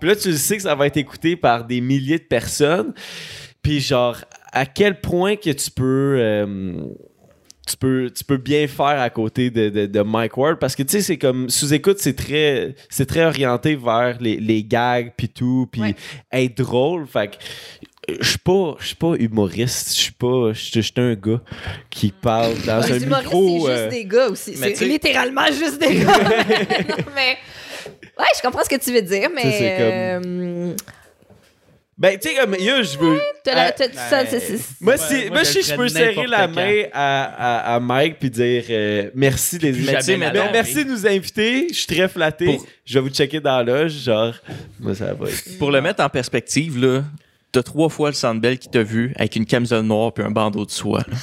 puis 0.00 0.08
là, 0.08 0.16
tu 0.16 0.30
le 0.30 0.36
sais 0.38 0.56
que 0.56 0.62
ça 0.62 0.74
va 0.74 0.86
être 0.86 0.96
écouté 0.96 1.36
par 1.36 1.66
des 1.66 1.82
milliers 1.82 2.18
de 2.18 2.24
personnes, 2.24 2.94
puis 3.60 3.80
genre, 3.80 4.16
à 4.52 4.64
quel 4.64 4.98
point 4.98 5.36
que 5.36 5.50
tu 5.50 5.70
peux... 5.70 6.16
euh, 6.18 6.82
tu 7.70 7.76
peux, 7.76 8.10
tu 8.14 8.24
peux 8.24 8.36
bien 8.36 8.66
faire 8.66 9.00
à 9.00 9.10
côté 9.10 9.50
de, 9.50 9.68
de, 9.68 9.86
de 9.86 10.00
Mike 10.02 10.36
Ward 10.36 10.58
parce 10.58 10.74
que 10.74 10.82
tu 10.82 10.92
sais 10.92 11.00
c'est 11.02 11.18
comme 11.18 11.48
sous-écoute 11.48 11.98
c'est 12.00 12.14
très 12.16 12.74
c'est 12.88 13.06
très 13.06 13.24
orienté 13.24 13.76
vers 13.76 14.16
les, 14.20 14.36
les 14.36 14.64
gags 14.64 15.12
puis 15.16 15.28
tout 15.28 15.68
puis 15.70 15.80
Ouais. 15.82 15.94
être 16.32 16.56
drôle 16.58 17.06
fait 17.06 17.28
que 17.28 17.36
euh, 18.12 18.16
je 18.20 18.28
suis 18.30 18.38
pas 18.38 18.76
je 18.80 18.86
suis 18.86 18.96
pas 18.96 19.14
humoriste 19.18 19.94
je 19.94 20.00
suis 20.00 20.12
pas 20.12 20.52
je 20.52 20.80
suis 20.80 20.92
un 20.96 21.14
gars 21.14 21.40
qui 21.90 22.12
parle 22.12 22.54
dans 22.66 22.82
un 22.92 22.98
micro 22.98 23.66
c'est 23.66 23.70
euh, 23.72 23.76
juste 23.84 23.90
des 23.90 24.04
gars 24.06 24.28
aussi. 24.28 24.56
C'est 24.56 24.80
littéralement 24.86 25.46
juste 25.46 25.78
des 25.78 25.94
gars. 26.04 26.18
Non, 26.18 27.04
mais... 27.14 27.36
Ouais, 28.18 28.26
je 28.36 28.42
comprends 28.42 28.62
ce 28.64 28.68
que 28.68 28.80
tu 28.82 28.92
veux 28.92 29.02
dire, 29.02 29.28
mais... 29.34 29.42
Tu 29.42 29.48
sais, 29.48 29.58
c'est 29.58 29.76
comme- 30.22 30.24
euh, 30.42 30.74
ben 32.00 32.18
tu 32.18 32.28
sais 32.30 32.34
comme 32.34 32.54
yo 32.54 32.82
je 32.82 32.98
veux 32.98 33.20
euh, 33.20 33.20
moi, 34.80 34.96
si, 34.96 35.28
moi, 35.28 35.42
je 35.44 35.60
si 35.60 35.72
peux 35.74 35.88
serrer 35.88 36.26
la 36.26 36.48
main 36.48 36.82
à, 36.94 37.24
à, 37.72 37.74
à 37.74 37.80
Mike 37.80 38.16
puis 38.18 38.30
dire 38.30 38.64
euh, 38.70 39.10
merci 39.14 39.58
mettons- 40.16 40.32
la- 40.46 40.52
merci 40.52 40.84
de 40.84 40.90
nous 40.90 41.06
inviter. 41.06 41.66
Je 41.68 41.74
suis 41.74 41.86
très 41.86 42.08
flatté. 42.08 42.46
Pour- 42.46 42.66
je 42.86 42.94
vais 42.94 43.00
vous 43.00 43.10
checker 43.10 43.38
dans 43.40 43.58
la 43.62 43.82
loge 43.82 43.92
genre 43.92 44.34
moi 44.80 44.94
ça 44.94 45.12
va 45.12 45.28
être 45.28 45.58
Pour 45.58 45.70
le 45.70 45.80
mettre 45.82 46.02
en 46.02 46.08
perspective, 46.08 46.80
là, 46.82 47.04
t'as 47.52 47.62
trois 47.62 47.88
fois 47.88 48.08
le 48.10 48.14
Sandbell 48.14 48.58
qui 48.58 48.68
t'a 48.68 48.82
vu 48.82 49.12
avec 49.16 49.34
une 49.36 49.44
camisole 49.46 49.82
noire 49.82 50.12
puis 50.12 50.22
un 50.24 50.30
bandeau 50.30 50.64
de 50.64 50.70
soie. 50.70 51.00
là. 51.08 51.16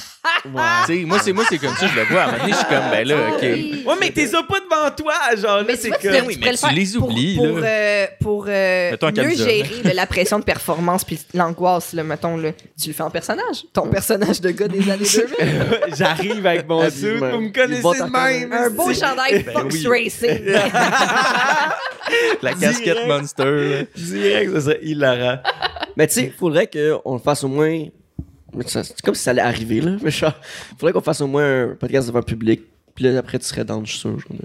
Tu 0.86 0.94
sais, 1.00 1.04
moi, 1.04 1.18
c'est 1.22 1.32
moi, 1.32 1.44
c'est 1.48 1.58
comme 1.58 1.74
ça, 1.74 1.86
je 1.88 1.96
le 1.98 2.04
vois. 2.04 2.20
À 2.22 2.24
un 2.24 2.26
moment 2.32 2.38
donné, 2.44 2.52
je 2.52 2.58
suis 2.58 2.66
comme, 2.66 2.90
ben 2.90 3.08
là, 3.08 3.14
OK. 3.32 3.42
Ouais, 3.42 3.94
mais 4.00 4.10
t'es 4.10 4.26
ça 4.26 4.42
pas 4.42 4.60
devant 4.60 4.90
toi, 4.96 5.14
genre 5.36 5.56
là, 5.58 5.64
Mais 5.66 5.76
tu 5.76 5.82
c'est 5.82 5.90
comme. 5.90 6.26
oui, 6.26 6.38
mais 6.40 6.50
tu 6.52 6.58
faire 6.58 6.72
les 6.72 6.86
pour- 6.96 7.08
oublies, 7.08 7.36
pour, 7.36 7.58
là. 7.58 7.66
euh, 7.66 8.06
pour 8.20 8.44
euh, 8.48 8.96
mieux 9.16 9.34
gérer 9.36 9.82
là, 9.84 9.94
la 9.94 10.06
pression 10.06 10.38
de 10.38 10.44
performance 10.44 11.04
puis 11.04 11.18
l'angoisse, 11.34 11.92
là, 11.92 12.04
mettons, 12.04 12.36
là. 12.36 12.52
tu 12.80 12.88
le 12.88 12.92
fais 12.94 13.02
en 13.02 13.10
personnage. 13.10 13.64
Ton 13.72 13.88
personnage 13.88 14.40
de 14.40 14.50
gars 14.50 14.68
des 14.68 14.88
années 14.90 15.04
2000. 15.38 15.94
J'arrive 15.96 16.46
avec 16.46 16.68
mon 16.68 16.88
suit, 16.88 17.16
vous 17.16 17.40
me 17.40 17.52
connaissez 17.52 17.82
de 17.82 18.10
même. 18.10 18.52
Un 18.52 18.70
beau 18.70 18.92
chandail 18.94 19.42
Ben 19.42 19.52
Fox 19.54 19.74
oui. 19.74 19.86
Racing. 20.04 20.40
La 22.42 22.54
casquette 22.54 23.06
Monster. 23.06 23.44
là. 23.44 23.82
Direct, 23.96 24.52
ça 24.54 24.60
serait 24.62 24.78
hilarant. 24.82 25.38
Mais 25.96 26.06
tu 26.06 26.14
sais, 26.14 26.30
faudrait 26.30 26.68
qu'on 26.68 27.14
le 27.14 27.18
fasse 27.20 27.44
au 27.44 27.48
moins. 27.48 27.84
C'est 28.66 29.00
comme 29.02 29.14
si 29.14 29.22
ça 29.22 29.30
allait 29.32 29.42
arriver, 29.42 29.80
là. 29.80 29.96
Mais 30.02 30.10
genre, 30.10 30.32
faudrait 30.78 30.92
qu'on 30.92 31.00
fasse 31.00 31.20
au 31.20 31.26
moins 31.26 31.64
un 31.64 31.74
podcast 31.74 32.06
devant 32.08 32.20
le 32.20 32.24
public. 32.24 32.62
Puis 32.94 33.04
là, 33.04 33.18
après, 33.18 33.38
tu 33.38 33.44
serais 33.46 33.64
dans, 33.64 33.84
je 33.84 33.90
suis 33.90 34.00
sûr. 34.00 34.18
genre, 34.18 34.38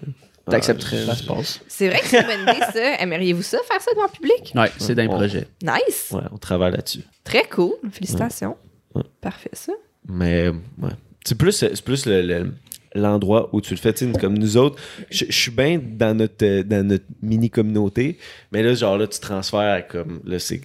T'accepterais. 0.49 1.05
Ça 1.05 1.15
se 1.15 1.23
passe. 1.23 1.61
C'est 1.67 1.87
vrai 1.87 1.99
que 2.01 2.07
c'est 2.07 2.19
une 2.21 2.27
bonne 2.27 2.41
idée, 2.55 2.65
ça. 2.73 2.95
Aimeriez-vous 3.01 3.41
ça, 3.43 3.59
faire 3.65 3.79
ça 3.81 3.91
devant 3.91 4.03
le 4.07 4.11
public? 4.11 4.51
Ouais, 4.55 4.69
c'est 4.77 4.93
d'un 4.93 5.05
Bon. 5.07 5.15
projet. 5.15 5.47
Nice. 5.63 6.09
Ouais, 6.11 6.21
on 6.33 6.37
travaille 6.37 6.71
là-dessus. 6.73 6.99
Très 7.23 7.45
cool. 7.45 7.75
Félicitations. 7.91 8.57
Ouais. 8.93 9.03
Parfait, 9.21 9.49
ça. 9.53 9.71
Mais, 10.07 10.49
ouais. 10.49 10.89
C'est 11.23 11.37
plus, 11.37 11.53
c'est 11.53 11.81
plus 11.81 12.05
le- 12.05 12.21
le- 12.23 12.53
l'endroit 12.95 13.49
où 13.53 13.61
tu 13.61 13.73
le 13.73 13.79
fais. 13.79 13.93
Comme 14.19 14.37
nous 14.37 14.57
autres, 14.57 14.81
je 15.09 15.25
suis 15.29 15.51
bien 15.51 15.79
dans 15.81 16.15
notre, 16.17 16.45
euh, 16.45 16.63
dans 16.63 16.85
notre 16.87 17.05
mini-communauté, 17.21 18.17
mais 18.51 18.63
là, 18.63 18.73
genre, 18.73 18.97
là, 18.97 19.07
tu 19.07 19.19
transfères 19.19 19.87
comme. 19.87 20.19
Là, 20.25 20.39
c'est. 20.39 20.61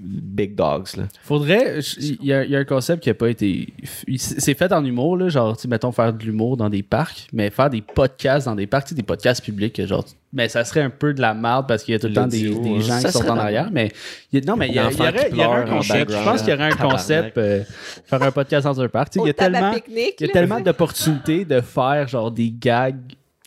Big 0.00 0.54
dogs, 0.54 0.96
là. 0.96 1.04
Faudrait. 1.22 1.80
Il 2.00 2.24
y, 2.24 2.32
a- 2.32 2.58
un 2.58 2.64
concept 2.64 3.02
qui 3.02 3.10
a 3.10 3.14
pas 3.14 3.28
été. 3.28 3.72
C'est 4.16 4.56
fait 4.56 4.72
en 4.72 4.84
humour, 4.84 5.16
là, 5.16 5.28
genre, 5.28 5.56
mettons, 5.68 5.92
faire 5.92 6.12
de 6.12 6.24
l'humour 6.24 6.56
dans 6.56 6.70
des 6.70 6.82
parcs, 6.82 7.26
mais 7.32 7.50
faire 7.50 7.68
des 7.68 7.82
podcasts 7.82 8.46
dans 8.46 8.54
des 8.54 8.66
parcs, 8.66 8.94
des 8.94 9.02
podcasts 9.02 9.44
publics, 9.44 9.84
genre. 9.86 10.04
Mais 10.32 10.48
ça 10.50 10.62
serait 10.64 10.82
un 10.82 10.90
peu 10.90 11.14
de 11.14 11.22
la 11.22 11.32
merde 11.32 11.66
parce 11.66 11.82
qu'il 11.82 11.92
y 11.92 11.96
a 11.96 11.98
tout 11.98 12.08
le 12.08 12.12
temps 12.12 12.26
des, 12.26 12.50
des 12.50 12.54
hein. 12.54 12.80
gens 12.80 13.00
Ça 13.00 13.08
qui 13.08 13.16
sont 13.18 13.28
en 13.30 13.34
la 13.34 13.42
arrière. 13.44 13.70
Mais 13.72 13.90
il 14.30 14.38
y 14.38 14.42
a- 14.42 14.46
non, 14.46 14.56
mais 14.56 14.68
il 14.68 14.74
y, 14.74 14.78
a- 14.78 14.82
il 14.90 14.94
y 14.94 14.98
L'enfant 14.98 15.08
aurait, 15.08 15.28
il 15.32 15.36
y 15.38 15.44
aurait 15.44 15.60
un 15.62 15.66
concept. 15.76 16.10
Je 16.12 16.16
pense 16.24 16.40
qu'il 16.42 16.50
y 16.50 16.52
aurait 16.52 16.72
un 16.72 16.76
concept. 16.76 17.38
euh, 17.38 17.62
faire 18.04 18.22
un 18.22 18.30
podcast 18.30 18.64
dans 18.66 18.78
un 18.80 18.88
parc. 18.88 19.10
Tu 19.10 19.18
sais, 19.20 19.24
Il 19.24 19.28
y 19.28 19.30
a 19.30 19.34
tellement. 19.34 19.72
pique-nique, 19.72 20.14
Il 20.20 20.20
y 20.20 20.24
a 20.24 20.26
là. 20.26 20.32
tellement 20.34 20.60
d'opportunités 20.60 21.44
de 21.46 21.60
faire 21.62 22.06
genre 22.08 22.30
des 22.30 22.50
gags 22.50 22.96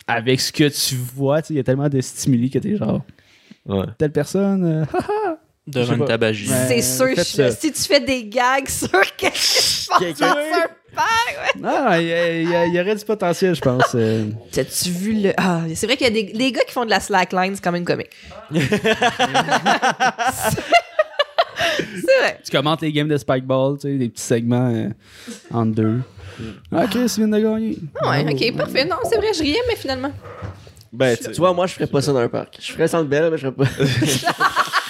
avec 0.08 0.40
ce 0.40 0.50
que 0.52 0.68
tu 0.68 0.96
vois. 0.96 1.40
tu 1.42 1.48
sais, 1.48 1.54
Il 1.54 1.56
y 1.58 1.60
a 1.60 1.64
tellement 1.64 1.88
de 1.88 2.00
stimuli 2.00 2.50
que 2.50 2.58
t'es 2.58 2.76
genre 2.76 3.02
Ouais. 3.64 3.86
telle 3.96 4.10
personne. 4.10 4.64
euh, 4.64 4.84
Devant 5.66 5.94
une 5.94 6.04
tabagie. 6.04 6.48
Ouais. 6.50 6.56
C'est 6.68 6.82
sûr, 6.82 7.08
je- 7.16 7.22
ça. 7.22 7.50
si 7.52 7.72
tu 7.72 7.82
fais 7.82 8.00
des 8.00 8.24
gags 8.24 8.68
sur 8.68 8.90
quelqu'un 9.16 9.30
qui 9.30 9.86
passe 9.88 9.98
Quelqu'un- 10.00 10.34
dans 10.34 10.40
un 10.40 10.66
parc, 10.94 11.36
Ah, 11.64 12.00
il 12.00 12.08
y, 12.08 12.12
a- 12.12 12.40
il 12.40 12.50
y 12.50 12.54
a- 12.56 12.66
il 12.66 12.74
y 12.74 12.80
aurait 12.80 12.96
du 12.96 13.04
potentiel, 13.04 13.54
je 13.54 13.60
pense. 13.60 13.94
euh. 13.94 14.24
T'as-tu 14.50 14.90
vu 14.90 15.12
le. 15.14 15.32
Ah, 15.36 15.60
c'est 15.74 15.86
vrai 15.86 15.96
qu'il 15.96 16.06
y 16.06 16.10
a 16.10 16.12
des 16.12 16.32
les 16.32 16.50
gars 16.52 16.62
qui 16.66 16.72
font 16.72 16.84
de 16.84 16.90
la 16.90 16.98
slackline, 17.00 17.54
c'est 17.54 17.62
quand 17.62 17.70
même 17.72 17.84
comique. 17.84 18.10
c'est 18.50 18.60
vrai. 22.20 22.38
tu 22.44 22.50
commentes 22.50 22.82
les 22.82 22.92
games 22.92 23.08
de 23.08 23.16
Spikeball, 23.16 23.78
tu 23.78 23.88
sais, 23.88 23.94
des 23.98 24.08
petits 24.08 24.22
segments 24.22 24.70
euh, 24.74 24.88
entre 25.52 25.72
deux. 25.74 26.00
Ah, 26.72 26.86
Chris 26.90 27.12
vient 27.18 27.28
de 27.28 27.38
gagner. 27.38 27.78
Ah 28.02 28.10
ouais, 28.10 28.26
ok, 28.32 28.56
parfait. 28.56 28.84
Non, 28.84 28.96
c'est 29.08 29.16
vrai, 29.16 29.32
je 29.34 29.42
riais, 29.42 29.60
mais 29.68 29.76
finalement. 29.76 30.12
Ben, 30.92 31.16
tu 31.16 31.24
Tu 31.30 31.36
vois, 31.38 31.52
moi, 31.52 31.66
je 31.66 31.74
ferais 31.74 31.86
pas 31.86 32.02
ça 32.02 32.12
dans 32.12 32.18
un 32.18 32.28
parc. 32.28 32.58
Je 32.60 32.72
ferais 32.72 32.88
ça 32.88 32.98
de 33.02 33.06
belle, 33.08 33.30
mais 33.30 33.38
je 33.38 33.48
ferais 33.48 33.54
pas. 33.54 33.64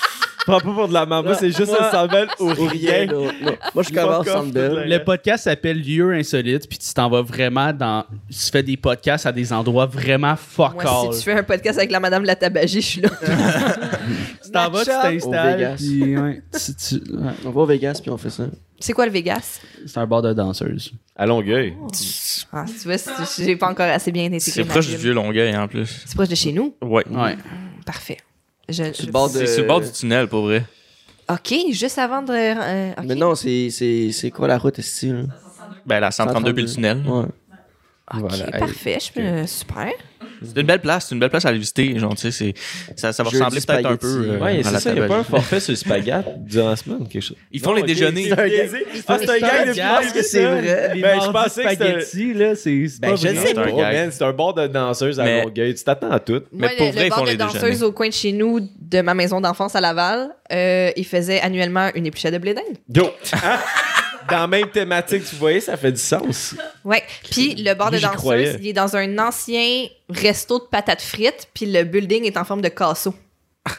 prends 0.46 0.60
pas 0.60 0.72
pour 0.74 0.88
de 0.88 0.92
la 0.94 1.06
merde. 1.06 1.26
Moi, 1.26 1.34
c'est 1.34 1.50
juste 1.50 1.72
un 1.78 1.90
sandbell 1.90 2.28
ou 2.40 2.50
Ou 2.50 2.66
rien. 2.66 2.92
rien. 2.92 3.06
non, 3.06 3.24
non. 3.42 3.52
Moi, 3.74 3.84
je 3.84 3.92
commence. 3.94 4.26
Le 4.26 4.98
podcast 4.98 5.44
s'appelle 5.44 5.80
Lieu 5.80 6.12
insolite, 6.14 6.68
puis 6.68 6.78
tu 6.78 6.92
t'en 6.94 7.08
vas 7.08 7.22
vraiment 7.22 7.72
dans. 7.72 8.04
Tu 8.30 8.50
fais 8.50 8.62
des 8.62 8.76
podcasts 8.76 9.26
à 9.26 9.32
des 9.32 9.52
endroits 9.52 9.86
vraiment 9.86 10.36
fuck 10.36 10.74
Moi, 10.74 10.84
all. 10.84 11.12
si 11.12 11.18
tu 11.20 11.24
fais 11.30 11.38
un 11.38 11.42
podcast 11.42 11.78
avec 11.78 11.90
la 11.90 12.00
madame 12.00 12.22
de 12.22 12.26
la 12.26 12.36
tabagie, 12.36 12.80
je 12.80 12.86
suis 12.86 13.00
là. 13.00 13.08
Tu 14.44 14.50
t'en 14.50 14.68
vas, 14.70 14.84
tu 14.84 14.90
Au 14.90 15.02
t'installes, 15.02 15.56
Vegas. 15.56 15.74
puis 15.76 16.18
ouais, 16.18 16.42
tu- 16.52 16.74
tu- 16.74 17.12
ouais. 17.14 17.30
On 17.46 17.50
va 17.50 17.60
au 17.62 17.64
Vegas, 17.66 18.00
puis 18.02 18.10
on 18.10 18.18
fait 18.18 18.28
ça. 18.28 18.44
C'est 18.78 18.92
quoi 18.92 19.06
le 19.06 19.12
Vegas? 19.12 19.60
c'est 19.86 19.98
un 19.98 20.06
bar 20.06 20.20
de 20.20 20.32
danseuses. 20.34 20.92
À 21.16 21.24
Longueuil. 21.24 21.74
Ah, 22.52 22.64
tu 22.66 22.88
vois, 22.88 22.96
j'ai 23.38 23.56
pas 23.56 23.70
encore 23.70 23.86
assez 23.86 24.10
bien 24.12 24.24
intégré. 24.24 24.40
C'est 24.40 24.64
proche 24.64 24.88
du 24.88 24.96
vieux 24.96 25.14
Longueuil 25.14 25.56
en 25.56 25.68
plus. 25.68 26.02
C'est 26.04 26.14
proche 26.16 26.28
de 26.28 26.34
chez 26.34 26.52
nous? 26.52 26.74
Ouais. 26.82 27.04
Ouais. 27.08 27.36
Parfait. 27.86 28.18
Je, 28.68 28.74
je- 28.84 29.06
le 29.06 29.12
bord 29.12 29.28
de- 29.28 29.38
C'est 29.38 29.46
sur 29.46 29.62
le 29.62 29.68
bord 29.68 29.80
du 29.80 29.90
tunnel, 29.90 30.28
pour 30.28 30.42
vrai. 30.42 30.64
Ok, 31.30 31.54
juste 31.70 31.98
avant 31.98 32.22
de. 32.22 32.32
euh. 32.32 32.92
Mais 33.04 33.14
non, 33.14 33.34
c'est- 33.34 33.70
c'est 33.70 34.12
c'est 34.12 34.30
quoi 34.30 34.48
la 34.48 34.58
route, 34.58 34.78
ici, 34.78 35.08
là? 35.08 35.22
Ben, 35.86 36.00
la 36.00 36.10
132 36.10 36.52
puis 36.54 36.62
le 36.64 36.68
tunnel. 36.68 37.02
Ouais. 37.06 37.24
Ok, 37.24 38.20
Voilà. 38.20 38.50
Parfait. 38.52 38.98
Je 39.00 39.20
me... 39.20 39.46
Super. 39.46 39.90
C'est 40.54 40.60
une 40.60 40.66
belle 40.66 40.80
place, 40.80 41.06
c'est 41.08 41.14
une 41.14 41.20
belle 41.20 41.30
place 41.30 41.44
à 41.44 41.48
aller 41.48 41.58
visiter. 41.58 41.98
Genre, 41.98 42.14
tu 42.14 42.20
sais, 42.22 42.30
c'est- 42.30 42.54
ça, 42.96 43.12
ça 43.12 43.22
va 43.22 43.30
ressembler 43.30 43.60
peut-être 43.60 43.86
un 43.86 43.96
peu. 43.96 44.06
euh, 44.30 44.38
Ouais, 44.38 44.58
à 44.60 44.62
c'est 44.62 44.70
la 44.72 44.80
ça, 44.80 44.90
il 44.90 44.94
n'y 44.98 45.00
a 45.00 45.08
pas 45.08 45.16
un 45.18 45.24
forfait 45.24 45.60
sur 45.60 45.72
le 45.72 45.76
spaghetti 45.76 46.28
durant 46.38 46.70
la 46.70 46.76
semaine 46.76 47.06
quelque 47.08 47.22
chose? 47.22 47.36
Ils 47.52 47.60
font 47.60 47.70
Non, 47.70 47.76
les 47.76 47.82
ok, 47.82 47.88
déjeuners. 47.88 48.24
c'est 48.24 48.32
un 48.40 48.48
gag. 48.48 48.70
Ah, 49.08 49.18
c'est 49.18 49.30
un 49.30 49.38
gag 49.38 49.68
de 49.68 50.00
plus 50.02 50.12
que 50.12 50.22
c'est 50.22 50.44
vrai? 50.44 50.92
Ben, 51.00 51.20
je 51.20 51.30
pensais 51.30 51.62
que 51.64 51.74
spaghetti, 51.74 52.34
là, 52.34 52.54
c'est 52.54 52.70
Ben, 53.00 53.10
pas 53.10 53.16
je 53.16 53.28
vrai. 53.28 53.34
sais 53.36 53.46
C'est 53.48 53.58
un 53.58 53.62
pas. 53.70 54.10
C'est 54.10 54.24
un 54.24 54.32
bar 54.32 54.54
de 54.54 54.66
danseuses 54.66 55.20
à 55.20 55.42
Longueuil. 55.42 55.74
Tu 55.74 55.84
t'attends 55.84 56.10
à 56.10 56.18
tout. 56.20 56.42
Mais 56.52 56.68
pour 56.76 56.90
vrai, 56.92 57.00
le 57.02 57.06
ils 57.06 57.12
font 57.12 57.24
de 57.24 57.30
les 57.30 57.36
danseuse 57.36 57.60
déjeuners. 57.62 57.82
au 57.84 57.92
coin 57.92 58.08
de 58.08 58.12
chez 58.12 58.32
nous, 58.32 58.60
de 58.80 59.00
ma 59.00 59.14
maison 59.14 59.40
d'enfance 59.40 59.74
à 59.76 59.80
Laval, 59.80 60.30
euh, 60.52 60.90
il 60.96 61.06
faisait 61.06 61.40
annuellement 61.40 61.88
une 61.94 62.06
épluchette 62.06 62.32
de 62.34 62.38
blé 62.38 62.54
d'Inde. 62.54 62.76
Yo! 62.94 63.10
Dans 64.32 64.40
la 64.40 64.46
même 64.46 64.70
thématique, 64.70 65.24
tu 65.28 65.36
voyais, 65.36 65.60
ça 65.60 65.76
fait 65.76 65.92
du 65.92 66.00
sens. 66.00 66.54
Ouais. 66.84 67.02
Puis 67.30 67.54
le 67.56 67.74
bar 67.74 67.90
de 67.90 67.96
j'y 67.96 68.02
danseuse, 68.02 68.18
croyais. 68.18 68.56
il 68.60 68.68
est 68.68 68.72
dans 68.72 68.96
un 68.96 69.18
ancien 69.18 69.86
resto 70.08 70.58
de 70.58 70.64
patates 70.64 71.02
frites, 71.02 71.48
puis 71.52 71.66
le 71.66 71.84
building 71.84 72.24
est 72.24 72.36
en 72.38 72.44
forme 72.44 72.62
de 72.62 72.68
casseau. 72.68 73.14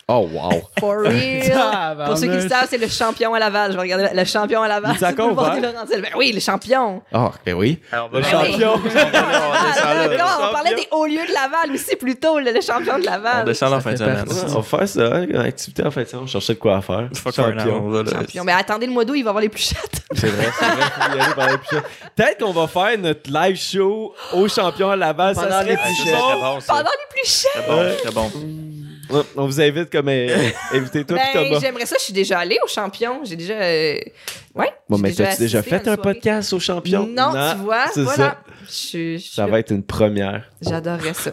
Oh, 0.07 0.29
wow. 0.31 0.49
For 0.79 0.99
real. 1.01 2.05
Pour 2.05 2.17
ceux 2.17 2.27
qui 2.27 2.35
le 2.35 2.47
savent, 2.47 2.67
c'est 2.69 2.77
le 2.77 2.87
champion 2.87 3.33
à 3.33 3.39
Laval. 3.39 3.71
Je 3.71 3.75
vais 3.75 3.81
regarder 3.81 4.07
le, 4.13 4.17
le 4.17 4.25
champion 4.25 4.61
à 4.61 4.67
Laval. 4.69 4.95
Il 4.97 5.03
est 5.03 5.07
encore 5.07 5.45
sur 5.53 5.61
le. 5.61 6.01
Ben 6.01 6.11
oui, 6.15 6.31
le 6.31 6.39
champion. 6.39 7.01
Ah, 7.11 7.31
ben 7.45 7.53
oui. 7.53 7.79
Alors, 7.91 8.09
on 8.13 8.17
Le 8.17 8.23
champion. 8.23 8.73
On 8.75 8.77
on 8.77 8.81
descend 8.83 9.03
on 9.03 10.17
champion. 10.17 10.53
parlait 10.53 10.75
des 10.75 10.87
hauts 10.91 11.05
lieux 11.05 11.25
de 11.27 11.33
Laval 11.33 11.71
aussi 11.73 11.95
plus 11.97 12.15
tôt, 12.15 12.39
le, 12.39 12.51
le 12.51 12.61
champion 12.61 12.97
de 12.97 13.03
On 13.03 13.11
Laval. 13.11 13.45
descend 13.45 13.71
là 13.71 13.77
en 13.77 13.81
fin 13.81 13.91
de 13.91 13.97
fait 13.97 14.03
semaine. 14.05 14.25
On 14.55 14.59
va 14.61 14.63
faire 14.63 14.87
ça, 14.87 15.01
hein, 15.17 15.25
une 15.27 15.35
activité 15.37 15.85
en 15.85 15.91
fait. 15.91 16.13
On 16.15 16.27
cherchait 16.27 16.53
de 16.53 16.59
quoi 16.59 16.81
faire. 16.81 17.09
Fuck 17.13 17.39
un 17.39 17.57
an, 17.59 17.81
on 17.83 17.89
va 17.89 18.03
là. 18.03 18.11
Champion. 18.11 18.45
Ben 18.45 18.55
attendez 18.57 18.85
le 18.85 18.93
mois 18.93 19.03
d'août, 19.03 19.15
il 19.15 19.23
va 19.23 19.31
avoir 19.31 19.41
les 19.41 19.49
pluchettes. 19.49 20.01
C'est 20.15 20.27
vrai, 20.27 20.45
c'est 20.59 20.65
vrai. 21.35 21.81
Peut-être 22.15 22.43
qu'on 22.45 22.53
va 22.53 22.67
faire 22.67 22.97
notre 22.99 23.29
live 23.31 23.57
show 23.57 24.13
au 24.33 24.47
champion 24.47 24.91
à 24.91 24.95
Laval. 24.95 25.33
Pendant 25.35 25.49
ça 25.49 25.63
les 25.63 25.75
plus 25.75 25.95
c'est 26.05 26.11
ça. 26.11 26.17
Pendant 26.67 26.83
les 26.83 27.09
pluchettes. 27.09 27.51
Très 27.53 27.67
bon, 27.67 27.95
très 28.03 28.11
bon. 28.11 28.31
On 29.35 29.45
vous 29.45 29.59
invite 29.61 29.89
comme 29.91 30.07
euh, 30.09 30.49
invité 30.71 31.03
toi 31.03 31.17
Ben, 31.17 31.43
Thomas. 31.47 31.59
j'aimerais 31.59 31.85
ça. 31.85 31.95
Je 31.99 32.03
suis 32.05 32.13
déjà 32.13 32.39
allée 32.39 32.57
au 32.63 32.67
champion. 32.67 33.21
J'ai 33.25 33.35
déjà. 33.35 33.53
euh, 33.55 33.97
Ouais. 34.55 34.69
Bon, 34.87 34.99
mais 34.99 35.11
t'as-tu 35.11 35.39
déjà 35.39 35.63
fait 35.63 35.77
un 35.77 35.83
soirée. 35.95 35.97
podcast 36.01 36.53
au 36.53 36.59
champion? 36.59 37.07
Non, 37.07 37.31
tu 37.31 37.63
vois. 37.63 37.85
c'est 37.91 38.03
Voilà. 38.03 38.15
ça. 38.17 38.37
Je- 38.69 39.17
je- 39.17 39.31
Ça 39.33 39.47
va 39.47 39.59
être 39.59 39.71
une 39.71 39.81
première. 39.83 40.43
J'adorerais 40.61 41.13
ça. 41.15 41.31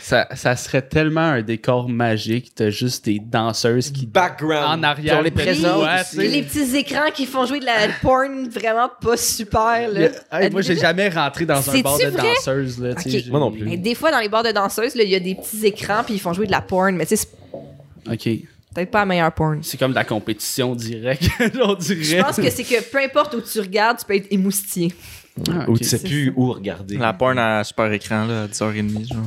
Ça, 0.00 0.28
ça 0.34 0.56
serait 0.56 0.82
tellement 0.82 1.20
un 1.20 1.42
décor 1.42 1.88
magique. 1.88 2.52
T'as 2.56 2.70
juste 2.70 3.04
des 3.04 3.20
danseuses 3.20 3.90
qui 3.90 4.06
Background. 4.06 4.80
en 4.80 4.82
arrière. 4.82 5.18
On 5.18 5.22
les. 5.22 5.30
Puis 5.30 6.28
les 6.28 6.42
petits 6.42 6.76
écrans 6.76 7.10
qui 7.14 7.26
font 7.26 7.46
jouer 7.46 7.60
de 7.60 7.66
la 7.66 7.88
porn 8.02 8.48
vraiment 8.48 8.90
pas 9.00 9.16
super. 9.16 9.88
Il 9.92 9.98
y 9.98 10.02
Là. 10.02 10.08
a- 10.30 10.42
Hey, 10.42 10.50
moi, 10.50 10.60
j'ai 10.62 10.76
jamais 10.76 11.08
rentré 11.08 11.46
dans 11.46 11.70
un 11.70 11.80
bar 11.82 11.98
de 11.98 12.06
vrai? 12.06 12.22
danseuses. 12.34 12.80
Là, 12.80 12.94
Moi 13.30 13.38
non 13.40 13.52
plus. 13.52 13.64
Mais 13.64 13.76
des 13.76 13.94
fois, 13.94 14.10
dans 14.10 14.18
les 14.20 14.28
bars 14.28 14.42
de 14.42 14.50
danseuses, 14.50 14.92
il 14.96 15.08
y 15.08 15.14
a 15.14 15.20
des 15.20 15.36
petits 15.36 15.64
écrans 15.66 16.02
puis 16.04 16.14
ils 16.14 16.20
font 16.20 16.32
jouer 16.32 16.46
de 16.46 16.52
la 16.52 16.62
porn. 16.62 16.96
Mais 16.96 17.06
tu 17.06 17.16
sais, 17.16 17.28
c'est 17.28 18.12
Ok. 18.12 18.28
Peut-être 18.74 18.90
pas 18.90 19.00
la 19.00 19.06
meilleure 19.06 19.32
porn. 19.32 19.62
C'est 19.62 19.78
comme 19.78 19.90
de 19.92 19.96
la 19.96 20.04
compétition 20.04 20.74
directe, 20.74 21.28
on 21.62 21.74
dirait. 21.74 22.02
Je 22.02 22.16
pense 22.22 22.36
que 22.36 22.50
c'est 22.50 22.64
que 22.64 22.82
peu 22.90 22.98
importe 22.98 23.34
où 23.34 23.40
tu 23.40 23.60
regardes, 23.60 23.98
tu 23.98 24.04
peux 24.04 24.14
être 24.16 24.28
émoustillé. 24.30 24.92
Ah, 25.50 25.68
Ou 25.68 25.76
tu 25.78 25.84
sais 25.84 26.00
plus 26.00 26.32
où 26.36 26.52
regarder. 26.52 26.96
La 26.96 27.12
porn 27.12 27.38
à 27.38 27.64
super 27.64 27.90
écran, 27.92 28.24
là, 28.26 28.42
à 28.42 28.46
10h30, 28.46 29.08
genre. 29.08 29.18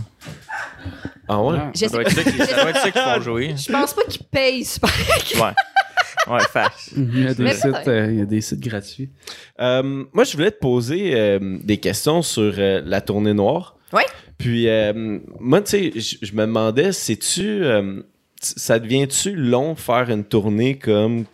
Ah 1.28 1.42
ouais? 1.44 1.58
Ah. 1.60 1.72
Ça 1.76 1.88
doit 1.90 2.02
être 2.04 2.12
ça 2.12 2.24
qui- 2.24 2.38
ça 2.38 2.62
doit 2.62 2.70
être 2.70 2.80
ça 2.80 2.92
qu'ils 2.92 3.02
font 3.02 3.22
jouer. 3.22 3.56
Je 3.58 3.72
pense 3.72 3.94
pas 3.94 4.04
qu'ils 4.08 4.24
payent 4.24 4.64
super. 4.64 4.90
Ouais. 5.36 6.34
Ouais, 6.34 6.40
fact. 6.52 6.92
Il 6.96 7.24
y 7.24 7.28
a 7.28 7.34
des, 7.34 7.44
Mais 7.44 7.54
sites, 7.54 7.64
peut-être. 7.64 7.88
euh, 7.90 8.12
il 8.12 8.20
y 8.20 8.22
a 8.22 8.26
des 8.26 8.42
sites 8.42 8.60
gratuits. 8.60 9.10
Euh, 9.62 10.04
moi, 10.14 10.24
je 10.26 10.34
voulais 10.36 10.52
te 10.52 10.60
poser 10.60 11.12
euh, 11.16 11.58
des 11.64 11.78
questions 11.78 12.22
sur 12.22 12.54
euh, 12.58 12.82
la 12.86 13.00
tournée 13.02 13.34
noire. 13.34 13.78
Ouais. 13.94 14.06
Puis, 14.38 14.68
euh, 14.68 15.20
moi, 15.40 15.62
tu 15.62 15.70
sais, 15.72 16.18
je 16.22 16.34
me 16.34 16.42
demandais, 16.42 16.92
sais-tu, 16.92 17.64
euh, 17.64 18.02
ça 18.42 18.80
devient-tu 18.80 19.36
long 19.36 19.76
faire 19.76 20.10
une 20.10 20.24
tournée 20.24 20.76
comme, 20.78 21.26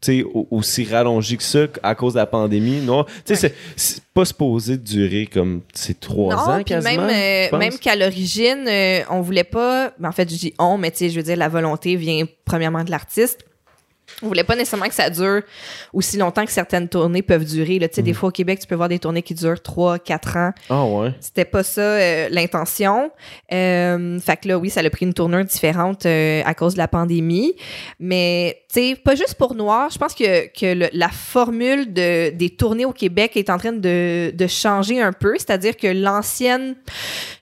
tu 0.00 0.18
sais, 0.18 0.22
au- 0.22 0.46
aussi 0.50 0.84
rallongée 0.84 1.36
que 1.36 1.42
ça 1.42 1.66
à 1.82 1.94
cause 1.94 2.14
de 2.14 2.18
la 2.18 2.26
pandémie? 2.26 2.80
Non, 2.80 3.04
tu 3.04 3.10
sais, 3.26 3.36
c'est- 3.36 3.54
c'est 3.76 4.02
pas 4.14 4.24
supposé 4.24 4.76
durer 4.76 5.26
comme, 5.26 5.60
trois 5.94 6.34
non, 6.34 6.40
ans 6.54 6.62
quasiment. 6.62 7.06
même, 7.06 7.48
euh, 7.52 7.58
même 7.58 7.78
qu'à 7.78 7.96
l'origine, 7.96 8.64
euh, 8.66 9.00
on 9.10 9.20
voulait 9.20 9.44
pas. 9.44 9.92
ben, 9.98 10.08
en 10.08 10.12
fait, 10.12 10.30
je 10.30 10.36
dis 10.36 10.54
on, 10.58 10.78
mais 10.78 10.90
tu 10.90 10.98
sais, 10.98 11.10
je 11.10 11.16
veux 11.16 11.22
dire, 11.22 11.36
la 11.36 11.48
volonté 11.48 11.96
vient 11.96 12.24
premièrement 12.44 12.84
de 12.84 12.90
l'artiste. 12.90 13.40
On 14.22 14.28
voulait 14.28 14.44
pas 14.44 14.54
nécessairement 14.56 14.88
que 14.88 14.94
ça 14.94 15.08
dure 15.10 15.40
aussi 15.92 16.16
longtemps 16.18 16.44
que 16.44 16.50
certaines 16.52 16.88
tournées 16.88 17.22
peuvent 17.22 17.44
durer. 17.44 17.78
Là. 17.78 17.88
Tu 17.88 17.96
sais, 17.96 18.02
Des 18.02 18.12
fois 18.12 18.28
au 18.28 18.32
Québec, 18.32 18.58
tu 18.60 18.66
peux 18.66 18.74
voir 18.74 18.88
des 18.88 18.98
tournées 18.98 19.22
qui 19.22 19.34
durent 19.34 19.62
3, 19.62 19.98
4 19.98 20.36
ans. 20.36 20.50
Ah 20.68 20.84
ouais. 20.84 21.14
C'était 21.20 21.44
pas 21.44 21.62
ça 21.62 21.80
euh, 21.80 22.28
l'intention. 22.30 23.10
Euh, 23.52 24.18
fait 24.20 24.36
que 24.36 24.48
là, 24.48 24.58
oui, 24.58 24.70
ça 24.70 24.80
a 24.80 24.90
pris 24.90 25.06
une 25.06 25.14
tournure 25.14 25.44
différente 25.44 26.04
euh, 26.06 26.42
à 26.44 26.54
cause 26.54 26.74
de 26.74 26.78
la 26.78 26.88
pandémie. 26.88 27.54
Mais, 27.98 28.62
tu 28.72 28.80
sais, 28.80 28.96
pas 29.02 29.14
juste 29.14 29.34
pour 29.34 29.54
Noir. 29.54 29.88
Je 29.90 29.98
pense 29.98 30.14
que, 30.14 30.46
que 30.48 30.74
le- 30.74 30.90
la 30.92 31.08
formule 31.08 31.92
de, 31.92 32.30
des 32.30 32.50
tournées 32.50 32.84
au 32.84 32.92
Québec 32.92 33.36
est 33.36 33.50
en 33.50 33.58
train 33.58 33.72
de, 33.72 34.30
de 34.34 34.46
changer 34.46 35.00
un 35.00 35.12
peu. 35.12 35.34
C'est-à-dire 35.38 35.76
que 35.76 35.86
l'ancienne, 35.88 36.74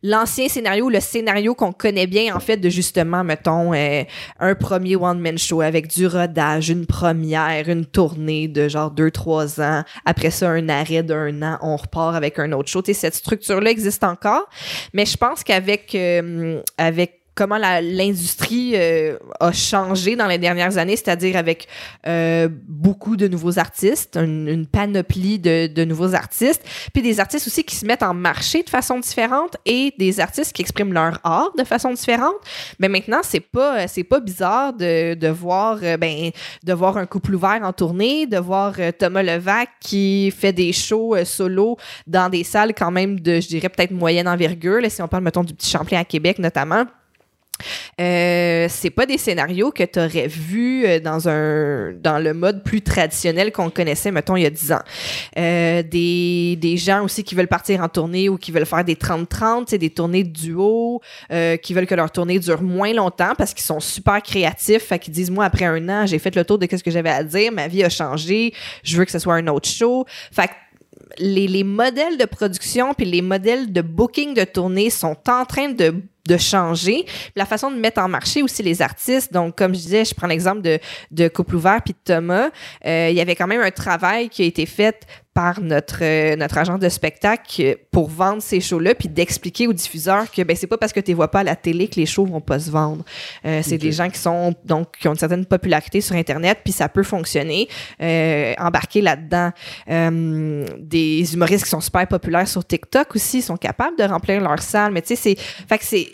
l'ancien 0.03 0.49
scénario, 0.49 0.89
le 0.89 1.01
scénario 1.01 1.55
qu'on 1.55 1.73
connaît 1.73 2.07
bien, 2.07 2.35
en 2.35 2.41
fait, 2.41 2.57
de 2.57 2.69
justement, 2.69 3.25
mettons, 3.25 3.73
un 3.73 4.55
premier 4.55 4.97
one-man 4.97 5.39
show 5.39 5.61
avec 5.61 5.89
du 5.89 6.07
rodage, 6.07 6.58
une 6.61 6.87
première, 6.87 7.69
une 7.69 7.87
tournée 7.87 8.49
de 8.49 8.69
genre 8.69 8.91
deux, 8.91 9.11
trois 9.11 9.61
ans. 9.61 9.83
Après 10.05 10.31
ça, 10.31 10.51
un 10.51 10.69
arrêt 10.69 11.03
d'un 11.03 11.43
an, 11.43 11.59
on 11.63 11.77
repart 11.77 12.15
avec 12.15 12.39
un 12.39 12.53
autre 12.53 12.69
show. 12.69 12.83
Tu 12.83 12.95
sais, 12.95 13.01
cette 13.01 13.15
structure-là 13.15 13.71
existe 13.71 14.05
encore. 14.05 14.49
Mais 14.93 15.07
je 15.07 15.17
pense 15.17 15.45
qu'avec 15.45 15.95
euh, 15.95 16.63
avec 16.77 17.18
comment 17.39 17.57
l'industrie 17.57 18.73
euh, 18.75 19.17
a 19.39 19.53
changé 19.53 20.17
dans 20.17 20.27
les 20.27 20.39
dernières 20.39 20.77
années, 20.77 20.97
c'est-à-dire 20.97 21.37
avec 21.37 21.69
euh, 22.05 22.49
beaucoup 22.67 23.17
de 23.17 23.29
nouveaux 23.29 23.61
artistes, 23.61 24.17
une, 24.17 24.49
une 24.49 24.67
panoplie 24.67 25.39
de, 25.39 25.69
de 25.69 25.85
nouveaux 25.85 26.17
artistes, 26.17 26.65
puis 26.93 27.01
des 27.01 27.21
artistes 27.21 27.47
aussi 27.47 27.63
qui 27.63 27.77
se 27.77 27.87
mettent 27.87 28.03
en 28.03 28.13
marché 28.13 28.65
de 28.65 28.69
façon 28.69 28.99
différente 28.99 29.57
et 29.67 29.95
des 29.99 30.19
artistes 30.19 30.53
qui 30.53 30.63
expriment 30.63 30.93
leur 30.93 31.21
art 31.23 31.53
de 31.57 31.63
façon 31.63 31.93
différente. 31.93 32.35
Mais 32.81 32.89
maintenant, 32.89 33.21
c'est 33.23 33.39
pas 33.39 33.87
c'est 33.87 34.03
pas 34.03 34.19
bizarre 34.19 34.73
de, 34.73 35.15
de 35.15 35.29
voir 35.29 35.79
euh, 35.85 35.97
ben 35.97 36.31
de 36.65 36.73
voir 36.73 36.97
un 36.97 37.07
couple 37.07 37.37
ouvert 37.37 37.61
en 37.63 37.73
tournée, 37.73 38.27
de 38.27 38.39
voir 38.39 38.75
euh, 38.81 38.91
Thomas 38.91 39.23
Levac 39.23 39.69
qui 39.81 40.33
fait 40.33 40.53
des 40.53 40.73
shows 40.73 41.15
euh, 41.15 41.25
solo 41.25 41.77
dans 42.09 42.29
des 42.29 42.43
salles 42.43 42.75
quand 42.75 42.91
même 42.91 43.21
de 43.21 43.39
je 43.41 43.47
dirais 43.47 43.69
peut-être 43.69 43.93
moyenne 43.93 44.27
envergure, 44.27 44.81
là, 44.81 44.91
si 44.91 45.01
on 45.03 45.07
parle 45.07 45.23
mettons 45.23 45.45
du 45.45 45.55
petit 45.55 45.71
Champlain 45.71 46.01
à 46.01 46.05
Québec 46.05 46.41
notamment. 46.41 46.85
Euh, 48.01 48.67
c'est 48.69 48.91
pas 48.91 49.07
des 49.07 49.19
scénarios 49.19 49.71
que 49.71 49.83
tu 49.85 49.99
aurais 49.99 50.29
vus 50.29 50.87
euh, 50.87 51.01
dans 51.01 51.29
un 51.29 51.93
dans 51.93 52.19
le 52.19 52.33
mode 52.35 52.63
plus 52.63 52.83
traditionnel 52.83 53.53
qu'on 53.53 53.71
connaissait 53.71 54.11
mettons 54.11 54.37
il 54.37 54.43
y 54.43 54.47
a 54.47 54.51
10 54.51 54.73
ans. 54.73 54.83
Euh, 55.39 55.83
des, 55.83 56.57
des 56.61 56.77
gens 56.77 57.05
aussi 57.05 57.25
qui 57.25 57.35
veulent 57.35 57.49
partir 57.49 57.81
en 57.81 57.89
tournée 57.89 58.29
ou 58.29 58.37
qui 58.37 58.53
veulent 58.53 58.67
faire 58.67 58.85
des 58.85 58.95
30-30, 58.95 59.65
c'est 59.69 59.79
des 59.79 59.91
tournées 59.91 60.25
de 60.25 60.31
duo, 60.31 61.01
euh, 61.33 61.57
qui 61.57 61.75
veulent 61.75 61.87
que 61.87 61.95
leur 61.95 62.11
tournée 62.11 62.39
dure 62.39 62.63
moins 62.63 62.93
longtemps 62.93 63.33
parce 63.37 63.55
qu'ils 63.55 63.65
sont 63.65 63.81
super 63.81 64.23
créatifs, 64.23 64.85
fait 64.85 64.99
qu'ils 64.99 65.13
disent 65.13 65.31
moi 65.31 65.45
après 65.45 65.65
un 65.65 65.89
an, 65.89 66.07
j'ai 66.07 66.19
fait 66.19 66.35
le 66.35 66.45
tour 66.45 66.59
de 66.59 66.67
ce 66.71 66.83
que 66.83 66.91
j'avais 66.91 67.11
à 67.11 67.25
dire, 67.25 67.53
ma 67.53 67.69
vie 67.69 67.85
a 67.85 67.89
changé, 67.89 68.53
je 68.83 68.97
veux 68.97 69.05
que 69.05 69.11
ce 69.11 69.19
soit 69.19 69.35
un 69.35 69.47
autre 69.49 69.69
show. 69.69 70.05
Fait 70.33 70.49
que 70.49 70.53
les, 71.19 71.49
les 71.49 71.65
modèles 71.65 72.17
de 72.17 72.25
production 72.25 72.95
puis 72.95 73.07
les 73.07 73.23
modèles 73.23 73.73
de 73.73 73.83
booking 73.83 74.35
de 74.35 74.45
tournée 74.45 74.91
sont 74.91 75.17
en 75.29 75.45
train 75.45 75.69
de 75.69 76.03
de 76.29 76.37
changer. 76.37 77.07
La 77.35 77.47
façon 77.47 77.71
de 77.71 77.77
mettre 77.77 78.01
en 78.01 78.09
marché 78.09 78.43
aussi 78.43 78.63
les 78.63 78.83
artistes. 78.83 79.33
Donc, 79.33 79.57
comme 79.57 79.75
je 79.75 79.81
disais, 79.81 80.05
je 80.05 80.15
prends 80.15 80.27
l'exemple 80.27 80.61
de, 80.61 80.79
de 81.11 81.27
Couple 81.29 81.57
Ouvert 81.57 81.81
puis 81.83 81.95
de 81.95 81.99
Thomas. 82.05 82.51
Euh, 82.87 83.09
il 83.11 83.17
y 83.17 83.21
avait 83.21 83.35
quand 83.35 83.47
même 83.47 83.63
un 83.63 83.71
travail 83.71 84.29
qui 84.29 84.43
a 84.43 84.45
été 84.45 84.67
fait 84.67 85.07
par 85.39 85.61
notre, 85.61 86.03
euh, 86.03 86.35
notre 86.35 86.59
agent 86.59 86.79
de 86.79 86.89
spectacle 86.89 87.77
pour 87.93 88.09
vendre 88.09 88.43
ces 88.43 88.61
shows-là 88.61 88.97
puis 88.97 89.09
d'expliquer 89.09 89.69
aux 89.69 89.73
diffuseurs 89.73 90.29
que 90.33 90.43
ben, 90.43 90.57
c'est 90.57 90.67
pas 90.67 90.79
parce 90.79 90.93
que 90.93 90.99
tu 90.99 91.13
les 91.13 91.15
vois 91.15 91.31
pas 91.31 91.41
à 91.41 91.45
la 91.45 91.55
télé 91.55 91.87
que 91.87 91.95
les 91.95 92.07
shows 92.07 92.27
vont 92.27 92.41
pas 92.41 92.59
se 92.59 92.73
vendre. 92.73 93.05
Euh, 93.45 93.61
c'est 93.63 93.79
des 93.79 93.93
gens 93.93 94.11
qui 94.11 94.19
sont 94.19 94.53
donc 94.65 94.99
qui 94.99 95.07
ont 95.07 95.13
une 95.13 95.17
certaine 95.17 95.47
popularité 95.47 96.01
sur 96.01 96.17
Internet 96.17 96.59
puis 96.65 96.73
ça 96.73 96.89
peut 96.89 97.05
fonctionner. 97.05 97.69
Euh, 98.03 98.53
embarquer 98.59 99.01
là-dedans 99.01 99.53
euh, 99.89 100.67
des 100.77 101.33
humoristes 101.35 101.63
qui 101.63 101.71
sont 101.71 101.81
super 101.81 102.09
populaires 102.09 102.49
sur 102.49 102.65
TikTok 102.65 103.15
aussi 103.15 103.41
sont 103.41 103.57
capables 103.57 103.97
de 103.97 104.03
remplir 104.03 104.41
leur 104.41 104.61
salle. 104.61 104.91
Mais 104.91 105.03
tu 105.03 105.15
sais, 105.15 105.17
c'est. 105.17 105.37
Fait 105.69 105.79
que 105.79 105.85
c'est 105.85 106.09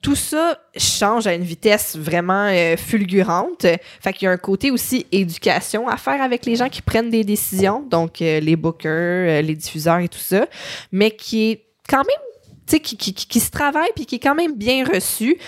tout 0.00 0.14
ça 0.14 0.58
change 0.76 1.26
à 1.26 1.34
une 1.34 1.42
vitesse 1.42 1.96
vraiment 1.96 2.46
euh, 2.46 2.76
fulgurante. 2.76 3.66
Fait 4.00 4.12
qu'il 4.12 4.26
y 4.26 4.28
a 4.28 4.30
un 4.32 4.36
côté 4.36 4.70
aussi 4.70 5.06
éducation 5.10 5.88
à 5.88 5.96
faire 5.96 6.22
avec 6.22 6.46
les 6.46 6.54
gens 6.56 6.68
qui 6.68 6.82
prennent 6.82 7.10
des 7.10 7.24
décisions, 7.24 7.82
donc 7.82 8.22
euh, 8.22 8.38
les 8.38 8.54
bookers, 8.54 8.88
euh, 8.92 9.42
les 9.42 9.56
diffuseurs 9.56 9.98
et 9.98 10.08
tout 10.08 10.18
ça, 10.20 10.46
mais 10.92 11.10
qui 11.10 11.50
est 11.50 11.64
quand 11.88 12.04
même 12.04 12.80
qui, 12.82 12.98
qui, 12.98 13.14
qui, 13.14 13.40
se 13.40 13.50
travaille 13.50 13.88
puis 13.96 14.04
qui 14.04 14.16
est 14.16 14.18
quand 14.18 14.34
même 14.34 14.54
bien 14.54 14.84
reçu. 14.84 15.38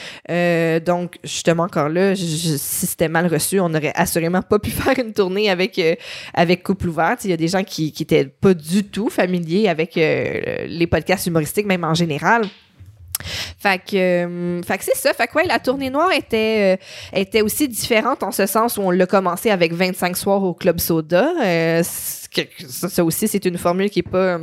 Donc, 0.86 1.18
justement, 1.22 1.64
encore 1.64 1.90
là, 1.90 2.14
je- 2.14 2.24
si 2.24 2.86
c'était 2.86 3.10
mal 3.10 3.26
reçu, 3.26 3.60
on 3.60 3.68
n'aurait 3.68 3.92
assurément 3.94 4.40
pas 4.40 4.58
pu 4.58 4.70
faire 4.70 4.98
une 4.98 5.12
tournée 5.12 5.50
avec, 5.50 5.78
avec 6.32 6.62
Couple 6.62 6.88
Ouvert. 6.88 7.16
Tu 7.16 7.22
sais, 7.24 7.28
Il 7.28 7.32
y 7.32 7.34
a 7.34 7.36
des 7.36 7.48
gens 7.48 7.62
qui 7.62 7.92
qui 7.92 8.04
étaient 8.04 8.24
pas 8.24 8.54
du 8.54 8.84
tout 8.84 9.10
familiers 9.10 9.68
avec 9.68 9.96
les 9.96 10.86
podcasts 10.90 11.26
humoristiques, 11.26 11.66
même 11.66 11.84
en 11.84 11.92
général. 11.92 12.46
Fait 13.58 13.78
que, 13.78 13.96
euh, 13.96 14.62
fait 14.62 14.78
que 14.78 14.84
c'est 14.84 14.96
ça. 14.96 15.12
Fait 15.12 15.26
que 15.26 15.34
ouais, 15.34 15.46
la 15.46 15.58
tournée 15.58 15.90
noire 15.90 16.12
était, 16.12 16.76
euh, 16.78 17.18
était 17.18 17.42
aussi 17.42 17.68
différente 17.68 18.22
en 18.22 18.32
ce 18.32 18.46
sens 18.46 18.76
où 18.76 18.82
on 18.82 18.90
l'a 18.90 19.06
commencé 19.06 19.50
avec 19.50 19.72
25 19.72 20.16
soirs 20.16 20.42
au 20.42 20.54
Club 20.54 20.80
Soda. 20.80 21.32
Euh, 21.42 21.82
ça, 21.82 23.04
aussi, 23.04 23.28
c'est 23.28 23.44
une 23.44 23.58
formule 23.58 23.90
qui 23.90 24.00
est 24.00 24.08
pas 24.08 24.38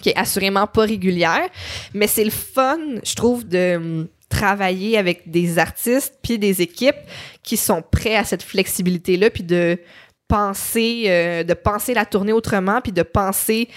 qui 0.00 0.08
est 0.08 0.16
assurément 0.16 0.66
pas 0.66 0.82
régulière, 0.82 1.46
mais 1.92 2.06
c'est 2.06 2.24
le 2.24 2.30
fun, 2.30 2.78
je 3.04 3.14
trouve, 3.14 3.46
de 3.46 4.08
travailler 4.30 4.96
avec 4.96 5.30
des 5.30 5.58
artistes 5.58 6.14
puis 6.22 6.38
des 6.38 6.62
équipes 6.62 6.96
qui 7.42 7.58
sont 7.58 7.82
prêts 7.82 8.16
à 8.16 8.24
cette 8.24 8.42
flexibilité-là, 8.42 9.28
puis 9.28 9.42
de 9.42 9.78
penser, 10.26 11.44
de 11.46 11.52
penser 11.52 11.92
la 11.92 12.06
tournée 12.06 12.32
autrement, 12.32 12.80
puis 12.80 12.92
de 12.92 13.02
penser 13.02 13.68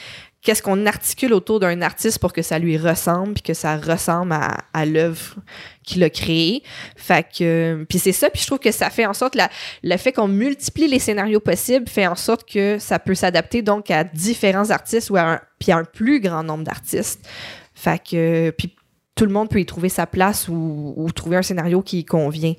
qu'est-ce 0.44 0.62
qu'on 0.62 0.86
articule 0.86 1.34
autour 1.34 1.60
d'un 1.60 1.82
artiste 1.82 2.20
pour 2.20 2.34
que 2.34 2.42
ça 2.42 2.60
lui 2.60 2.78
ressemble, 2.78 3.34
puis 3.34 3.44
que 3.44 3.54
ça 3.54 3.78
ressemble 3.78 4.34
à, 4.34 4.58
à 4.74 4.86
l'œuvre 4.86 5.36
qu'il 5.84 6.04
a 6.04 6.10
créée. 6.10 6.64
Fait 6.98 7.24
que, 7.24 7.44
euh, 7.82 7.86
puis 7.88 7.98
c'est 7.98 8.12
ça, 8.12 8.30
puis 8.30 8.42
je 8.42 8.48
trouve 8.48 8.60
que 8.60 8.72
ça 8.72 8.90
fait 8.90 9.06
en 9.06 9.14
sorte, 9.14 9.36
la, 9.36 9.50
le 9.84 9.96
fait 9.98 10.12
qu'on 10.12 10.28
multiplie 10.28 10.88
les 10.88 11.00
scénarios 11.00 11.40
possibles 11.40 11.88
fait 11.88 12.08
en 12.08 12.16
sorte 12.16 12.48
que 12.48 12.78
ça 12.78 13.00
peut 13.00 13.16
s'adapter 13.16 13.62
donc 13.62 13.90
à 13.90 14.04
différents 14.04 14.70
artistes 14.70 15.10
ou 15.10 15.16
à 15.16 15.22
un, 15.22 15.42
puis 15.60 15.72
un 15.72 15.86
plus 15.86 16.20
grand 16.20 16.44
nombre 16.44 16.66
d'artistes. 16.66 17.28
Fait 17.74 18.02
que, 18.04 18.52
puis 18.52 18.76
tout 19.16 19.26
le 19.26 19.32
monde 19.32 19.50
peut 19.50 19.62
y 19.62 19.66
trouver 19.66 19.90
sa 19.90 20.08
place 20.08 20.50
ou, 20.50 20.94
ou 20.98 21.12
trouver 21.12 21.38
un 21.38 21.42
scénario 21.42 21.82
qui 21.82 22.00
y 22.00 22.06
convient. 22.06 22.54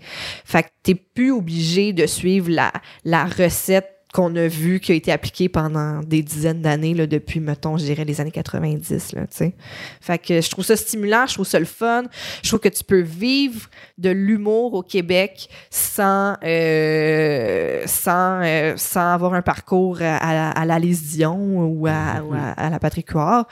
Fait 0.44 0.62
que 0.62 0.68
t'es 0.82 0.94
plus 0.94 1.32
obligé 1.32 1.92
de 1.92 2.06
suivre 2.06 2.50
la 2.50 3.24
recette 3.24 3.93
qu'on 4.14 4.36
a 4.36 4.46
vue 4.46 4.78
qui 4.78 4.92
a 4.92 4.94
été 4.94 5.10
appliquée 5.10 5.48
pendant 5.48 5.98
des 5.98 6.22
dizaines 6.22 6.62
d'années, 6.62 6.94
là, 6.94 7.08
depuis, 7.08 7.40
mettons, 7.40 7.76
je 7.76 7.84
dirais 7.84 8.04
les 8.04 8.20
années 8.20 8.30
90, 8.30 9.12
là, 9.12 9.22
tu 9.22 9.26
sais. 9.30 9.54
Fait 10.00 10.18
que 10.18 10.40
je 10.40 10.48
trouve 10.48 10.64
ça 10.64 10.76
stimulant, 10.76 11.26
je 11.26 11.34
trouve 11.34 11.46
ça 11.46 11.58
le 11.58 11.64
fun. 11.64 12.04
Je 12.40 12.48
trouve 12.48 12.60
que 12.60 12.68
tu 12.68 12.84
peux 12.84 13.00
vivre 13.00 13.68
de 13.98 14.10
l'humour 14.10 14.74
au 14.74 14.82
Québec 14.84 15.48
sans, 15.68 16.36
euh, 16.44 17.82
sans, 17.86 18.40
euh, 18.44 18.74
sans 18.76 19.14
avoir 19.14 19.34
un 19.34 19.42
parcours 19.42 19.98
à, 20.00 20.16
à, 20.16 20.50
à 20.60 20.64
la 20.64 20.78
ou 20.78 21.86
à, 21.88 22.22
ou 22.22 22.34
à, 22.34 22.50
à 22.56 22.70
la 22.70 22.78
Patrick 22.78 23.10
Huard. 23.10 23.48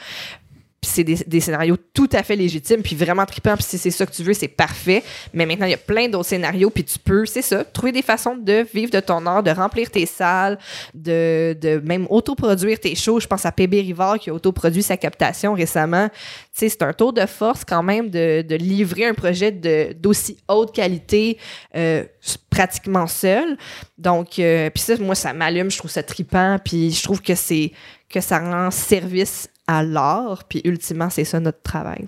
Puis 0.83 0.91
c'est 0.91 1.05
des, 1.05 1.41
scénarios 1.41 1.77
tout 1.95 2.09
à 2.13 2.25
fait 2.25 2.35
légitimes, 2.35 2.83
puis 2.83 2.97
vraiment 2.97 3.25
trippants, 3.25 3.55
puis 3.55 3.65
si 3.65 3.79
c'est 3.79 3.93
ça 3.93 4.05
que 4.05 4.11
tu 4.11 4.25
veux, 4.25 4.35
c'est 4.35 4.49
parfait. 4.49 5.05
Mais 5.33 5.47
maintenant, 5.47 5.67
il 5.67 5.71
y 5.71 5.75
a 5.75 5.79
plein 5.79 6.09
d'autres 6.09 6.29
scénarios, 6.29 6.71
puis 6.71 6.83
tu 6.83 6.99
peux, 6.99 7.25
c'est 7.25 7.41
ça, 7.41 7.63
trouver 7.63 7.93
des 7.93 8.03
façons 8.03 8.37
de 8.37 8.67
vivre 8.75 8.91
de 8.91 8.99
ton 8.99 9.25
art, 9.27 9.45
de 9.45 9.53
remplir 9.53 9.93
tes 9.93 10.07
salles, 10.07 10.59
de, 10.93 11.57
de 11.61 11.81
même 11.85 12.09
autoproduire 12.11 12.81
tes 12.81 12.97
shows. 12.97 13.21
Je 13.21 13.29
pense 13.29 13.47
à 13.47 13.53
PB 13.53 13.75
Rivard 13.75 14.19
qui 14.19 14.31
a 14.31 14.35
autoproduit 14.35 14.83
sa 14.83 14.97
captation 14.97 15.55
récemment. 15.55 16.09
Tu 16.09 16.19
sais, 16.53 16.69
c'est 16.69 16.83
un 16.83 16.93
tour 16.93 17.13
de 17.13 17.27
force 17.27 17.65
quand 17.65 17.85
même 17.85 18.11
de, 18.11 18.43
de 18.43 18.57
livrer 18.57 19.07
un 19.07 19.15
projet 19.15 19.53
d'aussi 19.53 20.37
haute 20.49 20.75
qualité 20.75 21.39
euh, 21.77 22.05
pratiquement 22.51 23.07
seul. 23.07 23.57
Donc, 23.99 24.41
euh, 24.41 24.69
puis 24.71 24.83
ça, 24.83 24.97
moi, 24.99 25.15
ça 25.15 25.33
m'allume, 25.33 25.71
je 25.71 25.79
trouve 25.79 25.93
ça 25.93 26.03
trippant, 26.03 26.59
puis 26.63 26.91
je 26.91 27.05
trouve 27.05 27.23
que 27.23 27.37
c'est 27.37 27.71
que 28.09 28.21
ça 28.21 28.39
rend 28.39 28.71
service 28.71 29.49
à 29.79 29.83
l'art, 29.83 30.45
puis 30.45 30.61
ultimement, 30.65 31.11
c'est 31.11 31.25
ça 31.25 31.41
notre 31.41 31.63
travail. 31.63 32.05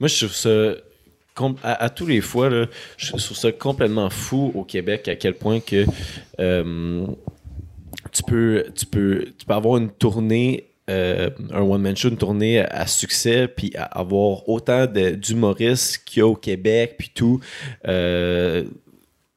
Moi, 0.00 0.08
je 0.08 0.26
trouve 0.26 0.34
ça. 0.34 0.74
À, 1.62 1.88
tous 1.88 2.06
les 2.06 2.20
fois, 2.20 2.50
là, 2.50 2.66
je 2.98 3.08
trouve 3.08 3.22
ça 3.22 3.50
complètement 3.52 4.10
fou 4.10 4.52
au 4.54 4.64
Québec 4.64 5.08
à 5.08 5.16
quel 5.16 5.32
point 5.32 5.60
que 5.60 5.86
euh, 6.38 7.06
tu, 8.12 8.22
peux, 8.22 8.66
tu, 8.74 8.84
peux, 8.84 9.24
tu 9.38 9.46
peux 9.46 9.54
avoir 9.54 9.78
une 9.78 9.88
tournée, 9.88 10.68
euh, 10.90 11.30
un 11.50 11.62
one-man 11.62 11.96
show, 11.96 12.10
une 12.10 12.18
tournée 12.18 12.60
à 12.60 12.86
succès, 12.86 13.48
puis 13.48 13.72
avoir 13.74 14.46
autant 14.46 14.86
d'humoristes 14.86 16.02
qu'il 16.04 16.20
y 16.20 16.22
a 16.22 16.26
au 16.26 16.36
Québec, 16.36 16.96
puis 16.98 17.10
tout. 17.14 17.40
euh, 17.88 18.64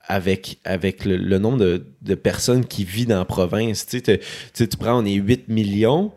avec, 0.07 0.59
avec 0.63 1.05
le, 1.05 1.37
nombre 1.39 1.79
de, 2.01 2.15
personnes 2.15 2.65
qui 2.65 2.83
vivent 2.83 3.07
dans 3.07 3.17
la 3.17 3.25
province. 3.25 3.85
Tu 3.87 4.01
sais, 4.03 4.19
tu 4.53 4.77
prends, 4.77 5.01
on 5.01 5.05
est 5.05 5.13
8 5.13 5.47
millions, 5.47 6.11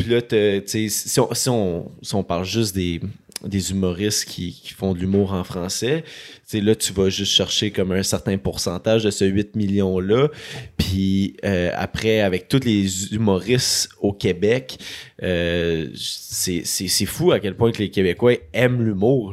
puis 0.00 0.10
là, 0.10 0.20
si 0.66 1.20
on, 1.20 1.34
si, 1.34 1.48
on, 1.48 1.90
si 2.02 2.14
on 2.14 2.24
parle 2.24 2.44
juste 2.44 2.74
des, 2.74 3.00
des 3.44 3.70
humoristes 3.70 4.24
qui, 4.26 4.52
qui 4.52 4.72
font 4.74 4.92
de 4.94 4.98
l'humour 4.98 5.32
en 5.32 5.44
français, 5.44 6.04
là, 6.52 6.74
tu 6.74 6.92
vas 6.92 7.08
juste 7.10 7.32
chercher 7.32 7.70
comme 7.70 7.92
un 7.92 8.02
certain 8.02 8.36
pourcentage 8.36 9.04
de 9.04 9.10
ce 9.10 9.24
8 9.24 9.54
millions-là. 9.56 10.28
Puis 10.76 11.36
euh, 11.44 11.70
après, 11.76 12.20
avec 12.20 12.48
tous 12.48 12.60
les 12.64 13.14
humoristes 13.14 13.88
au 14.00 14.12
Québec, 14.12 14.78
euh, 15.22 15.88
c'est 15.94 17.06
fou 17.06 17.32
à 17.32 17.40
quel 17.40 17.54
point 17.56 17.72
que 17.72 17.78
les 17.78 17.90
Québécois 17.90 18.34
aiment 18.52 18.82
l'humour. 18.82 19.32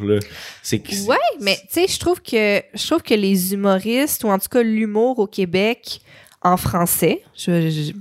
Ouais, 1.07 1.15
mais 1.41 1.55
tu 1.55 1.67
sais, 1.81 1.87
je 1.87 1.99
trouve 1.99 2.21
que 2.21 2.61
je 2.73 2.85
trouve 2.87 3.01
que 3.01 3.13
les 3.15 3.53
humoristes 3.53 4.23
ou 4.23 4.27
en 4.29 4.37
tout 4.39 4.49
cas 4.49 4.61
l'humour 4.63 5.19
au 5.19 5.27
Québec 5.27 6.01
en 6.43 6.55
français, 6.55 7.23
je- 7.35 7.69
je- 7.69 7.91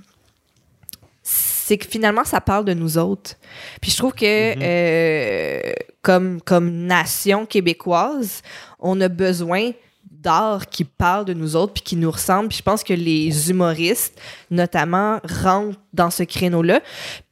c'est 1.67 1.79
que 1.79 1.87
finalement 1.89 2.23
ça 2.23 2.41
parle 2.41 2.65
de 2.65 2.75
nous 2.75 2.97
autres. 2.97 3.35
Puis 3.81 3.91
je 3.91 3.97
trouve 3.97 4.13
que 4.13 4.25
euh, 4.25 5.73
comme 6.01 6.41
comme 6.41 6.71
nation 6.71 7.45
québécoise, 7.45 8.43
on 8.79 9.01
a 9.01 9.09
besoin 9.09 9.73
d'art 10.09 10.69
qui 10.69 10.85
parle 10.85 11.25
de 11.25 11.35
nous 11.35 11.57
autres 11.57 11.73
puis 11.73 11.83
qui 11.83 11.97
nous 11.97 12.11
ressemble. 12.13 12.51
Puis 12.51 12.59
je 12.59 12.63
pense 12.63 12.85
que 12.85 12.93
les 12.93 13.51
humoristes, 13.51 14.17
notamment, 14.49 15.19
rentrent 15.25 15.81
dans 15.93 16.11
ce 16.11 16.23
créneau-là. 16.23 16.83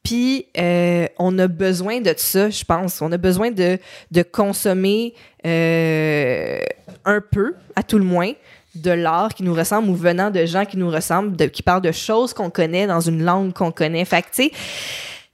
Puis 0.02 0.46
euh, 0.58 1.06
on 1.20 1.38
a 1.38 1.46
besoin 1.46 2.00
de 2.00 2.12
ça, 2.16 2.50
je 2.50 2.64
pense. 2.64 3.00
On 3.02 3.12
a 3.12 3.16
besoin 3.16 3.52
de, 3.52 3.78
de 4.10 4.22
consommer 4.22 5.14
euh, 5.46 6.58
un 7.04 7.20
peu, 7.20 7.54
à 7.76 7.84
tout 7.84 7.98
le 7.98 8.04
moins, 8.04 8.32
de 8.74 8.90
l'art 8.90 9.34
qui 9.34 9.42
nous 9.42 9.54
ressemble 9.54 9.88
ou 9.88 9.94
venant 9.94 10.30
de 10.30 10.44
gens 10.46 10.64
qui 10.64 10.76
nous 10.76 10.90
ressemblent, 10.90 11.36
qui 11.50 11.62
parlent 11.62 11.82
de 11.82 11.92
choses 11.92 12.34
qu'on 12.34 12.50
connaît 12.50 12.86
dans 12.86 13.00
une 13.00 13.22
langue 13.22 13.52
qu'on 13.52 13.72
connaît. 13.72 14.04
Fait 14.04 14.22
tu 14.22 14.28
sais, 14.32 14.50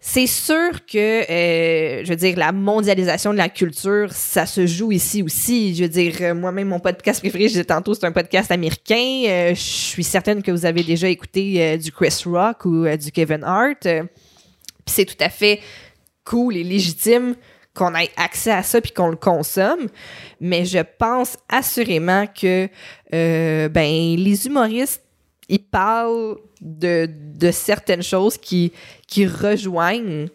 c'est 0.03 0.27
sûr 0.27 0.87
que, 0.87 1.31
euh, 1.31 2.05
je 2.05 2.09
veux 2.09 2.17
dire, 2.17 2.39
la 2.39 2.53
mondialisation 2.53 3.33
de 3.33 3.39
la 3.39 3.51
culture, 3.51 4.11
ça 4.13 4.47
se 4.47 4.67
joue 4.67 4.93
ici 4.93 5.23
aussi. 5.23 5.75
Je 5.75 5.83
veux 5.83 5.89
dire, 5.91 6.15
euh, 6.23 6.35
moi-même, 6.35 6.69
mon 6.69 6.81
podcast 6.81 7.21
préféré, 7.21 7.45
je 7.45 7.49
disais 7.49 7.65
tantôt, 7.65 7.93
c'est 7.93 8.07
un 8.07 8.13
podcast 8.13 8.51
américain. 8.51 9.25
Euh, 9.27 9.51
je 9.51 9.61
suis 9.61 10.05
certaine 10.05 10.43
que 10.43 10.51
vous 10.51 10.65
avez 10.65 10.83
déjà 10.83 11.09
écouté 11.09 11.77
du 11.77 11.93
Chris 11.93 12.23
Rock 12.25 12.65
ou 12.65 12.87
du 12.97 13.13
Kevin 13.13 13.45
Hart. 13.45 13.83
Puis 13.83 14.05
c'est 14.87 15.05
tout 15.05 15.23
à 15.23 15.29
fait 15.29 15.61
cool 16.25 16.57
et 16.57 16.65
légitime 16.65 17.35
qu'on 17.75 17.95
ait 17.95 18.11
accès 18.17 18.51
à 18.51 18.63
ça 18.63 18.81
puis 18.81 18.93
qu'on 18.93 19.09
le 19.09 19.17
consomme. 19.17 19.89
Mais 20.41 20.65
je 20.65 20.81
pense 20.99 21.37
assurément 21.49 22.27
que 22.27 22.69
euh, 23.15 23.69
ben, 23.69 24.17
les 24.17 24.47
humoristes, 24.47 25.03
ils 25.49 25.59
parlent 25.63 26.37
de, 26.61 27.09
de 27.35 27.51
certaines 27.51 28.03
choses 28.03 28.37
qui, 28.37 28.73
qui 29.07 29.27
rejoignent 29.27 30.29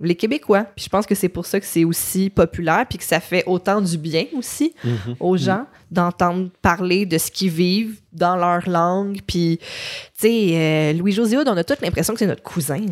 les 0.00 0.14
Québécois. 0.14 0.64
Puis 0.76 0.84
je 0.84 0.88
pense 0.90 1.06
que 1.06 1.14
c'est 1.14 1.28
pour 1.28 1.46
ça 1.46 1.58
que 1.58 1.66
c'est 1.66 1.84
aussi 1.84 2.30
populaire 2.30 2.84
puis 2.88 2.98
que 2.98 3.04
ça 3.04 3.20
fait 3.20 3.44
autant 3.46 3.80
du 3.80 3.96
bien 3.96 4.26
aussi 4.36 4.74
aux 5.20 5.36
gens 5.36 5.66
d'entendre 5.90 6.50
parler 6.60 7.06
de 7.06 7.16
ce 7.16 7.30
qu'ils 7.30 7.50
vivent 7.50 8.00
dans 8.12 8.36
leur 8.36 8.68
langue. 8.68 9.20
Puis, 9.26 9.58
tu 9.58 9.66
sais, 10.14 10.48
euh, 10.52 10.92
Louis-José 10.94 11.38
on 11.38 11.46
a 11.46 11.64
toute 11.64 11.80
l'impression 11.80 12.12
que 12.12 12.18
c'est 12.18 12.26
notre 12.26 12.42
cousin. 12.42 12.80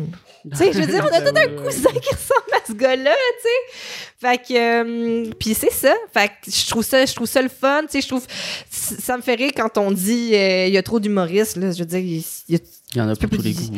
Tu 0.51 0.57
sais, 0.57 0.73
je 0.73 0.79
veux 0.79 0.85
dire, 0.85 1.03
on 1.03 1.11
a 1.11 1.21
tout 1.21 1.35
un 1.35 1.63
cousin 1.63 1.89
qui 1.89 2.13
ressemble 2.13 2.54
ce 2.67 2.73
gars-là, 2.73 3.13
tu 3.13 3.43
sais. 3.43 3.77
Fait 4.19 4.37
que, 4.37 5.27
euh, 5.27 5.31
puis 5.39 5.53
c'est 5.53 5.71
ça. 5.71 5.93
Fait 6.13 6.27
que 6.29 6.51
je 6.51 6.67
trouve 6.69 6.83
ça, 6.83 7.05
je 7.05 7.13
trouve 7.13 7.27
ça 7.27 7.41
le 7.41 7.49
fun, 7.49 7.81
tu 7.83 7.91
sais, 7.91 8.01
je 8.01 8.07
trouve, 8.07 8.25
ça 8.69 9.17
me 9.17 9.21
fait 9.21 9.35
rire 9.35 9.51
quand 9.55 9.77
on 9.77 9.91
dit, 9.91 10.31
euh, 10.33 10.67
il 10.67 10.73
y 10.73 10.77
a 10.77 10.83
trop 10.83 10.99
d'humoristes, 10.99 11.57
là, 11.57 11.71
je 11.71 11.79
veux 11.79 11.85
dire, 11.85 11.99
il 11.99 12.23
y 12.49 12.55
a, 12.55 12.59
Il 12.93 12.97
y 12.97 13.01
en 13.01 13.09
a 13.09 13.15
pour 13.15 13.29
tous 13.29 13.41
les 13.41 13.53
goûts. 13.53 13.71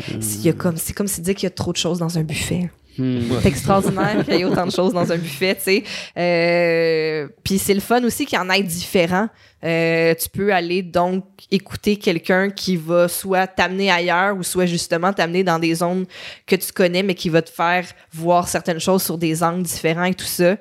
y 0.44 0.50
a 0.50 0.54
comme, 0.54 0.78
c'est 0.78 0.94
comme 0.94 1.08
si 1.08 1.22
dire 1.22 1.36
qu'il 1.36 1.44
y 1.44 1.48
a 1.48 1.52
trop 1.52 1.72
de 1.72 1.78
choses 1.78 2.00
dans 2.00 2.18
un 2.18 2.24
buffet. 2.24 2.70
Hmm. 2.98 3.22
C'est 3.42 3.50
extraordinaire 3.50 4.26
qu'il 4.26 4.36
y 4.36 4.42
ait 4.42 4.46
autant 4.46 4.66
de 4.66 4.72
choses 4.72 4.94
dans 4.94 5.12
un 5.12 5.18
buffet, 5.18 5.56
tu 5.56 5.62
sais. 5.62 5.84
Euh, 6.18 7.28
Puis 7.44 7.58
c'est 7.60 7.74
le 7.74 7.80
fun 7.80 8.04
aussi 8.04 8.26
qu'il 8.26 8.38
y 8.38 8.42
en 8.42 8.50
ait 8.50 8.64
différents. 8.64 9.30
Euh, 9.64 10.14
tu 10.14 10.30
peux 10.30 10.54
aller 10.54 10.84
donc 10.84 11.26
écouter 11.50 11.96
quelqu'un 11.98 12.52
qui 12.52 12.76
va 12.76 13.08
soit 13.08 13.48
t'amener 13.48 13.90
ailleurs 13.90 14.38
ou 14.38 14.44
soit 14.44 14.68
justement 14.68 15.12
t'amener 15.14 15.44
dans 15.44 15.58
des 15.58 15.74
zones 15.74 16.06
que 16.46 16.56
tu 16.56 16.72
connais 16.72 17.02
mais 17.02 17.16
qui 17.16 17.30
va 17.30 17.42
te 17.42 17.50
faire 17.50 17.84
voir 18.14 18.48
certaines 18.48 18.80
choses 18.80 19.02
sur 19.02 19.18
des 19.18 19.42
angles 19.42 19.64
différents 19.64 20.04
et 20.04 20.14
tout 20.14 20.26
ça. 20.26 20.58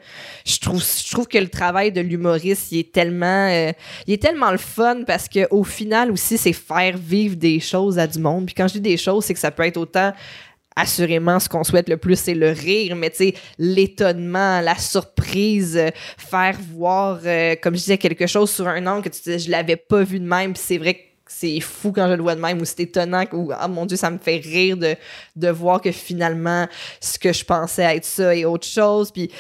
Je 0.47 0.59
trouve 0.61 0.83
je 0.83 1.11
trouve 1.11 1.29
que 1.29 1.37
le 1.37 1.49
travail 1.49 1.93
de 1.93 2.01
l'humoriste 2.01 2.73
il 2.73 2.79
est 2.79 2.93
tellement 2.93 3.49
euh, 3.51 3.71
il 4.07 4.15
est 4.15 4.23
tellement 4.23 4.51
le 4.51 4.57
fun 4.57 5.03
parce 5.07 5.29
que 5.29 5.47
au 5.51 5.63
final 5.63 6.11
aussi 6.11 6.39
c'est 6.39 6.55
faire 6.55 6.97
vivre 6.97 7.37
des 7.37 7.61
choses 7.61 7.99
à 7.99 8.07
du 8.07 8.19
monde. 8.19 8.47
Puis 8.47 8.55
quand 8.55 8.67
je 8.67 8.75
dis 8.75 8.81
des 8.81 8.97
choses 8.97 9.27
c'est 9.27 9.35
que 9.35 9.41
ça 9.41 9.51
peut 9.51 9.65
être 9.65 9.77
autant 9.77 10.15
assurément, 10.77 11.41
ce 11.41 11.49
qu'on 11.49 11.65
souhaite 11.65 11.89
le 11.89 11.97
plus, 11.97 12.19
c'est 12.19 12.35
le 12.35 12.51
rire, 12.51 12.95
mais 12.95 13.11
tu 13.11 13.17
sais, 13.17 13.35
l'étonnement, 13.59 14.61
la 14.61 14.77
surprise, 14.77 15.77
euh, 15.77 15.91
faire 16.19 16.59
voir, 16.73 17.19
euh, 17.25 17.57
comme 17.61 17.75
je 17.75 17.81
disais, 17.81 17.99
quelque 17.99 18.27
chose 18.27 18.51
sur 18.51 18.69
un 18.69 18.87
angle 18.87 19.03
que 19.03 19.09
tu 19.09 19.23
disais, 19.23 19.39
je 19.39 19.51
l'avais 19.51 19.77
pas 19.77 20.03
vu 20.03 20.21
de 20.21 20.27
même, 20.27 20.55
c'est 20.55 20.79
vrai 20.79 20.95
que 20.95 21.01
c'est 21.27 21.59
fou 21.61 21.93
quand 21.93 22.09
je 22.09 22.15
le 22.15 22.23
vois 22.23 22.37
de 22.37 22.41
même, 22.41 22.61
ou 22.61 22.65
c'est 22.65 22.81
étonnant, 22.81 23.25
ou 23.33 23.51
ah 23.59 23.67
mon 23.67 23.87
Dieu, 23.87 23.97
ça 23.97 24.11
me 24.11 24.19
fait 24.19 24.37
rire 24.37 24.77
de, 24.77 24.95
de 25.35 25.49
voir 25.49 25.81
que 25.81 25.91
finalement, 25.91 26.69
ce 27.01 27.19
que 27.19 27.33
je 27.33 27.45
pensais 27.45 27.83
être 27.97 28.05
ça 28.05 28.37
est 28.37 28.45
autre 28.45 28.67
chose, 28.67 29.11
puis 29.11 29.31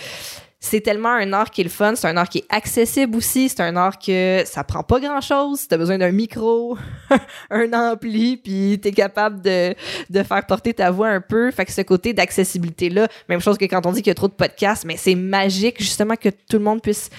c'est 0.58 0.80
tellement 0.80 1.10
un 1.10 1.32
art 1.32 1.50
qui 1.50 1.60
est 1.60 1.64
le 1.64 1.70
fun, 1.70 1.94
c'est 1.94 2.08
un 2.08 2.16
art 2.16 2.28
qui 2.28 2.38
est 2.38 2.46
accessible 2.48 3.16
aussi, 3.16 3.48
c'est 3.48 3.60
un 3.60 3.76
art 3.76 3.98
que 3.98 4.42
ça 4.46 4.64
prend 4.64 4.82
pas 4.82 5.00
grand 5.00 5.20
chose, 5.20 5.68
t'as 5.68 5.76
besoin 5.76 5.98
d'un 5.98 6.12
micro, 6.12 6.78
un 7.50 7.72
ampli, 7.72 8.38
puis 8.38 8.78
t'es 8.80 8.92
capable 8.92 9.42
de, 9.42 9.74
de 10.08 10.22
faire 10.22 10.44
porter 10.46 10.72
ta 10.72 10.90
voix 10.90 11.08
un 11.08 11.20
peu. 11.20 11.50
Fait 11.50 11.66
que 11.66 11.72
ce 11.72 11.82
côté 11.82 12.14
d'accessibilité-là, 12.14 13.08
même 13.28 13.40
chose 13.40 13.58
que 13.58 13.66
quand 13.66 13.84
on 13.86 13.92
dit 13.92 14.00
qu'il 14.02 14.10
y 14.10 14.12
a 14.12 14.14
trop 14.14 14.28
de 14.28 14.32
podcasts, 14.32 14.84
mais 14.84 14.96
c'est 14.96 15.14
magique 15.14 15.76
justement 15.78 16.16
que 16.16 16.30
tout 16.30 16.56
le 16.56 16.64
monde 16.64 16.80
puisse 16.80 17.10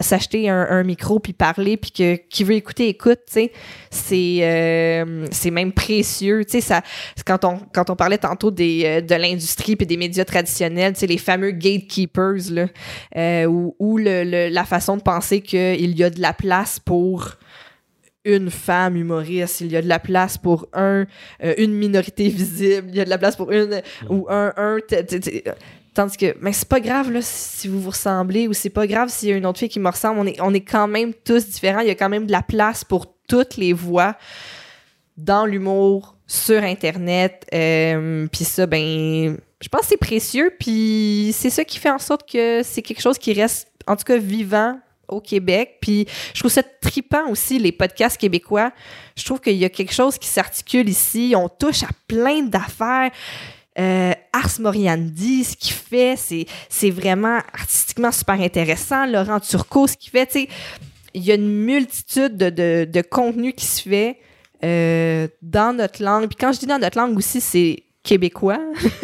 s'acheter 0.00 0.48
un, 0.48 0.82
micro 0.84 1.18
puis 1.18 1.32
parler 1.32 1.76
puis 1.76 1.90
que 1.90 2.16
qui 2.16 2.44
veut 2.44 2.54
écouter 2.54 2.88
écoute 2.88 3.20
c'est 3.28 3.50
euh, 4.12 5.26
c'est 5.30 5.50
même 5.50 5.72
précieux 5.72 6.44
tu 6.44 6.52
sais 6.52 6.60
ça 6.60 6.82
quand 7.26 7.44
on 7.44 7.58
quand 7.72 7.90
on 7.90 7.96
parlait 7.96 8.18
tantôt 8.18 8.50
des 8.50 8.82
euh, 8.84 9.00
de 9.00 9.14
l'industrie 9.14 9.76
puis 9.76 9.86
des 9.86 9.96
médias 9.96 10.24
traditionnels 10.24 10.94
tu 10.94 11.00
sais 11.00 11.06
les 11.06 11.18
fameux 11.18 11.50
gatekeepers 11.50 12.50
là 12.50 12.66
euh, 13.16 13.46
ou, 13.46 13.98
le, 13.98 14.48
la 14.48 14.64
façon 14.64 14.96
de 14.96 15.02
penser 15.02 15.40
qu'il 15.40 15.98
y 15.98 16.04
a 16.04 16.10
de 16.10 16.20
la 16.20 16.32
place 16.32 16.78
pour 16.78 17.36
une 18.24 18.50
femme 18.50 18.96
humoriste, 18.96 19.62
il 19.62 19.72
y 19.72 19.76
a 19.76 19.80
de 19.80 19.88
la 19.88 19.98
place 19.98 20.36
pour 20.36 20.66
un 20.74 21.06
une 21.56 21.72
minorité 21.72 22.28
visible, 22.28 22.88
il 22.90 22.96
y 22.96 23.00
a 23.00 23.04
de 23.04 23.10
la 23.10 23.18
place 23.18 23.36
pour 23.36 23.50
une 23.50 23.80
ou 24.10 24.26
un 24.28 24.52
tandis 25.98 26.16
que 26.16 26.36
mais 26.40 26.52
c'est 26.52 26.68
pas 26.68 26.78
grave 26.78 27.10
là 27.10 27.18
si 27.20 27.66
vous 27.66 27.80
vous 27.80 27.90
ressemblez 27.90 28.46
ou 28.46 28.52
c'est 28.52 28.70
pas 28.70 28.86
grave 28.86 29.08
s'il 29.08 29.30
y 29.30 29.32
a 29.32 29.36
une 29.36 29.46
autre 29.46 29.58
fille 29.58 29.68
qui 29.68 29.80
me 29.80 29.90
ressemble, 29.90 30.20
on 30.20 30.26
est 30.26 30.40
on 30.40 30.54
est 30.54 30.60
quand 30.60 30.86
même 30.86 31.12
tous 31.12 31.48
différents, 31.48 31.80
il 31.80 31.88
y 31.88 31.90
a 31.90 31.96
quand 31.96 32.08
même 32.08 32.24
de 32.26 32.30
la 32.30 32.42
place 32.42 32.84
pour 32.84 33.06
toutes 33.26 33.56
les 33.56 33.72
voix 33.72 34.16
dans 35.16 35.44
l'humour 35.44 36.14
sur 36.28 36.62
internet 36.62 37.44
euh, 37.52 38.28
puis 38.30 38.44
ça 38.44 38.66
ben 38.66 39.36
je 39.60 39.68
pense 39.68 39.80
que 39.80 39.86
c'est 39.88 39.96
précieux 39.96 40.52
puis 40.60 41.34
c'est 41.34 41.50
ça 41.50 41.64
qui 41.64 41.80
fait 41.80 41.90
en 41.90 41.98
sorte 41.98 42.30
que 42.30 42.62
c'est 42.62 42.82
quelque 42.82 43.02
chose 43.02 43.18
qui 43.18 43.32
reste 43.32 43.66
en 43.88 43.96
tout 43.96 44.04
cas 44.04 44.18
vivant 44.18 44.78
au 45.08 45.22
Québec. 45.22 45.78
Puis 45.80 46.06
je 46.34 46.40
trouve 46.40 46.50
ça 46.50 46.62
tripant 46.62 47.30
aussi 47.30 47.58
les 47.58 47.72
podcasts 47.72 48.18
québécois. 48.18 48.72
Je 49.16 49.24
trouve 49.24 49.40
qu'il 49.40 49.56
y 49.56 49.64
a 49.64 49.70
quelque 49.70 49.94
chose 49.94 50.18
qui 50.18 50.28
s'articule 50.28 50.86
ici. 50.86 51.32
On 51.34 51.48
touche 51.48 51.82
à 51.82 51.88
plein 52.06 52.42
d'affaires 52.42 53.10
euh, 53.78 54.12
Ars 54.32 54.60
Moriandi, 54.60 55.44
ce 55.44 55.56
qu'il 55.56 55.74
fait, 55.74 56.14
c'est, 56.16 56.46
c'est 56.68 56.90
vraiment 56.90 57.38
artistiquement 57.52 58.12
super 58.12 58.40
intéressant. 58.40 59.06
Laurent 59.06 59.40
Turcot, 59.40 59.86
ce 59.86 59.96
qu'il 59.96 60.10
fait, 60.10 60.26
tu 60.26 60.32
sais, 60.32 60.48
il 61.14 61.24
y 61.24 61.32
a 61.32 61.34
une 61.34 61.48
multitude 61.48 62.36
de, 62.36 62.50
de, 62.50 62.88
de 62.90 63.00
contenus 63.02 63.54
qui 63.56 63.66
se 63.66 63.82
fait 63.82 64.18
euh, 64.64 65.28
dans 65.42 65.76
notre 65.76 66.02
langue. 66.02 66.26
Puis 66.26 66.36
quand 66.36 66.52
je 66.52 66.60
dis 66.60 66.66
dans 66.66 66.78
notre 66.78 66.98
langue 66.98 67.16
aussi, 67.16 67.40
c'est 67.40 67.82
québécois. 68.08 68.58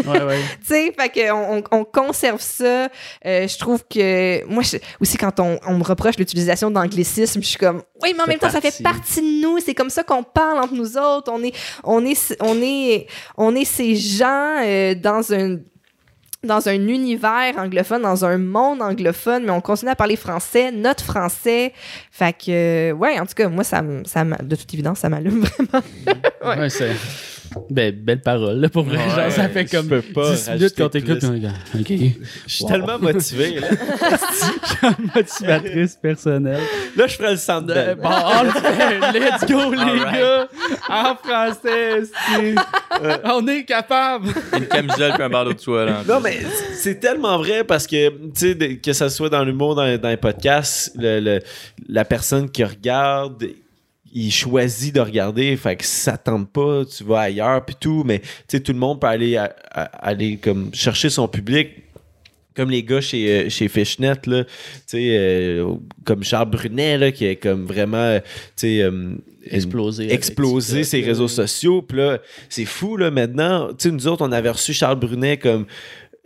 Ouais, 0.07 0.23
ouais. 0.23 0.39
tu 0.61 0.67
sais, 0.67 0.93
fait 0.99 1.09
que 1.11 1.31
on, 1.33 1.59
on- 1.59 1.79
on 1.81 1.85
conserve 1.85 2.41
ça. 2.41 2.89
Euh, 3.27 3.47
je 3.47 3.59
trouve 3.59 3.85
que 3.89 4.45
moi 4.47 4.63
je- 4.63 4.79
aussi 5.01 5.17
quand 5.19 5.39
on, 5.41 5.59
on 5.67 5.79
me 5.79 5.85
reproche 5.85 6.17
l'utilisation 6.17 6.71
d'anglicisme, 6.71 7.43
je 7.43 7.47
suis 7.49 7.59
comme 7.59 7.83
oui, 8.03 8.15
mais 8.17 8.23
en 8.23 8.27
même 8.27 8.39
temps 8.39 8.51
ça 8.51 8.61
fait 8.61 8.83
partie. 8.83 9.21
de 9.21 9.43
nous. 9.43 9.59
C'est 9.59 9.75
comme 9.75 9.91
ça 9.91 10.03
qu'on 10.03 10.23
parle 10.23 10.59
entre 10.59 10.75
nous 10.75 10.97
autres. 10.97 11.31
On 11.33 11.43
est 11.43 11.55
on 11.85 12.05
est 12.07 12.37
on 12.41 12.57
est 12.63 13.07
on 13.37 13.55
est 13.55 13.65
ces 13.65 13.95
gens 13.97 14.57
euh, 14.65 14.95
dans 14.95 15.33
un 15.33 15.59
dans 16.43 16.69
un 16.69 16.75
univers 16.75 17.55
anglophone, 17.57 18.03
dans 18.03 18.23
un 18.27 18.37
monde 18.37 18.83
anglophone, 18.83 19.45
mais 19.45 19.51
on 19.51 19.63
continue 19.63 19.91
à 19.91 19.97
parler 19.97 20.15
français, 20.17 20.71
notre 20.73 21.03
français. 21.03 21.73
Fait 22.11 22.35
que, 22.37 22.93
ouais, 22.93 23.19
en 23.19 23.25
tout 23.25 23.33
cas, 23.33 23.49
moi, 23.49 23.65
ça, 23.65 23.83
ça 24.05 24.25
de 24.25 24.55
toute 24.55 24.75
évidence, 24.75 24.99
ça 24.99 25.09
m'allume 25.09 25.41
vraiment. 25.45 25.85
Ouais. 26.45 26.59
Ouais, 26.59 26.69
c'est. 26.69 26.91
Ben, 27.71 27.95
belle 27.95 28.21
parole, 28.21 28.59
là, 28.61 28.69
pour 28.69 28.85
vrai. 28.85 28.99
Ouais, 28.99 29.11
genre, 29.23 29.31
ça 29.33 29.49
fait 29.49 29.65
comme 29.67 29.89
peux 29.89 30.03
pas 30.03 30.33
10 30.35 30.51
minutes 30.51 30.77
qu'on 30.77 30.89
t'écoute. 30.89 31.25
OK. 31.25 31.87
Je 31.89 31.95
suis 32.47 32.65
Wow. 32.65 32.71
tellement 32.71 32.99
motivé. 32.99 33.61
Là. 33.61 33.69
Motivatrice 35.15 35.97
personnelle. 36.01 36.61
Là, 36.97 37.07
je 37.07 37.15
ferai 37.17 37.33
le 37.33 37.37
centre 37.37 37.67
De- 37.67 37.75
belle. 37.75 37.95
bon, 37.97 38.09
on 38.11 38.43
le 38.45 38.51
fait. 38.51 39.19
Let's 39.21 39.47
go, 39.51 39.71
les 39.73 40.01
gars. 40.19 40.49
En 40.89 41.15
français, 41.17 42.03
c'est- 42.05 42.55
on 43.25 43.47
est 43.49 43.65
capable. 43.65 44.29
Une 44.57 44.67
camisole 44.67 45.13
puis 45.15 45.23
un 45.23 45.29
bandeau 45.29 45.53
de 45.53 45.61
soie, 45.61 45.85
là. 45.85 46.03
Non, 46.09 46.21
mais 46.21 46.39
c'est 46.75 47.01
tellement 47.01 47.39
vrai 47.39 47.65
parce 47.65 47.87
que, 47.87 48.09
tu 48.09 48.57
sais, 48.59 48.77
que 48.83 48.93
ça 48.93 49.09
soit 49.09 49.29
dans 49.29 49.45
l'humour, 49.45 49.75
dans, 49.75 49.99
dans 49.99 50.09
les 50.09 50.17
podcasts, 50.17 50.93
le- 50.97 51.21
le- 51.21 51.41
la 51.89 52.05
personne 52.05 52.51
qui 52.51 52.65
regarde, 52.65 53.45
il 54.15 54.31
choisit 54.33 54.95
de 54.95 55.01
regarder, 55.01 55.57
fait 55.57 55.77
que 55.77 55.85
si 55.85 55.91
ça 56.03 56.17
tente 56.17 56.49
pas, 56.53 56.85
tu 56.85 57.03
vas 57.05 57.21
ailleurs, 57.21 57.65
puis 57.65 57.75
tout, 57.79 58.05
mais 58.07 58.21
tu 58.21 58.27
sais, 58.49 58.61
tout 58.61 58.73
le 58.73 58.79
monde 58.79 59.01
peut 59.01 59.09
aller, 59.09 59.37
à- 59.37 59.55
à- 59.71 59.83
aller 60.09 60.37
comme 60.37 60.71
chercher 60.73 61.11
son 61.11 61.27
public. 61.29 61.69
Comme 62.57 62.71
les 62.71 62.85
gars 62.85 63.01
chez, 63.01 63.29
euh, 63.47 63.49
chez 63.51 63.67
Fishnet, 63.67 64.13
là, 64.27 64.45
euh, 64.95 65.75
comme 66.05 66.23
Charles 66.23 66.51
Brunet, 66.51 66.97
là, 66.99 67.11
qui 67.11 67.25
est 67.27 67.35
comme 67.35 67.67
vraiment, 67.67 67.97
euh, 67.97 68.21
sais, 68.55 68.81
euh, 68.81 69.17
Exploser. 69.51 70.13
exploser 70.13 70.85
ses 70.85 71.01
réseaux 71.03 71.27
sociaux. 71.29 71.83
Puis 71.83 71.99
là, 71.99 72.19
c'est 72.49 72.65
fou, 72.65 72.97
là, 72.97 73.11
maintenant. 73.11 73.69
Tu 73.71 73.75
sais, 73.79 73.91
nous 73.91 74.07
autres, 74.07 74.25
on 74.25 74.31
avait 74.31 74.51
reçu 74.51 74.73
Charles 74.73 75.01
Brunet 75.01 75.37
comme... 75.37 75.67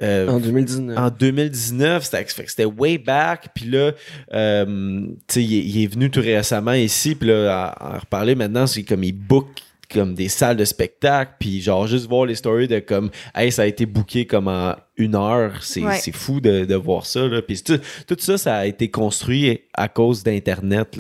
euh, 0.03 0.29
En 0.29 0.39
2019. 0.39 0.97
en 0.99 1.11
2019, 1.11 2.11
c'était 2.47 2.65
way 2.65 2.99
back. 2.99 3.49
Puis 3.55 3.67
là, 3.67 3.93
euh, 4.33 5.01
tu 5.27 5.35
sais, 5.35 5.43
il, 5.45 5.55
est- 5.59 5.65
il 5.65 5.83
est 5.85 5.87
venu 5.87 6.11
tout 6.11 6.21
récemment 6.21 6.73
ici. 6.73 7.15
Puis 7.15 7.29
là, 7.29 7.53
à, 7.73 7.95
à 7.95 7.99
reparler 7.99 8.35
maintenant, 8.35 8.67
c'est 8.67 8.83
comme 8.85 9.05
il 9.05 9.13
book 9.13 9.47
comme 9.93 10.15
des 10.15 10.29
salles 10.29 10.59
de 10.59 10.67
spectacle. 10.67 11.33
Puis 11.41 11.63
genre, 11.63 11.87
juste 11.87 12.07
voir 12.09 12.27
les 12.27 12.35
stories 12.35 12.69
de 12.69 12.79
comme, 12.79 13.11
hey, 13.35 13.51
ça 13.51 13.63
a 13.63 13.67
été 13.67 13.87
booké 13.87 14.27
comme 14.27 14.47
en 14.47 14.75
une 14.99 15.15
heure. 15.15 15.63
C'est 15.63 15.83
Ouais. 15.83 15.99
fou 16.13 16.41
de, 16.41 16.67
de 16.67 16.75
voir 16.75 17.07
ça. 17.07 17.27
Là. 17.27 17.41
Puis 17.41 17.63
tout, 17.63 17.81
tout 18.07 18.17
ça, 18.19 18.37
ça 18.37 18.57
a 18.57 18.67
été 18.67 18.91
construit 18.91 19.63
à 19.73 19.89
cause 19.89 20.23
d'Internet. 20.23 20.99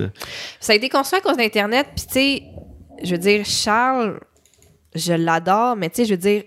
Ça 0.58 0.72
a 0.72 0.76
été 0.76 0.88
construit 0.88 1.18
à 1.18 1.22
cause 1.22 1.36
d'Internet. 1.36 1.86
Puis, 1.94 2.06
tu 2.06 2.12
sais, 2.14 2.42
je 3.04 3.10
veux 3.12 3.18
dire, 3.18 3.44
Charles, 3.44 4.18
je 4.94 5.12
l'adore, 5.12 5.76
mais 5.76 5.90
tu 5.90 5.96
sais, 5.96 6.04
je 6.06 6.10
veux 6.12 6.16
dire, 6.16 6.42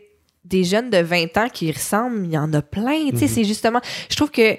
des 0.52 0.64
jeunes 0.64 0.90
de 0.90 0.98
20 0.98 1.38
ans 1.38 1.48
qui 1.52 1.68
y 1.68 1.72
ressemblent, 1.72 2.26
il 2.26 2.32
y 2.32 2.38
en 2.38 2.54
a 2.54 2.62
plein. 2.62 3.10
Tu 3.12 3.18
sais, 3.18 3.28
c'est 3.28 3.44
justement. 3.44 3.82
Je 4.10 4.16
trouve 4.16 4.30
que. 4.30 4.58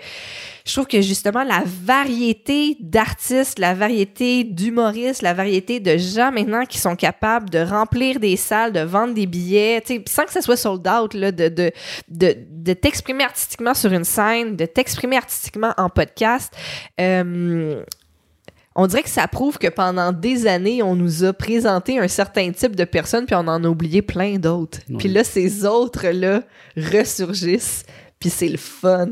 Je 0.65 0.75
trouve 0.75 0.87
que 0.87 1.01
justement 1.01 1.43
la 1.43 1.65
variété 1.67 2.77
d'artistes, 2.79 3.59
la 3.59 3.75
variété 3.75 4.45
d'humoristes, 4.45 5.21
la 5.21 5.35
variété 5.35 5.81
de 5.81 5.97
gens 5.97 6.31
maintenant 6.31 6.67
qui 6.67 6.79
sont 6.79 6.95
capables 6.95 7.51
de 7.51 7.59
remplir 7.59 8.21
des 8.21 8.37
salles, 8.37 8.73
de 8.73 8.79
vendre 8.79 9.13
des 9.13 9.27
billets, 9.27 9.81
tu 9.85 9.95
sais, 9.95 10.05
sans 10.07 10.25
que 10.25 10.31
ça 10.31 10.41
soit 10.41 10.57
sold 10.57 10.87
out, 10.87 11.15
là, 11.15 11.33
de, 11.33 11.49
de, 11.49 11.73
de, 12.09 12.37
de 12.49 12.73
t'exprimer 12.75 13.25
artistiquement 13.25 13.75
sur 13.75 13.93
une 13.93 14.05
scène, 14.05 14.55
de 14.55 14.67
t'exprimer 14.67 15.17
artistiquement 15.17 15.75
en 15.79 15.89
podcast. 15.89 16.53
Euh, 17.01 17.83
on 18.75 18.87
dirait 18.87 19.03
que 19.03 19.09
ça 19.11 19.27
prouve 19.29 19.59
que 19.59 19.69
pendant 19.69 20.13
des 20.13 20.47
années, 20.47 20.83
on 20.83 20.97
nous 20.97 21.25
a 21.25 21.33
présenté 21.33 21.99
un 21.99 22.09
certain 22.09 22.51
type 22.53 22.75
de 22.75 22.85
personnes, 22.85 23.27
puis 23.27 23.35
on 23.35 23.47
en 23.49 23.63
a 23.65 23.69
oublié 23.69 24.03
plein 24.03 24.37
d'autres. 24.39 24.79
Puis 24.99 25.09
là, 25.09 25.25
ces 25.25 25.65
autres-là 25.67 26.43
ressurgissent, 26.77 27.85
puis 28.19 28.31
c'est 28.31 28.49
le 28.49 28.57
fun. 28.57 29.09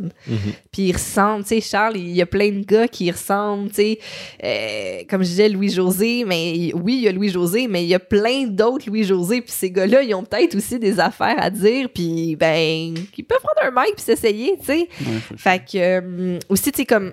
Puis 0.71 0.83
ils 0.83 0.93
ressemblent, 0.93 1.43
tu 1.43 1.49
sais, 1.49 1.61
Charles, 1.61 1.97
il 1.97 2.13
y 2.13 2.23
a 2.23 2.27
plein 2.27 2.51
de 2.51 2.65
gars 2.65 2.87
qui 2.87 3.11
ressemblent, 3.11 3.69
tu 3.69 3.75
sais, 3.75 3.99
euh, 4.45 5.03
comme 5.11 5.23
je 5.23 5.29
disais, 5.29 5.49
Louis-José, 5.49 6.25
mais 6.25 6.73
oui, 6.75 6.95
il 6.99 7.03
y 7.03 7.09
a 7.09 7.13
Louis-José, 7.13 7.67
mais 7.69 7.83
il 7.83 7.89
y 7.89 7.95
a 7.95 7.99
plein 7.99 8.47
d'autres 8.47 8.89
Louis-José, 8.89 9.41
puis 9.41 9.53
ces 9.53 9.71
gars-là, 9.71 10.03
ils 10.03 10.15
ont 10.15 10.23
peut-être 10.23 10.55
aussi 10.55 10.79
des 10.79 11.01
affaires 11.01 11.37
à 11.39 11.51
dire, 11.51 11.89
puis 11.93 12.37
ben, 12.37 12.95
ils 13.17 13.25
peuvent 13.25 13.41
prendre 13.43 13.77
un 13.77 13.83
mic 13.83 13.97
puis 13.97 14.05
s'essayer, 14.05 14.57
tu 14.61 14.67
sais. 14.67 14.89
Ouais, 15.01 15.37
Fait 15.37 15.59
que, 15.59 15.77
euh, 15.77 16.39
aussi, 16.49 16.71
tu 16.71 16.79
sais, 16.79 16.87
comme, 16.87 17.13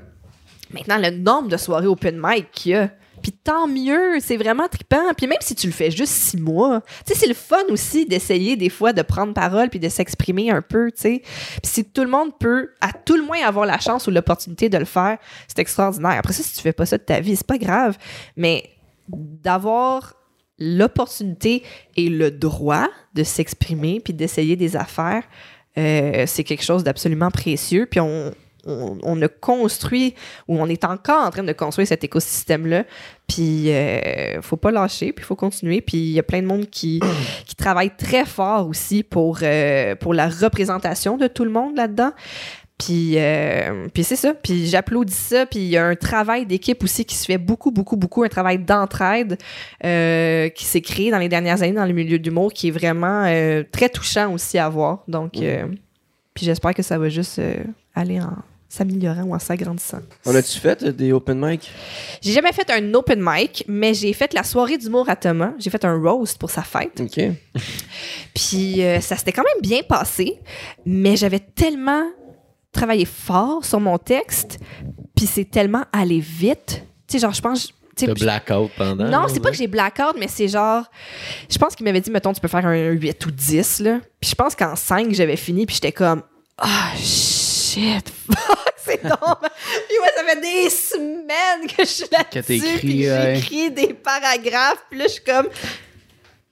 maintenant, 0.73 0.97
le 0.97 1.11
nombre 1.11 1.49
de 1.49 1.57
soirées 1.57 1.87
open 1.87 2.19
mic 2.21 2.51
qu'il 2.51 2.71
y 2.71 2.75
a. 2.75 2.89
Puis 3.21 3.31
tant 3.31 3.67
mieux, 3.67 4.19
c'est 4.19 4.37
vraiment 4.37 4.67
trippant. 4.67 5.13
Puis 5.15 5.27
même 5.27 5.39
si 5.41 5.55
tu 5.55 5.67
le 5.67 5.73
fais 5.73 5.91
juste 5.91 6.13
six 6.13 6.37
mois, 6.37 6.81
tu 7.05 7.13
sais, 7.13 7.19
c'est 7.19 7.27
le 7.27 7.33
fun 7.33 7.63
aussi 7.69 8.05
d'essayer 8.05 8.55
des 8.55 8.69
fois 8.69 8.93
de 8.93 9.01
prendre 9.01 9.33
parole 9.33 9.69
puis 9.69 9.79
de 9.79 9.89
s'exprimer 9.89 10.51
un 10.51 10.61
peu, 10.61 10.91
tu 10.91 11.01
sais. 11.01 11.21
Puis 11.23 11.71
si 11.71 11.85
tout 11.85 12.03
le 12.03 12.09
monde 12.09 12.37
peut, 12.39 12.69
à 12.81 12.93
tout 12.93 13.15
le 13.15 13.23
moins, 13.23 13.41
avoir 13.43 13.65
la 13.65 13.79
chance 13.79 14.07
ou 14.07 14.11
l'opportunité 14.11 14.69
de 14.69 14.77
le 14.77 14.85
faire, 14.85 15.17
c'est 15.47 15.59
extraordinaire. 15.59 16.17
Après 16.17 16.33
ça, 16.33 16.43
si 16.43 16.55
tu 16.55 16.61
fais 16.61 16.73
pas 16.73 16.85
ça 16.85 16.97
de 16.97 17.03
ta 17.03 17.19
vie, 17.19 17.35
c'est 17.35 17.47
pas 17.47 17.57
grave. 17.57 17.97
Mais 18.35 18.69
d'avoir 19.07 20.13
l'opportunité 20.59 21.63
et 21.95 22.09
le 22.09 22.31
droit 22.31 22.87
de 23.13 23.23
s'exprimer 23.23 23.99
puis 23.99 24.13
d'essayer 24.13 24.55
des 24.55 24.75
affaires, 24.75 25.23
euh, 25.77 26.25
c'est 26.27 26.43
quelque 26.43 26.63
chose 26.63 26.83
d'absolument 26.83 27.31
précieux. 27.31 27.87
Puis 27.89 27.99
on, 27.99 28.33
on, 28.67 28.97
on 29.03 29.21
a 29.21 29.27
construit, 29.27 30.13
ou 30.47 30.59
on 30.59 30.67
est 30.67 30.83
encore 30.83 31.25
en 31.25 31.31
train 31.31 31.43
de 31.43 31.53
construire 31.53 31.87
cet 31.87 32.03
écosystème-là. 32.03 32.85
Puis 33.27 33.71
euh, 33.71 34.41
faut 34.41 34.57
pas 34.57 34.71
lâcher, 34.71 35.11
puis 35.11 35.23
il 35.23 35.25
faut 35.25 35.35
continuer. 35.35 35.81
Puis 35.81 35.97
il 35.97 36.11
y 36.11 36.19
a 36.19 36.23
plein 36.23 36.41
de 36.41 36.47
monde 36.47 36.69
qui, 36.69 36.99
qui 37.45 37.55
travaille 37.55 37.91
très 37.95 38.25
fort 38.25 38.67
aussi 38.67 39.03
pour, 39.03 39.39
euh, 39.41 39.95
pour 39.95 40.13
la 40.13 40.29
représentation 40.29 41.17
de 41.17 41.27
tout 41.27 41.43
le 41.43 41.51
monde 41.51 41.75
là-dedans. 41.75 42.11
Puis, 42.77 43.13
euh, 43.17 43.87
puis 43.91 44.03
c'est 44.03 44.15
ça. 44.15 44.33
Puis 44.33 44.67
j'applaudis 44.67 45.13
ça. 45.13 45.45
Puis 45.45 45.59
il 45.59 45.67
y 45.67 45.77
a 45.77 45.85
un 45.85 45.95
travail 45.95 46.45
d'équipe 46.45 46.83
aussi 46.83 47.05
qui 47.05 47.15
se 47.15 47.25
fait 47.25 47.37
beaucoup, 47.37 47.71
beaucoup, 47.71 47.97
beaucoup. 47.97 48.23
Un 48.23 48.29
travail 48.29 48.59
d'entraide 48.59 49.37
euh, 49.83 50.49
qui 50.49 50.65
s'est 50.65 50.81
créé 50.81 51.09
dans 51.09 51.17
les 51.17 51.29
dernières 51.29 51.63
années 51.63 51.73
dans 51.73 51.85
le 51.85 51.93
milieu 51.93 52.19
d'humour 52.19 52.53
qui 52.53 52.67
est 52.67 52.71
vraiment 52.71 53.23
euh, 53.25 53.63
très 53.71 53.89
touchant 53.89 54.31
aussi 54.31 54.59
à 54.59 54.69
voir. 54.69 55.03
Donc, 55.07 55.33
puis 55.33 56.45
j'espère 56.45 56.75
que 56.75 56.83
ça 56.83 56.99
va 56.99 57.09
juste 57.09 57.41
aller 57.95 58.21
en, 58.21 58.33
s'améliorant 58.69 59.23
ou 59.23 59.35
en 59.35 59.39
s'agrandissant. 59.39 59.99
On 60.25 60.35
a-tu 60.35 60.59
fait 60.59 60.83
euh, 60.83 60.91
des 60.91 61.11
open 61.13 61.39
mic? 61.39 61.71
J'ai 62.21 62.33
jamais 62.33 62.51
fait 62.51 62.69
un 62.69 62.93
open 62.93 63.19
mic, 63.21 63.63
mais 63.67 63.93
j'ai 63.93 64.13
fait 64.13 64.33
la 64.33 64.43
soirée 64.43 64.77
d'humour 64.77 65.09
à 65.09 65.15
Thomas. 65.15 65.53
J'ai 65.57 65.69
fait 65.69 65.83
un 65.85 65.97
roast 66.01 66.37
pour 66.37 66.49
sa 66.49 66.63
fête. 66.63 66.99
OK. 66.99 67.19
Puis 68.33 68.83
euh, 68.83 68.99
ça 68.99 69.15
s'était 69.15 69.31
quand 69.31 69.43
même 69.43 69.61
bien 69.61 69.81
passé, 69.83 70.39
mais 70.85 71.15
j'avais 71.15 71.39
tellement 71.39 72.03
travaillé 72.71 73.05
fort 73.05 73.65
sur 73.65 73.79
mon 73.79 73.97
texte, 73.97 74.59
puis 75.15 75.25
c'est 75.25 75.49
tellement 75.49 75.83
allé 75.91 76.19
vite. 76.19 76.83
Tu 77.07 77.13
sais, 77.13 77.19
genre, 77.19 77.33
je 77.33 77.41
pense. 77.41 77.73
T'as 77.95 78.13
blackout 78.13 78.69
pendant. 78.77 79.09
non, 79.09 79.25
c'est 79.27 79.39
pas 79.39 79.49
que 79.49 79.57
j'ai 79.57 79.65
blackout, 79.65 80.15
mais 80.19 80.27
c'est 80.27 80.47
genre. 80.47 80.83
Je 81.49 81.57
pense 81.57 81.75
qu'il 81.75 81.83
m'avait 81.83 82.01
dit, 82.01 82.11
mettons, 82.11 82.31
tu 82.31 82.39
peux 82.39 82.47
faire 82.47 82.65
un 82.65 82.91
8 82.91 83.25
ou 83.25 83.31
10, 83.31 83.79
là. 83.79 83.99
Puis 84.19 84.29
je 84.29 84.35
pense 84.35 84.53
qu'en 84.55 84.75
5, 84.75 85.11
j'avais 85.13 85.35
fini, 85.35 85.65
puis 85.65 85.73
j'étais 85.75 85.91
comme. 85.91 86.21
Ah, 86.59 86.91
shit, 87.77 88.09
fuck, 88.09 88.73
c'est 88.77 89.03
dommage. 89.03 89.51
puis 89.87 89.97
ouais, 90.01 90.11
ça 90.15 90.23
fait 90.23 90.41
des 90.41 90.69
semaines 90.69 91.67
que 91.67 91.83
je 91.83 91.89
suis 91.89 92.07
Que 92.07 92.15
là-dessus, 92.15 92.43
t'écris, 92.43 92.77
puis 92.79 93.09
ouais. 93.09 93.35
j'écris 93.35 93.71
des 93.71 93.93
paragraphes, 93.93 94.83
puis 94.89 94.99
là, 94.99 95.05
je 95.07 95.13
suis 95.13 95.23
comme. 95.23 95.49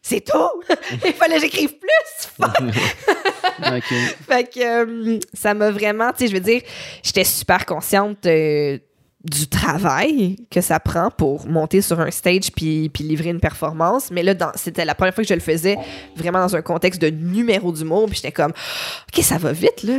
C'est 0.02 0.22
tout! 0.22 0.62
Il 1.04 1.14
fallait 1.14 1.38
que 1.38 1.42
j'écrive 1.42 1.80
plus! 1.80 2.30
Fuck! 2.40 3.84
Fait 4.28 4.44
que 4.44 4.60
euh, 4.60 5.20
ça 5.34 5.56
m'a 5.56 5.72
vraiment, 5.72 6.12
tu 6.12 6.20
sais, 6.20 6.28
je 6.28 6.34
veux 6.34 6.42
dire, 6.42 6.62
j'étais 7.02 7.24
super 7.24 7.66
consciente 7.66 8.24
euh, 8.28 8.78
du 9.24 9.48
travail 9.48 10.36
que 10.52 10.62
ça 10.62 10.80
prend 10.80 11.10
pour 11.10 11.48
monter 11.48 11.82
sur 11.82 12.00
un 12.00 12.12
stage 12.12 12.52
puis, 12.56 12.90
puis 12.90 13.04
livrer 13.04 13.30
une 13.30 13.40
performance. 13.40 14.12
Mais 14.12 14.22
là, 14.22 14.36
c'était 14.54 14.86
la 14.86 14.94
première 14.94 15.16
fois 15.16 15.24
que 15.24 15.28
je 15.28 15.34
le 15.34 15.40
faisais 15.40 15.76
vraiment 16.16 16.38
dans 16.40 16.56
un 16.56 16.62
contexte 16.62 17.02
de 17.02 17.10
numéro 17.10 17.72
d'humour. 17.72 18.06
Puis 18.06 18.18
j'étais 18.18 18.32
comme, 18.32 18.52
OK, 18.52 19.24
ça 19.24 19.40
va 19.40 19.54
vite, 19.54 19.82
là. 19.82 19.96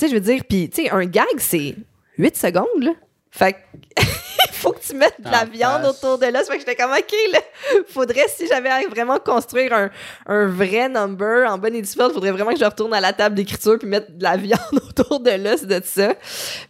Tu 0.00 0.06
sais, 0.06 0.12
je 0.12 0.14
veux 0.14 0.20
dire, 0.20 0.40
puis, 0.48 0.70
tu 0.70 0.84
sais, 0.84 0.90
un 0.90 1.04
gag, 1.04 1.26
c'est 1.36 1.74
8 2.16 2.34
secondes, 2.34 2.64
là. 2.80 2.92
Fait 3.30 3.52
que, 3.52 3.58
il 3.98 4.06
faut 4.52 4.72
que 4.72 4.80
tu 4.80 4.96
mettes 4.96 5.20
de 5.20 5.30
la 5.30 5.44
viande 5.44 5.84
autour 5.84 6.16
de 6.16 6.24
là. 6.24 6.42
Fait 6.42 6.54
que 6.54 6.60
j'étais 6.60 6.74
comme, 6.74 6.90
OK, 6.90 7.14
là, 7.34 7.38
faudrait, 7.86 8.26
si 8.34 8.46
j'avais 8.46 8.70
à 8.70 8.80
vraiment 8.88 9.18
construire 9.18 9.74
un, 9.74 9.90
un 10.26 10.46
vrai 10.46 10.88
number 10.88 11.46
en 11.50 11.58
bonne 11.58 11.74
et 11.74 11.82
due 11.82 11.88
forme, 11.88 12.14
faudrait 12.14 12.30
vraiment 12.30 12.52
que 12.52 12.58
je 12.58 12.64
retourne 12.64 12.94
à 12.94 13.00
la 13.02 13.12
table 13.12 13.34
d'écriture 13.34 13.78
puis 13.78 13.86
mettre 13.86 14.10
de 14.10 14.22
la 14.22 14.36
viande 14.38 14.58
autour 14.72 15.20
de 15.20 15.32
l'os 15.32 15.64
de 15.64 15.82
ça. 15.84 16.14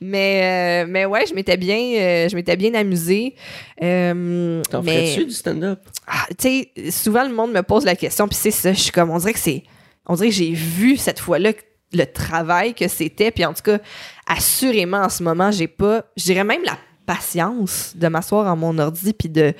Mais, 0.00 0.82
euh, 0.82 0.90
mais 0.90 1.06
ouais, 1.06 1.24
je 1.24 1.32
m'étais 1.32 1.56
bien, 1.56 1.78
euh, 1.78 2.28
je 2.28 2.34
m'étais 2.34 2.56
bien 2.56 2.74
amusée. 2.74 3.36
Euh, 3.80 4.60
T'en 4.68 4.82
ferais-tu 4.82 5.26
du 5.26 5.34
stand-up? 5.34 5.78
ah, 6.08 6.26
tu 6.36 6.64
sais, 6.74 6.90
souvent 6.90 7.22
le 7.22 7.32
monde 7.32 7.52
me 7.52 7.62
pose 7.62 7.84
la 7.84 7.94
question, 7.94 8.26
puis 8.26 8.36
c'est 8.36 8.50
ça, 8.50 8.72
je 8.72 8.80
suis 8.80 8.92
comme, 8.92 9.10
on 9.10 9.18
dirait 9.18 9.34
que 9.34 9.38
c'est, 9.38 9.62
on 10.06 10.14
dirait 10.16 10.30
que 10.30 10.34
j'ai 10.34 10.50
vu 10.50 10.96
cette 10.96 11.20
fois-là 11.20 11.52
le 11.92 12.04
travail 12.04 12.74
que 12.74 12.88
c'était, 12.88 13.30
puis 13.30 13.44
en 13.44 13.52
tout 13.52 13.62
cas, 13.62 13.78
assurément 14.26 14.98
en 14.98 15.08
ce 15.08 15.22
moment, 15.22 15.50
j'ai 15.50 15.68
pas, 15.68 16.04
je 16.16 16.24
dirais 16.24 16.44
même 16.44 16.62
la 16.64 16.78
patience 17.06 17.92
de 17.96 18.06
m'asseoir 18.08 18.46
à 18.46 18.54
mon 18.54 18.78
ordi 18.78 19.12
puis 19.12 19.28
de, 19.28 19.52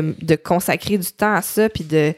de, 0.00 0.36
consacrer 0.36 0.98
du 0.98 1.12
temps 1.12 1.34
à 1.34 1.42
ça 1.42 1.68
puis 1.68 1.84
de 1.84 2.14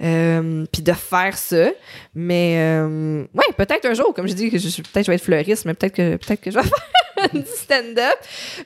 euh, 0.00 0.64
de 0.72 0.92
faire 0.92 1.36
ça. 1.36 1.70
Mais 2.14 2.56
euh, 2.58 3.24
ouais 3.34 3.44
peut-être 3.56 3.86
un 3.86 3.94
jour 3.94 4.12
comme 4.14 4.28
je 4.28 4.34
dis 4.34 4.50
que 4.50 4.58
je, 4.58 4.82
peut-être 4.82 5.06
je 5.06 5.10
vais 5.10 5.16
être 5.16 5.24
fleuriste 5.24 5.64
mais 5.64 5.74
peut-être 5.74 5.94
que 5.94 6.16
peut-être 6.16 6.40
que 6.40 6.50
je 6.50 6.58
vais 6.58 6.64
faire 7.18 7.30
du 7.32 7.44
stand-up. 7.46 8.18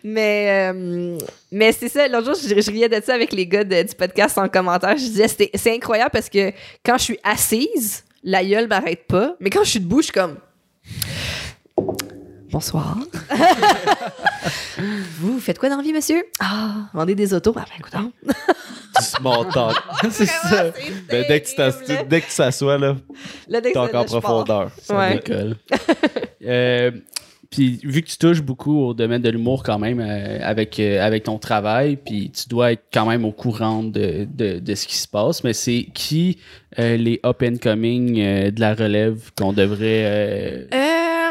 Mais 0.05 0.73
euh, 0.73 1.19
mais 1.51 1.73
c'est 1.73 1.89
ça 1.89 2.09
l'autre 2.09 2.35
jour 2.35 2.49
je, 2.49 2.71
riais 2.71 2.89
de 2.89 3.03
ça 3.05 3.15
avec 3.15 3.33
les 3.33 3.47
gars 3.47 3.65
du 3.65 3.95
podcast 3.97 4.39
en 4.39 4.49
commentaire. 4.49 4.97
Je 4.97 5.05
disais 5.05 5.29
c'est 5.29 5.75
incroyable 5.75 6.11
parce 6.13 6.29
que 6.29 6.53
quand 6.85 6.99
je 6.99 7.05
suis 7.05 7.19
assise 7.25 8.05
la 8.23 8.45
gueule 8.45 8.69
m'arrête 8.69 9.07
pas 9.07 9.35
mais 9.41 9.51
quand 9.51 9.65
je 9.65 9.71
suis 9.71 9.81
debout 9.81 10.01
je 10.01 10.05
suis 10.07 10.13
comme 10.13 10.37
Bonsoir. 12.51 12.99
vous 15.19 15.39
faites 15.41 15.59
quoi 15.59 15.71
dans 15.71 15.79
la 15.79 15.83
vie, 15.83 15.93
monsieur? 15.95 16.23
Ah, 16.39 16.89
vendez 16.93 17.15
des 17.15 17.33
autos. 17.33 17.55
Ah, 17.57 17.65
ben, 17.67 17.77
écoute, 17.79 18.13
Du 18.99 19.03
small 19.05 19.49
talk. 19.53 19.75
c'est 20.11 20.27
ça. 20.27 20.65
Ben, 21.09 21.25
dès 21.27 21.41
que 21.41 21.49
tu 21.49 21.55
t'as- 21.57 22.03
dès 22.05 22.21
que 22.21 22.27
tu 22.27 22.33
s'assois, 22.33 22.77
là, 22.77 22.97
Là, 23.49 23.63
t'es 23.63 23.75
encore 23.77 24.03
en 24.03 24.05
profondeur. 24.05 24.71
Ça 24.83 24.97
Ouais. 24.99 25.15
décolle. 25.15 25.57
Euh, 26.45 26.91
puis 27.53 27.79
vu 27.85 28.01
que 28.03 28.09
tu 28.09 28.17
touches 28.17 28.41
beaucoup 28.41 28.81
au 28.81 28.95
domaine 28.95 29.21
de 29.21 29.29
l'humour 29.29 29.63
quand 29.63 29.79
même 29.79 30.01
euh, 30.01 30.39
avec, 30.43 30.81
euh, 30.81 31.05
avec 31.05 31.25
ton 31.25 31.39
travail, 31.39 31.99
puis 32.03 32.31
tu 32.31 32.49
dois 32.49 32.73
être 32.73 32.85
quand 32.91 33.05
même 33.05 33.27
au 33.27 33.31
courant 33.31 33.85
de, 33.85 34.27
de, 34.35 34.59
de 34.59 34.75
ce 34.75 34.87
qui 34.87 34.97
se 34.97 35.07
passe, 35.07 35.45
mais 35.45 35.53
c'est 35.53 35.87
qui 35.93 36.39
euh, 36.79 36.97
les 36.97 37.21
up 37.27 37.43
and 37.43 37.57
coming 37.63 38.15
de 38.15 38.59
la 38.61 38.75
relève 38.75 39.31
qu'on 39.37 39.53
devrait 39.53 40.67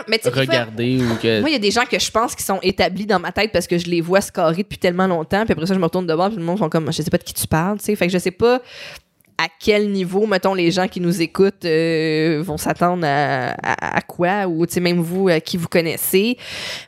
mais 0.08 0.20
fois, 0.20 0.32
regarder 0.32 0.98
ou 0.98 1.16
que 1.16 1.42
Moi, 1.42 1.50
il 1.50 1.54
y 1.54 1.56
a 1.56 1.60
des 1.60 1.72
gens 1.72 1.86
que 1.90 2.00
je 2.00 2.12
pense 2.12 2.36
qui 2.36 2.44
sont 2.44 2.60
établis 2.62 3.08
dans 3.08 3.20
ma 3.20 3.32
tête 3.32 3.52
parce 3.52 3.66
que 3.66 3.80
je 3.80 3.88
les 3.88 4.02
vois 4.02 4.22
se 4.22 4.32
carrer 4.32 4.58
depuis 4.58 4.78
tellement 4.78 5.08
longtemps. 5.08 5.44
Puis 5.44 5.54
après 5.54 5.66
ça, 5.66 5.74
je 5.74 5.80
me 5.80 5.86
retourne 5.86 6.06
de 6.06 6.14
bord, 6.14 6.30
puis 6.30 6.38
le 6.38 6.44
monde 6.44 6.60
sont 6.60 6.70
comme, 6.70 6.92
je 6.92 7.02
sais 7.02 7.10
pas 7.10 7.18
de 7.18 7.24
qui 7.24 7.34
tu 7.34 7.48
parles, 7.48 7.80
tu 7.80 7.86
sais. 7.86 7.96
Fait 7.96 8.06
que 8.06 8.14
je 8.14 8.20
sais 8.20 8.32
pas 8.32 8.62
à 9.44 9.48
quel 9.60 9.92
niveau, 9.92 10.26
mettons, 10.28 10.54
les 10.54 10.72
gens 10.72 10.88
qui 10.88 11.00
nous 11.02 11.22
écoutent 11.22 11.66
euh, 11.66 12.42
vont 12.46 12.58
s'attendre 12.58 13.04
à, 13.06 13.52
à- 13.64 13.98
à 13.98 14.02
quoi, 14.02 14.46
ou 14.48 14.66
tu 14.66 14.74
sais, 14.74 14.80
même 14.80 15.00
vous, 15.00 15.30
à 15.30 15.40
qui 15.40 15.58
vous 15.58 15.68
connaissez. 15.68 16.38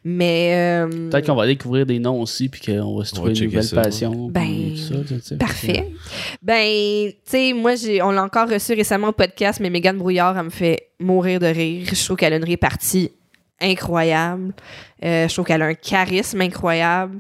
Mais. 0.04 0.52
euh, 0.56 1.10
peut-être 1.10 1.26
qu'on 1.28 1.36
va 1.36 1.46
découvrir 1.48 1.86
des 1.86 2.00
noms 2.00 2.22
aussi, 2.22 2.50
puis 2.50 2.62
qu'on 2.62 2.98
va 2.98 3.06
se 3.06 3.14
trouver 3.14 3.34
va 3.34 3.40
une 3.40 3.46
nouvelle 3.46 3.64
ça, 3.64 3.82
passion. 3.82 4.28
Ben, 4.30 4.76
ça. 4.76 5.36
Parfait. 5.38 5.90
Ben, 6.42 7.10
tu 7.12 7.16
sais, 7.26 7.54
moi, 7.54 7.76
j'ai, 7.76 8.02
on 8.02 8.12
l'a 8.12 8.24
encore 8.24 8.50
reçu 8.50 8.74
récemment 8.74 9.10
au 9.10 9.14
podcast, 9.14 9.60
mais 9.60 9.70
Mégane 9.70 9.98
Brouillard, 9.98 10.38
elle 10.38 10.46
me 10.46 10.50
fait 10.50 10.90
mourir 11.00 11.40
de 11.40 11.48
rire. 11.48 11.88
Je 11.92 12.04
trouve 12.06 12.18
qu'elle 12.18 12.34
a 12.34 12.38
une 12.38 12.44
répartie 12.44 13.12
incroyable. 13.62 14.54
Euh, 15.04 15.28
je 15.28 15.34
trouve 15.34 15.46
qu'elle 15.46 15.62
a 15.62 15.66
un 15.66 15.74
charisme 15.74 16.42
incroyable. 16.42 17.20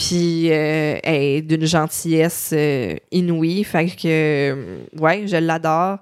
Puis, 0.00 0.50
euh, 0.50 0.96
elle 1.02 1.22
est 1.22 1.42
d'une 1.42 1.66
gentillesse 1.66 2.52
euh, 2.54 2.96
inouïe. 3.12 3.62
Fait 3.64 3.84
que, 3.84 4.06
euh, 4.06 4.76
ouais, 4.98 5.26
je 5.26 5.36
l'adore. 5.36 5.98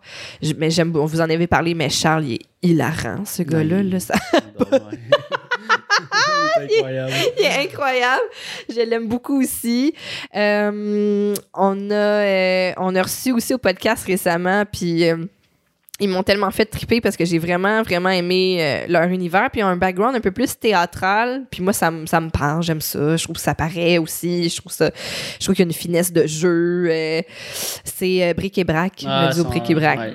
Mais 0.57 0.70
j'aime, 0.70 0.95
on 0.95 1.05
vous 1.05 1.20
en 1.20 1.29
avait 1.29 1.49
parlé, 1.49 1.75
mais 1.75 1.89
Charles, 1.91 2.27
il 2.27 2.35
est 2.35 2.41
hilarant, 2.62 3.25
ce 3.25 3.43
gars-là. 3.43 3.83
Là, 3.83 3.99
ça- 3.99 4.15
incroyable. 6.61 7.12
il 7.39 7.45
est 7.45 7.65
incroyable. 7.66 8.23
Je 8.69 8.81
l'aime 8.89 9.09
beaucoup 9.09 9.41
aussi. 9.43 9.93
Euh, 10.37 11.35
on, 11.55 11.91
a, 11.91 11.95
euh, 11.95 12.73
on 12.77 12.95
a 12.95 13.03
reçu 13.03 13.33
aussi 13.33 13.53
au 13.55 13.59
podcast 13.59 14.07
récemment, 14.07 14.65
puis 14.70 15.09
euh, 15.09 15.16
ils 16.01 16.09
m'ont 16.09 16.23
tellement 16.23 16.51
fait 16.53 16.65
triper 16.66 17.01
parce 17.01 17.16
que 17.16 17.25
j'ai 17.25 17.39
vraiment, 17.39 17.83
vraiment 17.83 18.11
aimé 18.11 18.59
euh, 18.61 18.87
leur 18.89 19.05
univers. 19.09 19.51
Puis 19.51 19.61
ils 19.61 19.65
ont 19.65 19.69
un 19.69 19.77
background 19.77 20.15
un 20.15 20.20
peu 20.20 20.31
plus 20.31 20.57
théâtral. 20.59 21.45
Puis 21.51 21.62
moi, 21.62 21.73
ça, 21.73 21.91
me- 21.91 22.07
ça 22.07 22.20
me 22.20 22.31
parle, 22.31 22.62
j'aime 22.62 22.81
ça. 22.81 23.16
Je 23.16 23.25
trouve 23.25 23.37
que 23.37 23.43
ça 23.43 23.55
paraît 23.55 23.99
aussi. 23.99 24.49
Je 24.49 24.57
trouve 24.61 24.73
ça. 24.73 24.91
Je 25.41 25.45
trouve 25.45 25.57
qu'il 25.57 25.65
y 25.65 25.69
a 25.69 25.70
une 25.70 25.75
finesse 25.75 26.12
de 26.12 26.27
jeu. 26.27 26.87
euh, 26.91 27.23
c'est 27.85 28.23
euh, 28.29 28.35
Bric 28.35 28.57
et 28.59 28.65
Brac, 28.65 28.93
Ah, 29.07 29.27
le 29.29 29.35
duo 29.35 29.45
Bric 29.45 29.69
et 29.70 29.75
Brac. 29.75 29.99
ouais. 29.99 30.15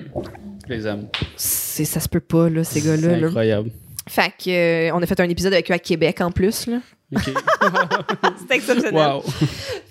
Je 0.69 0.73
les 0.73 0.87
aime. 0.87 1.07
C'est- 1.35 1.83
Ça 1.85 1.99
se 1.99 2.07
peut 2.07 2.19
pas, 2.21 2.49
là, 2.49 2.63
ces 2.63 2.79
C'est 2.79 2.87
gars-là. 2.87 3.17
là. 3.17 3.27
incroyable. 3.27 3.69
Fait 4.07 4.31
que, 4.41 4.49
euh, 4.89 4.91
on 4.93 5.01
a 5.01 5.05
fait 5.05 5.19
un 5.19 5.29
épisode 5.29 5.53
avec 5.53 5.69
eux 5.69 5.73
à 5.73 5.79
Québec 5.79 6.21
en 6.21 6.31
plus. 6.31 6.67
là. 6.67 6.77
OK. 7.15 7.21
C'était 8.39 8.55
exceptionnel. 8.55 8.93
wow. 8.93 9.21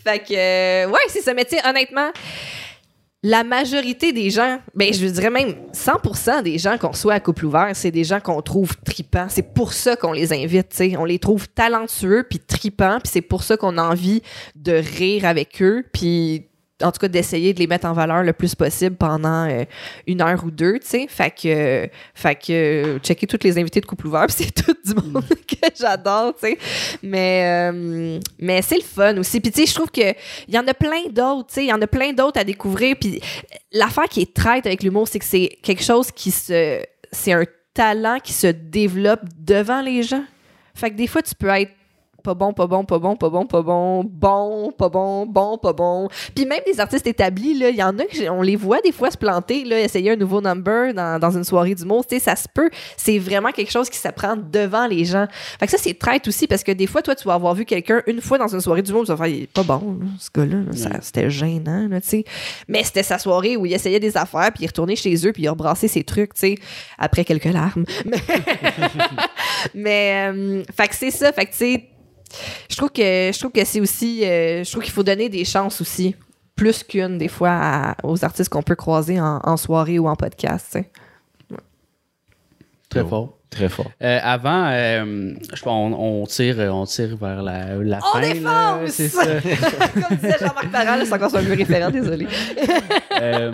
Fait 0.05 0.19
que, 0.19 0.87
ouais, 0.91 1.01
c'est 1.09 1.21
ça. 1.21 1.33
Mais 1.35 1.45
tu 1.45 1.57
honnêtement, 1.67 2.11
la 3.25 3.45
majorité 3.45 4.13
des 4.13 4.31
gens, 4.31 4.59
ben, 4.75 4.93
je 4.93 5.07
dirais 5.07 5.31
même 5.31 5.55
100% 5.73 6.43
des 6.43 6.59
gens 6.59 6.77
qu'on 6.77 6.93
soit 6.93 7.15
à 7.15 7.21
couple 7.21 7.47
ouvert, 7.47 7.71
c'est 7.75 7.93
des 7.93 8.03
gens 8.03 8.19
qu'on 8.19 8.43
trouve 8.43 8.77
tripants. 8.85 9.29
C'est 9.29 9.55
pour 9.55 9.73
ça 9.73 9.95
qu'on 9.95 10.13
les 10.13 10.33
invite, 10.33 10.71
tu 10.71 10.77
sais. 10.77 10.97
On 10.97 11.05
les 11.05 11.21
trouve 11.21 11.49
talentueux 11.49 12.27
puis 12.29 12.41
tripants, 12.41 12.99
puis 12.99 13.13
c'est 13.13 13.23
pour 13.23 13.45
ça 13.45 13.57
qu'on 13.57 13.79
a 13.79 13.83
envie 13.83 14.23
de 14.57 14.73
rire 14.73 15.25
avec 15.25 15.63
eux, 15.63 15.85
puis 15.93 16.49
en 16.83 16.93
tout 16.93 16.99
cas 16.99 17.09
d'essayer 17.09 17.55
de 17.55 17.59
les 17.59 17.67
mettre 17.67 17.87
en 17.87 17.93
valeur 17.93 18.23
le 18.23 18.33
plus 18.33 18.55
possible 18.55 18.97
pendant 18.97 19.49
euh, 19.49 19.65
une 20.07 20.21
heure 20.21 20.43
ou 20.45 20.51
deux, 20.51 20.79
tu 20.79 20.87
sais. 20.87 21.07
Fait 21.09 21.31
que, 21.31 21.89
fait 22.15 22.35
que, 22.35 22.53
euh, 22.53 22.99
checker 22.99 23.27
toutes 23.27 23.45
les 23.45 23.59
invités 23.59 23.81
de 23.81 23.87
couple 23.87 24.07
ouvert, 24.07 24.27
c'est 24.29 24.53
tout 24.53 24.75
du 24.85 24.95
monde 24.95 25.25
que 25.47 25.69
j'adore, 25.79 26.35
tu 26.35 26.49
sais. 26.49 26.59
Mais, 27.03 27.71
euh, 27.71 28.19
mais 28.39 28.63
c'est 28.63 28.77
le 28.77 28.83
fun 28.83 29.17
aussi. 29.19 29.41
Puis 29.41 29.53
tu 29.53 29.61
sais, 29.61 29.67
je 29.67 29.75
trouve 29.75 29.91
que 29.91 30.13
il 30.49 30.55
y 30.55 30.59
en 30.59 30.67
a 30.67 30.75
plein 30.75 31.05
d'autres, 31.11 31.49
tu 31.49 31.55
sais, 31.55 31.65
il 31.65 31.69
y 31.69 31.73
en 31.73 31.83
a 31.83 31.87
plein 31.87 32.13
d'autres 32.13 32.41
à 32.41 32.45
découvrir. 32.45 32.97
Puis 33.01 33.21
l'affaire 33.73 34.09
qui 34.09 34.23
est 34.23 34.35
traite 34.35 34.67
avec 34.67 34.83
l'humour, 34.83 35.09
c'est 35.09 35.19
que 35.19 35.25
c'est 35.25 35.59
quelque 35.63 35.83
chose 35.83 36.11
qui 36.11 36.31
se, 36.31 36.83
c'est 37.11 37.33
un 37.33 37.45
talent 37.75 38.19
qui 38.23 38.33
se 38.33 38.47
développe 38.47 39.23
devant 39.39 39.81
les 39.81 40.03
gens. 40.03 40.25
Fait 40.75 40.91
que 40.91 40.97
des 40.97 41.07
fois, 41.07 41.23
tu 41.23 41.35
peux 41.35 41.49
être 41.49 41.73
pas 42.23 42.35
bon, 42.35 42.53
pas 42.53 42.67
bon, 42.67 42.85
pas 42.85 42.99
bon, 42.99 43.17
pas 43.17 43.29
bon, 43.31 43.47
pas 43.47 43.63
bon, 43.63 44.05
bon, 44.05 44.73
pas 44.77 44.89
bon, 44.89 45.27
bon, 45.27 45.59
pas 45.59 45.73
bon. 45.73 46.09
Puis 46.35 46.47
même 46.47 46.61
des 46.67 46.81
artistes 46.81 47.07
établis, 47.07 47.51
il 47.61 47.77
y 47.77 47.83
en 47.83 47.99
a 47.99 48.05
que 48.05 48.29
on 48.31 48.43
les 48.43 48.57
voit 48.57 48.81
des 48.81 48.93
fois 48.93 49.11
se 49.11 49.17
planter, 49.17 49.65
là, 49.65 49.81
essayer 49.81 50.11
un 50.13 50.17
nouveau 50.17 50.41
number 50.41 50.95
dans, 50.95 51.19
dans 51.19 51.31
une 51.31 51.45
soirée. 51.45 51.75
Tu 51.75 51.85
sais, 52.09 52.19
ça 52.19 52.37
se 52.37 52.47
peut. 52.53 52.71
C'est 52.97 53.19
vraiment 53.19 53.51
quelque 53.51 53.71
chose 53.71 53.89
qui 53.91 53.99
s'apprend 53.99 54.37
devant 54.37 54.87
les 54.87 55.05
gens. 55.05 55.27
Fait 55.59 55.67
que 55.67 55.73
ça, 55.73 55.79
c'est 55.79 55.99
traite 55.99 56.27
aussi 56.29 56.47
parce 56.47 56.63
que 56.63 56.73
des 56.73 56.87
fois, 56.87 57.03
toi, 57.03 57.15
tu 57.15 57.25
vas 57.27 57.35
avoir 57.35 57.55
vu 57.55 57.65
quelqu'un 57.65 58.03
une 58.07 58.21
fois 58.21 58.39
dans 58.39 58.49
une 58.49 58.61
soirée 58.61 58.83
d'humour, 58.83 59.03
tu 59.05 59.09
vas 59.09 59.17
faire, 59.17 59.27
il 59.27 59.43
est 59.45 59.53
pas 59.53 59.63
bon, 59.63 59.99
là, 60.01 60.07
ce 60.19 60.29
gars-là. 60.35 60.63
là. 60.67 60.73
Ça- 60.73 61.01
C'était 61.01 61.31
gênant, 61.31 61.89
là, 61.89 62.01
tu 62.01 62.09
sais. 62.09 62.25
Mais 62.69 62.83
c'était 62.85 63.03
sa 63.03 63.19
soirée 63.19 63.57
où 63.57 63.67
il 63.67 63.73
essayait 63.73 64.01
des 64.01 64.17
affaires, 64.17 64.51
puis 64.55 64.65
il 64.65 64.67
retournait 64.67 64.97
chez 64.97 65.15
eux, 65.27 65.33
puis 65.33 65.43
il 65.43 65.49
a 65.49 65.51
rebrassé 65.51 65.89
ses 65.89 66.05
trucs, 66.05 66.35
tu 66.35 66.41
sais, 66.41 66.55
après 66.99 67.25
quelques 67.25 67.45
larmes. 67.47 67.85
Mais, 68.05 68.19
mais 69.75 70.31
euh, 70.33 70.63
fait 70.77 70.89
que 70.89 70.95
c'est 70.95 71.11
ça. 71.11 71.33
Fait 71.33 71.47
que, 71.47 71.51
tu 71.53 71.57
sais, 71.59 71.89
je 72.71 72.77
trouve 72.77 72.91
que 72.91 73.31
je 73.33 73.39
trouve 73.39 73.53
que 73.53 73.65
c'est 73.65 73.81
aussi 73.81 74.25
euh, 74.25 74.65
je 74.65 74.71
trouve 74.71 74.83
qu'il 74.83 74.93
faut 74.93 75.03
donner 75.03 75.29
des 75.29 75.45
chances 75.45 75.81
aussi 75.81 76.15
plus 76.57 76.83
qu'une 76.83 77.19
des 77.19 77.29
fois 77.29 77.51
à- 77.53 77.97
aux 78.05 78.25
artistes 78.25 78.49
qu'on 78.51 78.63
peut 78.63 78.77
croiser 78.77 79.21
en, 79.21 79.41
en 79.43 79.57
soirée 79.57 79.99
ou 79.99 80.09
en 80.09 80.17
podcast 80.17 80.67
tu 80.73 80.79
sais. 80.79 80.91
Très 82.89 83.05
fort. 83.05 83.39
Très 83.49 83.69
fort. 83.69 83.91
Euh, 84.03 84.19
avant, 84.23 84.67
euh, 84.71 85.35
je 85.55 85.63
pense 85.63 85.67
on, 85.67 86.23
on 86.23 86.27
tire, 86.27 86.57
on 86.73 86.87
tire 86.87 87.17
vers 87.19 87.43
la, 87.43 87.75
la 87.77 87.99
On 87.99 88.13
fin. 88.13 88.21
là, 88.23 88.33
défonce! 88.33 88.91
C'est 88.91 89.09
ça. 89.09 89.25
comme 90.09 90.17
disait 90.17 90.37
Jean-Marc 90.41 90.71
Parent 90.71 90.99
c'est 91.05 91.13
encore 91.13 91.31
son 91.31 91.41
vieux 91.41 91.53
référent 91.55 91.91
désolé 91.91 92.27
Euh, 93.21 93.53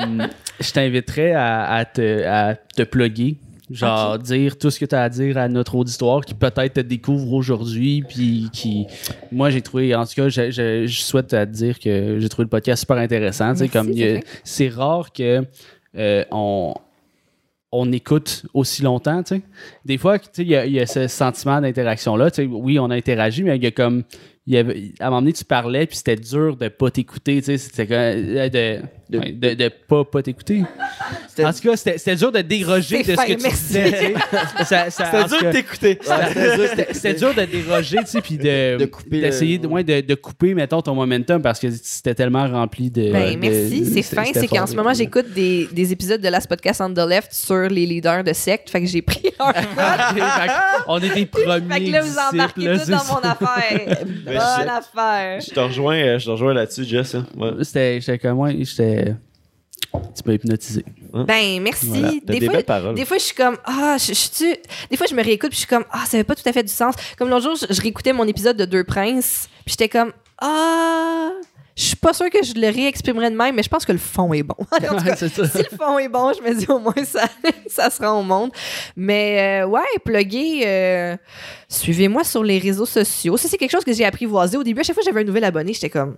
je 0.61 0.71
t'inviterais 0.73 1.33
à, 1.33 1.65
à 1.73 1.85
te, 1.85 2.25
à 2.25 2.55
te 2.55 2.83
plugger. 2.83 3.39
Genre, 3.71 4.19
dire 4.19 4.57
tout 4.59 4.71
ce 4.71 4.79
que 4.81 4.85
tu 4.87 4.95
as 4.95 5.03
à 5.03 5.09
dire 5.09 5.37
à 5.39 5.49
notre 5.49 5.75
auditoire 5.75 6.23
qui 6.25 6.35
peut-être 6.35 6.75
te 6.75 6.81
découvre 6.81 7.33
aujourd'hui. 7.35 8.03
Puis 8.09 8.49
qui. 8.53 8.87
Moi, 9.31 9.51
j'ai 9.51 9.61
trouvé. 9.63 9.95
En 9.95 10.05
tout 10.07 10.15
cas, 10.17 10.29
je, 10.29 10.51
je- 10.51 10.87
je 10.87 11.01
souhaite 11.01 11.29
te 11.29 11.45
dire 11.45 11.79
que 11.79 12.19
j'ai 12.19 12.29
trouvé 12.29 12.45
le 12.45 12.51
podcast 12.51 12.81
super 12.81 12.97
intéressant. 12.97 13.53
Tu 13.53 13.59
sais, 13.67 13.71
Merci, 13.75 13.91
comme 14.13 14.21
c'est 14.45 14.69
rare 14.69 15.13
que. 15.13 15.43
euh, 15.97 16.25
on, 16.31 16.75
on 17.71 17.93
écoute 17.93 18.47
aussi 18.55 18.83
longtemps, 18.83 19.23
tu 19.23 19.37
sais. 19.37 19.43
Des 19.85 19.99
fois, 19.99 20.19
tu 20.19 20.27
sais, 20.33 20.43
il 20.43 20.49
y, 20.49 20.57
a- 20.57 20.65
il 20.65 20.73
y 20.73 20.81
a 20.81 20.87
ce 20.87 21.07
sentiment 21.07 21.61
d'interaction-là. 21.61 22.31
Tu 22.31 22.43
sais, 22.43 22.49
oui, 22.51 22.79
on 22.79 22.89
a 22.91 22.95
interagi, 22.97 23.43
mais 23.43 23.57
il 23.57 23.63
y 23.63 23.67
a 23.67 23.71
comme. 23.71 24.05
Y 24.47 24.57
avait, 24.57 24.93
à 24.99 25.09
un 25.09 25.11
moment 25.11 25.21
donné, 25.21 25.35
tu 25.35 25.45
parlais, 25.45 25.85
puis 25.87 25.97
c'était 25.99 26.17
dur 26.17 26.57
de 26.57 26.69
pas 26.69 26.91
t'écouter, 26.91 27.37
tu 27.41 27.45
sais. 27.45 27.59
C'était 27.59 27.87
comme. 27.87 27.97
euh, 27.99 28.49
De, 28.49 28.83
De- 29.11 29.19
ouais, 29.19 29.33
de, 29.33 29.55
de 29.55 29.71
pas, 29.89 30.05
pas 30.05 30.23
t'écouter. 30.23 30.63
C'était- 31.29 31.45
En 31.47 31.53
tout 31.53 31.61
cas, 31.61 31.77
c'était 31.77 31.97
c'était 31.97 32.17
dur 32.17 32.31
de 32.31 32.41
déroger 32.43 33.03
de 33.03 33.17
ce 33.17 33.17
que 33.27 33.33
tu 33.37 33.43
merci. 33.43 33.65
disais, 33.69 33.91
tu 33.91 33.97
sais. 33.99 34.15
Ça- 34.67 34.91
ça- 34.91 35.25
en 35.25 35.29
tout 35.29 35.39
cas, 35.41 35.51
t'écouter. 35.53 35.99
c'était- 36.03 36.89
C'était 36.93 37.15
dur 37.15 37.33
de 37.35 37.43
déroger, 37.47 37.97
tu 38.01 38.07
sais, 38.07 38.21
puis 38.21 38.37
de, 38.37 38.77
De 38.77 38.85
couper 38.85 39.21
d'essayer 39.23 39.57
le- 39.57 39.63
de, 39.63 39.67
ouais, 39.69 39.83
de, 39.83 40.01
de 40.03 40.15
couper, 40.15 40.53
mettons, 40.53 40.83
ton 40.83 40.95
momentum 40.95 41.41
parce 41.41 41.59
que 41.59 41.69
c'était 41.71 42.15
tellement 42.15 42.47
rempli 42.49 42.91
de. 42.91 43.11
ben 43.13 43.33
de- 43.35 43.39
merci 43.39 43.85
c'est 43.87 44.03
c'était- 44.03 44.17
fin 44.17 44.25
c'était 44.27 44.41
c'est 44.41 44.47
qu'en 44.49 44.67
ce 44.67 44.77
moment 44.77 44.93
j'écoute 44.93 45.31
des, 45.35 45.69
des 45.73 45.93
épisodes 45.93 46.21
de 46.21 46.29
Last 46.29 46.49
Podcast 46.49 46.81
on 46.83 46.93
the 46.93 46.99
Left 47.09 47.33
sur 47.33 47.69
les 47.69 47.87
leaders 47.87 48.25
de 48.25 48.33
secte 48.35 48.69
fait 48.69 48.81
que 48.81 48.87
j'ai 48.87 49.01
pris 49.03 49.31
un 49.41 49.53
on 50.87 50.99
est 50.99 51.15
des 51.15 51.27
premiers. 51.27 51.61
fait 51.75 51.85
que 51.85 51.91
là 51.93 52.01
vous 52.03 52.17
embarquez 52.33 52.65
là, 52.65 52.79
tout 52.79 52.91
dans 52.91 52.99
ça. 52.99 53.13
mon 53.15 53.29
affaire 53.29 54.05
bonne 54.05 54.35
je- 54.35 54.69
affaire 54.69 55.41
Je 55.41 55.51
te 55.55 55.61
rejoins, 55.61 55.97
euh, 55.97 56.19
je 56.19 56.25
te 56.27 56.31
rejoins 56.31 56.55
là-dessus, 56.55 56.85
Jess. 56.85 57.15
hein. 57.15 57.25
Ouais. 57.37 57.51
C'était 57.63 58.01
j'étais 58.01 58.19
comme 58.19 58.37
moi, 58.37 58.51
j'étais. 58.59 58.98
Tu 60.15 60.23
m'as 60.27 60.35
hypnotisé. 60.35 60.85
ben 61.13 61.63
merci 61.63 61.87
Voilà. 61.87 62.11
Des 62.25 62.41
des 62.41 62.47
fois 62.47 62.63
belles. 62.63 62.95
Des 62.95 63.05
fois, 63.07 63.17
je 63.19 63.23
suis 63.23 63.35
comme, 63.35 63.57
ah, 63.65 63.97
je, 63.99 64.09
je 64.09 64.13
suis- 64.13 64.57
Des 64.91 64.97
fois, 64.97 65.07
je 65.09 65.15
me 65.15 65.23
réécoute, 65.25 65.51
puis 65.51 65.57
je 65.57 65.61
suis 65.61 65.67
comme, 65.69 65.85
ah, 65.91 66.05
ça 66.07 66.17
avait 66.19 66.25
pas 66.25 66.35
tout 66.35 66.47
à 66.47 66.53
fait 66.53 66.63
du 66.63 66.73
sens. 66.73 66.95
Comme 67.17 67.31
l'autre 67.31 67.45
jour, 67.45 67.57
je, 67.57 67.73
je 67.75 67.81
réécoutais 67.81 68.13
mon 68.13 68.25
épisode 68.25 68.57
de 68.57 68.65
Deux 68.67 68.85
Princes, 68.85 69.49
puis 69.65 69.73
j'étais 69.79 69.89
comme, 69.89 70.13
ah, 70.41 71.31
je 71.75 71.83
suis 71.83 71.97
pas 71.97 72.13
sûre 72.13 72.29
que 72.29 72.43
je 72.45 72.53
le 72.55 72.69
réexprimerais 72.69 73.31
de 73.31 73.37
même, 73.37 73.55
mais 73.55 73.63
je 73.63 73.69
pense 73.69 73.85
que 73.87 73.93
le 73.93 73.99
fond 73.99 74.33
est 74.35 74.43
bon. 74.43 74.57
en 74.73 74.97
tout 74.97 75.05
cas, 75.05 75.17
ça. 75.17 75.29
si 75.29 75.39
le 75.59 75.77
fond 75.77 75.99
est 75.99 76.09
bon, 76.09 76.33
je 76.37 76.43
me 76.43 76.55
dis 76.55 76.67
au 76.69 76.81
moins 76.81 76.93
ça, 77.05 77.25
ça 77.69 77.89
se 77.89 78.03
rend 78.03 78.21
au 78.21 78.25
monde. 78.25 78.51
Mais 78.97 79.63
euh, 79.63 79.67
ouais, 79.69 79.81
plugger, 80.05 80.63
euh, 80.67 81.17
suivez-moi 81.69 82.25
sur 82.25 82.43
les 82.45 82.59
réseaux 82.59 82.85
sociaux. 82.87 83.37
Ça, 83.37 83.49
c'est 83.49 83.57
quelque 83.57 83.71
chose 83.71 83.85
que 83.85 83.93
j'ai 83.93 84.05
apprivoisé. 84.05 84.57
Au 84.57 84.63
début, 84.65 84.81
à 84.81 84.83
chaque 84.83 84.95
fois 84.95 85.03
que 85.03 85.09
j'avais 85.09 85.21
un 85.23 85.25
nouvel 85.25 85.45
abonné, 85.45 85.73
j'étais 85.73 85.89
comme, 85.91 86.17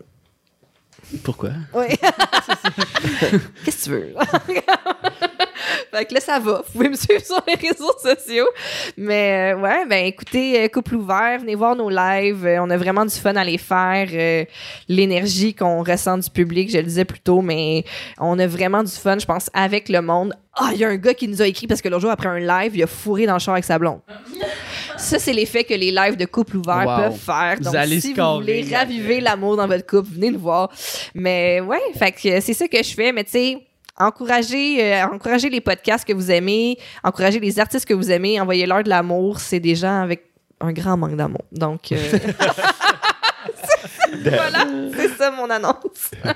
Pourquoi? 1.19 1.51
oui. 1.75 1.89
Qu'est-ce 3.65 3.79
que 3.79 3.85
tu 3.85 3.91
veux? 3.91 4.15
fait 5.93 6.05
que 6.07 6.15
là, 6.15 6.21
ça 6.21 6.39
va. 6.39 6.63
Vous 6.67 6.73
pouvez 6.73 6.89
me 6.89 6.95
suivre 6.97 7.25
sur 7.25 7.43
les 7.47 7.55
réseaux 7.55 7.93
sociaux. 8.03 8.47
Mais 8.97 9.53
euh, 9.55 9.59
ouais, 9.61 9.87
ben 9.87 10.05
écoutez, 10.07 10.63
euh, 10.65 10.69
Couple 10.69 10.97
Ouvert, 10.97 11.39
venez 11.41 11.55
voir 11.55 11.77
nos 11.77 11.91
lives. 11.91 12.47
Euh, 12.47 12.63
on 12.63 12.71
a 12.71 12.77
vraiment 12.77 13.05
du 13.05 13.15
fun 13.15 13.35
à 13.37 13.45
les 13.45 13.59
faire. 13.59 14.09
Euh, 14.13 14.45
L'énergie 14.89 15.55
qu'on 15.55 15.83
ressent 15.83 16.19
du 16.19 16.31
public, 16.31 16.71
je 16.71 16.79
le 16.79 16.85
disais 16.85 17.05
plus 17.05 17.21
tôt, 17.21 17.41
mais 17.41 17.85
on 18.19 18.39
a 18.39 18.47
vraiment 18.47 18.83
du 18.83 18.93
fun, 18.93 19.19
je 19.19 19.27
pense, 19.27 19.51
avec 19.55 19.89
le 19.89 20.01
monde. 20.03 20.35
Ah, 20.55 20.71
il 20.73 20.79
y 20.81 20.85
a 20.85 20.89
un 20.89 20.97
gars 20.97 21.15
qui 21.15 21.29
nous 21.29 21.41
a 21.43 21.47
écrit 21.47 21.67
parce 21.67 21.81
que 21.81 21.89
l'autre 21.89 22.03
jour, 22.03 22.11
après 22.11 22.29
un 22.29 22.41
live, 22.41 22.73
il 22.77 22.83
a 22.83 22.87
fourré 22.87 23.25
dans 23.27 23.35
le 23.35 23.39
char 23.39 23.55
avec 23.55 23.65
sa 23.65 23.79
blonde. 23.79 24.01
Ça, 24.97 25.19
c'est 25.19 25.33
l'effet 25.33 25.65
que 25.65 25.73
les 25.73 25.91
lives 25.93 26.17
de 26.17 26.27
couple 26.27 26.59
ouvert 26.59 26.85
Wow. 26.87 26.97
peuvent 27.05 27.19
faire. 27.19 27.57
Vous 27.59 27.65
Donc, 27.65 27.75
allez 27.75 28.01
si 28.01 28.13
vous 28.13 28.35
voulez 28.35 28.67
raviver 28.71 29.21
l'amour 29.21 29.57
dans 29.57 29.67
votre 29.67 29.87
couple, 29.87 30.09
venez 30.13 30.31
nous 30.31 30.39
voir. 30.41 30.71
Mais 31.15 31.61
ouais, 31.61 31.79
fait 31.99 32.13
que 32.13 32.41
c'est 32.41 32.53
ça 32.53 32.69
que 32.69 32.83
je 32.83 32.93
fais. 32.95 33.13
Mais 33.13 33.25
tu 33.25 33.31
sais, 33.31 33.59
encouragez, 34.01 34.83
euh, 34.83 35.07
encouragez 35.07 35.51
les 35.51 35.61
podcasts 35.61 36.07
que 36.07 36.13
vous 36.13 36.31
aimez, 36.31 36.79
encouragez 37.05 37.39
les 37.39 37.61
artistes 37.61 37.87
que 37.87 37.95
vous 37.95 38.11
aimez, 38.11 38.41
envoyez-leur 38.41 38.83
de 38.83 38.89
l'amour. 38.89 39.41
C'est 39.41 39.61
des 39.61 39.77
gens 39.77 40.01
avec 40.03 40.25
un 40.61 40.73
grand 40.73 40.97
manque 40.97 41.17
d'amour. 41.17 41.45
Donc, 41.53 41.93
euh, 41.93 41.97
voilà, 44.23 44.67
c'est 44.97 45.09
ça 45.17 45.31
mon 45.31 45.49
annonce. 45.51 46.11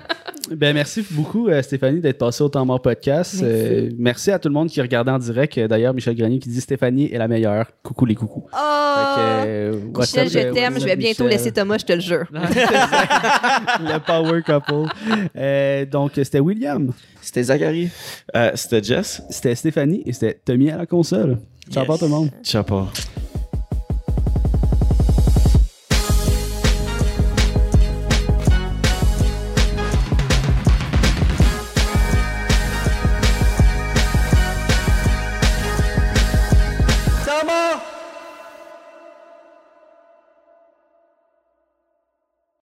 Ben, 0.50 0.74
merci 0.74 1.02
beaucoup, 1.10 1.48
euh, 1.48 1.62
Stéphanie, 1.62 2.00
d'être 2.00 2.18
passée 2.18 2.42
au 2.44 2.50
temps 2.50 2.66
mort 2.66 2.82
podcast. 2.82 3.36
Merci. 3.40 3.44
Euh, 3.46 3.90
merci 3.96 4.30
à 4.30 4.38
tout 4.38 4.48
le 4.48 4.52
monde 4.52 4.68
qui 4.68 4.78
regardait 4.82 5.10
en 5.10 5.18
direct. 5.18 5.56
Euh, 5.56 5.66
D'ailleurs, 5.68 5.94
Michel 5.94 6.14
Grenier 6.14 6.38
qui 6.38 6.50
dit 6.50 6.60
Stéphanie 6.60 7.10
est 7.10 7.16
la 7.16 7.28
meilleure. 7.28 7.66
Coucou 7.82 8.04
les 8.04 8.14
coucous. 8.14 8.44
Oh! 8.52 8.56
Que, 9.16 9.20
euh, 9.46 9.80
Michel, 9.96 10.28
je 10.28 10.52
t'aime. 10.52 10.78
Je 10.78 10.84
vais 10.84 10.96
bientôt 10.96 11.24
Michel? 11.24 11.38
laisser 11.38 11.50
Thomas, 11.52 11.78
je 11.78 11.86
te 11.86 11.92
le 11.94 12.00
jure. 12.00 12.26
le 12.32 13.98
power 14.00 14.42
couple. 14.42 14.92
Euh, 15.34 15.86
donc, 15.86 16.12
c'était 16.16 16.40
William, 16.40 16.92
C'était 17.22 17.44
Zachary. 17.44 17.88
Euh, 18.36 18.50
C'était 18.54 18.82
Jess. 18.82 19.22
c'était 19.30 19.54
Stéphanie 19.54 20.02
et 20.04 20.12
c'était 20.12 20.38
Tommy 20.44 20.70
à 20.70 20.76
la 20.76 20.84
console. 20.86 21.38
Ciao 21.70 21.86
Yes. 21.88 21.98
tout 21.98 22.04
le 22.04 22.10
monde. 22.10 22.28
Ciao. 22.42 22.64